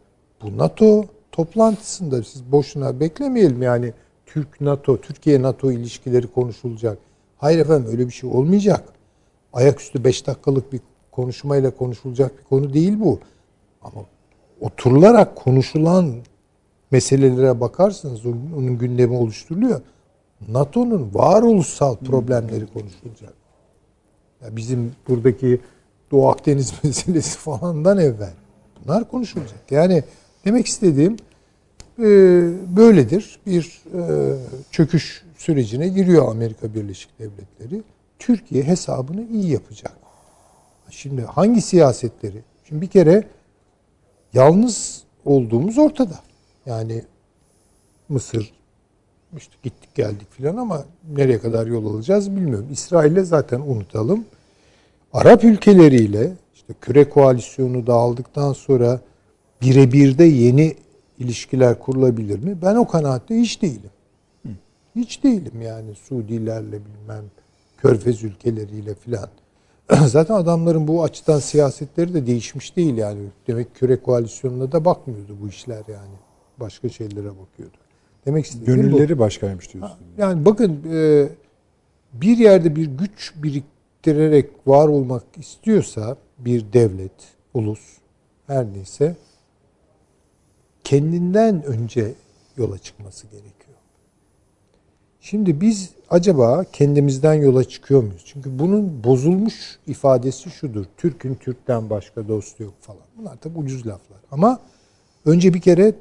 bu 0.43 0.59
NATO 0.59 1.05
toplantısında 1.33 2.23
siz 2.23 2.53
boşuna 2.53 3.01
beklemeyelim 3.01 3.63
yani 3.63 3.93
Türk 4.27 4.61
NATO, 4.61 5.01
Türkiye 5.01 5.43
NATO 5.43 5.73
ilişkileri 5.73 6.27
konuşulacak. 6.27 6.99
Hayır 7.39 7.59
efendim 7.59 7.91
öyle 7.91 8.07
bir 8.07 8.13
şey 8.13 8.31
olmayacak. 8.31 8.85
Ayaküstü 9.53 10.05
5 10.05 10.27
dakikalık 10.27 10.73
bir 10.73 10.81
konuşmayla 11.13 11.71
konuşulacak 11.71 12.39
bir 12.39 12.45
konu 12.45 12.75
değil 12.75 13.01
bu. 13.01 13.19
Ama 13.83 14.01
oturularak 14.61 15.37
konuşulan 15.37 16.15
meselelere 16.91 17.61
bakarsanız 17.61 18.27
onun, 18.27 18.79
gündemi 18.79 19.17
oluşturuluyor. 19.17 19.81
NATO'nun 20.49 21.11
varoluşsal 21.15 21.97
problemleri 21.97 22.67
konuşulacak. 22.67 23.35
Ya 24.43 24.57
bizim 24.57 24.93
buradaki 25.09 25.61
Doğu 26.11 26.29
Akdeniz 26.29 26.73
meselesi 26.85 27.39
falandan 27.39 27.99
evvel. 27.99 28.35
Bunlar 28.85 29.11
konuşulacak. 29.11 29.73
Yani 29.73 30.05
demek 30.45 30.67
istediğim 30.67 31.17
e, 31.99 32.05
böyledir. 32.77 33.39
Bir 33.47 33.83
e, 33.95 34.35
çöküş 34.71 35.25
sürecine 35.37 35.89
giriyor 35.89 36.29
Amerika 36.31 36.75
Birleşik 36.75 37.19
Devletleri. 37.19 37.83
Türkiye 38.19 38.63
hesabını 38.63 39.27
iyi 39.33 39.53
yapacak. 39.53 39.93
Şimdi 40.91 41.23
hangi 41.23 41.63
siyasetleri? 41.63 42.43
Şimdi 42.65 42.83
bir 42.83 42.87
kere 42.87 43.25
yalnız 44.33 45.03
olduğumuz 45.25 45.79
ortada. 45.79 46.21
Yani 46.67 47.05
Mısır 48.09 48.56
işte 49.37 49.55
gittik 49.63 49.95
geldik 49.95 50.27
filan 50.31 50.57
ama 50.57 50.85
nereye 51.17 51.39
kadar 51.39 51.67
yol 51.67 51.95
alacağız 51.95 52.37
bilmiyorum. 52.37 52.67
İsrail'le 52.73 53.25
zaten 53.25 53.61
unutalım. 53.61 54.25
Arap 55.13 55.45
ülkeleriyle 55.45 56.33
işte 56.55 56.75
küre 56.81 57.09
koalisyonu 57.09 57.87
dağıldıktan 57.87 58.53
sonra 58.53 59.01
birebir 59.63 60.19
de 60.19 60.25
yeni 60.25 60.77
ilişkiler 61.19 61.79
kurulabilir 61.79 62.39
mi? 62.39 62.59
Ben 62.63 62.75
o 62.75 62.87
kanaatte 62.87 63.35
hiç 63.35 63.63
değilim. 63.63 63.91
Hiç 64.97 65.25
değilim 65.25 65.63
yani 65.63 65.95
Suudilerle 65.95 66.79
bilmem 66.85 67.25
Körfez 67.77 68.25
ülkeleriyle 68.25 68.95
filan. 68.95 69.29
Zaten 70.07 70.35
adamların 70.35 70.89
bu 70.89 71.03
açıdan 71.03 71.39
siyasetleri 71.39 72.15
de 72.15 72.27
değişmiş 72.27 72.77
değil 72.77 72.97
yani. 72.97 73.21
Demek 73.47 73.75
küre 73.75 73.97
koalisyonuna 74.03 74.73
da 74.73 74.85
bakmıyordu 74.85 75.37
bu 75.43 75.49
işler 75.49 75.83
yani. 75.89 76.15
Başka 76.61 76.89
şeylere 76.89 77.31
bakıyordu. 77.31 77.77
Demek 78.27 78.45
istediğim 78.47 78.83
Gönülleri 78.83 79.17
bu. 79.17 79.19
başkaymış 79.19 79.73
diyorsun. 79.73 79.99
Yani 80.19 80.45
bakın 80.45 80.83
e, 80.93 81.29
bir 82.13 82.39
yerde 82.39 82.77
bir 82.77 82.87
güç 82.87 83.35
biriktirerek 83.37 84.51
var 84.67 84.89
olmak 84.89 85.23
istiyorsa 85.37 86.17
bir 86.39 86.73
devlet, 86.73 87.13
ulus 87.55 87.81
her 88.47 88.67
neyse 88.73 89.17
kendinden 90.85 91.63
önce 91.65 92.13
yola 92.57 92.79
çıkması 92.79 93.27
gerekiyor. 93.27 93.77
Şimdi 95.21 95.61
biz 95.61 95.91
acaba 96.11 96.65
kendimizden 96.73 97.35
yola 97.35 97.65
çıkıyor 97.65 98.03
muyuz? 98.03 98.23
Çünkü 98.27 98.59
bunun 98.59 99.05
bozulmuş 99.05 99.79
ifadesi 99.87 100.51
şudur. 100.51 100.85
Türk'ün 100.97 101.35
Türk'ten 101.35 101.91
başka 101.91 102.29
dostu 102.29 102.63
yok 102.63 102.75
falan. 102.81 103.03
Bunlar 103.19 103.37
tabi 103.37 103.59
ucuz 103.59 103.87
laflar. 103.87 104.19
Ama 104.31 104.61
önce 105.25 105.55
bir 105.55 105.61
kere 105.61 105.95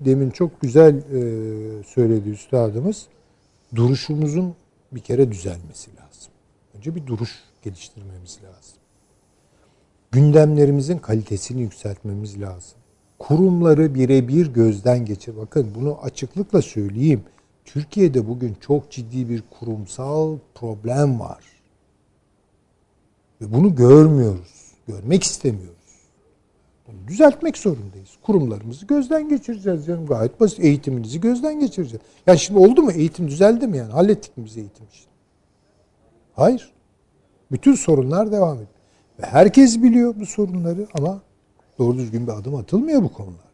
demin 0.00 0.30
çok 0.30 0.60
güzel 0.60 0.94
e, 0.96 1.82
söyledi 1.82 2.28
üstadımız. 2.30 3.06
Duruşumuzun 3.74 4.54
bir 4.92 5.00
kere 5.00 5.32
düzelmesi 5.32 5.90
lazım. 5.90 6.32
Önce 6.74 6.94
bir 6.94 7.06
duruş 7.06 7.30
geliştirmemiz 7.62 8.38
lazım. 8.44 8.78
Gündemlerimizin 10.10 10.98
kalitesini 10.98 11.60
yükseltmemiz 11.60 12.40
lazım. 12.40 12.78
Kurumları 13.18 13.94
birebir 13.94 14.46
gözden 14.46 15.04
geçir. 15.04 15.36
Bakın 15.36 15.72
bunu 15.74 15.98
açıklıkla 16.02 16.62
söyleyeyim. 16.62 17.22
Türkiye'de 17.64 18.28
bugün 18.28 18.56
çok 18.60 18.90
ciddi 18.90 19.28
bir 19.28 19.42
kurumsal 19.50 20.38
problem 20.54 21.20
var. 21.20 21.44
Ve 23.40 23.52
bunu 23.52 23.74
görmüyoruz. 23.74 24.72
Görmek 24.86 25.22
istemiyoruz. 25.22 25.79
Bunu 26.92 27.08
düzeltmek 27.08 27.58
zorundayız. 27.58 28.10
Kurumlarımızı 28.22 28.86
gözden 28.86 29.28
geçireceğiz 29.28 29.86
canım. 29.86 30.06
Gayet 30.06 30.40
basit. 30.40 30.60
Eğitiminizi 30.60 31.20
gözden 31.20 31.60
geçireceğiz. 31.60 32.02
Yani 32.26 32.38
şimdi 32.38 32.60
oldu 32.60 32.82
mu? 32.82 32.92
Eğitim 32.92 33.28
düzeldi 33.28 33.66
mi 33.66 33.76
yani? 33.76 33.92
Hallettik 33.92 34.36
mi 34.36 34.44
biz 34.44 34.56
eğitim 34.56 34.86
işini? 34.92 35.10
Hayır. 36.34 36.72
Bütün 37.52 37.74
sorunlar 37.74 38.32
devam 38.32 38.54
ediyor. 38.54 38.68
Ve 39.20 39.26
herkes 39.26 39.82
biliyor 39.82 40.14
bu 40.20 40.26
sorunları 40.26 40.86
ama 40.98 41.20
doğru 41.78 41.96
düzgün 41.96 42.26
bir 42.26 42.32
adım 42.32 42.54
atılmıyor 42.54 43.02
bu 43.02 43.12
konularda. 43.12 43.50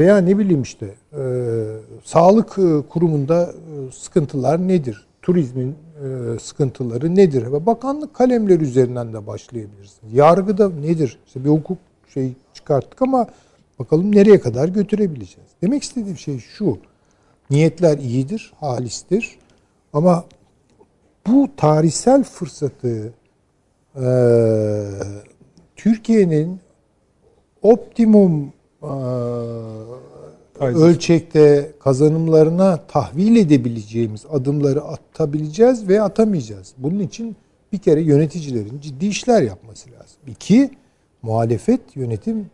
Veya 0.00 0.18
ne 0.18 0.38
bileyim 0.38 0.62
işte 0.62 0.94
e, 1.12 1.22
sağlık 2.04 2.58
e, 2.58 2.88
kurumunda 2.88 3.42
e, 3.42 3.92
sıkıntılar 3.92 4.68
nedir? 4.68 5.06
Turizmin 5.22 5.68
e, 6.04 6.38
sıkıntıları 6.38 7.14
nedir? 7.16 7.52
Ve 7.52 7.66
bakanlık 7.66 8.14
kalemleri 8.14 8.62
üzerinden 8.62 9.12
de 9.12 9.26
başlayabilirsiniz. 9.26 10.14
Yargıda 10.14 10.68
nedir? 10.68 11.18
İşte 11.26 11.44
bir 11.44 11.50
hukuk 11.50 11.78
şey 12.14 12.32
çıkarttık 12.54 13.02
ama 13.02 13.26
bakalım 13.78 14.14
nereye 14.14 14.40
kadar 14.40 14.68
götürebileceğiz. 14.68 15.50
Demek 15.62 15.82
istediğim 15.82 16.18
şey 16.18 16.38
şu. 16.38 16.78
Niyetler 17.50 17.98
iyidir, 17.98 18.52
halistir. 18.60 19.38
Ama 19.92 20.24
bu 21.26 21.48
tarihsel 21.56 22.24
fırsatı 22.24 23.12
e, 23.96 24.06
Türkiye'nin 25.76 26.60
optimum 27.62 28.52
e, 28.82 28.86
ölçekte 30.60 31.72
kazanımlarına 31.80 32.86
tahvil 32.86 33.36
edebileceğimiz 33.36 34.26
adımları 34.30 34.82
atabileceğiz 34.82 35.88
ve 35.88 36.02
atamayacağız. 36.02 36.74
Bunun 36.78 36.98
için 36.98 37.36
bir 37.72 37.78
kere 37.78 38.00
yöneticilerin 38.02 38.80
ciddi 38.80 39.06
işler 39.06 39.42
yapması 39.42 39.90
lazım. 39.90 40.20
İki, 40.26 40.70
muhalefet 41.28 41.96
yönetim 41.96 42.50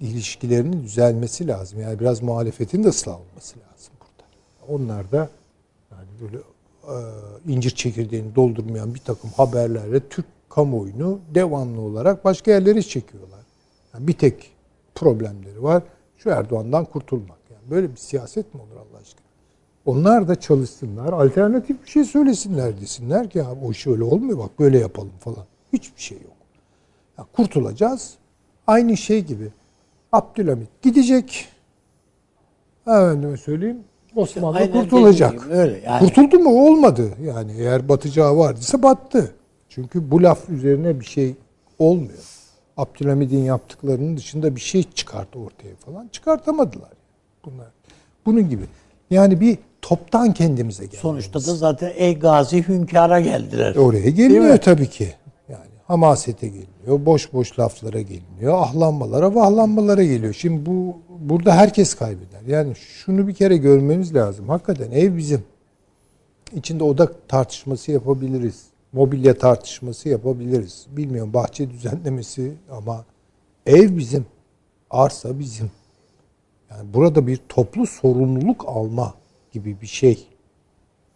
ilişkilerinin 0.00 0.82
düzelmesi 0.82 1.48
lazım. 1.48 1.80
Yani 1.80 2.00
biraz 2.00 2.22
muhalefetin 2.22 2.84
de 2.84 2.88
ıslah 2.88 3.20
olması 3.20 3.56
lazım 3.58 3.92
burada. 4.00 4.28
Onlar 4.68 5.12
da 5.12 5.28
yani 5.90 6.08
böyle 6.20 6.36
e, 6.36 7.52
incir 7.52 7.70
çekirdeğini 7.70 8.34
doldurmayan 8.34 8.94
bir 8.94 9.00
takım 9.00 9.30
haberlerle 9.30 10.08
Türk 10.08 10.26
kamuoyunu 10.48 11.20
devamlı 11.34 11.80
olarak 11.80 12.24
başka 12.24 12.50
yerlere 12.50 12.82
çekiyorlar. 12.82 13.40
Yani 13.94 14.08
bir 14.08 14.12
tek 14.12 14.50
problemleri 14.94 15.62
var. 15.62 15.82
Şu 16.18 16.30
Erdoğan'dan 16.30 16.84
kurtulmak. 16.84 17.38
Yani 17.50 17.70
böyle 17.70 17.90
bir 17.90 17.96
siyaset 17.96 18.54
mi 18.54 18.60
olur 18.60 18.76
Allah 18.76 19.00
aşkına? 19.00 19.26
Onlar 19.86 20.28
da 20.28 20.40
çalışsınlar, 20.40 21.12
alternatif 21.12 21.82
bir 21.82 21.88
şey 21.88 22.04
söylesinler 22.04 22.80
desinler 22.80 23.30
ki 23.30 23.38
ya 23.38 23.46
o 23.64 23.70
iş 23.70 23.86
öyle 23.86 24.04
olmuyor 24.04 24.38
bak 24.38 24.58
böyle 24.58 24.78
yapalım 24.78 25.18
falan. 25.20 25.44
Hiçbir 25.72 26.02
şey 26.02 26.18
yok. 26.18 26.35
Ya 27.18 27.24
kurtulacağız. 27.32 28.14
Aynı 28.66 28.96
şey 28.96 29.24
gibi. 29.24 29.48
Abdülhamit 30.12 30.68
gidecek. 30.82 31.48
Efendime 32.86 33.36
söyleyeyim. 33.36 33.78
Osmanlı 34.16 34.58
Aynen 34.58 34.72
kurtulacak. 34.72 35.32
dediğim 35.32 35.52
öyle 35.52 35.80
yani. 35.86 36.00
Kurtuldu 36.06 36.38
mu? 36.38 36.66
Olmadı. 36.66 37.10
Yani 37.22 37.52
eğer 37.58 37.88
batacağı 37.88 38.36
vardıysa 38.36 38.82
battı. 38.82 39.34
Çünkü 39.68 40.10
bu 40.10 40.22
laf 40.22 40.48
üzerine 40.50 41.00
bir 41.00 41.04
şey 41.04 41.34
olmuyor. 41.78 42.18
Abdülhamid'in 42.76 43.44
yaptıklarının 43.44 44.16
dışında 44.16 44.56
bir 44.56 44.60
şey 44.60 44.82
çıkarttı 44.82 45.38
ortaya 45.38 45.74
falan. 45.86 46.08
Çıkartamadılar. 46.12 46.90
Bunlar. 47.44 47.66
Bunun 48.26 48.48
gibi. 48.48 48.62
Yani 49.10 49.40
bir 49.40 49.58
toptan 49.82 50.32
kendimize 50.34 50.84
gelmemiz. 50.84 51.00
Sonuçta 51.00 51.38
da 51.38 51.54
zaten 51.54 51.92
ey 51.96 52.18
gazi 52.18 52.68
hünkâra 52.68 53.20
geldiler. 53.20 53.76
Oraya 53.76 54.10
gelmiyor 54.10 54.52
mi? 54.52 54.58
tabii 54.58 54.90
ki. 54.90 55.14
Hamasete 55.86 56.48
geliniyor, 56.48 57.06
boş 57.06 57.32
boş 57.32 57.58
laflara 57.58 58.00
geliniyor, 58.00 58.54
ahlanmalara, 58.54 59.34
vahlanmalara 59.34 60.04
geliyor. 60.04 60.34
Şimdi 60.34 60.66
bu 60.66 60.96
burada 61.20 61.54
herkes 61.54 61.94
kaybeder. 61.94 62.40
Yani 62.46 62.74
şunu 62.74 63.28
bir 63.28 63.34
kere 63.34 63.56
görmemiz 63.56 64.14
lazım. 64.14 64.48
Hakikaten 64.48 64.90
ev 64.90 65.16
bizim. 65.16 65.44
İçinde 66.52 66.84
oda 66.84 67.12
tartışması 67.28 67.92
yapabiliriz. 67.92 68.66
Mobilya 68.92 69.38
tartışması 69.38 70.08
yapabiliriz. 70.08 70.86
Bilmiyorum 70.90 71.32
bahçe 71.32 71.70
düzenlemesi 71.70 72.52
ama 72.70 73.04
ev 73.66 73.96
bizim. 73.96 74.26
Arsa 74.90 75.38
bizim. 75.38 75.70
Yani 76.70 76.94
burada 76.94 77.26
bir 77.26 77.40
toplu 77.48 77.86
sorumluluk 77.86 78.64
alma 78.68 79.14
gibi 79.52 79.80
bir 79.80 79.86
şey. 79.86 80.26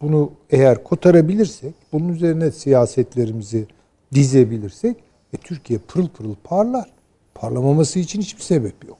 Bunu 0.00 0.32
eğer 0.50 0.84
kotarabilirsek, 0.84 1.74
bunun 1.92 2.08
üzerine 2.08 2.50
siyasetlerimizi 2.50 3.66
dizebilirsek 4.14 4.96
e, 5.32 5.36
Türkiye 5.36 5.78
pırıl 5.78 6.08
pırıl 6.08 6.34
parlar. 6.44 6.90
Parlamaması 7.34 7.98
için 7.98 8.20
hiçbir 8.20 8.42
sebep 8.42 8.84
yok. 8.88 8.98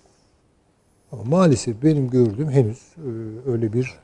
Ama 1.13 1.23
maalesef 1.25 1.83
benim 1.83 2.11
gördüğüm 2.11 2.51
henüz 2.51 2.79
e, 2.79 3.11
öyle 3.51 3.73
bir 3.73 3.95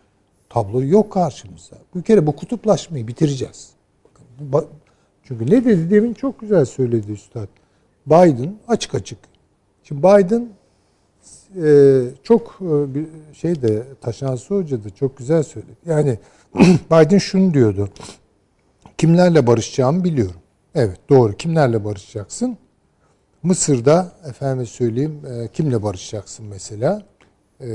tablo 0.48 0.82
yok 0.82 1.12
karşımızda. 1.12 1.76
Bir 1.94 2.02
kere 2.02 2.26
bu 2.26 2.36
kutuplaşmayı 2.36 3.08
bitireceğiz. 3.08 3.70
Bakın, 4.40 4.68
çünkü 5.22 5.46
ne 5.46 5.64
dedi 5.64 5.90
demin 5.90 6.14
çok 6.14 6.40
güzel 6.40 6.64
söyledi 6.64 7.12
Üstad. 7.12 7.48
Biden 8.06 8.54
açık 8.68 8.94
açık. 8.94 9.18
Şimdi 9.82 10.02
Biden 10.02 10.48
e, 11.62 12.02
çok 12.22 12.58
e, 12.60 12.94
bir 12.94 13.06
şey 13.32 13.62
de 13.62 13.82
Taşansı 14.00 14.54
Hoca 14.54 14.84
da 14.84 14.90
çok 14.90 15.16
güzel 15.16 15.42
söyledi. 15.42 15.76
Yani 15.86 16.18
Biden 16.90 17.18
şunu 17.18 17.54
diyordu. 17.54 17.88
Kimlerle 18.98 19.46
barışacağımı 19.46 20.04
biliyorum. 20.04 20.40
Evet 20.77 20.98
doğru. 21.09 21.36
Kimlerle 21.36 21.85
barışacaksın? 21.85 22.59
Mısır'da 23.43 24.12
efendim 24.28 24.66
söyleyeyim 24.66 25.23
e, 25.31 25.48
kimle 25.48 25.82
barışacaksın 25.82 26.47
mesela? 26.47 27.03
E, 27.61 27.66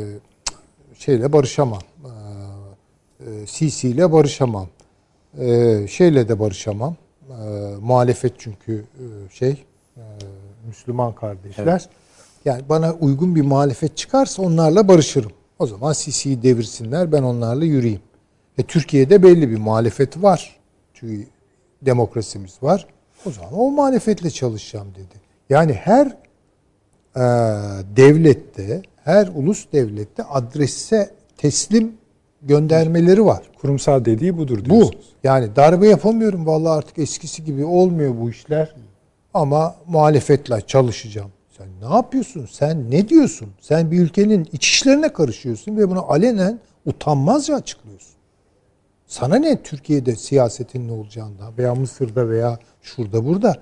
şeyle 0.98 1.34
barışamam. 1.34 1.82
E, 2.04 2.10
e, 3.30 3.48
Sisi 3.48 3.90
ile 3.90 4.12
barışamam. 4.12 4.68
E, 5.40 5.88
şeyle 5.88 6.30
de 6.30 6.40
barışamam. 6.40 6.96
E, 7.30 7.76
muhalefet 7.82 8.34
çünkü 8.38 8.86
e, 9.00 9.06
şey 9.34 9.64
e, 9.98 10.04
Müslüman 10.68 11.16
kardeşler. 11.16 11.90
Yani 12.46 12.62
bana 12.70 12.94
uygun 12.94 13.36
bir 13.36 13.42
muhalefet 13.42 13.98
çıkarsa 13.98 14.42
onlarla 14.42 14.88
barışırım. 14.88 15.32
O 15.60 15.68
zaman 15.68 15.94
Sisi'yi 15.94 16.44
devirsinler 16.44 17.12
ben 17.12 17.24
onlarla 17.24 17.66
yürüyeyim. 17.66 18.02
E, 18.58 18.64
Türkiye'de 18.64 19.24
belli 19.24 19.50
bir 19.50 19.58
muhalefet 19.58 20.24
var. 20.24 20.60
Çünkü 20.94 21.28
demokrasimiz 21.82 22.64
var. 22.64 22.88
O 23.26 23.32
zaman 23.32 23.54
o 23.54 23.72
muhalefetle 23.72 24.30
çalışacağım 24.30 24.88
dedi. 24.96 25.22
Yani 25.50 25.74
her 25.74 26.08
e, 27.16 27.22
devlette, 27.96 28.82
her 29.04 29.28
ulus 29.28 29.66
devlette 29.74 30.24
adrese 30.24 31.10
teslim 31.38 31.94
göndermeleri 32.42 33.26
var. 33.26 33.52
Kurumsal 33.62 34.06
dediği 34.06 34.38
budur 34.38 34.60
Bu. 34.60 34.66
diyorsunuz. 34.66 35.10
Yani 35.24 35.56
darbe 35.56 35.88
yapamıyorum 35.88 36.46
vallahi 36.46 36.78
artık 36.78 37.00
eskisi 37.00 37.44
gibi 37.44 37.66
olmuyor 37.66 38.14
bu 38.22 38.30
işler. 38.30 38.76
Ama 39.34 39.76
muhalefetle 39.88 40.62
çalışacağım. 40.62 41.32
Sen 41.58 41.68
ne 41.90 41.96
yapıyorsun? 41.96 42.48
Sen 42.52 42.92
ne 42.92 43.10
diyorsun? 43.10 43.50
Sen 43.62 43.92
bir 43.92 44.00
ülkenin 44.00 44.50
iç 44.52 44.68
işlerine 44.68 45.14
karışıyorsun 45.14 45.78
ve 45.78 45.90
bunu 45.90 46.12
alenen 46.12 46.60
utanmazca 46.86 47.56
açıklıyorsun. 47.56 48.11
Sana 49.12 49.36
ne 49.36 49.64
Türkiye'de 49.64 50.16
siyasetin 50.16 50.88
ne 50.88 50.92
olacağından 50.92 51.58
veya 51.58 51.76
Mısır'da 51.76 52.30
veya 52.30 52.60
şurada 52.82 53.26
burada 53.26 53.62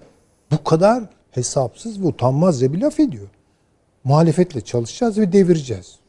bu 0.52 0.64
kadar 0.64 1.04
hesapsız 1.32 2.02
ve 2.02 2.06
utanmazca 2.06 2.74
bir 2.74 2.82
laf 2.82 3.00
ediyor. 3.00 3.28
Muhalefetle 4.04 4.62
çalışacağız 4.62 5.18
ve 5.18 5.32
devireceğiz. 5.32 6.00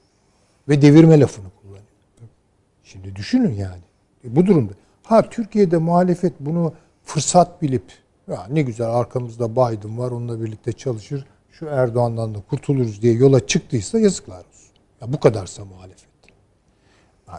Ve 0.68 0.82
devirme 0.82 1.20
lafını 1.20 1.46
kullanıyor. 1.60 1.84
Şimdi 2.84 3.16
düşünün 3.16 3.52
yani. 3.52 3.82
E 4.24 4.36
bu 4.36 4.46
durumda. 4.46 4.72
Ha 5.02 5.28
Türkiye'de 5.30 5.78
muhalefet 5.78 6.32
bunu 6.40 6.74
fırsat 7.04 7.62
bilip 7.62 7.84
ya 8.28 8.46
ne 8.50 8.62
güzel 8.62 8.90
arkamızda 8.90 9.52
Biden 9.52 9.98
var 9.98 10.10
onunla 10.10 10.42
birlikte 10.42 10.72
çalışır. 10.72 11.26
Şu 11.50 11.66
Erdoğan'dan 11.66 12.34
da 12.34 12.38
kurtuluruz 12.50 13.02
diye 13.02 13.12
yola 13.12 13.46
çıktıysa 13.46 13.98
yazıklar 13.98 14.38
olsun. 14.38 14.72
Ya 15.00 15.12
bu 15.12 15.20
kadarsa 15.20 15.64
muhalefet. 15.64 16.09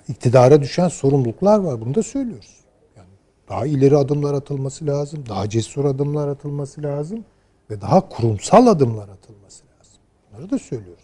İktidara 0.08 0.62
düşen 0.62 0.88
sorumluluklar 0.88 1.60
var. 1.60 1.82
Bunu 1.82 1.96
da 1.96 2.04
söylüyoruz. 2.04 2.58
Yani 2.98 3.08
daha 3.50 3.66
ileri 3.66 3.98
adımlar 3.98 4.34
atılması 4.34 4.88
lazım. 4.88 5.24
Daha 5.30 5.50
cesur 5.50 5.86
adımlar 5.86 6.28
atılması 6.28 6.84
lazım. 6.84 7.26
Ve 7.70 7.82
daha 7.82 8.10
kurumsal 8.10 8.68
adımlar 8.68 9.10
atılması 9.10 9.64
lazım. 9.66 9.94
Bunları 10.32 10.50
da 10.52 10.60
söylüyoruz. 10.60 11.04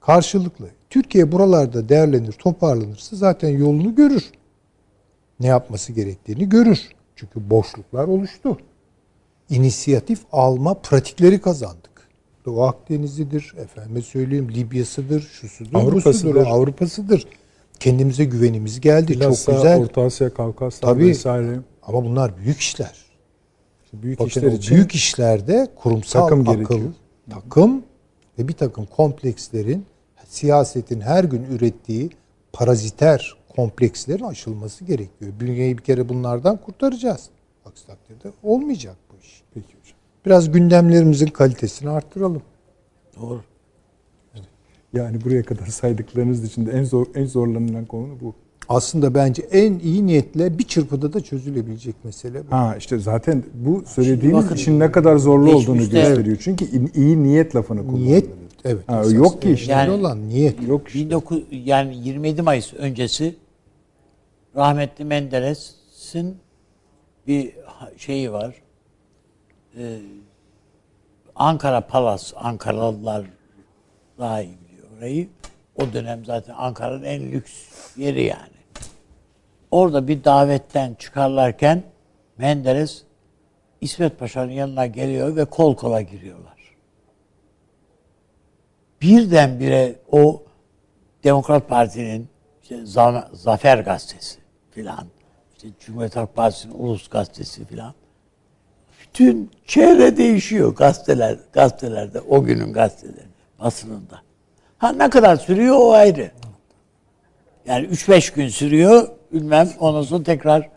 Karşılıklı. 0.00 0.68
Türkiye 0.90 1.32
buralarda 1.32 1.88
değerlenir, 1.88 2.32
toparlanırsa 2.32 3.16
zaten 3.16 3.48
yolunu 3.48 3.94
görür. 3.94 4.30
Ne 5.40 5.46
yapması 5.46 5.92
gerektiğini 5.92 6.48
görür. 6.48 6.88
Çünkü 7.16 7.50
boşluklar 7.50 8.04
oluştu. 8.08 8.58
İnisiyatif 9.50 10.20
alma 10.32 10.74
pratikleri 10.74 11.40
kazandık. 11.40 12.08
Doğu 12.44 12.62
Akdeniz'idir, 12.62 13.54
efendime 13.58 14.02
söyleyeyim 14.02 14.52
Libya'sıdır, 14.54 15.20
şusudur, 15.20 15.74
Avrupa'sıdır. 15.74 16.34
busudur, 16.34 16.46
Avrupa'sıdır. 16.46 17.26
Kendimize 17.80 18.24
güvenimiz 18.24 18.80
geldi. 18.80 19.12
Bilhassa 19.12 19.52
Çok 19.52 19.62
güzel. 19.62 19.80
Orta 19.80 20.02
Asya, 20.02 20.34
Kavkaslar 20.34 20.88
Tabii. 20.88 21.06
vesaire. 21.06 21.60
Ama 21.82 22.04
bunlar 22.04 22.38
büyük 22.38 22.58
işler. 22.58 23.08
Büyük 23.92 24.18
Bakın 24.18 24.28
işler 24.28 24.52
için 24.52 24.76
büyük 24.76 24.94
işlerde 24.94 25.68
kurumsal 25.76 26.22
takım 26.22 26.40
akıl, 26.40 26.54
gerekiyor. 26.54 26.92
takım 27.30 27.82
ve 28.38 28.48
bir 28.48 28.52
takım 28.52 28.86
komplekslerin 28.86 29.86
siyasetin 30.28 31.00
her 31.00 31.24
gün 31.24 31.44
ürettiği 31.44 32.10
paraziter 32.52 33.36
komplekslerin 33.56 34.24
aşılması 34.24 34.84
gerekiyor. 34.84 35.32
Bünyeyi 35.40 35.78
bir 35.78 35.82
kere 35.82 36.08
bunlardan 36.08 36.56
kurtaracağız. 36.56 37.28
Aksi 37.64 37.86
takdirde 37.86 38.32
olmayacak 38.42 38.96
bu 39.12 39.20
iş. 39.22 39.42
Peki 39.54 39.66
hocam. 39.66 39.98
Biraz 40.26 40.52
gündemlerimizin 40.52 41.26
kalitesini 41.26 41.90
arttıralım. 41.90 42.42
Doğru. 43.20 43.42
Yani 44.92 45.24
buraya 45.24 45.42
kadar 45.42 45.66
saydıklarınız 45.66 46.44
içinde 46.44 46.70
en 46.72 46.84
zor 46.84 47.06
en 47.14 47.24
zorlanılan 47.26 47.84
konu 47.84 48.20
bu. 48.20 48.34
Aslında 48.68 49.14
bence 49.14 49.42
en 49.42 49.78
iyi 49.78 50.06
niyetle 50.06 50.58
bir 50.58 50.64
çırpıda 50.64 51.12
da 51.12 51.20
çözülebilecek 51.20 52.04
mesele 52.04 52.46
bu. 52.46 52.52
Ha 52.52 52.76
işte 52.78 52.98
zaten 52.98 53.44
bu 53.54 53.82
söylediğiniz 53.86 54.44
bakın, 54.44 54.54
işin 54.54 54.80
ne 54.80 54.92
kadar 54.92 55.16
zorlu 55.16 55.54
olduğunu 55.54 55.78
gösteriyor. 55.90 56.36
Çünkü 56.40 56.64
in- 56.64 56.90
iyi 56.94 57.22
niyet 57.22 57.56
lafını 57.56 57.86
kullanıyor. 57.86 58.06
Niyet 58.06 58.26
evet. 58.64 58.88
Ha, 58.88 59.00
esas 59.00 59.14
yok 59.14 59.42
ki 59.42 59.50
işte. 59.50 59.72
Yani- 59.72 59.90
olan 59.90 60.28
niyet. 60.28 60.68
Yok 60.68 60.88
işte. 60.88 61.16
19 61.16 61.42
yani 61.50 61.96
27 62.08 62.42
Mayıs 62.42 62.74
öncesi 62.74 63.34
rahmetli 64.56 65.04
Menderes'in 65.04 66.36
bir 67.26 67.52
şeyi 67.96 68.32
var. 68.32 68.54
Ee, 69.78 69.98
Ankara 71.34 71.86
Palas, 71.86 72.32
Ankaralılar 72.36 73.26
daha 74.18 74.42
iyi 74.42 74.67
orayı. 74.98 75.28
O 75.76 75.92
dönem 75.92 76.24
zaten 76.24 76.54
Ankara'nın 76.58 77.04
en 77.04 77.32
lüks 77.32 77.52
yeri 77.96 78.22
yani. 78.22 78.58
Orada 79.70 80.08
bir 80.08 80.24
davetten 80.24 80.94
çıkarlarken 80.94 81.82
Menderes 82.38 83.02
İsmet 83.80 84.18
Paşa'nın 84.18 84.50
yanına 84.50 84.86
geliyor 84.86 85.36
ve 85.36 85.44
kol 85.44 85.76
kola 85.76 86.02
giriyorlar 86.02 86.58
birdenbire 89.02 89.94
o 90.12 90.42
Demokrat 91.24 91.68
Parti'nin 91.68 92.28
işte 92.62 92.74
Za- 92.74 93.36
Zafer 93.36 93.78
Gazetesi 93.78 94.38
filan, 94.70 95.06
işte 95.56 95.68
Cumhuriyet 95.80 96.16
Halk 96.16 96.34
Partisi'nin 96.34 96.74
Ulus 96.74 97.08
Gazetesi 97.08 97.64
filan. 97.64 97.94
Bütün 99.02 99.50
çevre 99.66 100.16
değişiyor 100.16 100.76
gazeteler, 100.76 101.38
gazetelerde, 101.52 102.20
o 102.20 102.44
günün 102.44 102.72
gazeteleri, 102.72 103.26
basınında. 103.60 104.22
Ha 104.78 104.92
ne 104.92 105.10
kadar 105.10 105.36
sürüyor 105.36 105.76
o 105.76 105.92
ayrı. 105.92 106.30
Yani 107.66 107.86
3-5 107.86 108.34
gün 108.34 108.48
sürüyor, 108.48 109.08
bilmem 109.32 109.70
ondan 109.80 110.02
sonra 110.02 110.22
tekrar 110.24 110.68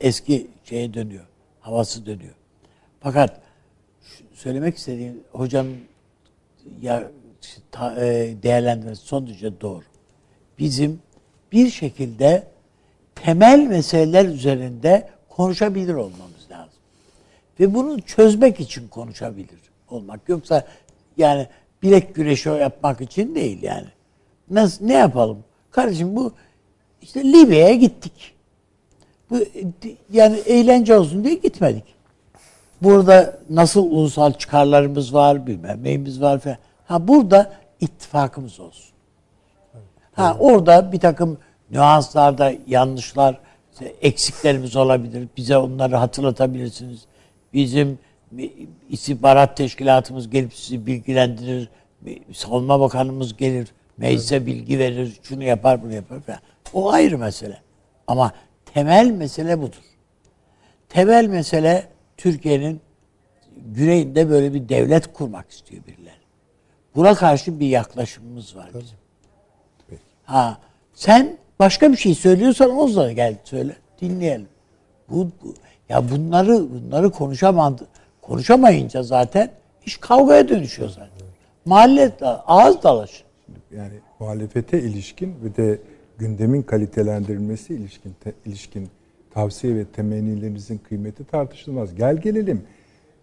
eski 0.00 0.46
şeye 0.64 0.94
dönüyor. 0.94 1.24
Havası 1.60 2.06
dönüyor. 2.06 2.34
Fakat 3.00 3.40
söylemek 4.34 4.76
istediğim 4.76 5.20
hocanın 5.32 5.76
ya 6.82 7.10
ta- 7.70 8.04
e, 8.04 8.34
değerlendirmesi 8.42 9.02
son 9.06 9.26
derece 9.26 9.60
doğru. 9.60 9.82
Bizim 10.58 11.00
bir 11.52 11.70
şekilde 11.70 12.46
temel 13.14 13.58
meseleler 13.66 14.24
üzerinde 14.24 15.08
konuşabilir 15.28 15.94
olmamız 15.94 16.50
lazım. 16.50 16.78
Ve 17.60 17.74
bunu 17.74 18.00
çözmek 18.00 18.60
için 18.60 18.88
konuşabilir 18.88 19.58
olmak. 19.90 20.28
Yoksa 20.28 20.66
yani 21.16 21.46
bilek 21.82 22.14
güreşi 22.14 22.48
yapmak 22.48 23.00
için 23.00 23.34
değil 23.34 23.62
yani. 23.62 23.86
Nasıl, 24.50 24.84
ne 24.84 24.92
yapalım? 24.92 25.38
Kardeşim 25.70 26.16
bu 26.16 26.32
işte 27.02 27.24
Libya'ya 27.24 27.74
gittik. 27.74 28.34
Bu 29.30 29.38
yani 30.12 30.36
eğlence 30.36 30.96
olsun 30.96 31.24
diye 31.24 31.34
gitmedik. 31.34 31.84
Burada 32.82 33.38
nasıl 33.50 33.90
ulusal 33.90 34.32
çıkarlarımız 34.32 35.14
var, 35.14 35.46
bilmem 35.46 35.84
neyimiz 35.84 36.20
var 36.20 36.38
falan. 36.38 36.56
Ha 36.86 37.08
burada 37.08 37.52
ittifakımız 37.80 38.60
olsun. 38.60 38.96
Ha 40.12 40.36
orada 40.40 40.92
bir 40.92 41.00
takım 41.00 41.38
nüanslarda 41.70 42.52
yanlışlar, 42.66 43.38
eksiklerimiz 44.02 44.76
olabilir. 44.76 45.28
Bize 45.36 45.56
onları 45.56 45.96
hatırlatabilirsiniz. 45.96 47.04
Bizim 47.52 47.98
istihbarat 48.88 49.56
teşkilatımız 49.56 50.30
gelip 50.30 50.54
sizi 50.54 50.86
bilgilendirir. 50.86 51.68
Savunma 52.32 52.80
Bakanımız 52.80 53.36
gelir, 53.36 53.72
meclise 53.96 54.46
bilgi 54.46 54.78
verir, 54.78 55.20
şunu 55.22 55.44
yapar, 55.44 55.82
bunu 55.82 55.92
yapar 55.92 56.20
falan. 56.20 56.38
O 56.72 56.92
ayrı 56.92 57.18
mesele. 57.18 57.60
Ama 58.06 58.32
temel 58.74 59.10
mesele 59.10 59.62
budur. 59.62 59.82
Temel 60.88 61.26
mesele 61.26 61.88
Türkiye'nin 62.16 62.80
güneyinde 63.56 64.30
böyle 64.30 64.54
bir 64.54 64.68
devlet 64.68 65.12
kurmak 65.12 65.50
istiyor 65.50 65.82
birileri. 65.86 66.14
Buna 66.96 67.14
karşı 67.14 67.60
bir 67.60 67.66
yaklaşımımız 67.66 68.56
var 68.56 68.70
bizim. 68.74 68.98
Ha, 70.24 70.58
sen 70.94 71.36
başka 71.58 71.92
bir 71.92 71.96
şey 71.96 72.14
söylüyorsan 72.14 72.78
o 72.78 72.88
zaman 72.88 73.14
gel 73.14 73.36
söyle. 73.44 73.76
Dinleyelim. 74.00 74.48
Bu, 75.10 75.30
bu 75.42 75.54
ya 75.88 76.10
bunları 76.10 76.66
bunları 76.70 77.10
konuşamadı. 77.10 77.86
Konuşamayınca 78.26 79.02
zaten 79.02 79.50
iş 79.86 79.96
kavgaya 79.96 80.48
dönüşüyor 80.48 80.88
zaten. 80.88 81.10
Mahalle 81.64 82.12
ağız 82.46 82.82
dalaşı. 82.82 83.24
Yani 83.76 83.92
muhalefete 84.20 84.80
ilişkin 84.80 85.34
ve 85.44 85.56
de 85.56 85.78
gündemin 86.18 86.62
kalitelendirilmesi 86.62 87.74
ilişkin 87.74 88.14
te- 88.24 88.32
ilişkin 88.46 88.88
tavsiye 89.34 89.74
ve 89.76 89.84
temennilerinizin 89.84 90.78
kıymeti 90.88 91.24
tartışılmaz. 91.24 91.94
Gel 91.94 92.16
gelelim. 92.16 92.62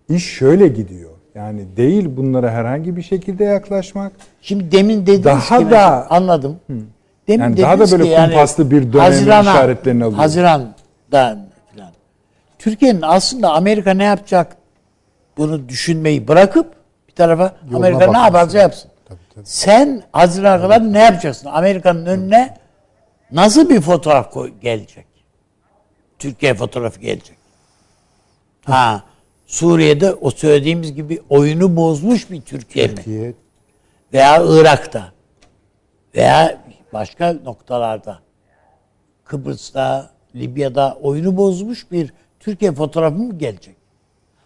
İş 0.09 0.23
şöyle 0.25 0.67
gidiyor. 0.67 1.09
Yani 1.35 1.77
değil 1.77 2.09
bunlara 2.17 2.51
herhangi 2.51 2.95
bir 2.95 3.01
şekilde 3.01 3.43
yaklaşmak. 3.43 4.11
Şimdi 4.41 4.71
demin 4.71 5.01
dediniz 5.05 5.25
Daha 5.25 5.59
ki 5.59 5.71
da- 5.71 6.11
anladım. 6.11 6.59
Demin 7.27 7.43
Yani 7.43 7.57
daha 7.57 7.79
da 7.79 7.91
böyle 7.91 8.07
yani 8.07 8.27
kumpaslı 8.31 8.71
bir 8.71 8.93
dönemin 8.93 9.41
işaretlerini 9.41 10.03
alıyor. 10.03 10.19
Haziran'dan 10.19 11.45
falan. 11.75 11.91
Türkiye'nin 12.59 13.01
aslında 13.01 13.53
Amerika 13.53 13.91
ne 13.93 14.03
yapacak 14.03 14.57
bunu 15.37 15.69
düşünmeyi 15.69 16.27
bırakıp 16.27 16.73
bir 17.07 17.13
tarafa 17.13 17.55
Yoluna 17.71 17.87
Amerika 17.87 18.11
ne 18.11 18.17
yaparsa 18.17 18.57
yapsın. 18.57 18.91
Sen 19.43 20.03
Haziran'a 20.11 20.61
kadar 20.61 20.93
ne 20.93 20.99
yapacaksın? 20.99 21.49
Amerika'nın 21.53 22.05
önüne 22.05 22.57
nasıl 23.31 23.69
bir 23.69 23.81
fotoğraf 23.81 24.31
koy 24.31 24.53
gelecek? 24.61 25.05
Türkiye 26.19 26.53
fotoğrafı 26.53 26.99
gelecek. 26.99 27.37
Ha, 28.65 29.03
Suriye'de 29.45 30.13
o 30.13 30.31
söylediğimiz 30.31 30.93
gibi 30.93 31.21
oyunu 31.29 31.75
bozmuş 31.75 32.31
bir 32.31 32.41
Türkiye 32.41 32.87
mi? 32.87 32.95
Türkiye 32.95 33.33
Veya 34.13 34.43
Irak'ta 34.45 35.11
veya 36.15 36.61
başka 36.93 37.33
noktalarda 37.33 38.19
Kıbrıs'ta, 39.25 40.09
Libya'da 40.35 40.97
oyunu 41.01 41.37
bozmuş 41.37 41.91
bir 41.91 42.13
Türkiye 42.39 42.71
fotoğrafı 42.71 43.17
mı 43.17 43.37
gelecek? 43.37 43.75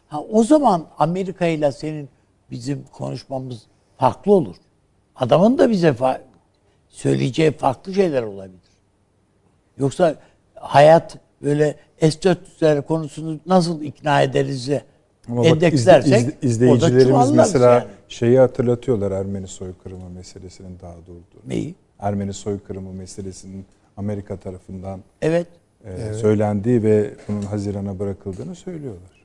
Ha 0.08 0.22
o 0.32 0.44
zaman 0.44 0.86
Amerika 0.98 1.46
ile 1.46 1.72
senin 1.72 2.10
bizim 2.52 2.84
konuşmamız 2.92 3.62
farklı 3.98 4.32
olur. 4.34 4.56
Adamın 5.16 5.58
da 5.58 5.70
bize 5.70 5.88
fa- 5.90 6.20
söyleyeceği 6.90 7.52
farklı 7.52 7.94
şeyler 7.94 8.24
olabilir. 8.24 8.60
Yoksa 9.78 10.16
hayat 10.56 11.18
böyle 11.42 11.76
S-400'ler 12.00 12.82
konusunu 12.86 13.40
nasıl 13.46 13.82
ikna 13.82 14.22
ederiz 14.22 14.68
de 14.68 14.82
Ama 15.28 15.38
bak 15.38 15.46
izle- 15.46 15.56
endekslersek 15.56 16.44
izle- 16.44 16.72
orada 16.72 16.88
izleyicilerimiz 16.88 17.32
mesela 17.32 17.74
yani. 17.74 17.84
şeyi 18.08 18.40
hatırlatıyorlar 18.40 19.12
Ermeni 19.12 19.48
soykırımı 19.48 20.10
meselesinin 20.10 20.80
daha 20.82 20.94
doğrusu. 21.08 21.48
Neyi? 21.48 21.76
Ermeni 22.00 22.34
soykırımı 22.34 22.94
meselesinin 22.94 23.66
Amerika 23.98 24.38
tarafından 24.38 25.00
Evet. 25.22 25.48
e, 25.86 26.14
söylendiği 26.14 26.84
ve 26.84 27.14
bunun 27.28 27.42
Haziran'a 27.42 28.00
bırakıldığını 28.00 28.56
söylüyorlar. 28.56 29.17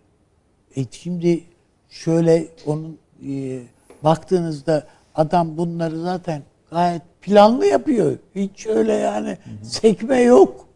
E 0.77 0.85
şimdi 0.91 1.45
şöyle 1.89 2.47
onun 2.67 2.99
e, 3.29 3.61
baktığınızda 4.05 4.87
adam 5.15 5.57
bunları 5.57 6.01
zaten 6.01 6.43
gayet 6.71 7.03
planlı 7.23 7.67
yapıyor. 7.67 8.13
Hiç 8.35 8.67
öyle 8.67 8.93
yani 8.93 9.39
sekme 9.63 10.21
yok. 10.21 10.67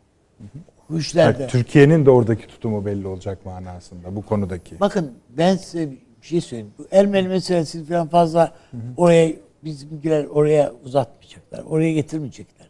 Bu 0.91 0.99
işlerde. 0.99 1.43
Yani 1.43 1.51
Türkiye'nin 1.51 2.07
de 2.07 2.11
oradaki 2.11 2.47
tutumu 2.47 2.87
belli 2.87 3.07
olacak 3.07 3.47
manasında 3.47 4.17
bu 4.17 4.23
konudaki. 4.23 4.81
Bakın 4.81 5.13
ben 5.29 5.57
size 5.57 5.91
bir 5.91 6.27
şey 6.27 6.41
söyleyeyim. 6.41 6.73
Bu 6.79 6.87
Ermeni 6.91 7.29
meselesi 7.29 7.85
falan 7.85 8.09
fazla 8.09 8.53
oraya 8.97 9.33
bizimkiler 9.65 10.25
oraya 10.25 10.73
uzatmayacaklar. 10.85 11.65
Oraya 11.69 11.93
getirmeyecekler. 11.93 12.67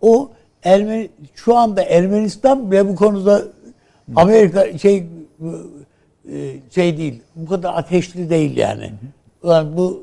O 0.00 0.30
Ermeni 0.64 1.10
şu 1.34 1.56
anda 1.56 1.82
Ermenistan 1.82 2.70
bile 2.70 2.88
bu 2.88 2.96
konuda 2.96 3.42
Amerika 4.16 4.78
şey 4.78 5.06
şey 6.74 6.96
değil. 6.96 7.22
Bu 7.36 7.48
kadar 7.48 7.74
ateşli 7.74 8.30
değil 8.30 8.56
yani. 8.56 8.92
Ulan 9.42 9.76
bu 9.76 10.02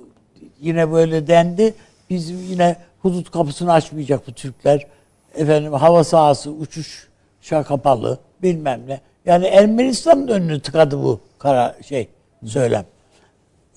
yine 0.60 0.92
böyle 0.92 1.28
dendi. 1.28 1.74
Bizim 2.10 2.38
yine 2.50 2.76
hudut 3.02 3.32
kapısını 3.32 3.74
açmayacak 3.74 4.28
bu 4.28 4.32
Türkler. 4.32 4.88
Efendim 5.36 5.74
hava 5.74 6.04
sahası 6.04 6.52
uçuşa 6.52 7.64
kapalı 7.64 8.20
bilmem 8.42 8.82
ne. 8.88 9.02
Yani 9.26 9.46
Ermenistan'ın 9.46 10.28
önünü 10.28 10.60
tıkadı 10.60 11.04
bu 11.04 11.20
kara 11.40 11.76
şey 11.84 12.08
söylem. 12.46 12.86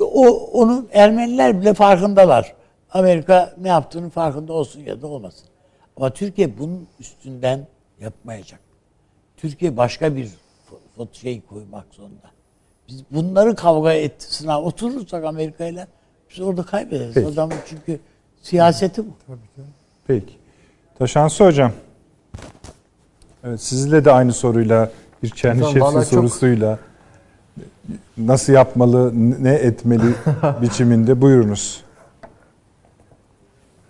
O 0.01 0.29
onun 0.53 0.89
Ermeniler 0.93 1.61
bile 1.61 1.75
farkındalar. 1.75 2.55
Amerika 2.91 3.55
ne 3.61 3.69
yaptığının 3.69 4.11
farkında 4.11 4.53
olsun 4.53 4.81
ya 4.81 5.03
da 5.03 5.07
olmasın. 5.07 5.49
Ama 5.97 6.11
Türkiye 6.11 6.59
bunun 6.59 6.89
üstünden 7.01 7.67
yapmayacak. 8.01 8.61
Türkiye 9.37 9.77
başka 9.77 10.17
bir 10.17 10.29
şey 11.13 11.41
koymak 11.41 11.87
zorunda. 11.91 12.32
Biz 12.93 13.05
bunları 13.11 13.55
kavga 13.55 13.93
etti 13.93 14.35
sınav 14.35 14.63
oturursak 14.63 15.25
Amerika 15.25 15.65
ile 15.67 15.87
biz 16.31 16.41
orada 16.41 16.63
kaybederiz. 16.63 17.15
Peki. 17.15 17.27
Adamın 17.29 17.55
çünkü 17.67 18.01
siyaseti 18.43 19.03
bu. 19.07 19.11
Peki. 20.07 20.33
Taşansı 20.99 21.45
Hocam. 21.45 21.73
Evet 23.45 23.61
sizle 23.63 24.05
de 24.05 24.13
aynı 24.13 24.33
soruyla 24.33 24.91
bir 25.23 25.31
Çernişevski 25.31 25.81
bana 25.81 25.93
çok- 25.93 26.05
sorusuyla 26.05 26.79
nasıl 28.19 28.53
yapmalı, 28.53 29.13
ne 29.43 29.53
etmeli 29.55 30.03
biçiminde 30.63 31.21
buyurunuz. 31.21 31.85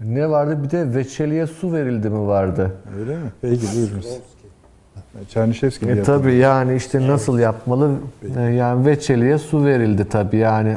Ne 0.01 0.31
vardı? 0.31 0.63
Bir 0.63 0.71
de 0.71 0.95
veçeliye 0.95 1.47
su 1.47 1.73
verildi 1.73 2.11
mi 2.11 2.27
vardı? 2.27 2.77
Öyle 2.99 3.17
mi? 3.17 3.33
Peki 3.41 3.67
buyurunuz. 3.77 4.07
Çernişevski 5.29 5.87
E 5.87 6.03
tabii 6.03 6.35
yani 6.35 6.75
işte 6.75 7.09
nasıl 7.09 7.39
yapmalı? 7.39 7.91
E, 8.39 8.41
yani 8.43 8.87
veçeliye 8.87 9.39
su 9.39 9.65
verildi 9.65 10.09
tabii 10.09 10.37
yani. 10.37 10.77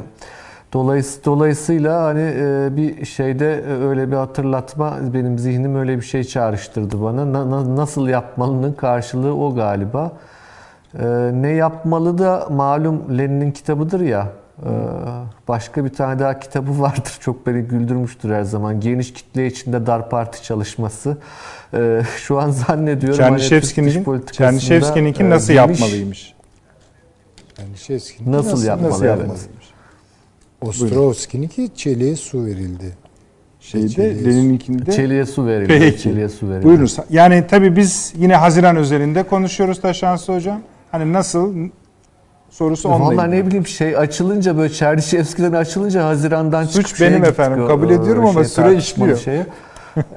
Dolayıs 0.73 1.25
dolayısıyla 1.25 2.03
hani 2.03 2.33
e, 2.39 2.69
bir 2.77 3.05
şeyde 3.05 3.53
e, 3.53 3.85
öyle 3.85 4.11
bir 4.11 4.15
hatırlatma 4.15 4.93
benim 5.13 5.39
zihnim 5.39 5.75
öyle 5.75 5.97
bir 5.97 6.01
şey 6.05 6.23
çağrıştırdı 6.23 7.03
bana. 7.03 7.33
Na- 7.33 7.51
na- 7.51 7.75
nasıl 7.75 8.07
yapmalının 8.07 8.73
karşılığı 8.73 9.35
o 9.35 9.55
galiba. 9.55 10.11
Ne 11.33 11.49
yapmalı 11.49 12.17
da 12.17 12.47
malum 12.51 13.17
Lenin'in 13.17 13.51
kitabıdır 13.51 13.99
ya. 13.99 14.27
E, 14.63 14.69
başka 15.47 15.85
bir 15.85 15.89
tane 15.89 16.19
daha 16.19 16.39
kitabı 16.39 16.79
vardır. 16.81 17.17
Çok 17.19 17.47
beni 17.47 17.61
güldürmüştür 17.61 18.29
her 18.31 18.43
zaman. 18.43 18.79
Geniş 18.79 19.13
kitle 19.13 19.47
içinde 19.47 19.85
dar 19.85 20.09
parti 20.09 20.43
çalışması. 20.43 21.17
E, 21.73 22.01
şu 22.17 22.39
an 22.39 22.49
zannediyorum 22.49 23.19
hani 23.23 23.29
Çernişevski'nin 23.29 24.05
Çernişevski'ninki 24.31 25.23
e, 25.23 25.29
nasıl 25.29 25.53
geniş- 25.53 25.55
yapmalıymış? 25.81 26.33
yani 27.59 27.77
Şevskin 27.77 28.31
Nasıl, 28.31 28.63
yapmalı? 28.65 28.89
Nasıl 28.91 29.05
evet. 29.05 29.17
yapmalıymış? 29.19 29.65
Ostrovski'ninki 30.61 31.69
çeliğe 31.75 32.15
su 32.15 32.45
verildi. 32.45 32.97
Şeyde 33.59 33.87
Çeliğe- 33.87 34.25
Lenin'inkinde 34.25 34.91
Çeliğe 34.91 35.25
su 35.25 35.45
verildi. 35.47 35.67
Peki. 35.79 36.01
Çeliğe 36.01 36.29
su 36.29 36.49
verildi. 36.49 36.65
Buyurunuz. 36.65 36.97
Yani 37.09 37.43
tabii 37.49 37.75
biz 37.75 38.13
yine 38.17 38.35
Haziran 38.35 38.75
özelinde 38.75 39.23
konuşuyoruz 39.23 39.81
Taşansı 39.81 40.33
Hocam. 40.35 40.61
Hani 40.91 41.13
nasıl 41.13 41.55
sorusu 42.55 42.89
onunla 42.89 43.05
Vallahi 43.05 43.27
ilgili. 43.27 43.41
ne 43.41 43.47
bileyim 43.47 43.67
şey 43.67 43.97
açılınca 43.97 44.57
böyle 44.57 44.73
Çerniçevski'den 44.73 45.53
açılınca 45.53 46.05
Haziran'dan 46.05 46.63
Suç 46.63 46.73
çıkıp 46.75 46.95
şeye 46.97 47.11
benim 47.11 47.23
efendim, 47.23 47.63
o- 47.63 47.67
kabul 47.67 47.89
o 47.89 47.93
ediyorum 47.93 48.25
ama 48.25 48.43
süre 48.43 48.65
tartışmalı 48.65 48.77
işliyor. 49.11 49.17
Şeye. 49.17 49.45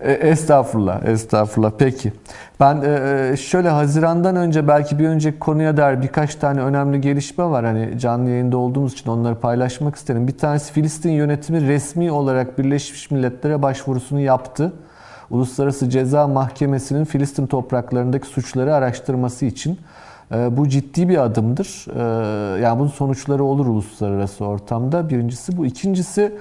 E, 0.02 0.12
estağfurullah, 0.12 1.04
estağfurullah. 1.04 1.72
Peki. 1.78 2.12
Ben 2.60 2.82
e, 2.82 3.36
şöyle 3.36 3.68
Haziran'dan 3.68 4.36
önce 4.36 4.68
belki 4.68 4.98
bir 4.98 5.08
önceki 5.08 5.38
konuya 5.38 5.76
dair 5.76 6.02
birkaç 6.02 6.34
tane 6.34 6.60
önemli 6.60 7.00
gelişme 7.00 7.44
var. 7.44 7.64
Hani 7.64 7.98
canlı 7.98 8.30
yayında 8.30 8.56
olduğumuz 8.58 8.92
için 8.92 9.10
onları 9.10 9.34
paylaşmak 9.34 9.96
isterim. 9.96 10.28
Bir 10.28 10.38
tanesi 10.38 10.72
Filistin 10.72 11.10
yönetimi 11.10 11.68
resmi 11.68 12.12
olarak 12.12 12.58
Birleşmiş 12.58 13.10
Milletler'e 13.10 13.62
başvurusunu 13.62 14.20
yaptı. 14.20 14.72
Uluslararası 15.30 15.90
Ceza 15.90 16.26
Mahkemesi'nin 16.28 17.04
Filistin 17.04 17.46
topraklarındaki 17.46 18.26
suçları 18.26 18.74
araştırması 18.74 19.44
için. 19.44 19.78
E, 20.34 20.56
Bu 20.56 20.68
ciddi 20.68 21.08
bir 21.08 21.24
adımdır. 21.24 21.86
E, 21.96 22.60
Yani 22.60 22.78
bunun 22.78 22.88
sonuçları 22.88 23.44
olur 23.44 23.66
uluslararası 23.66 24.44
ortamda. 24.44 25.08
Birincisi 25.08 25.56
bu. 25.56 25.66
İkincisi 25.66 26.34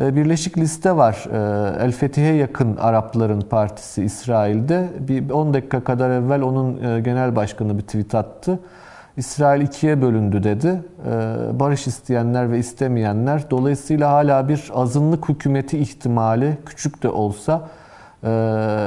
e, 0.00 0.16
Birleşik 0.16 0.58
liste 0.58 0.96
var. 0.96 1.24
E, 1.32 1.84
El 1.84 1.92
Fethi'ye 1.92 2.34
yakın 2.34 2.76
Arapların 2.76 3.40
partisi 3.40 4.04
İsrail'de. 4.04 4.88
Bir 4.98 5.30
10 5.30 5.54
dakika 5.54 5.84
kadar 5.84 6.10
evvel 6.10 6.42
onun 6.42 6.84
e, 6.84 7.00
genel 7.00 7.36
başkanı 7.36 7.78
bir 7.78 7.82
tweet 7.82 8.14
attı. 8.14 8.58
İsrail 9.16 9.60
ikiye 9.62 10.02
bölündü 10.02 10.42
dedi. 10.42 10.82
Barış 11.52 11.86
isteyenler 11.86 12.52
ve 12.52 12.58
istemeyenler. 12.58 13.50
Dolayısıyla 13.50 14.10
hala 14.12 14.48
bir 14.48 14.70
azınlık 14.74 15.28
hükümeti 15.28 15.78
ihtimali 15.78 16.58
küçük 16.66 17.02
de 17.02 17.08
olsa 17.08 17.68
e, 18.24 18.30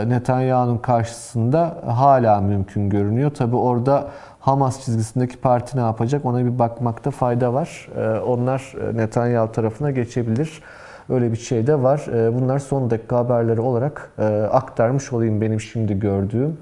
Netanyahu'nun 0.07 0.77
karşısında 0.77 1.77
hala 1.85 2.41
mümkün 2.41 2.89
görünüyor. 2.89 3.31
Tabi 3.31 3.55
orada 3.55 4.07
Hamas 4.43 4.85
çizgisindeki 4.85 5.37
parti 5.37 5.77
ne 5.77 5.81
yapacak 5.81 6.25
ona 6.25 6.45
bir 6.45 6.59
bakmakta 6.59 7.11
fayda 7.11 7.53
var. 7.53 7.89
E, 7.97 8.19
Onlar 8.19 8.73
e, 8.93 8.97
Netanyahu 8.97 9.51
tarafına 9.51 9.91
geçebilir. 9.91 10.61
Öyle 11.09 11.31
bir 11.31 11.37
şey 11.37 11.67
de 11.67 11.83
var. 11.83 12.05
E, 12.13 12.33
Bunlar 12.41 12.59
son 12.59 12.89
dakika 12.89 13.17
haberleri 13.17 13.61
olarak 13.61 14.11
e, 14.19 14.23
aktarmış 14.51 15.13
olayım 15.13 15.41
benim 15.41 15.61
şimdi 15.61 15.99
gördüğüm. 15.99 16.57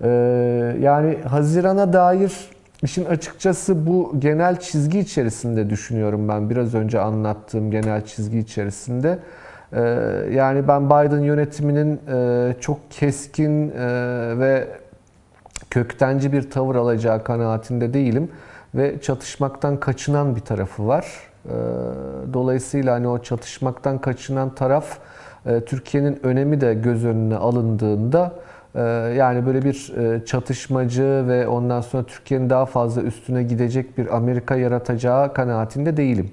E, 0.00 0.08
Yani 0.80 1.18
Haziran'a 1.28 1.92
dair 1.92 2.32
işin 2.82 3.04
açıkçası 3.04 3.86
bu 3.86 4.14
genel 4.18 4.60
çizgi 4.60 4.98
içerisinde 4.98 5.70
düşünüyorum 5.70 6.28
ben. 6.28 6.50
Biraz 6.50 6.74
önce 6.74 7.00
anlattığım 7.00 7.70
genel 7.70 8.04
çizgi 8.04 8.38
içerisinde. 8.38 9.18
Ee, 9.72 9.80
Yani 10.32 10.68
ben 10.68 10.86
Biden 10.86 11.18
yönetiminin 11.20 12.00
e, 12.12 12.54
çok 12.60 12.78
keskin 12.90 13.70
ve 14.40 14.68
köktenci 15.70 16.32
bir 16.32 16.50
tavır 16.50 16.74
alacağı 16.74 17.24
kanaatinde 17.24 17.94
değilim 17.94 18.28
ve 18.74 19.00
çatışmaktan 19.00 19.80
kaçınan 19.80 20.36
bir 20.36 20.40
tarafı 20.40 20.86
var. 20.86 21.06
Ee, 21.46 21.50
Dolayısıyla 22.32 22.94
hani 22.94 23.08
o 23.08 23.18
çatışmaktan 23.18 23.98
kaçınan 23.98 24.54
taraf 24.54 24.98
e, 25.46 25.60
Türkiye'nin 25.60 26.20
önemi 26.22 26.60
de 26.60 26.74
göz 26.74 27.04
önüne 27.04 27.36
alındığında 27.36 28.32
e, 28.74 28.80
yani 29.16 29.46
böyle 29.46 29.62
bir 29.62 29.94
e, 29.96 30.24
çatışmacı 30.24 31.24
ve 31.28 31.48
ondan 31.48 31.80
sonra 31.80 32.02
Türkiye'nin 32.02 32.50
daha 32.50 32.66
fazla 32.66 33.02
üstüne 33.02 33.42
gidecek 33.42 33.98
bir 33.98 34.16
Amerika 34.16 34.56
yaratacağı 34.56 35.34
kanaatinde 35.34 35.96
değilim. 35.96 36.30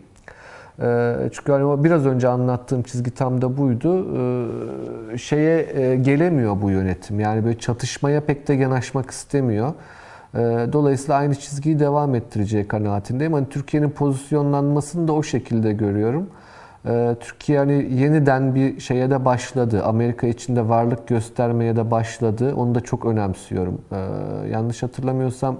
E, 0.81 1.15
çünkü 1.31 1.51
hani 1.51 1.83
biraz 1.83 2.05
önce 2.05 2.27
anlattığım 2.27 2.83
çizgi 2.83 3.11
tam 3.11 3.41
da 3.41 3.57
buydu. 3.57 4.07
E, 5.13 5.17
şeye 5.17 5.79
e, 5.79 5.95
gelemiyor 5.95 6.61
bu 6.61 6.69
yönetim. 6.69 7.19
Yani 7.19 7.45
böyle 7.45 7.59
çatışmaya 7.59 8.21
pek 8.21 8.47
de 8.47 8.53
yanaşmak 8.53 9.11
istemiyor. 9.11 9.73
E, 10.35 10.39
dolayısıyla 10.73 11.15
aynı 11.15 11.35
çizgiyi 11.35 11.79
devam 11.79 12.15
ettireceği 12.15 12.67
kanaatindeyim. 12.67 13.33
Hani 13.33 13.49
Türkiye'nin 13.49 13.89
pozisyonlanmasını 13.89 15.07
da 15.07 15.13
o 15.13 15.23
şekilde 15.23 15.73
görüyorum. 15.73 16.29
Türkiye 17.19 17.57
hani 17.57 17.73
yeniden 17.73 18.55
bir 18.55 18.79
şeye 18.79 19.09
de 19.09 19.25
başladı. 19.25 19.83
Amerika 19.83 20.27
içinde 20.27 20.69
varlık 20.69 21.07
göstermeye 21.07 21.75
de 21.75 21.91
başladı. 21.91 22.55
Onu 22.55 22.75
da 22.75 22.81
çok 22.81 23.05
önemsiyorum. 23.05 23.81
Yanlış 24.51 24.83
hatırlamıyorsam 24.83 25.57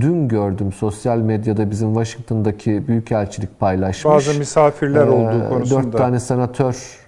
dün 0.00 0.28
gördüm 0.28 0.72
sosyal 0.72 1.18
medyada 1.18 1.70
bizim 1.70 1.94
Washington'daki 1.94 2.88
büyükelçilik 2.88 3.60
paylaşmış. 3.60 4.04
Bazı 4.14 4.38
misafirler 4.38 5.06
Ee, 5.06 5.10
olduğu 5.10 5.48
konusunda. 5.48 5.82
Dört 5.82 5.98
tane 5.98 6.20
senatör, 6.20 6.98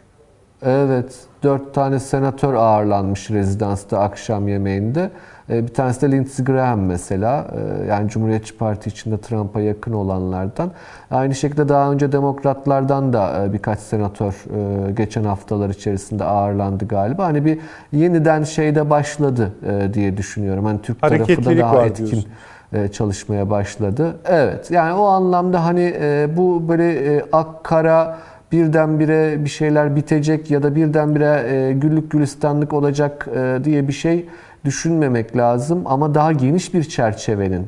evet 0.62 1.14
dört 1.42 1.74
tane 1.74 1.98
senatör 2.00 2.54
ağırlanmış 2.54 3.30
rezidansta 3.30 3.98
akşam 3.98 4.48
yemeğinde. 4.48 5.10
Ee, 5.50 5.62
Bir 5.66 5.74
tanesi 5.74 6.02
de 6.02 6.12
Lindsey 6.12 6.44
Graham 6.44 6.80
mesela. 6.80 7.46
Ee, 7.82 7.86
Yani 7.86 8.08
Cumhuriyetçi 8.08 8.56
Parti 8.56 8.88
içinde 8.90 9.18
Trump'a 9.18 9.60
yakın 9.60 9.92
olanlardan. 9.92 10.70
Aynı 11.10 11.34
şekilde 11.34 11.68
daha 11.68 11.92
önce 11.92 12.12
demokratlardan 12.12 13.12
da 13.12 13.44
e, 13.44 13.52
birkaç 13.52 13.78
senatör 13.78 14.32
e, 14.32 14.92
geçen 14.92 15.24
haftalar 15.24 15.70
içerisinde 15.70 16.24
ağırlandı 16.24 16.88
galiba. 16.88 17.24
Hani 17.24 17.44
bir 17.44 17.58
yeniden 17.92 18.42
şeyde 18.44 18.90
başladı 18.90 19.52
e, 19.66 19.94
diye 19.94 20.16
düşünüyorum. 20.16 20.64
Hani 20.64 20.82
Türk 20.82 21.00
tarafı 21.00 21.44
da 21.44 21.58
daha 21.58 21.82
etkin 21.86 22.06
diyorsun. 22.06 22.30
E, 22.72 22.88
çalışmaya 22.88 23.50
başladı. 23.50 24.16
Evet 24.26 24.70
yani 24.70 24.94
o 24.94 25.04
anlamda 25.04 25.64
hani 25.64 25.94
e, 26.00 26.28
bu 26.36 26.68
böyle 26.68 27.16
e, 27.16 27.22
ak 27.32 27.64
kara 27.64 28.18
birdenbire 28.52 29.44
bir 29.44 29.48
şeyler 29.48 29.96
bitecek 29.96 30.50
ya 30.50 30.62
da 30.62 30.74
birdenbire 30.74 31.72
güllük 31.72 32.10
gülistanlık 32.10 32.72
olacak 32.72 33.28
diye 33.64 33.88
bir 33.88 33.92
şey 33.92 34.28
düşünmemek 34.64 35.36
lazım 35.36 35.82
ama 35.84 36.14
daha 36.14 36.32
geniş 36.32 36.74
bir 36.74 36.84
çerçevenin 36.84 37.66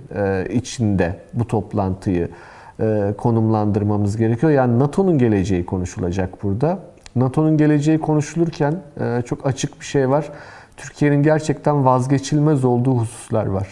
içinde 0.51 1.17
bu 1.35 1.47
toplantıyı 1.47 2.29
konumlandırmamız 3.19 4.17
gerekiyor. 4.17 4.53
Yani 4.53 4.79
NATO'nun 4.79 5.19
geleceği 5.19 5.67
konuşulacak 5.67 6.43
burada. 6.43 6.79
NATO'nun 7.17 7.57
geleceği 7.57 7.99
konuşulurken 7.99 8.75
çok 9.25 9.47
açık 9.47 9.81
bir 9.81 9.87
şey 9.87 10.11
var. 10.11 10.29
Türkiye'nin 10.77 11.23
gerçekten 11.23 11.85
vazgeçilmez 11.85 12.65
olduğu 12.65 12.95
hususlar 12.95 13.47
var. 13.47 13.69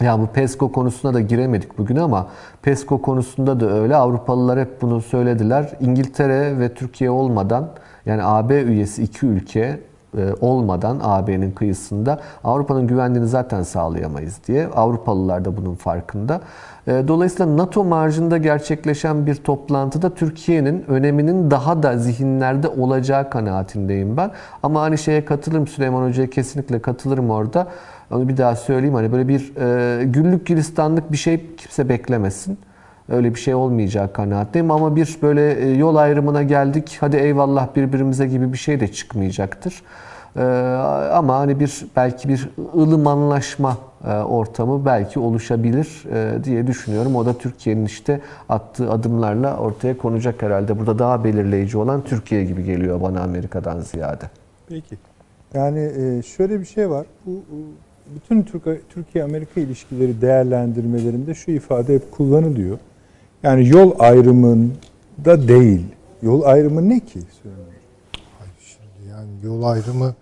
Ya 0.00 0.20
bu 0.20 0.26
PESCO 0.26 0.72
konusuna 0.72 1.14
da 1.14 1.20
giremedik 1.20 1.78
bugün 1.78 1.96
ama 1.96 2.26
PESCO 2.62 3.02
konusunda 3.02 3.60
da 3.60 3.70
öyle. 3.70 3.96
Avrupalılar 3.96 4.60
hep 4.60 4.82
bunu 4.82 5.00
söylediler. 5.00 5.70
İngiltere 5.80 6.58
ve 6.58 6.74
Türkiye 6.74 7.10
olmadan 7.10 7.68
yani 8.06 8.24
AB 8.24 8.62
üyesi 8.62 9.02
iki 9.02 9.26
ülke 9.26 9.80
e, 10.18 10.32
olmadan 10.40 10.98
AB'nin 11.02 11.50
kıyısında 11.52 12.20
Avrupa'nın 12.44 12.86
güvenliğini 12.86 13.28
zaten 13.28 13.62
sağlayamayız 13.62 14.38
diye. 14.46 14.66
Avrupalılar 14.66 15.44
da 15.44 15.56
bunun 15.56 15.74
farkında. 15.74 16.40
E, 16.86 17.04
Dolayısıyla 17.08 17.56
NATO 17.56 17.84
marjında 17.84 18.38
gerçekleşen 18.38 19.26
bir 19.26 19.34
toplantıda 19.34 20.10
Türkiye'nin 20.14 20.84
öneminin 20.88 21.50
daha 21.50 21.82
da 21.82 21.98
zihinlerde 21.98 22.68
olacağı 22.68 23.30
kanaatindeyim 23.30 24.16
ben. 24.16 24.30
Ama 24.62 24.80
hani 24.82 24.98
şeye 24.98 25.24
katılırım 25.24 25.66
Süleyman 25.66 26.08
Hoca'ya 26.08 26.30
kesinlikle 26.30 26.82
katılırım 26.82 27.30
orada. 27.30 27.66
Onu 28.12 28.28
bir 28.28 28.36
daha 28.36 28.56
söyleyeyim 28.56 28.94
hani 28.94 29.12
böyle 29.12 29.28
bir 29.28 29.52
e, 29.56 30.04
güllük 30.04 30.46
gülistanlık 30.46 31.12
bir 31.12 31.16
şey 31.16 31.56
kimse 31.56 31.88
beklemesin. 31.88 32.58
Öyle 33.08 33.34
bir 33.34 33.40
şey 33.40 33.54
olmayacağı 33.54 34.12
kanaatteyim 34.12 34.70
ama 34.70 34.96
bir 34.96 35.18
böyle 35.22 35.52
e, 35.52 35.70
yol 35.70 35.96
ayrımına 35.96 36.42
geldik 36.42 36.96
hadi 37.00 37.16
eyvallah 37.16 37.76
birbirimize 37.76 38.26
gibi 38.26 38.52
bir 38.52 38.58
şey 38.58 38.80
de 38.80 38.92
çıkmayacaktır. 38.92 39.82
E, 40.36 40.42
ama 41.12 41.38
hani 41.38 41.60
bir 41.60 41.86
belki 41.96 42.28
bir 42.28 42.50
ılımanlaşma 42.74 43.76
e, 44.04 44.12
ortamı 44.12 44.86
belki 44.86 45.18
oluşabilir 45.18 46.04
e, 46.12 46.44
diye 46.44 46.66
düşünüyorum. 46.66 47.16
O 47.16 47.26
da 47.26 47.38
Türkiye'nin 47.38 47.84
işte 47.84 48.20
attığı 48.48 48.90
adımlarla 48.90 49.56
ortaya 49.56 49.98
konacak 49.98 50.42
herhalde. 50.42 50.78
Burada 50.78 50.98
daha 50.98 51.24
belirleyici 51.24 51.78
olan 51.78 52.02
Türkiye 52.02 52.44
gibi 52.44 52.64
geliyor 52.64 53.00
bana 53.00 53.20
Amerika'dan 53.20 53.80
ziyade. 53.80 54.24
Peki. 54.68 54.96
Yani 55.54 55.80
e, 55.80 56.22
şöyle 56.22 56.60
bir 56.60 56.64
şey 56.64 56.90
var. 56.90 57.06
Bu 57.26 57.30
bu 57.30 57.56
bütün 58.14 58.42
Türk- 58.42 58.88
Türkiye-Amerika 58.90 59.60
ilişkileri 59.60 60.20
değerlendirmelerinde 60.20 61.34
şu 61.34 61.50
ifade 61.50 61.94
hep 61.94 62.12
kullanılıyor. 62.12 62.78
Yani 63.42 63.68
yol 63.68 63.92
ayrımında 63.98 65.48
değil. 65.48 65.80
Yol 66.22 66.42
ayrımı 66.42 66.88
ne 66.88 67.00
ki? 67.00 67.20
Şimdi 67.42 69.10
yani 69.10 69.28
yol 69.44 69.62
ayrımı 69.62 70.14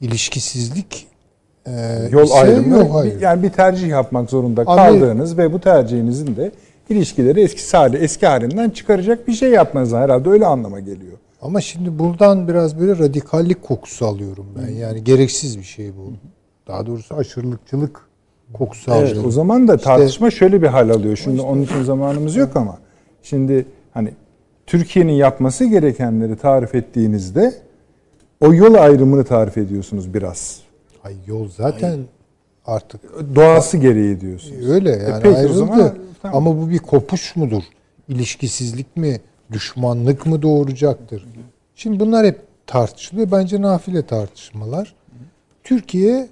ilişkisizlik 0.00 1.06
e, 1.66 1.72
Yol 2.10 2.24
ise 2.24 2.34
ayrımı 2.34 2.76
yok, 2.78 2.94
hayır. 2.94 3.20
yani 3.20 3.42
bir 3.42 3.50
tercih 3.50 3.88
yapmak 3.88 4.30
zorunda 4.30 4.62
Amerika- 4.62 4.76
kaldığınız 4.76 5.38
ve 5.38 5.52
bu 5.52 5.60
tercihinizin 5.60 6.36
de 6.36 6.52
ilişkileri 6.88 7.40
eski 7.40 7.76
hali 7.76 7.96
eski 7.96 8.26
halinden 8.26 8.70
çıkaracak 8.70 9.28
bir 9.28 9.32
şey 9.32 9.50
yapmanız 9.50 9.92
herhalde 9.92 10.28
öyle 10.28 10.46
anlama 10.46 10.80
geliyor. 10.80 11.12
Ama 11.42 11.60
şimdi 11.60 11.98
buradan 11.98 12.48
biraz 12.48 12.80
böyle 12.80 12.98
radikallik 12.98 13.62
kokusu 13.62 14.06
alıyorum 14.06 14.46
ben. 14.58 14.72
Yani 14.74 15.04
gereksiz 15.04 15.58
bir 15.58 15.62
şey 15.64 15.90
bu. 15.96 16.12
Daha 16.66 16.86
doğrusu 16.86 17.14
aşırılıkçılık 17.16 18.00
kokusu 18.52 18.90
Evet, 18.94 19.02
alıyorum. 19.02 19.28
o 19.28 19.30
zaman 19.30 19.68
da 19.68 19.74
İşte- 19.74 19.84
tartışma 19.84 20.30
şöyle 20.30 20.62
bir 20.62 20.66
hal 20.66 20.90
alıyor. 20.90 21.16
Şimdi 21.16 21.40
onun 21.40 21.62
için 21.62 21.82
zamanımız 21.82 22.36
yok 22.36 22.56
ama 22.56 22.78
şimdi 23.22 23.66
hani 23.94 24.10
Türkiye'nin 24.66 25.12
yapması 25.12 25.64
gerekenleri 25.64 26.36
tarif 26.36 26.74
ettiğinizde 26.74 27.54
o 28.40 28.54
yol 28.54 28.74
ayrımını 28.74 29.24
tarif 29.24 29.58
ediyorsunuz 29.58 30.14
biraz. 30.14 30.60
Ay 31.04 31.14
yol 31.26 31.48
zaten 31.48 31.98
artık 32.66 33.00
Doğası 33.34 33.76
gereği 33.76 34.20
diyorsunuz. 34.20 34.70
öyle 34.70 34.90
E 34.96 35.02
yani 35.02 35.22
peki 35.22 35.34
o 35.34 35.38
ayrıldı. 35.38 35.54
zaman 35.54 35.94
tamam. 36.22 36.36
Ama 36.36 36.62
bu 36.62 36.70
bir 36.70 36.78
kopuş 36.78 37.36
mudur? 37.36 37.62
İlişkisizlik 38.08 38.96
mi? 38.96 39.20
Düşmanlık 39.52 40.26
mı 40.26 40.42
doğuracaktır? 40.42 41.26
Şimdi 41.74 42.00
bunlar 42.00 42.26
hep 42.26 42.40
tartışılıyor. 42.66 43.30
Bence 43.32 43.62
nafile 43.62 44.06
tartışmalar. 44.06 44.94
Türkiye 45.64 46.28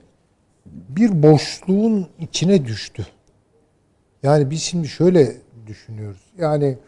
bir 0.88 1.22
boşluğun 1.22 2.06
içine 2.20 2.64
düştü. 2.64 3.06
Yani 4.22 4.50
biz 4.50 4.62
şimdi 4.62 4.88
şöyle 4.88 5.36
düşünüyoruz. 5.66 6.32
Yani 6.38 6.78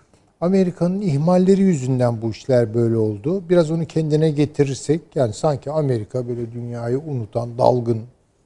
Amerika'nın 0.40 1.00
ihmalleri 1.00 1.60
yüzünden 1.60 2.22
bu 2.22 2.30
işler 2.30 2.74
böyle 2.74 2.96
oldu. 2.96 3.48
Biraz 3.48 3.70
onu 3.70 3.86
kendine 3.86 4.30
getirirsek 4.30 5.00
yani 5.14 5.32
sanki 5.32 5.70
Amerika 5.70 6.28
böyle 6.28 6.52
dünyayı 6.52 6.98
unutan 6.98 7.58
dalgın 7.58 8.02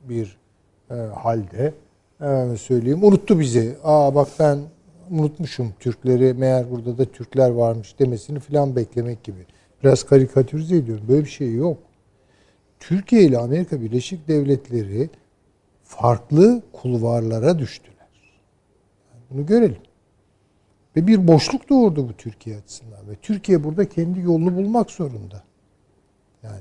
bir 0.08 0.36
e, 0.90 0.94
halde 0.94 1.74
e, 2.20 2.56
söyleyeyim 2.56 3.04
unuttu 3.04 3.40
bizi. 3.40 3.76
Aa 3.84 4.14
bak 4.14 4.28
ben 4.38 4.58
unutmuşum 5.10 5.72
Türkleri 5.80 6.34
meğer 6.34 6.70
burada 6.70 6.98
da 6.98 7.04
Türkler 7.04 7.50
varmış 7.50 7.98
demesini 7.98 8.38
falan 8.38 8.76
beklemek 8.76 9.24
gibi. 9.24 9.46
Biraz 9.84 10.04
karikatürize 10.04 10.76
ediyorum. 10.76 11.04
Böyle 11.08 11.24
bir 11.24 11.30
şey 11.30 11.54
yok. 11.54 11.78
Türkiye 12.80 13.22
ile 13.22 13.38
Amerika 13.38 13.80
Birleşik 13.80 14.28
Devletleri 14.28 15.10
farklı 15.88 16.62
kulvarlara 16.72 17.58
düştüler. 17.58 18.08
Yani 19.12 19.22
bunu 19.30 19.46
görelim. 19.46 19.82
Ve 20.96 21.06
bir 21.06 21.28
boşluk 21.28 21.68
doğurdu 21.68 22.08
bu 22.08 22.12
Türkiye 22.12 22.56
açısından. 22.56 23.08
Ve 23.08 23.14
Türkiye 23.22 23.64
burada 23.64 23.88
kendi 23.88 24.20
yolunu 24.20 24.56
bulmak 24.56 24.90
zorunda. 24.90 25.42
Yani 26.42 26.60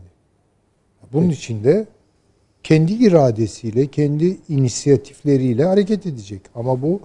bunun 1.13 1.29
için 1.29 1.63
de 1.63 1.87
kendi 2.63 2.93
iradesiyle, 2.93 3.87
kendi 3.87 4.37
inisiyatifleriyle 4.49 5.65
hareket 5.65 6.05
edecek. 6.05 6.41
Ama 6.55 6.81
bu 6.81 6.99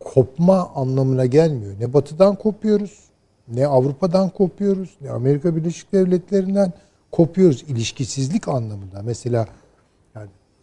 kopma 0.00 0.70
anlamına 0.74 1.26
gelmiyor. 1.26 1.74
Ne 1.80 1.92
batıdan 1.92 2.36
kopuyoruz, 2.36 2.98
ne 3.48 3.66
Avrupa'dan 3.66 4.30
kopuyoruz, 4.30 4.90
ne 5.00 5.10
Amerika 5.10 5.56
Birleşik 5.56 5.92
Devletleri'nden 5.92 6.72
kopuyoruz 7.12 7.62
ilişkisizlik 7.62 8.48
anlamında. 8.48 9.02
Mesela 9.02 9.46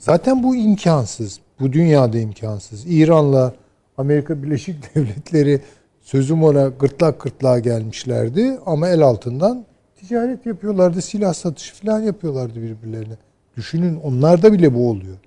zaten 0.06 0.44
bu 0.44 0.56
imkansız. 0.56 1.40
Bu 1.60 1.74
dünyada 1.74 2.20
imkansız. 2.20 2.86
İran'la 2.88 3.54
Amerika 3.98 4.44
Birleşik 4.44 4.96
Devletleri 4.96 5.62
sözüm 6.02 6.44
ona 6.44 6.68
gırtlak 6.68 7.22
gırtlağa 7.22 7.60
gelmişlerdi 7.60 8.58
ama 8.66 8.90
el 8.90 9.02
altından 9.02 9.66
ticaret 9.96 10.46
yapıyorlardı, 10.46 11.02
silah 11.02 11.34
satışı 11.34 11.76
falan 11.76 12.00
yapıyorlardı 12.00 12.62
birbirlerine. 12.62 13.14
Düşünün 13.58 13.96
onlarda 13.96 14.54
bile 14.54 14.74
bu 14.74 14.90
oluyor. 14.90 15.18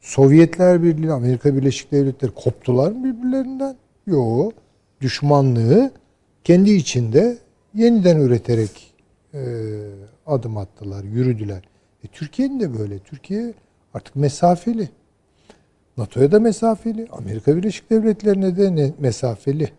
Sovyetler 0.00 0.82
Birliği, 0.82 1.12
Amerika 1.12 1.56
Birleşik 1.56 1.92
Devletleri 1.92 2.30
koptular 2.30 2.92
mı 2.92 3.04
birbirlerinden? 3.04 3.76
Yok. 4.06 4.52
Düşmanlığı 5.00 5.90
kendi 6.44 6.70
içinde 6.70 7.38
yeniden 7.74 8.20
üreterek 8.20 8.94
e, 9.34 9.40
adım 10.26 10.56
attılar, 10.56 11.04
yürüdüler. 11.04 11.62
E, 12.04 12.06
Türkiye'nin 12.06 12.60
de 12.60 12.78
böyle. 12.78 12.98
Türkiye 12.98 13.54
artık 13.94 14.16
mesafeli. 14.16 14.88
NATO'ya 15.96 16.32
da 16.32 16.40
mesafeli. 16.40 17.06
Amerika 17.12 17.56
Birleşik 17.56 17.90
Devletleri'ne 17.90 18.56
de 18.56 18.92
mesafeli. 18.98 19.70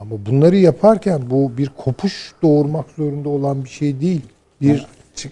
Ama 0.00 0.26
bunları 0.26 0.56
yaparken 0.56 1.22
bu 1.30 1.58
bir 1.58 1.68
kopuş 1.76 2.32
doğurmak 2.42 2.86
zorunda 2.96 3.28
olan 3.28 3.64
bir 3.64 3.68
şey 3.68 4.00
değil. 4.00 4.22
Bir 4.60 4.86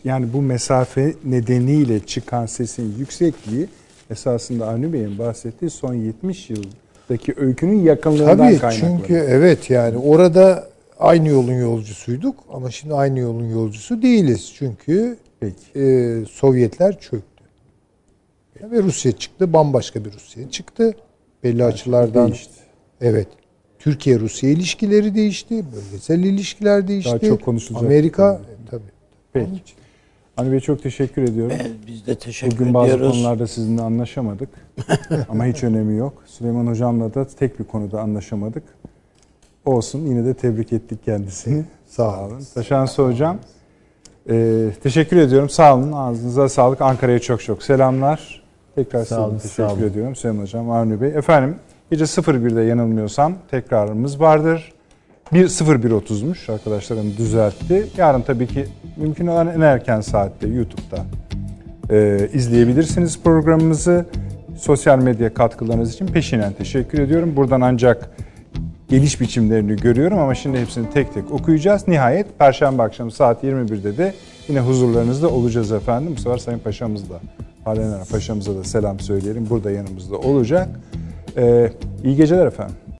Yani 0.04 0.32
bu 0.32 0.42
mesafe 0.42 1.14
nedeniyle 1.24 2.00
çıkan 2.00 2.46
sesin 2.46 2.94
yüksekliği 2.98 3.68
esasında 4.10 4.68
Avni 4.68 4.92
Bey'in 4.92 5.18
bahsettiği 5.18 5.70
son 5.70 5.94
70 5.94 6.50
yıldaki 6.50 7.34
öykünün 7.36 7.82
yakınlığından 7.82 8.38
tabii 8.38 8.58
kaynaklanıyor. 8.58 8.98
çünkü 8.98 9.14
evet 9.14 9.70
yani 9.70 9.96
orada 9.98 10.68
aynı 10.98 11.28
yolun 11.28 11.52
yolcusuyduk 11.60 12.36
ama 12.52 12.70
şimdi 12.70 12.94
aynı 12.94 13.18
yolun 13.18 13.48
yolcusu 13.50 14.02
değiliz. 14.02 14.52
Çünkü 14.54 15.16
Peki. 15.40 15.80
e, 15.80 16.24
Sovyetler 16.30 17.00
çöktü. 17.00 17.37
Ve 18.62 18.82
Rusya 18.82 19.12
çıktı, 19.12 19.52
bambaşka 19.52 20.04
bir 20.04 20.12
Rusya 20.12 20.50
çıktı. 20.50 20.94
Belli 21.44 21.64
açılardan 21.64 22.26
değişti. 22.26 22.52
Evet. 23.00 23.28
Türkiye-Rusya 23.78 24.50
ilişkileri 24.50 25.14
değişti, 25.14 25.64
bölgesel 25.76 26.24
ilişkiler 26.24 26.88
değişti. 26.88 27.26
çok 27.28 27.42
konuşulacak 27.42 27.86
Amerika 27.86 28.40
bir 28.64 28.70
tabii. 28.70 28.82
Peki. 29.32 29.62
Avni 30.36 30.52
Bey 30.52 30.60
çok 30.60 30.82
teşekkür 30.82 31.22
ediyorum. 31.22 31.56
Biz 31.86 32.06
de 32.06 32.14
teşekkür 32.14 32.58
Bugün 32.58 32.74
bazı 32.74 32.92
ediyoruz. 32.92 33.12
konularda 33.16 33.46
sizinle 33.46 33.82
anlaşamadık. 33.82 34.48
Ama 35.28 35.46
hiç 35.46 35.64
önemi 35.64 35.96
yok. 35.96 36.22
Süleyman 36.26 36.66
Hocam'la 36.66 37.14
da 37.14 37.26
tek 37.28 37.58
bir 37.60 37.64
konuda 37.64 38.00
anlaşamadık. 38.00 38.62
Olsun 39.64 40.06
yine 40.06 40.24
de 40.24 40.34
tebrik 40.34 40.72
ettik 40.72 41.04
kendisini. 41.04 41.64
Sağ 41.86 42.26
olun. 42.26 42.42
Taşansı 42.54 43.02
Hocam. 43.06 43.38
e, 44.30 44.66
teşekkür 44.82 45.16
ediyorum. 45.16 45.48
Sağ 45.48 45.76
olun. 45.76 45.92
Ağzınıza 45.92 46.48
sağlık. 46.48 46.80
Ankara'ya 46.80 47.18
çok 47.18 47.42
çok 47.42 47.62
selamlar. 47.62 48.47
Tekrar 48.84 49.10
de 49.10 49.18
olun, 49.18 49.38
teşekkür 49.38 49.54
sağ 49.54 49.72
olun. 49.72 49.82
ediyorum 49.82 50.16
Süleyman 50.16 50.42
Hocam, 50.42 50.70
Avni 50.70 51.00
Bey. 51.00 51.08
Efendim 51.08 51.56
gece 51.90 52.04
01'de 52.04 52.62
yanılmıyorsam 52.62 53.34
tekrarımız 53.50 54.20
vardır. 54.20 54.72
1.01.30'muş 55.32 56.52
arkadaşlarım 56.52 57.16
düzeltti. 57.16 57.86
Yarın 57.96 58.22
tabii 58.22 58.46
ki 58.46 58.66
mümkün 58.96 59.26
olan 59.26 59.46
en 59.46 59.60
erken 59.60 60.00
saatte 60.00 60.48
YouTube'da 60.48 61.04
e, 61.90 62.28
izleyebilirsiniz 62.32 63.22
programımızı. 63.22 64.06
Sosyal 64.58 64.98
medya 64.98 65.34
katkılarınız 65.34 65.94
için 65.94 66.06
peşinen 66.06 66.52
teşekkür 66.52 66.98
ediyorum. 66.98 67.36
Buradan 67.36 67.60
ancak 67.60 68.10
geliş 68.88 69.20
biçimlerini 69.20 69.76
görüyorum 69.76 70.18
ama 70.18 70.34
şimdi 70.34 70.60
hepsini 70.60 70.90
tek 70.90 71.14
tek 71.14 71.32
okuyacağız. 71.32 71.88
Nihayet 71.88 72.38
Perşembe 72.38 72.82
akşamı 72.82 73.10
saat 73.10 73.44
21'de 73.44 73.96
de 73.96 74.14
yine 74.48 74.60
huzurlarınızda 74.60 75.28
olacağız 75.28 75.72
efendim. 75.72 76.12
Bu 76.16 76.20
sefer 76.20 76.38
Sayın 76.38 76.58
Paşa'mız 76.58 77.10
Halen 77.68 78.04
Paşa'mıza 78.04 78.56
da 78.56 78.64
selam 78.64 79.00
söyleyelim. 79.00 79.50
Burada 79.50 79.70
yanımızda 79.70 80.16
olacak. 80.18 80.68
Ee, 81.36 81.72
iyi 82.04 82.16
geceler 82.16 82.46
efendim. 82.46 82.76